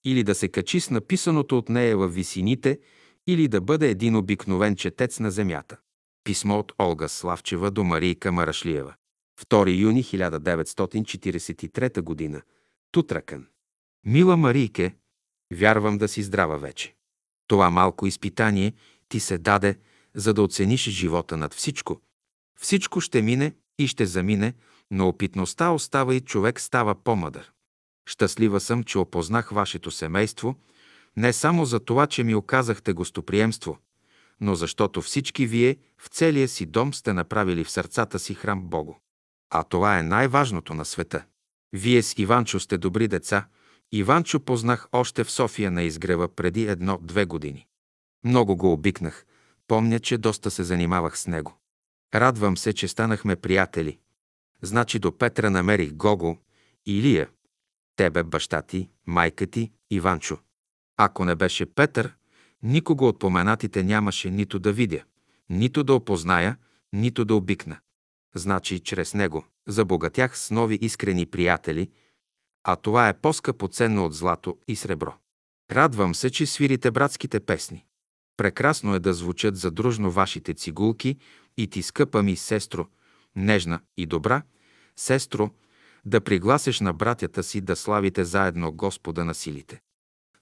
[0.05, 2.79] Или да се качи с написаното от нея във висините,
[3.27, 5.77] или да бъде един обикновен четец на земята.
[6.25, 8.95] Писмо от Олга Славчева до Марийка Марашлиева.
[9.51, 12.43] 2 юни 1943 г.
[12.93, 13.47] Тутракън.
[14.07, 14.95] Мила Марийке,
[15.53, 16.98] вярвам да си здрава вече.
[17.49, 18.73] Това малко изпитание
[19.09, 19.79] ти се даде,
[20.15, 22.01] за да оцениш живота над всичко.
[22.61, 24.55] Всичко ще мине и ще замине,
[24.91, 27.53] но опитността остава и човек става по-мъдър.
[28.09, 30.57] Щастлива съм, че опознах вашето семейство,
[31.17, 33.79] не само за това, че ми оказахте гостоприемство,
[34.41, 38.95] но защото всички вие в целия си дом сте направили в сърцата си храм Богу.
[39.51, 41.25] А това е най-важното на света.
[41.73, 43.47] Вие с Иванчо сте добри деца.
[43.93, 47.67] Иванчо познах още в София на изгрева преди едно-две години.
[48.25, 49.27] Много го обикнах.
[49.67, 51.59] Помня, че доста се занимавах с него.
[52.15, 53.99] Радвам се, че станахме приятели.
[54.63, 56.39] Значи до Петра намерих Гого,
[56.87, 57.29] Илия,
[57.97, 60.39] тебе, баща ти, майка ти, Иванчо.
[60.97, 62.15] Ако не беше Петър,
[62.63, 65.03] никого от поменатите нямаше нито да видя,
[65.51, 66.57] нито да опозная,
[66.93, 67.79] нито да обикна.
[68.35, 71.91] Значи, чрез него забогатях с нови искрени приятели,
[72.71, 75.15] а това е по-скъпо ценно от злато и сребро.
[75.73, 77.85] Радвам се, че свирите братските песни.
[78.37, 81.17] Прекрасно е да звучат задружно вашите цигулки
[81.57, 82.87] и ти, скъпа ми сестро,
[83.37, 84.43] нежна и добра,
[84.97, 85.51] сестро,
[86.05, 89.81] да пригласиш на братята си да славите заедно Господа на силите.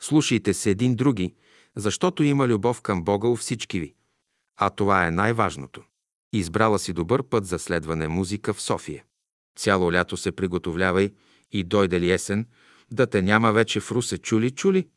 [0.01, 1.35] Слушайте се един други,
[1.77, 3.95] защото има любов към Бога у всички ви.
[4.57, 5.83] А това е най-важното.
[6.33, 9.05] Избрала си добър път за следване музика в София.
[9.59, 11.11] Цяло лято се приготовлявай
[11.53, 12.47] и дойде ли есен,
[12.93, 14.89] да те няма вече в Русе чули-чули.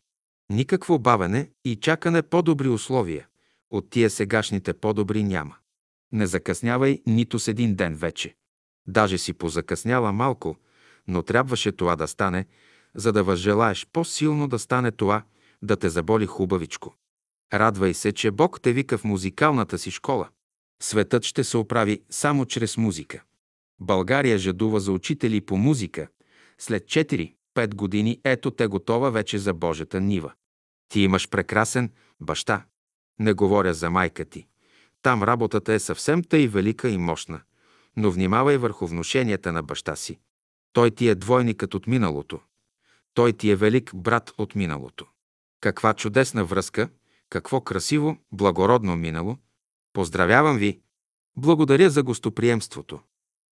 [0.49, 3.27] Никакво бавене и чакане по-добри условия.
[3.71, 5.55] От тия сегашните по-добри няма.
[6.11, 8.35] Не закъснявай нито с един ден вече.
[8.87, 10.57] Даже си позакъсняла малко,
[11.07, 12.45] но трябваше това да стане,
[12.95, 15.23] за да възжелаеш по-силно да стане това,
[15.61, 16.95] да те заболи хубавичко.
[17.53, 20.29] Радвай се, че Бог те вика в музикалната си школа.
[20.81, 23.23] Светът ще се оправи само чрез музика.
[23.79, 26.07] България жадува за учители по музика.
[26.59, 27.35] След 4-5
[27.75, 30.33] години ето те готова вече за Божата нива.
[30.89, 32.65] Ти имаш прекрасен баща.
[33.19, 34.47] Не говоря за майка ти.
[35.01, 37.41] Там работата е съвсем тъй велика и мощна.
[37.97, 40.19] Но внимавай върху внушенията на баща си.
[40.73, 42.39] Той ти е двойникът от миналото.
[43.13, 45.05] Той ти е велик брат от миналото.
[45.61, 46.89] Каква чудесна връзка,
[47.29, 49.37] какво красиво, благородно минало.
[49.93, 50.79] Поздравявам ви!
[51.37, 52.99] Благодаря за гостоприемството.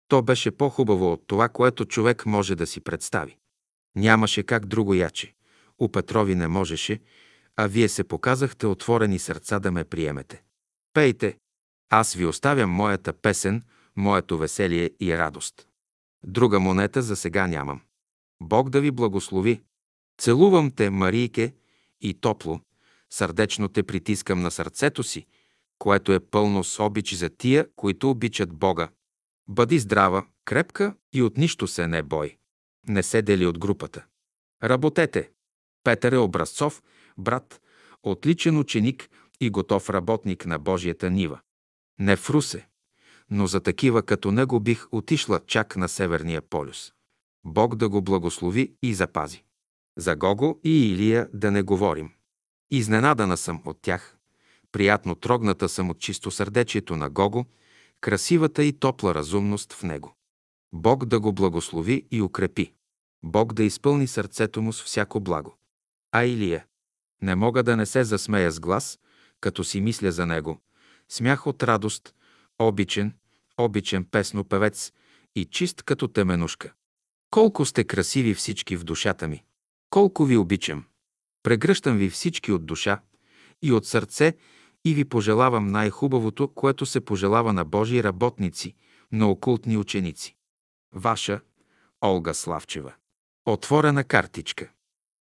[0.08, 3.38] То беше по-хубаво от това, което човек може да си представи.
[3.95, 5.34] Нямаше как друго яче.
[5.77, 7.00] У Петрови не можеше,
[7.56, 10.43] а вие се показахте отворени сърца да ме приемете.
[10.93, 11.38] Пейте!
[11.90, 13.64] Аз ви оставям моята песен,
[13.95, 15.67] моето веселие и радост.
[16.25, 17.82] Друга монета за сега нямам.
[18.42, 19.61] Бог да ви благослови.
[20.22, 21.53] Целувам те, Марийке,
[22.01, 22.59] и топло,
[23.09, 25.25] сърдечно те притискам на сърцето си,
[25.80, 28.90] което е пълно с обич за тия, които обичат Бога.
[29.48, 32.38] Бъди здрава, крепка и от нищо се не бой.
[32.88, 34.06] Не се дели от групата.
[34.64, 35.32] Работете.
[35.83, 36.83] Петър е Образцов,
[37.17, 37.61] брат,
[38.03, 39.09] отличен ученик
[39.40, 41.40] и готов работник на Божията нива.
[41.99, 42.67] Не в Русе,
[43.30, 46.93] но за такива като него бих отишла чак на Северния полюс.
[47.45, 49.43] Бог да го благослови и запази.
[49.98, 52.11] За Гого и Илия да не говорим.
[52.72, 54.17] Изненадана съм от тях.
[54.72, 57.45] Приятно трогната съм от чисто сърдечието на Гого,
[58.06, 60.16] красивата и топла разумност в него.
[60.74, 62.74] Бог да го благослови и укрепи.
[63.24, 65.58] Бог да изпълни сърцето му с всяко благо.
[66.11, 66.66] А Илия?
[67.22, 69.00] Не мога да не се засмея с глас,
[69.42, 70.61] като си мисля за него.
[71.09, 72.16] Смях от радост,
[72.59, 73.14] обичен,
[73.58, 74.92] обичен песнопевец
[75.35, 76.74] и чист като теменушка.
[77.30, 79.43] Колко сте красиви всички в душата ми!
[79.90, 80.85] Колко ви обичам!
[81.43, 83.01] Прегръщам ви всички от душа
[83.61, 84.34] и от сърце
[84.85, 88.75] и ви пожелавам най-хубавото, което се пожелава на Божии работници,
[89.11, 90.35] на окултни ученици.
[90.93, 91.41] Ваша
[92.05, 92.93] Олга Славчева.
[93.45, 94.69] Отворена картичка.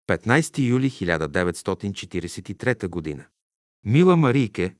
[0.09, 3.25] 15 юли 1943 година.
[3.85, 4.75] Мила Марийке,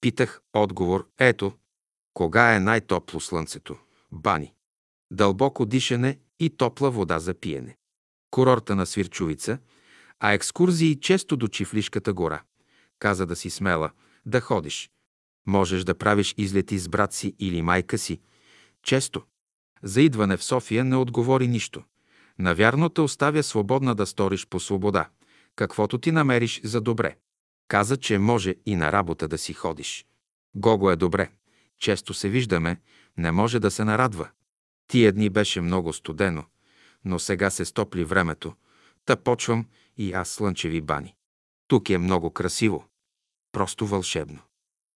[0.00, 1.52] питах отговор, ето,
[2.14, 3.76] кога е най-топло слънцето?
[4.12, 4.54] Бани.
[5.10, 7.76] Дълбоко дишане и топла вода за пиене.
[8.30, 9.58] Курорта на Свирчовица,
[10.20, 12.42] а екскурзии често до Чифлишката гора.
[12.98, 13.90] Каза да си смела,
[14.26, 14.90] да ходиш.
[15.46, 18.20] Можеш да правиш излети с брат си или майка си.
[18.82, 19.22] Често.
[19.82, 21.82] За идване в София не отговори нищо.
[22.38, 25.08] Навярно те оставя свободна да сториш по свобода,
[25.56, 27.16] каквото ти намериш за добре.
[27.68, 30.06] Каза, че може и на работа да си ходиш.
[30.54, 31.30] Гого е добре.
[31.78, 32.80] Често се виждаме,
[33.16, 34.28] не може да се нарадва.
[34.88, 36.44] Тия дни беше много студено,
[37.04, 38.54] но сега се стопли времето.
[39.04, 41.14] Та почвам и аз слънчеви бани.
[41.68, 42.84] Тук е много красиво.
[43.54, 44.38] Просто вълшебно.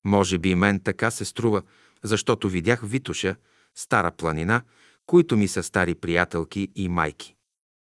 [0.04, 1.62] Може би мен така се струва,
[2.02, 3.36] защото видях Витуша,
[3.74, 4.62] стара планина,
[5.06, 7.34] които ми са стари приятелки и майки.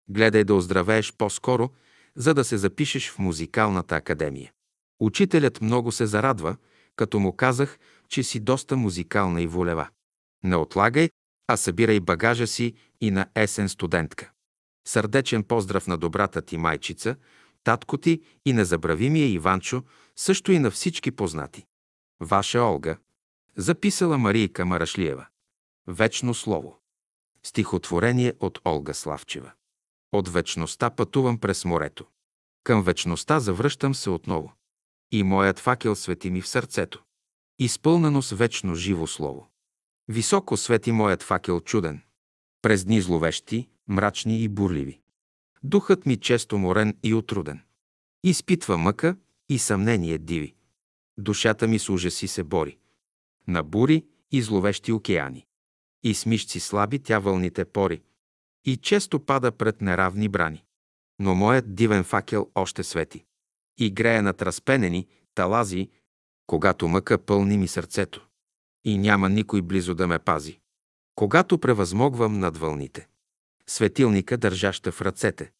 [0.10, 1.70] Гледай да оздравееш по-скоро,
[2.16, 4.52] за да се запишеш в музикалната академия.
[5.00, 6.56] Учителят много се зарадва,
[6.96, 7.80] като му казах,
[8.10, 9.88] че си доста музикална и волева.
[10.44, 11.10] Не отлагай,
[11.48, 14.32] а събирай багажа си и на есен студентка.
[14.88, 17.16] Сърдечен поздрав на добрата ти майчица,
[17.64, 19.84] татко ти и незабравимия Иванчо,
[20.16, 21.66] също и на всички познати.
[22.20, 22.98] Ваша Олга.
[23.56, 25.28] Записала Марийка Марашлиева.
[25.88, 26.80] Вечно слово.
[27.44, 29.52] Стихотворение от Олга Славчева.
[30.12, 32.06] От вечността пътувам през морето.
[32.64, 34.54] Към вечността завръщам се отново.
[35.12, 37.04] И моят факел свети ми в сърцето.
[37.60, 39.50] Изпълнено с вечно живо слово.
[40.08, 42.02] Високо свети моят факел чуден.
[42.62, 45.00] През дни зловещи, мрачни и бурливи.
[45.64, 47.62] Духът ми често морен и отруден.
[48.24, 49.18] Изпитва мъка
[49.50, 50.56] и съмнение диви.
[51.18, 52.78] Душата ми с ужаси се бори.
[53.48, 55.46] На бури и зловещи океани.
[56.04, 58.02] И с мишци слаби тя вълните пори.
[58.66, 60.64] И често пада пред неравни брани.
[61.20, 63.26] Но моят дивен факел още свети.
[63.78, 65.90] И грея над разпенени талази,
[66.48, 68.28] когато мъка пълни ми сърцето.
[68.84, 70.60] И няма никой близо да ме пази.
[71.16, 73.08] Когато превъзмогвам над вълните.
[73.68, 75.52] Светилника държаща в ръцете.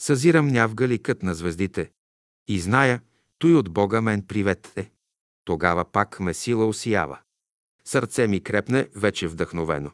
[0.00, 1.90] Съзирам нявга ликът на звездите.
[2.48, 3.00] И зная,
[3.38, 4.90] той от Бога мен привет е.
[5.44, 7.18] Тогава пак ме сила осиява.
[7.84, 9.90] Сърце ми крепне вече вдъхновено.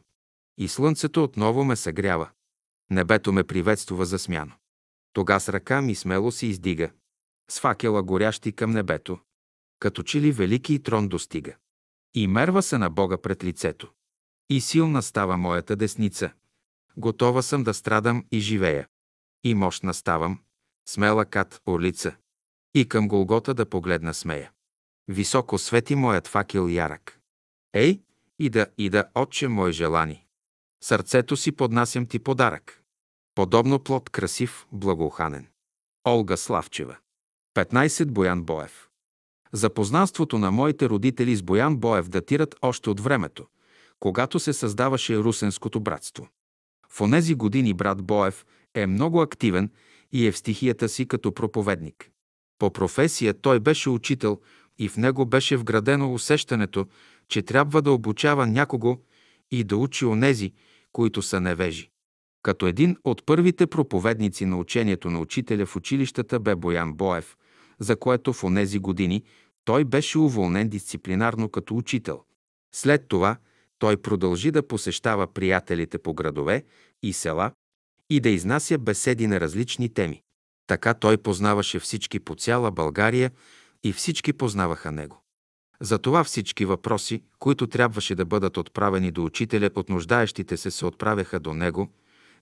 [0.57, 2.29] И слънцето отново ме съгрява.
[2.89, 4.53] Небето ме приветствува за смяно.
[5.13, 6.91] Тога с ръка ми смело се издига.
[7.51, 9.19] С факела горящи към небето.
[9.79, 11.55] Като че ли велики трон достига.
[12.13, 13.91] И мерва се на Бога пред лицето.
[14.49, 16.31] И силна става моята десница.
[16.97, 18.87] Готова съм да страдам и живея.
[19.43, 20.39] И мощна ставам,
[20.87, 22.15] смела кат орлица.
[22.77, 24.51] И към Голгота да погледна смея.
[25.07, 27.19] Високо свети моят факел ярък.
[27.73, 28.01] Ей,
[28.39, 30.25] и да, и да, отче мой желани.
[30.83, 32.83] Сърцето си поднасям ти подарък.
[33.35, 35.47] Подобно плод красив, благоуханен.
[36.07, 36.95] Олга Славчева.
[37.57, 38.05] 15.
[38.05, 38.89] Боян Боев.
[39.51, 43.47] Запознанството на моите родители с Боян Боев датират още от времето,
[43.99, 46.27] когато се създаваше Русенското братство.
[46.89, 49.71] В онези години брат Боев е много активен
[50.11, 52.11] и е в стихията си като проповедник.
[52.59, 54.39] По професия той беше учител
[54.79, 56.85] и в него беше вградено усещането,
[57.27, 58.97] че трябва да обучава някого
[59.51, 60.53] и да учи онези,
[60.91, 61.89] които са невежи.
[62.43, 67.37] Като един от първите проповедници на учението на учителя в училищата бе Боян Боев,
[67.79, 69.23] за което в онези години
[69.65, 72.23] той беше уволнен дисциплинарно като учител.
[72.75, 73.37] След това
[73.79, 76.63] той продължи да посещава приятелите по градове
[77.03, 77.51] и села
[78.09, 80.21] и да изнася беседи на различни теми.
[80.67, 83.31] Така той познаваше всички по цяла България
[83.83, 85.21] и всички познаваха него.
[85.81, 91.39] Затова всички въпроси, които трябваше да бъдат отправени до учителя от нуждаещите се, се отправяха
[91.39, 91.91] до него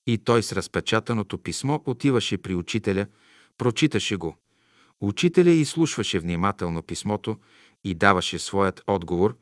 [0.08, 3.08] и той с разпечатаното писмо отиваше при учителя,
[3.58, 4.38] прочиташе го.
[5.02, 7.38] Учителя изслушваше внимателно писмото
[7.84, 9.38] и даваше своят отговор,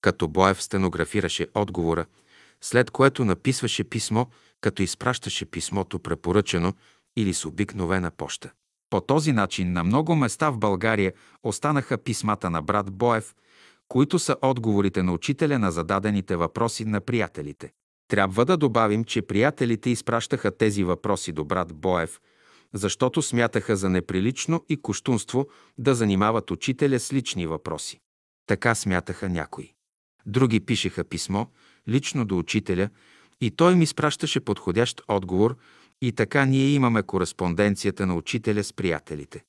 [0.00, 2.06] като Боев стенографираше отговора,
[2.60, 4.26] след което написваше писмо,
[4.60, 6.74] като изпращаше писмото препоръчено
[7.16, 8.52] или с обикновена поща.
[8.90, 13.34] По този начин на много места в България останаха писмата на брат Боев,
[13.88, 17.72] които са отговорите на учителя на зададените въпроси на приятелите.
[18.08, 22.20] Трябва да добавим, че приятелите изпращаха тези въпроси до брат Боев,
[22.74, 25.46] защото смятаха за неприлично и коштунство
[25.78, 28.00] да занимават учителя с лични въпроси.
[28.46, 29.72] Така смятаха някои.
[30.26, 31.46] Други пишеха писмо
[31.88, 32.88] лично до учителя
[33.40, 35.56] И той ми спращаше подходящ отговор
[36.02, 39.44] и така ние имаме кореспонденцията на учителя с приятелите.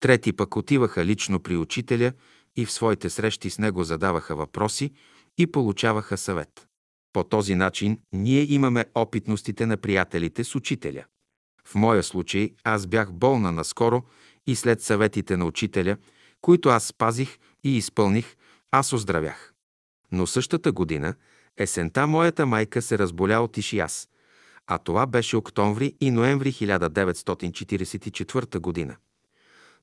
[0.00, 2.12] Трети пък отиваха лично при учителя
[2.56, 4.90] и в своите срещи с него задаваха въпроси
[5.38, 6.68] и получаваха съвет.
[7.12, 11.04] По този начин ние имаме опитностите на приятелите с учителя.
[11.66, 14.02] В моя случай аз бях болна наскоро
[14.46, 15.96] и след съветите на учителя,
[16.40, 18.36] които аз спазих и изпълних,
[18.70, 19.52] аз оздравях.
[20.12, 21.14] Но същата година,
[21.58, 24.08] есента, моята майка се разболя от ишиаз,
[24.66, 28.96] а това беше октомври и ноември 1944 година.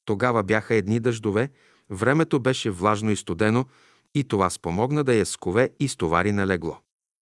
[0.06, 1.50] Тогава бяха едни дъждове,
[1.90, 3.66] времето беше влажно и студено
[4.16, 6.77] и това спомогна да я скове и стовари на легло.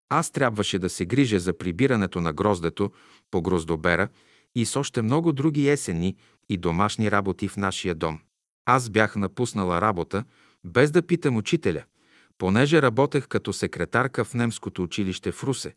[0.09, 2.91] Аз трябваше да се грижа за прибирането на гроздето
[3.31, 4.07] по гроздобера
[4.55, 6.15] и с още много други есенни
[6.49, 8.19] и домашни работи в нашия дом.
[8.65, 10.23] Аз бях напуснала работа,
[10.63, 11.83] без да питам учителя,
[12.37, 15.75] понеже работех като секретарка в немското училище в Русе,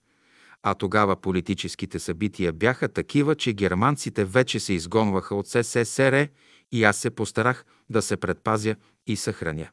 [0.63, 6.29] а тогава политическите събития бяха такива, че германците вече се изгонваха от СССР
[6.73, 8.77] и аз се постарах да се предпазя
[9.07, 9.69] и съхраня.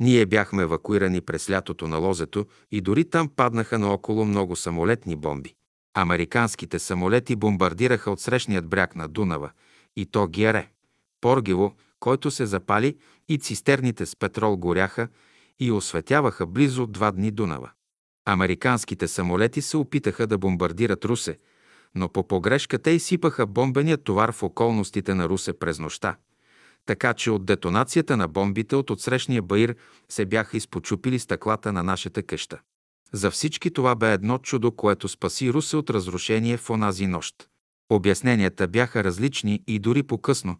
[0.00, 5.54] Ние бяхме евакуирани през лятото на лозето и дори там паднаха наоколо много самолетни бомби.
[5.96, 9.50] Американските самолети бомбардираха от срещният бряг на Дунава
[9.96, 10.68] и то Гере,
[11.20, 12.96] Поргево, който се запали
[13.28, 15.08] и цистерните с петрол горяха
[15.60, 17.70] и осветяваха близо два дни Дунава.
[18.26, 21.38] Американските самолети се опитаха да бомбардират Русе,
[21.94, 26.16] но по погрешка те изсипаха бомбения товар в околностите на Русе през нощта–
[26.86, 29.76] така че от детонацията на бомбите от отсрещния баир
[30.08, 32.60] се бяха изпочупили стъклата на нашата къща.
[33.12, 37.48] За всички това бе едно чудо, което спаси Русе от разрушение в онази нощ.
[37.90, 40.56] Обясненията бяха различни и дори по-късно,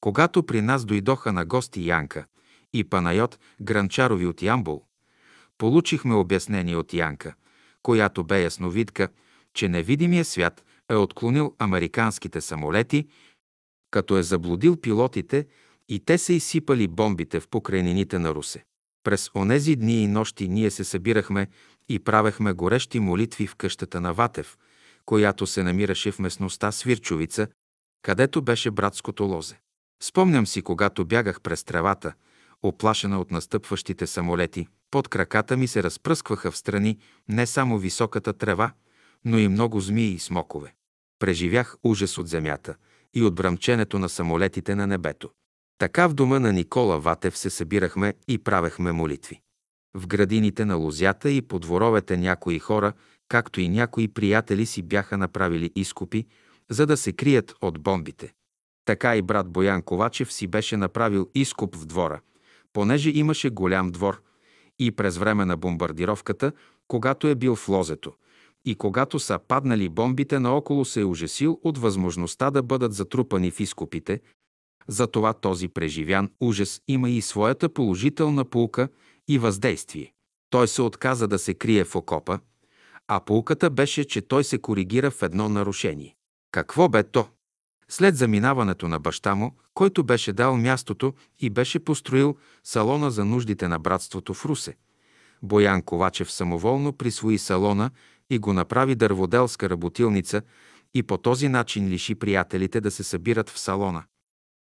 [0.00, 2.26] когато при нас дойдоха на гости Янка
[2.72, 4.84] и Панайот Гранчарови от Ямбул.
[5.58, 7.34] Получихме обяснение от Янка,
[7.82, 9.08] която бе ясновидка,
[9.54, 13.08] че невидимия свят е отклонил американските самолети,
[13.90, 15.46] като е заблудил пилотите
[15.88, 18.64] и те са изсипали бомбите в покрайнините на Русе.
[19.04, 21.48] През онези дни и нощи ние се събирахме
[21.88, 24.58] и правехме горещи молитви в къщата на Ватев,
[25.06, 27.48] която се намираше в местността Свирчовица,
[28.02, 29.58] където беше братското лозе.
[30.02, 32.12] Спомням си, когато бягах през тревата,
[32.62, 36.98] оплашена от настъпващите самолети, под краката ми се разпръскваха в страни
[37.28, 38.72] не само високата трева,
[39.24, 40.74] но и много змии и смокове.
[41.18, 42.74] Преживях ужас от земята
[43.14, 45.30] и от бръмченето на самолетите на небето.
[45.78, 49.40] Така в дома на Никола Ватев се събирахме и правехме молитви.
[49.94, 52.92] В градините на лозята и по дворовете някои хора,
[53.28, 56.26] както и някои приятели си бяха направили изкупи,
[56.70, 58.32] за да се крият от бомбите.
[58.84, 62.20] Така и брат Боян Ковачев си беше направил изкуп в двора,
[62.72, 64.22] понеже имаше голям двор
[64.78, 66.52] и през време на бомбардировката,
[66.88, 68.12] когато е бил в лозето,
[68.64, 73.60] и когато са паднали бомбите, наоколо се е ужасил от възможността да бъдат затрупани в
[73.60, 74.20] изкупите,
[74.88, 78.88] затова този преживян ужас има и своята положителна полка
[79.28, 80.12] и въздействие.
[80.50, 82.38] Той се отказа да се крие в окопа,
[83.08, 86.16] а полката беше, че той се коригира в едно нарушение.
[86.52, 87.28] Какво бе то?
[87.88, 93.68] След заминаването на баща му, който беше дал мястото и беше построил салона за нуждите
[93.68, 94.76] на братството в Русе,
[95.42, 97.90] Боян Ковачев самоволно присвои салона
[98.30, 100.42] и го направи дърводелска работилница
[100.94, 104.04] и по този начин лиши приятелите да се събират в салона.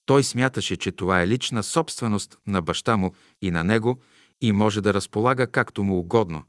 [0.06, 3.12] Той смяташе, че това е лична собственост на баща му
[3.42, 3.98] и на него
[4.40, 6.42] и може да разполага както му угодно,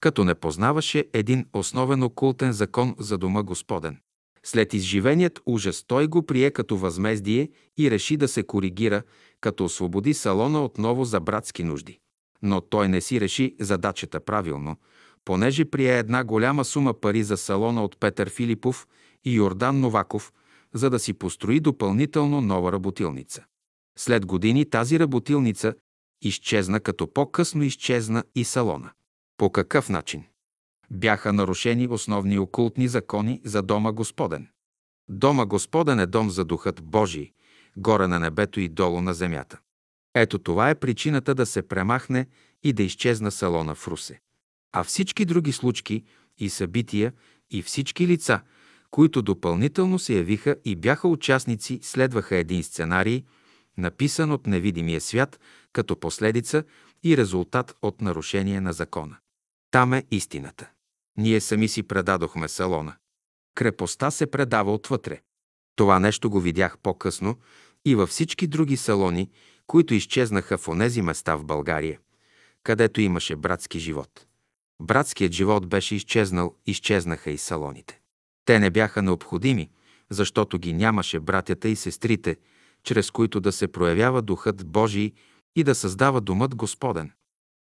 [0.00, 4.00] като не познаваше един основен окултен закон за дома Господен.
[4.46, 9.02] След изживеният ужас той го прие като възмездие и реши да се коригира,
[9.40, 11.98] като освободи салона отново за братски нужди.
[12.42, 14.76] Но той не си реши задачата правилно,
[15.24, 18.86] понеже прие една голяма сума пари за салона от Петър Филипов
[19.24, 20.32] и Йордан Новаков,
[20.74, 23.44] за да си построи допълнително нова работилница.
[23.98, 25.74] След години тази работилница
[26.22, 28.90] изчезна, като по-късно изчезна и салона.
[29.36, 30.24] По какъв начин?
[30.92, 34.48] Бяха нарушени основни окултни закони за Дома Господен.
[35.08, 37.32] Дома Господен е дом за Духът Божий,
[37.76, 39.58] горе на небето и долу на земята.
[40.14, 42.26] Ето това е причината да се премахне
[42.62, 44.20] и да изчезна салона в Русе.
[44.72, 46.04] А всички други случки
[46.38, 47.12] и събития
[47.50, 48.40] и всички лица–
[48.90, 53.24] които допълнително се явиха и бяха участници, следваха един сценарий,
[53.78, 55.40] написан от невидимия свят
[55.72, 56.64] като последица
[57.04, 59.16] и резултат от нарушение на закона.
[59.70, 60.70] Там е истината.
[61.20, 62.96] Ние сами си предадохме салона.
[63.54, 65.20] Крепостта се предава отвътре.
[65.76, 67.38] Това нещо го видях по-късно
[67.84, 69.30] и във всички други салони,
[69.66, 71.98] които изчезнаха в онези места в България,
[72.62, 74.26] където имаше братски живот.
[74.82, 78.00] Братският живот беше изчезнал, изчезнаха и салоните.
[78.44, 79.70] Те не бяха необходими,
[80.10, 82.36] защото ги нямаше братята и сестрите,
[82.82, 85.12] чрез които да се проявява Духът Божий
[85.56, 87.12] и да създава Думът Господен.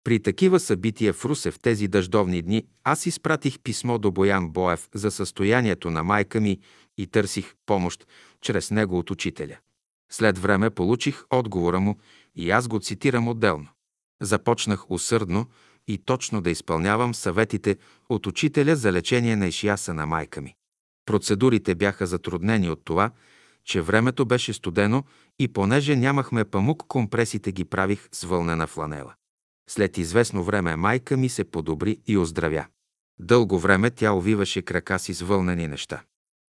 [0.06, 4.88] При такива събития в Русе в тези дъждовни дни аз изпратих писмо до Боян Боев
[4.94, 6.58] за състоянието на майка ми
[6.98, 8.06] и търсих помощ
[8.40, 9.56] чрез него от учителя.
[10.12, 11.96] След време получих отговора му
[12.36, 13.68] и аз го цитирам отделно.
[14.22, 15.46] Започнах усърдно
[15.88, 17.76] и точно да изпълнявам съветите
[18.08, 20.54] от учителя за лечение на ишияса на майка ми.
[21.06, 23.10] Процедурите бяха затруднени от това,
[23.64, 25.04] че времето беше студено
[25.38, 29.14] и понеже нямахме памук, компресите ги правих с вълнена фланела.
[29.70, 32.66] След известно време майка ми се подобри и оздравя.
[33.18, 36.02] Дълго време тя увиваше крака си с вълнени неща.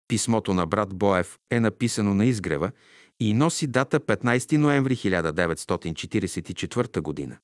[0.08, 2.72] Писмото на брат Боев е написано на изгрева
[3.20, 7.38] и носи дата 15 ноември 1944 година.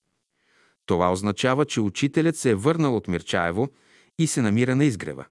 [0.85, 3.69] Това означава, че учителят се е върнал от Мирчаево
[4.19, 5.25] и се намира на изгрева.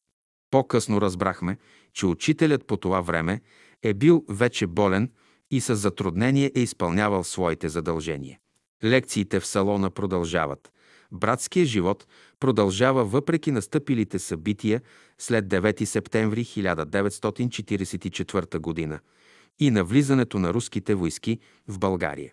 [0.51, 1.59] По-късно разбрахме,
[1.93, 3.41] че учителят по това време
[3.83, 5.11] е бил вече болен
[5.51, 8.39] и с затруднение е изпълнявал своите задължения.
[8.85, 10.73] Лекциите в салона продължават.
[11.13, 12.07] Братският живот
[12.41, 14.81] продължава въпреки настъпилите събития
[15.19, 19.01] след 9 септември 1944 година
[19.59, 21.39] и навлизането на руските войски
[21.69, 22.33] в България.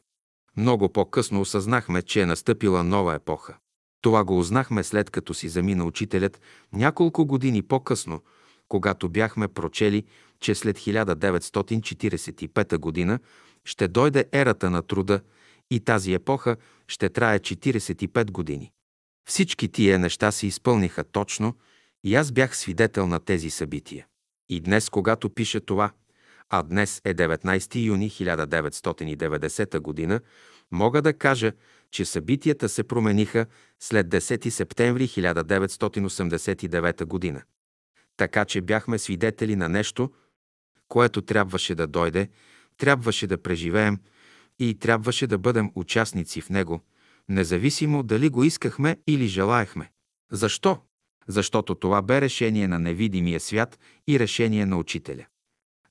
[0.58, 3.58] Много по-късно осъзнахме, че е настъпила нова епоха.
[4.02, 6.42] Това го узнахме след като си замина учителят
[6.74, 8.22] няколко години по-късно,
[8.68, 10.04] когато бяхме прочели,
[10.40, 13.20] че след 1945 година
[13.66, 15.22] ще дойде ерата на труда
[15.70, 16.58] и тази епоха
[16.88, 18.72] ще трае 45 години.
[19.28, 21.56] Всички тия неща се изпълниха точно
[22.04, 24.08] и аз бях свидетел на тези събития.
[24.50, 25.92] И днес, когато пиша това,
[26.50, 30.20] а днес е 19 юни 1990 година,
[30.72, 31.52] мога да кажа,
[31.92, 33.46] че събитията се промениха
[33.80, 37.42] след 10 септември 1989 година.
[38.18, 40.12] Така че бяхме свидетели на нещо,
[40.88, 42.30] което трябваше да дойде,
[42.78, 43.98] трябваше да преживеем
[44.60, 46.82] и трябваше да бъдем участници в него,
[47.30, 49.92] независимо дали го искахме или желаехме.
[50.32, 50.78] Защо?
[51.28, 55.26] Защото това бе решение на невидимия свят и решение на учителя.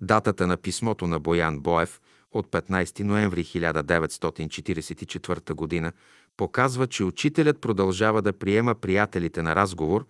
[0.00, 2.00] Датата на писмото на Боян Боев
[2.32, 5.92] от 15 ноември 1944 г.
[6.36, 10.06] показва, че учителят продължава да приема приятелите на разговор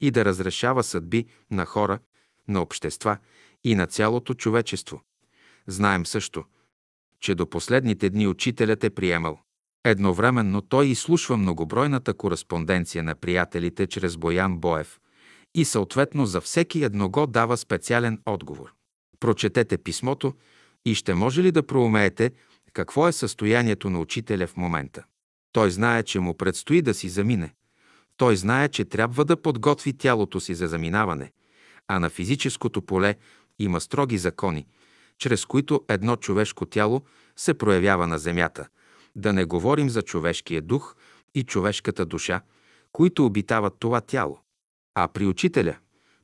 [0.00, 1.98] и да разрешава съдби на хора,
[2.48, 3.18] на общества
[3.64, 5.02] и на цялото човечество.
[5.66, 6.44] Знаем също,
[7.20, 9.38] че до последните дни учителят е приемал.
[9.84, 14.98] Едновременно той изслушва многобройната кореспонденция на приятелите чрез Боян Боев
[15.54, 18.72] и съответно за всеки едного дава специален отговор.
[19.20, 20.34] Прочетете писмото
[20.86, 22.32] и ще може ли да проумеете
[22.72, 25.04] какво е състоянието на учителя в момента.
[25.52, 27.54] Той знае, че му предстои да си замине.
[28.16, 31.32] Той знае, че трябва да подготви тялото си за заминаване,
[31.88, 33.14] а на физическото поле
[33.58, 34.66] има строги закони,
[35.18, 37.02] чрез които едно човешко тяло
[37.36, 38.68] се проявява на земята.
[39.16, 40.96] Да не говорим за човешкия дух
[41.34, 42.40] и човешката душа,
[42.92, 44.38] които обитават това тяло.
[44.94, 45.76] А при учителя,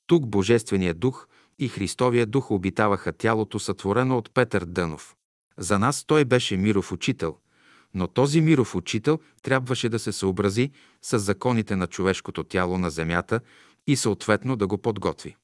[0.07, 5.17] тук Божественият дух и Христовия дух обитаваха тялото, сътворено от Петър Дънов.
[5.59, 7.37] За нас той беше миров учител,
[7.95, 10.71] но този миров учител трябваше да се съобрази
[11.03, 13.41] с законите на човешкото тяло на земята
[13.87, 15.37] и съответно да го подготви.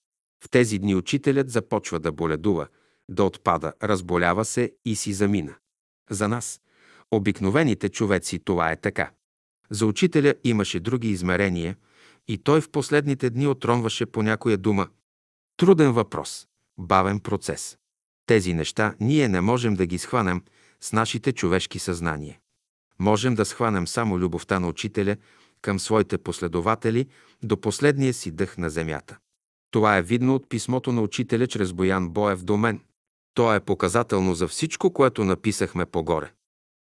[0.45, 2.69] В тези дни учителят започва да боледува,
[3.11, 5.55] да отпада, разболява се и си замина.
[6.11, 6.61] За нас,
[7.11, 9.11] обикновените човеци, това е така.
[9.71, 11.77] За учителя имаше други измерения
[12.29, 14.89] и той в последните дни отронваше по някоя дума–
[15.61, 16.47] Труден въпрос,
[16.79, 17.79] бавен процес.
[18.27, 20.43] Тези неща ние не можем да ги схванем
[20.81, 22.39] с нашите човешки съзнания.
[22.99, 25.17] Можем да схванем само любовта на учителя
[25.63, 27.07] към своите последователи
[27.43, 29.19] до последния си дъх на земята.
[29.71, 32.81] Това е видно от писмото на учителя чрез Боян Боев до мен.
[33.35, 36.33] То е показателно за всичко, което написахме по-горе.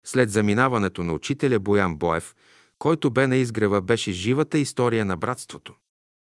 [0.06, 2.34] След заминаването на учителя Боян Боев,
[2.78, 5.74] който бе на изгрева, беше живата история на братството.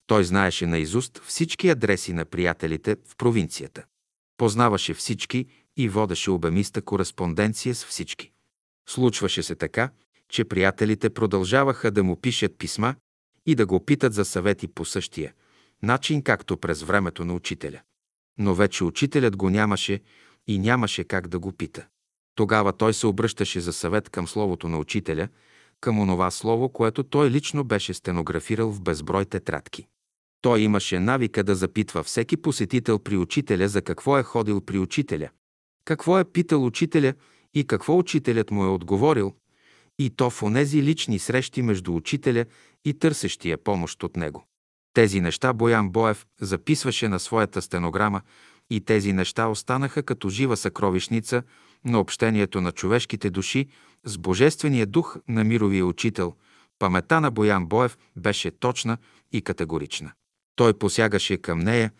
[0.07, 3.83] Той знаеше наизуст всички адреси на приятелите в провинцията.
[4.37, 5.45] Познаваше всички
[5.77, 8.31] и водеше обемиста кореспонденция с всички.
[8.89, 9.89] Случваше се така,
[10.29, 12.95] че приятелите продължаваха да му пишат писма
[13.45, 15.33] и да го питат за съвети по същия
[15.83, 17.81] начин, както през времето на учителя.
[18.37, 20.01] Но вече учителят го нямаше
[20.47, 21.85] и нямаше как да го пита.
[22.35, 25.27] Тогава той се обръщаше за съвет към словото на учителя,
[25.81, 29.87] към онова слово, което той лично беше стенографирал в безброй тетрадки.
[30.41, 35.29] Той имаше навика да запитва всеки посетител при учителя за какво е ходил при учителя,
[35.85, 37.13] какво е питал учителя
[37.53, 39.35] и какво учителят му е отговорил,
[39.99, 42.45] И то в онези лични срещи между учителя
[42.85, 44.47] и търсещия помощ от него.
[44.97, 48.21] Тези неща Боян Боев записваше на своята стенограма
[48.69, 51.43] и тези неща останаха като жива съкровищница
[51.85, 53.67] на общението на човешките души
[54.03, 56.33] с Божествения дух на мировия учител.
[56.79, 58.97] Памета на Боян Боев беше точна
[59.31, 60.11] и категорична.
[60.55, 61.91] Той посягаше към нея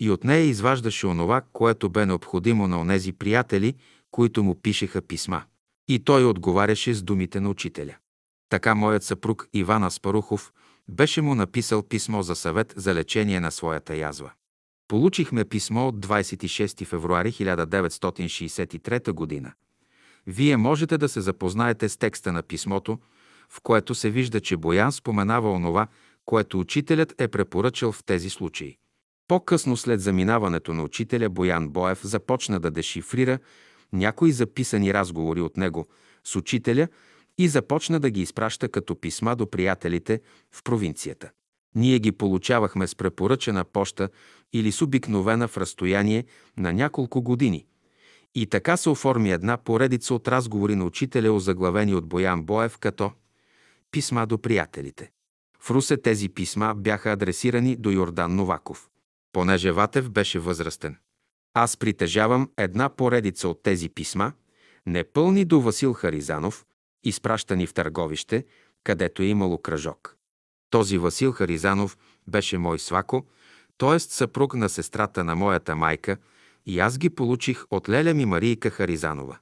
[0.00, 3.74] и от нея изваждаше онова, което бе необходимо на онези приятели,
[4.10, 5.42] които му пишеха писма.
[5.88, 7.96] И той отговаряше с думите на учителя.
[8.48, 10.52] Така моят съпруг Иван Аспарухов
[10.88, 14.30] беше му написал писмо за съвет за лечение на своята язва.
[14.88, 19.52] Получихме писмо от 26 февруари 1963 г.
[20.26, 22.98] Вие можете да се запознаете с текста на писмото,
[23.48, 25.86] в което се вижда, че Боян споменава онова,
[26.24, 28.76] което учителят е препоръчал в тези случаи.
[29.28, 33.38] По-късно след заминаването на учителя Боян Боев започна да дешифрира
[33.92, 35.86] някои записани разговори от него
[36.24, 36.88] с учителя
[37.38, 40.20] и започна да ги изпраща като писма до приятелите
[40.52, 41.30] в провинцията.
[41.74, 44.08] Ние ги получавахме с препоръчена поща
[44.52, 46.24] или с обикновена в разстояние
[46.56, 47.66] на няколко години.
[48.34, 53.12] И така се оформи една поредица от разговори на учителя, озаглавени от Боян Боев като
[53.90, 55.10] «Писма до приятелите».
[55.60, 58.88] В Русе тези писма бяха адресирани до Йордан Новаков.
[59.32, 60.96] Понеже Ватев беше възрастен.
[61.54, 64.32] Аз притежавам една поредица от тези писма,
[64.86, 66.64] непълни до Васил Харизанов,
[67.08, 68.44] изпращани в Търговище,
[68.84, 70.16] където е имало кръжок.
[70.70, 73.26] Този Васил Харизанов беше мой свако,
[73.78, 73.98] т.е.
[73.98, 76.16] съпруг на сестрата на моята майка,
[76.66, 79.38] и аз ги получих от леля ми Марийка Харизанова.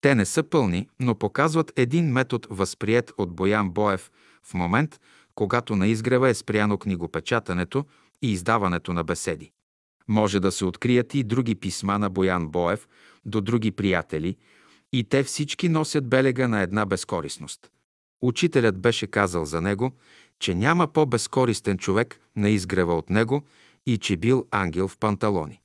[0.00, 4.10] Те не са пълни, но показват един метод, възприят от Боян Боев
[4.42, 5.00] в момент,
[5.34, 7.84] когато на изгрева е спряно книгопечатането
[8.22, 9.52] и издаването на беседи.
[10.08, 12.88] Може да се открият и други писма на Боян Боев
[13.24, 14.36] до други приятели,
[14.92, 17.70] и те всички носят белега на една безкорисност.
[18.22, 19.92] Учителят беше казал за него,
[20.38, 23.42] че няма по-безкористен човек на изгрева от него
[23.86, 25.60] и че бил ангел в панталони.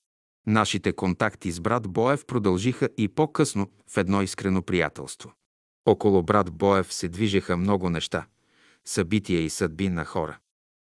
[0.47, 5.33] Нашите контакти с брат Боев продължиха и по-късно в едно искрено приятелство.
[5.85, 8.25] Около брат Боев се движеха много неща,
[8.85, 10.37] събития и съдби на хора.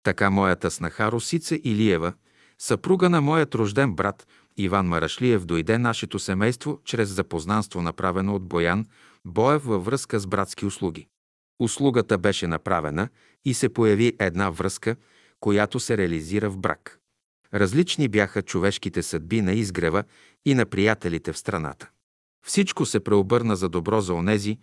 [0.04, 2.14] Така моята снаха Русица Илиева,
[2.60, 4.28] съпруга на моят рожден брат
[4.58, 8.86] Иван Марашлиев, дойде нашето семейство чрез запознанство, направено от Боян
[9.26, 11.08] Боев във връзка с братски услуги.
[11.60, 13.10] Услугата беше направена
[13.46, 14.96] и се появи една връзка,
[15.40, 17.00] която се реализира в брак.
[17.54, 20.04] Различни бяха човешките съдби на изгрева
[20.46, 21.90] и на приятелите в страната.
[22.46, 24.58] Всичко се преобърна за добро за онези,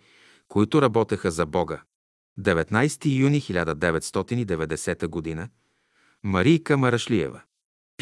[0.47, 1.81] които работеха за Бога.
[2.39, 5.49] 19 юни 1990 г.
[6.23, 7.41] Марийка Марашлиева.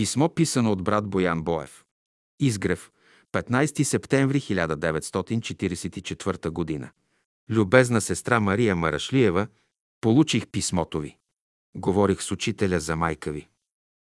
[0.01, 1.85] Писмо писано от брат Боян Боев.
[2.39, 2.91] Изгрев.
[3.33, 6.91] 15 септември 1944 г.
[7.49, 9.47] Любезна сестра Мария Марашлиева,
[10.01, 11.17] получих писмото ви.
[11.75, 13.47] Говорих с учителя за майка ви.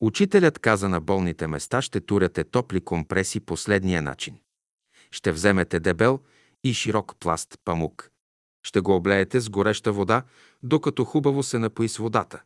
[0.01, 4.39] Учителят каза на болните места ще туряте топли компреси последния начин.
[5.11, 6.21] Ще вземете дебел
[6.65, 8.11] и широк пласт памук.
[8.63, 10.23] Ще го облеете с гореща вода,
[10.63, 12.43] докато хубаво се напои с водата.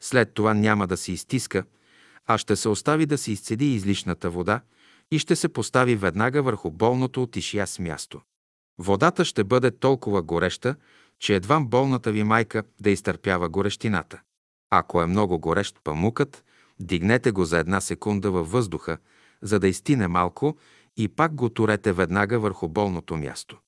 [0.00, 1.64] След това няма да се изтиска,
[2.28, 4.60] а ще се остави да се изцеди излишната вода
[5.10, 8.20] и ще се постави веднага върху болното от ишияс място.
[8.78, 10.76] Водата ще бъде толкова гореща,
[11.18, 14.20] че едва болната ви майка да изтърпява горещината.
[14.70, 16.44] Ако е много горещ памукът,
[16.80, 18.98] дигнете го за една секунда във въздуха,
[19.42, 20.56] за да изтине малко
[20.96, 23.58] и пак го турете веднага върху болното място.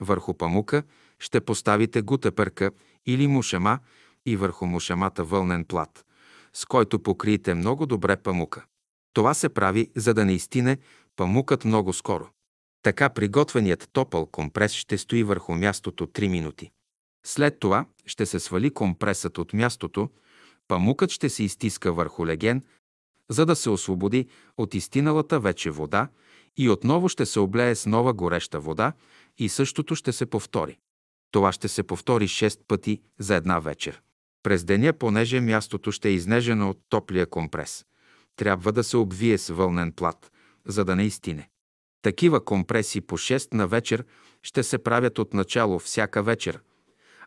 [0.00, 0.82] Върху памука
[1.18, 2.70] ще поставите гутепърка
[3.06, 3.78] или мушама
[4.26, 6.04] и върху мушамата вълнен плат,
[6.56, 8.64] с който покриете много добре памука.
[9.12, 10.78] Това се прави, за да не изтине
[11.16, 12.28] памукът много скоро.
[12.82, 16.70] Така приготвеният топъл компрес ще стои върху мястото 3 минути.
[17.26, 20.10] След това ще се свали компресът от мястото,
[20.68, 22.62] памукът ще се изтиска върху леген,
[23.30, 26.08] за да се освободи от изтиналата вече вода
[26.56, 28.92] и отново ще се облее с нова гореща вода
[29.38, 30.78] и същото ще се повтори.
[31.30, 34.02] Това ще се повтори 6 пъти за една вечер.
[34.44, 37.84] През деня, понеже мястото ще е изнежено от топлия компрес,
[38.36, 40.32] трябва да се обвие с вълнен плат,
[40.66, 41.48] за да не изтине.
[42.02, 44.04] Такива компреси по 6 на вечер
[44.42, 46.60] ще се правят от начало всяка вечер,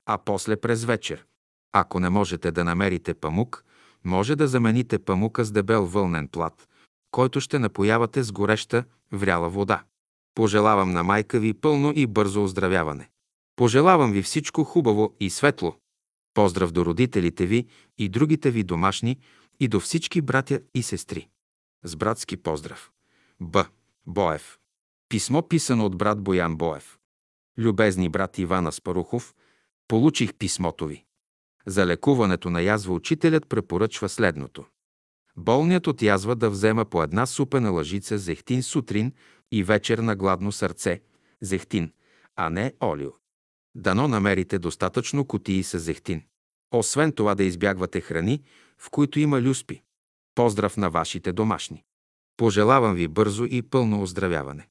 [0.05, 1.25] а после през вечер.
[1.71, 3.63] Ако не можете да намерите памук,
[4.03, 6.67] може да замените памука с дебел вълнен плат,
[7.11, 9.83] който ще напоявате с гореща, вряла вода.
[10.35, 13.09] Пожелавам на майка ви пълно и бързо оздравяване.
[13.55, 15.75] Пожелавам ви всичко хубаво и светло.
[16.38, 17.67] Поздрав до родителите ви
[17.98, 19.19] и другите ви домашни
[19.59, 21.27] и до всички братя и сестри.
[21.83, 22.91] С братски поздрав.
[23.40, 23.66] Б.
[24.07, 24.57] Боев.
[25.09, 26.98] Писмо писано от брат Боян Боев.
[27.57, 29.35] Любезни брат Ивана Спарухов,
[29.88, 31.06] Получих писмото ви.
[31.66, 34.66] За лекуването на язва учителят препоръчва следното.
[35.38, 39.14] Болният от язва да взема по една супена лъжица зехтин сутрин
[39.51, 41.01] и вечер на гладно сърце,
[41.41, 41.93] зехтин,
[42.35, 43.11] а не олио.
[43.77, 46.23] Дано намерите достатъчно кутии с зехтин.
[46.72, 48.43] Освен това да избягвате храни,
[48.77, 49.81] в които има люспи.
[50.35, 51.83] Поздрав на вашите домашни.
[52.38, 54.67] Пожелавам ви бързо и пълно оздравяване.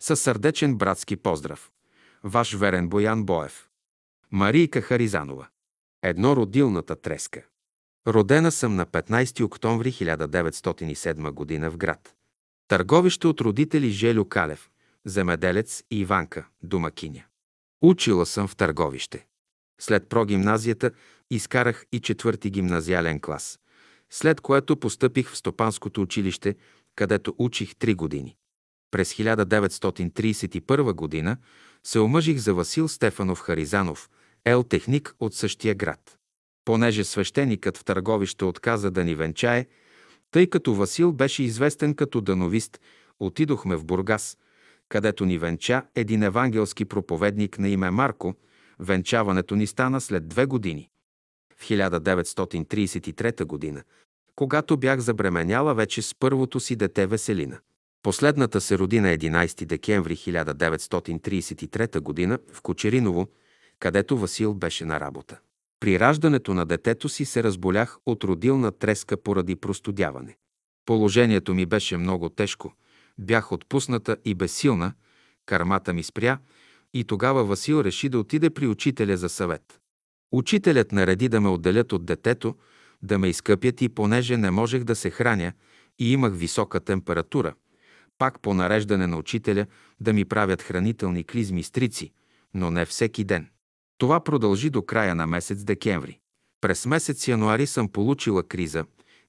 [0.00, 1.70] Със сърдечен братски поздрав.
[2.22, 3.68] Ваш верен Боян Боев.
[4.30, 5.48] Марийка Харизанова.
[6.02, 7.42] Едно родилната треска.
[8.08, 11.70] Родена съм на 15 октомври 1907 г.
[11.70, 12.14] в град.
[12.68, 14.70] Търговище от родители Желю Калев,
[15.04, 17.24] земеделец и Иванка, домакиня.
[17.82, 19.26] Учила съм в търговище.
[19.80, 20.90] След прогимназията
[21.30, 23.58] изкарах и четвърти гимназиален клас,
[24.10, 26.54] след което постъпих в Стопанското училище,
[26.96, 28.36] където учих три години.
[28.90, 31.36] През 1931 година
[31.84, 34.10] се омъжих за Васил Стефанов Харизанов,
[34.44, 36.18] ел техник от същия град.
[36.64, 39.66] Понеже свещеникът в търговище отказа да ни венчае,
[40.30, 42.80] тъй като Васил беше известен като дановист,
[43.20, 44.38] отидохме в Бургас,
[44.88, 48.34] където ни венча един евангелски проповедник на име Марко.
[48.78, 50.90] Венчаването ни стана след две години.
[51.56, 53.82] В 1933 година,
[54.36, 57.58] когато бях забременяла вече с първото си дете Веселина.
[58.02, 63.28] Последната се роди на 11 декември 1933 година в Кочериново,
[63.78, 65.38] където Васил беше на работа.
[65.80, 70.36] При раждането на детето си се разболях от родилна треска поради простудяване.
[70.86, 72.72] Положението ми беше много тежко.
[73.18, 74.92] Бях отпусната и безсилна,
[75.46, 76.38] кармата ми спря
[76.94, 79.80] и тогава Васил реши да отиде при учителя за съвет.
[80.32, 82.56] Учителят нареди да ме отделят от детето,
[83.02, 85.52] да ме изкъпят и понеже не можех да се храня
[85.98, 87.54] и имах висока температура,
[88.18, 89.66] пак по нареждане на учителя
[90.00, 92.12] да ми правят хранителни клизми стрици,
[92.54, 93.48] но не всеки ден.
[93.98, 96.18] Това продължи до края на месец декември.
[96.60, 98.84] През месец януари съм получила криза,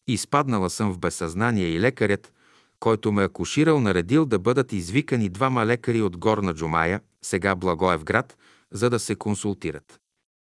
[0.07, 2.33] изпаднала съм в безсъзнание и лекарят,
[2.80, 8.38] който ме акуширал, наредил да бъдат извикани двама лекари от Горна Джумая, сега Благоев град,
[8.72, 9.99] за да се консултират.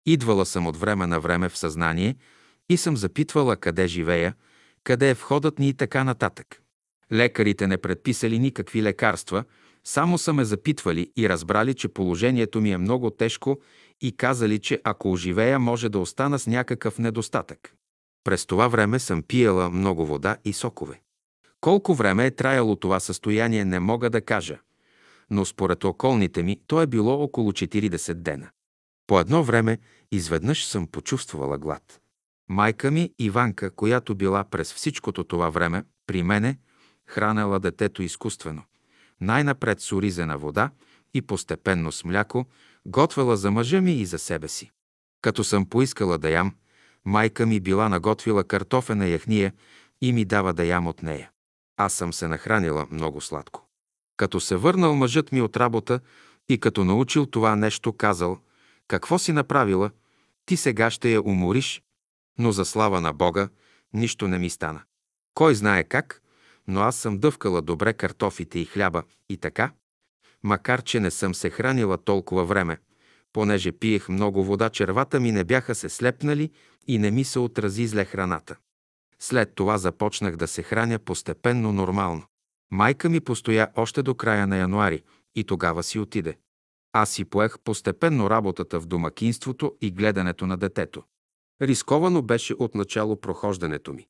[0.05, 2.15] Идвала съм от време на време в съзнание
[2.69, 4.33] и съм запитвала къде живея,
[4.83, 6.61] къде е входът ни и така нататък.
[7.11, 9.43] Лекарите не предписали никакви лекарства,
[9.83, 13.59] само са ме запитвали и разбрали, че положението ми е много тежко
[14.01, 17.73] и казали, че ако оживея, може да остана с някакъв недостатък.
[18.23, 21.01] През това време съм пиела много вода и сокове.
[21.61, 24.59] Колко време е траяло това състояние, не мога да кажа,
[25.29, 28.49] но според околните ми то е било около 40 дена.
[29.07, 29.77] По едно време
[30.11, 32.01] изведнъж съм почувствала глад.
[32.49, 36.57] Майка ми, Иванка, която била през всичкото това време при мене,
[37.05, 38.63] хранела детето изкуствено.
[39.21, 40.71] Най-напред с оризена вода
[41.13, 42.45] и постепенно с мляко,
[42.85, 44.71] готвела за мъжа ми и за себе си.
[45.21, 46.55] Като съм поискала да ям,
[47.05, 49.53] майка ми била наготвила картофена яхния
[50.01, 51.29] и ми дава да ям от нея.
[51.81, 53.67] Аз съм се нахранила много сладко.
[54.17, 55.99] Като се върнал мъжът ми от работа
[56.49, 58.39] и като научил това нещо, казал,
[58.87, 59.91] какво си направила,
[60.45, 61.81] ти сега ще я умориш,
[62.39, 63.49] но за слава на Бога
[63.93, 64.81] нищо не ми стана.
[65.33, 66.21] Кой знае как,
[66.67, 69.71] но аз съм дъвкала добре картофите и хляба и така,
[70.43, 72.77] макар че не съм се хранила толкова време,
[73.33, 76.51] понеже пиех много вода, червата ми не бяха се слепнали
[76.87, 78.55] и не ми се отрази зле храната.
[79.21, 82.23] След това започнах да се храня постепенно нормално.
[82.71, 85.03] Майка ми постоя още до края на януари
[85.35, 86.37] и тогава си отиде.
[86.93, 91.03] Аз си поех постепенно работата в домакинството и гледането на детето.
[91.61, 94.07] Рисковано беше отначало прохождането ми.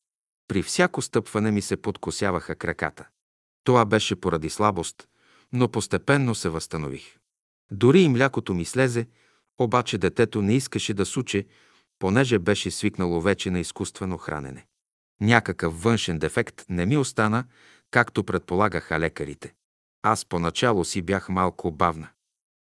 [0.48, 3.08] При всяко стъпване ми се подкосяваха краката.
[3.64, 5.08] Това беше поради слабост,
[5.54, 7.18] но постепенно се възстанових.
[7.72, 9.08] Дори и млякото ми слезе,
[9.58, 11.46] обаче детето не искаше да суче,
[12.00, 14.69] понеже беше свикнало вече на изкуствено хранене.
[15.22, 17.44] Някакъв външен дефект не ми остана,
[17.92, 19.54] както предполагаха лекарите.
[20.04, 22.10] Аз поначало си бях малко бавна.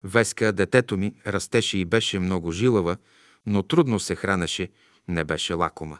[0.05, 2.97] Веска, детето ми, растеше и беше много жилава,
[3.47, 4.71] но трудно се хранеше,
[5.09, 5.99] не беше лакома.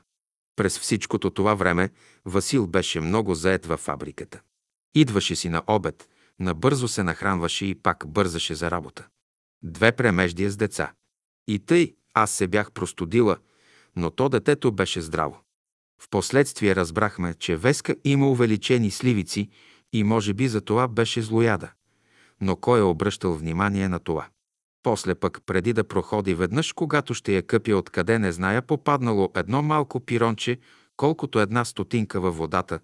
[0.57, 1.91] През всичкото това време
[2.25, 4.41] Васил беше много заед във фабриката.
[4.95, 6.09] Идваше си на обед,
[6.41, 9.07] набързо се нахранваше и пак бързаше за работа.
[9.63, 10.93] Две премеждия с деца.
[11.49, 13.37] И тъй аз се бях простудила,
[13.97, 15.44] но то детето беше здраво.
[16.05, 19.49] Впоследствие разбрахме, че Веска има увеличени сливици
[19.93, 21.71] и може би за това беше злояда.
[22.41, 24.27] Но кой е обръщал внимание на това?
[24.83, 29.63] После пък, преди да проходи веднъж, когато ще я къпя откъде не зная, попаднало едно
[29.63, 30.59] малко пиронче,
[30.97, 32.81] колкото една стотинка във водата,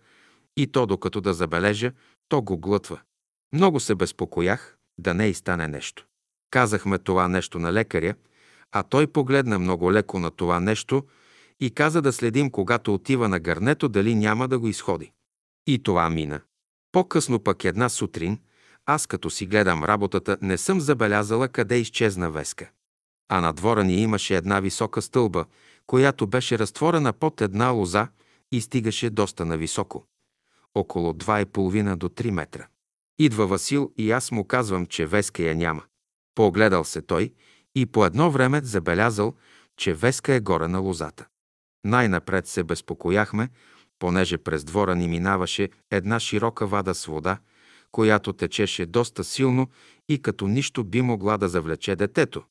[0.56, 1.92] и то докато да забележа,
[2.28, 3.00] то го глътва.
[3.52, 6.06] Много се безпокоях да не и стане нещо.
[6.50, 8.14] Казахме това нещо на лекаря,
[8.72, 11.04] А той погледна много леко на това нещо
[11.60, 15.12] и каза да следим, когато отива на гърнето, дали няма да го изходи.
[15.66, 16.40] И това мина.
[16.92, 18.38] По-късно пък една сутрин,
[18.86, 22.70] аз като си гледам работата, не съм забелязала къде изчезна Веска.
[23.28, 25.44] А на двора ни имаше една висока стълба,
[25.86, 28.08] която беше разтворена под една лоза
[28.52, 30.04] и стигаше доста нависоко.
[30.74, 32.66] Около 2,5 до 3 метра.
[33.18, 35.82] Идва Васил и аз му казвам, че Веска я няма.
[36.34, 37.32] Погледал се той
[37.74, 39.34] и по едно време забелязал,
[39.76, 41.26] че Веска е горе на лозата.
[41.84, 43.48] Най-напред се безпокояхме,
[43.98, 47.38] понеже през двора ни минаваше една широка вада с вода,
[47.92, 49.68] която течеше доста силно
[50.08, 52.42] и като нищо би могла да завлече детето.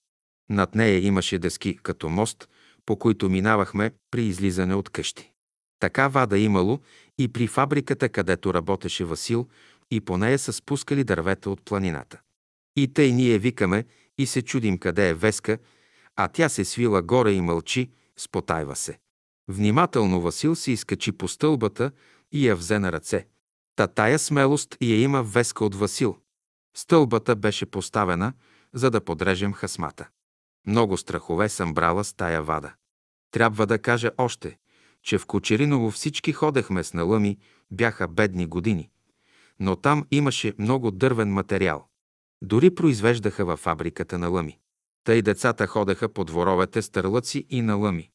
[0.50, 2.50] Над нея имаше дески като мост,
[2.86, 5.32] по които минавахме при излизане от къщи.
[5.80, 6.80] Така вада имало
[7.18, 9.48] и при фабриката, където работеше Васил,
[9.92, 12.20] и по нея са спускали дървета от планината.
[12.76, 13.86] И тъй ние викаме
[14.18, 15.58] и се чудим къде е Веска,
[16.16, 19.00] а тя се свила горе и мълчи, спотайва се.
[19.50, 21.92] Внимателно Васил се изкачи по стълбата
[22.32, 23.28] и я взе на ръце.
[23.76, 26.18] Та тая смелост я има Веска от Васил.
[26.76, 28.34] Стълбата беше поставена,
[28.74, 30.10] за да подрежем хасмата.
[30.68, 32.74] Много страхове съм брала с тая вада.
[33.32, 34.58] Трябва да кажа още,
[35.04, 37.38] че в Кочериново всички ходехме с налъми,
[37.72, 38.90] бяха бедни години.
[39.60, 41.88] Но там имаше много дървен материал.
[42.42, 44.60] Дори произвеждаха във фабриката на лъми.
[45.04, 48.12] Тъй децата ходеха по дворовете с търлъци и на лъми.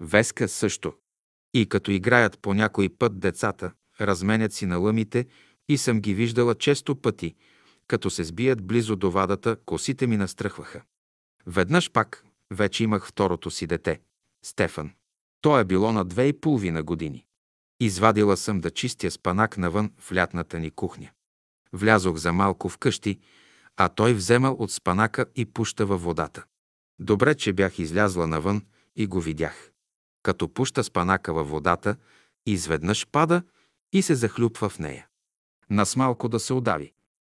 [0.00, 0.92] Веска също.
[1.54, 5.26] И като играят по някой път децата, разменят си на лъмите
[5.68, 7.34] и съм ги виждала често пъти,
[7.86, 10.82] като се сбият близо до вадата, косите ми настръхваха.
[11.46, 14.00] Веднъж пак вече имах второто си дете,
[14.44, 14.90] Стефан.
[15.40, 17.26] То е било на две и половина години.
[17.80, 21.10] Извадила съм да чистя спанак навън в лятната ни кухня.
[21.72, 23.20] Влязох за малко в къщи,
[23.76, 26.44] а той вземал от спанака и пуща във водата.
[26.98, 28.62] Добре, че бях излязла навън
[28.96, 29.70] и го видях.
[30.24, 31.96] Като пуща спанака във водата,
[32.46, 33.42] изведнъж пада
[33.92, 35.06] и се захлюпва в нея.
[35.70, 36.92] Нас малко да се удави.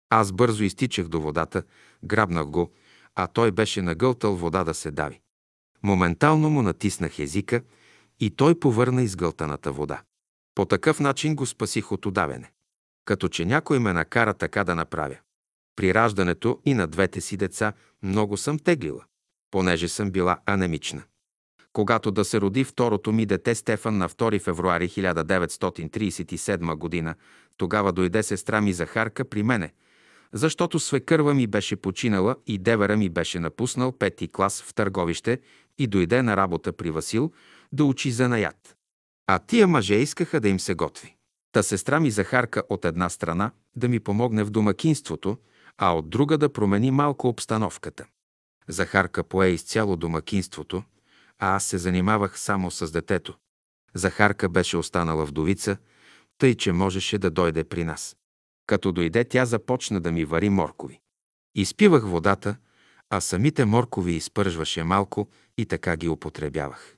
[0.09, 1.63] Аз бързо изтичах до водата,
[2.03, 2.71] грабнах го,
[3.15, 5.21] а той беше нагълтал вода да се дави.
[5.83, 7.61] Моментално му натиснах езика
[8.19, 10.01] и той повърна изгълтаната вода.
[10.55, 12.51] По такъв начин го спасих от удавяне.
[13.05, 15.17] Като че някой ме накара така да направя.
[15.75, 19.05] При раждането и на двете си деца много съм теглила,
[19.51, 21.03] понеже съм била анемична.
[21.73, 27.15] Когато да се роди второто ми дете Стефан на 2 февруари 1937 година,
[27.57, 29.73] тогава дойде сестра ми Захарка при мене,
[30.33, 35.39] защото свекърва ми беше починала и девера ми беше напуснал пети клас в търговище
[35.77, 37.31] и дойде на работа при Васил
[37.71, 38.75] да учи занаят.
[39.27, 41.15] А тия мъже искаха да им се готви.
[41.51, 45.37] Та сестра ми Захарка от една страна да ми помогне в домакинството,
[45.77, 48.05] а от друга да промени малко обстановката.
[48.67, 50.83] Захарка пое изцяло домакинството,
[51.39, 53.37] а аз се занимавах само с детето.
[53.93, 55.77] Захарка беше останала вдовица,
[56.37, 58.15] тъй че можеше да дойде при нас.
[58.67, 60.99] Като дойде, тя започна да ми вари моркови.
[61.55, 62.55] Изпивах водата,
[63.09, 66.95] а самите моркови изпържваше малко и така ги употребявах.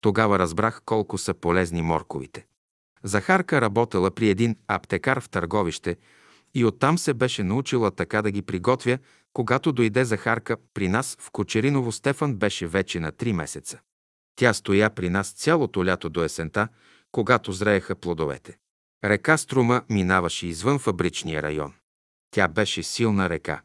[0.00, 2.46] Тогава разбрах колко са полезни морковите.
[3.02, 5.96] Захарка работела при един аптекар в търговище
[6.54, 8.98] и оттам се беше научила така да ги приготвя,
[9.32, 13.78] когато дойде Захарка при нас в Кочериново Стефан беше вече на три месеца.
[14.36, 16.68] Тя стоя при нас цялото лято до есента,
[17.12, 18.58] когато зрееха плодовете.
[19.04, 21.72] Река Струма минаваше извън фабричния район.
[22.30, 23.62] Тя беше силна река.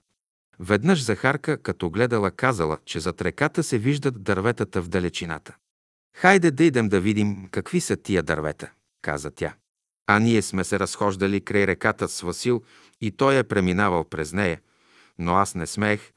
[0.60, 5.56] Веднъж Захарка, като гледала, казала, че зад реката се виждат дърветата в далечината.
[6.16, 8.72] Хайде да идем да видим какви са тия дървета,
[9.02, 9.56] каза тя.
[10.08, 12.64] А ние сме се разхождали край реката с Васил
[13.02, 14.61] и той е преминавал през нея,
[15.19, 16.11] но аз не смеех,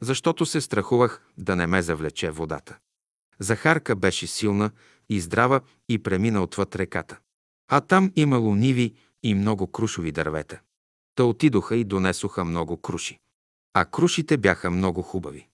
[0.00, 2.78] защото се страхувах да не ме завлече водата.
[3.38, 4.70] Захарка беше силна
[5.08, 7.18] и здрава и премина отвъд реката.
[7.70, 10.60] А там имало ниви и много крушови дървета.
[11.14, 13.18] Та отидоха и донесоха много круши.
[13.74, 15.48] А крушите бяха много хубави.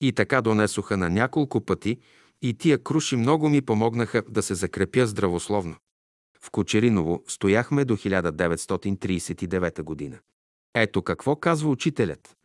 [0.00, 1.98] И така донесоха на няколко пъти
[2.42, 5.76] и тия круши много ми помогнаха да се закрепя здравословно.
[6.40, 10.18] В Кочериново стояхме до 1939 година.
[10.74, 12.35] Ето какво казва учителят.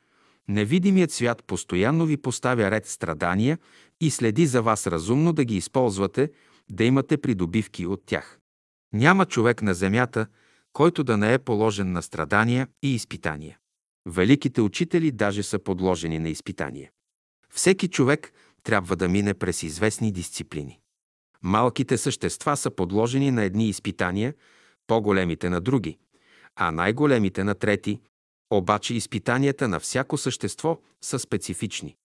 [0.52, 3.60] Невидимият свят постоянно ви поставя ред страдания
[4.02, 6.32] и следи за вас разумно да ги използвате,
[6.70, 8.40] да имате придобивки от тях.
[8.94, 10.28] Няма човек на земята,
[10.74, 13.58] който да не е положен на страдания и изпитания.
[14.08, 16.92] Великите учители даже са подложени на изпитания.
[17.54, 20.80] Всеки човек трябва да мине през известни дисциплини.
[21.42, 24.34] Малките същества са подложени на едни изпитания,
[24.88, 25.98] по-големите на други,
[26.56, 28.00] а най-големите на трети,
[28.52, 31.96] обаче изпитанията на всяко същество са специфични.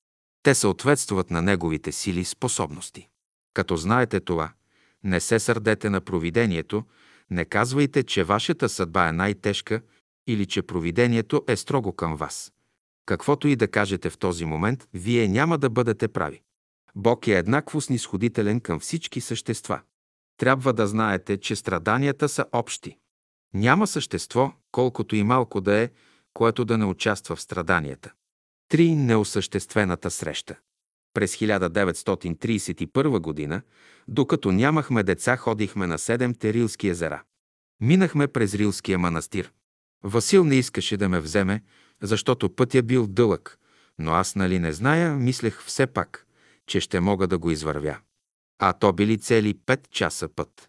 [0.43, 3.09] Те съответстват на неговите сили и способности.
[3.55, 4.53] Като знаете това,
[5.05, 6.85] не се сърдете на провидението,
[7.31, 9.81] не казвайте, че вашата съдба е най-тежка
[10.27, 12.53] или че провидението е строго към вас.
[13.07, 16.43] Каквото и да кажете в този момент, вие няма да бъдете прави.
[16.95, 19.81] Бог е еднакво снисходителен към всички същества.
[20.37, 22.99] Трябва да знаете, че страданията са общи.
[23.55, 25.91] Няма същество, колкото и малко да е,
[26.37, 28.13] което да не участва в страданията.
[28.69, 30.57] Три неосъществената среща.
[31.15, 33.63] През 1931 година,
[34.09, 37.23] докато нямахме деца, ходихме на седем Терилски езера.
[37.81, 39.53] Минахме през Рилския манастир.
[40.05, 41.63] Васил не искаше да ме вземе,
[42.03, 43.59] защото пътя бил дълъг,
[43.99, 46.27] но аз нали не зная, мислех все пак,
[46.67, 47.99] че ще мога да го извървя.
[48.59, 50.69] А то били цели пет часа път.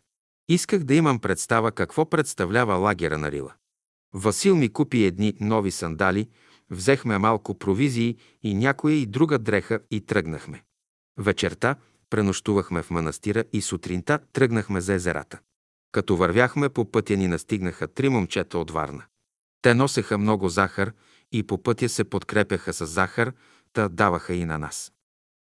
[0.50, 3.54] Исках да имам представа какво представлява лагера на Рила.
[4.20, 6.30] Васил ми купи едни нови сандали,
[6.70, 10.64] взехме малко провизии и някоя и друга дреха и тръгнахме.
[11.18, 11.76] Вечерта
[12.10, 15.40] пренощувахме в манастира и сутринта тръгнахме за езерата.
[15.92, 19.04] Като вървяхме по пътя ни настигнаха три момчета от Варна.
[19.62, 20.94] Те носеха много захар
[21.32, 23.34] и по пътя се подкрепяха с захар,
[23.74, 24.92] та даваха и на нас.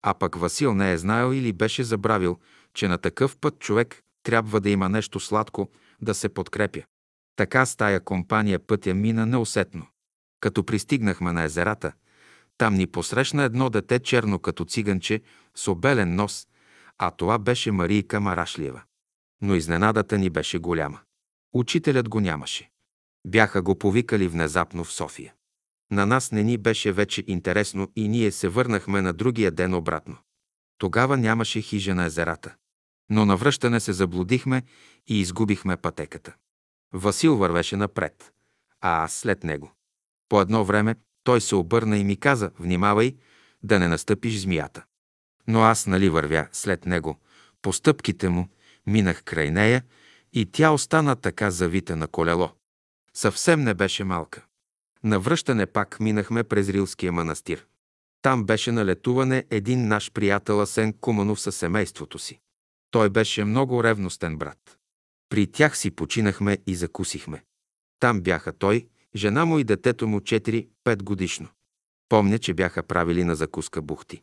[0.02, 2.40] А пък Васил не е знаел или беше забравил,
[2.74, 5.70] че на такъв път човек трябва да има нещо сладко,
[6.02, 6.84] да се подкрепя.
[7.36, 9.88] Така с тая компания пътя мина неусетно.
[10.40, 11.94] Като пристигнахме на езерата,
[12.58, 15.22] там ни посрещна едно дете черно като циганче
[15.56, 16.48] с обелен нос,
[16.98, 18.82] а това беше Марийка Марашлиева.
[19.42, 21.00] Но изненадата ни беше голяма.
[21.54, 22.70] Учителят го нямаше.
[23.28, 25.34] Бяха го повикали внезапно в София.
[25.92, 30.18] На нас не ни беше вече интересно и ние се върнахме на другия ден обратно.
[30.78, 32.56] Тогава нямаше хижа на езерата.
[33.10, 34.64] Но на връщане се заблудихме
[35.08, 36.36] и изгубихме пътеката.
[36.98, 38.34] Васил вървеше напред,
[38.82, 39.72] а аз след него.
[40.30, 43.16] По едно време той се обърна и ми каза, внимавай,
[43.64, 44.84] да не настъпиш змията.
[45.48, 47.20] Но аз нали вървя след него,
[47.62, 48.48] по стъпките му,
[48.88, 49.84] минах край нея
[50.34, 52.52] и тя остана така завита на колело.
[53.14, 54.46] Съвсем не беше малка.
[55.04, 57.66] На връщане пак минахме през Рилския манастир.
[58.22, 62.40] Там беше на летуване един наш приятел Асен Куманов със семейството си.
[62.92, 64.78] Той беше много ревностен брат.
[65.30, 67.44] При тях си починахме и закусихме.
[68.00, 71.48] Там бяха той, жена му и детето му 4-5 годишно.
[72.10, 74.22] Помня, че бяха правили на закуска бухти.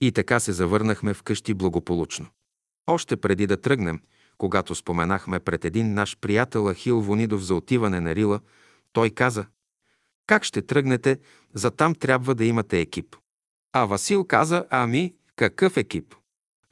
[0.00, 2.26] И така се завърнахме вкъщи благополучно.
[2.86, 4.00] Още преди да тръгнем,
[4.38, 8.40] когато споменахме пред един наш приятел Ахил Вонидов за отиване на Рила,
[8.92, 9.46] той каза,
[10.26, 11.18] как ще тръгнете,
[11.54, 13.16] за там трябва да имате екип.
[13.72, 16.14] А Васил каза, ами, какъв екип?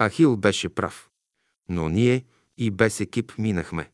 [0.03, 1.11] Ахил беше прав.
[1.69, 2.25] Но ние
[2.59, 3.91] и без екип минахме.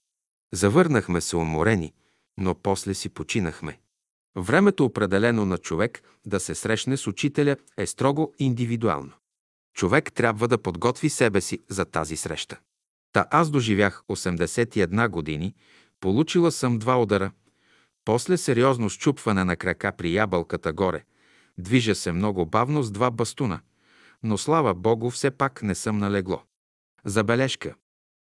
[0.53, 1.93] Завърнахме се уморени,
[2.39, 3.79] но после си починахме.
[4.37, 9.13] Времето определено на човек да се срещне с учителя е строго индивидуално.
[9.75, 12.59] Човек трябва да подготви себе си за тази среща.
[13.13, 15.55] Та аз доживях 81 години,
[16.01, 17.31] получила съм два удара,
[18.05, 21.05] после сериозно щупване на крака при ябълката горе.
[21.59, 23.61] Движа се много бавно с два бастуна,
[24.23, 26.43] но слава Богу, все пак не съм налегло.
[27.05, 27.75] Забележка.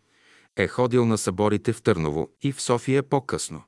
[0.59, 3.63] е ходил на съборите в Търново и в София по-късно.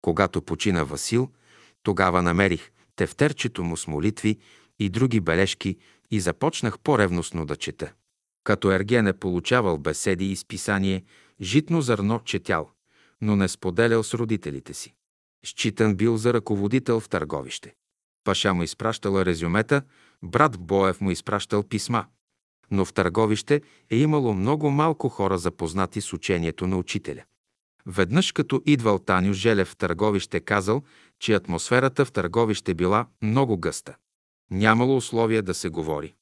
[0.00, 1.30] Когато почина Васил,
[1.82, 4.38] тогава намерих тефтерчето му с молитви
[4.78, 5.76] и други бележки
[6.10, 7.92] и започнах по-ревностно да чета.
[8.44, 11.04] Като Ерген е получавал беседи и списание,
[11.40, 12.70] житно зърно четял,
[13.20, 14.94] но не споделял с родителите си.
[15.46, 17.74] Считан бил за ръководител в търговище.
[18.24, 19.82] Паша му изпращала резюмета,
[20.22, 22.06] брат Боев му изпращал писма.
[22.72, 27.22] Но в търговище е имало много малко хора запознати с учението на учителя.
[27.86, 30.82] Веднъж като идвал Таню Желев в търговище казал,
[31.20, 33.96] че атмосферата в търговище била много гъста.
[34.50, 36.14] Нямало условия да се говори.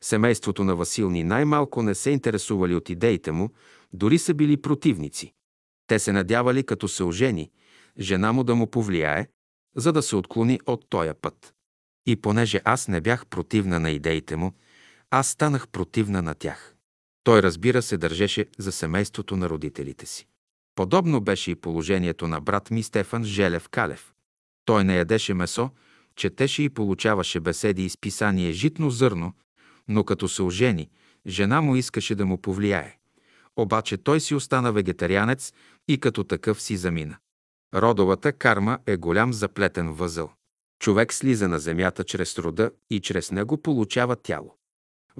[0.00, 3.50] Семейството на Васил ни най-малко не се интересували от идеите му,
[3.92, 5.32] дори са били противници.
[5.86, 7.50] Те се надявали, като се ожени,
[7.98, 9.26] жена му да му повлияе,
[9.76, 11.54] за да се отклони от тоя път.
[12.06, 14.52] И понеже аз не бях противна на идеите му,
[15.10, 16.74] аз станах противна на тях.
[17.24, 20.26] Той, разбира се, държеше за семейството на родителите си.
[20.74, 24.12] Подобно беше и положението на брат ми Стефан Желев Калев.
[24.64, 25.70] Той не ядеше месо,
[26.16, 29.32] четеше и получаваше беседи и списание «Житно зърно»,
[29.88, 30.90] но като се ожени,
[31.26, 32.96] жена му искаше да му повлияе.
[33.56, 35.52] Обаче той си остана вегетарианец
[35.88, 37.16] и като такъв си замина.
[37.74, 40.32] Родовата карма е голям заплетен възъл.
[40.78, 44.59] Човек слиза на земята чрез рода и чрез него получава тяло.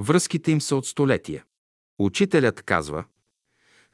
[0.00, 1.44] Връзките им са от столетия.
[1.98, 3.04] Учителят казва,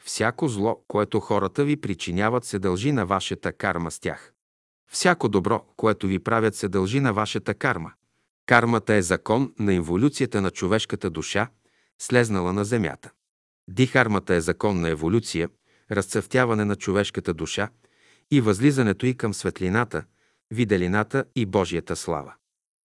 [0.05, 4.33] всяко зло, което хората ви причиняват, се дължи на вашата карма с тях.
[4.91, 7.93] Всяко добро, което ви правят, се дължи на вашата карма.
[8.47, 11.49] Кармата е закон на еволюцията на човешката душа,
[11.99, 13.11] слезнала на земята.
[13.69, 15.49] Дихармата е закон на еволюция,
[15.91, 17.69] разцъфтяване на човешката душа
[18.31, 20.05] и възлизането й към светлината,
[20.51, 22.35] виделината и Божията слава.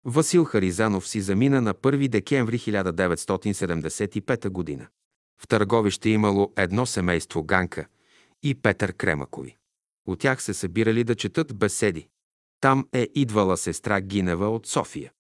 [0.05, 4.89] Васил Харизанов си замина на 1 декември 1975 г.
[5.41, 7.87] В Търговище имало едно семейство Ганка
[8.43, 9.57] и Петър Кремакови.
[10.07, 12.09] От тях се събирали да четат беседи.
[12.61, 15.13] Там е идвала сестра Гинева от София.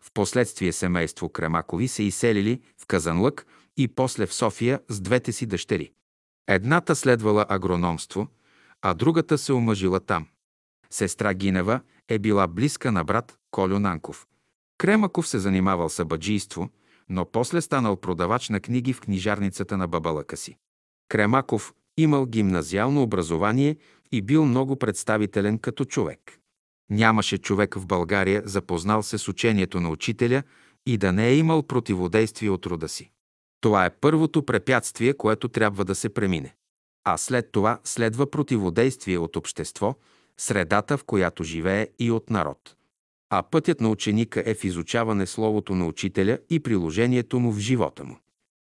[0.00, 5.92] Впоследствие семейство Кремакови се изселили в Казанлък и после в София с двете си дъщери.
[6.46, 8.28] Едната следвала агрономство,
[8.82, 10.26] а другата се омъжила там.
[10.90, 14.26] Сестра Гинева е била близка на брат Колю Нанков.
[14.78, 16.70] Кремаков се занимавал с абаджийство,
[17.08, 20.56] но после станал продавач на книги в книжарницата на бабалъка си.
[21.08, 23.76] Кремаков имал гимназиално образование
[24.12, 26.38] и бил много представителен като човек.
[26.90, 30.42] Нямаше човек в България запознал се с учението на учителя
[30.86, 33.10] и да не е имал противодействие от рода си.
[33.60, 36.54] Това е първото препятствие, което трябва да се премине.
[37.04, 39.94] А след това следва противодействие от общество,
[40.38, 42.76] средата, в която живее и от народ.
[43.30, 48.04] А пътят на ученика е в изучаване Словото на учителя и приложението му в живота
[48.04, 48.16] му.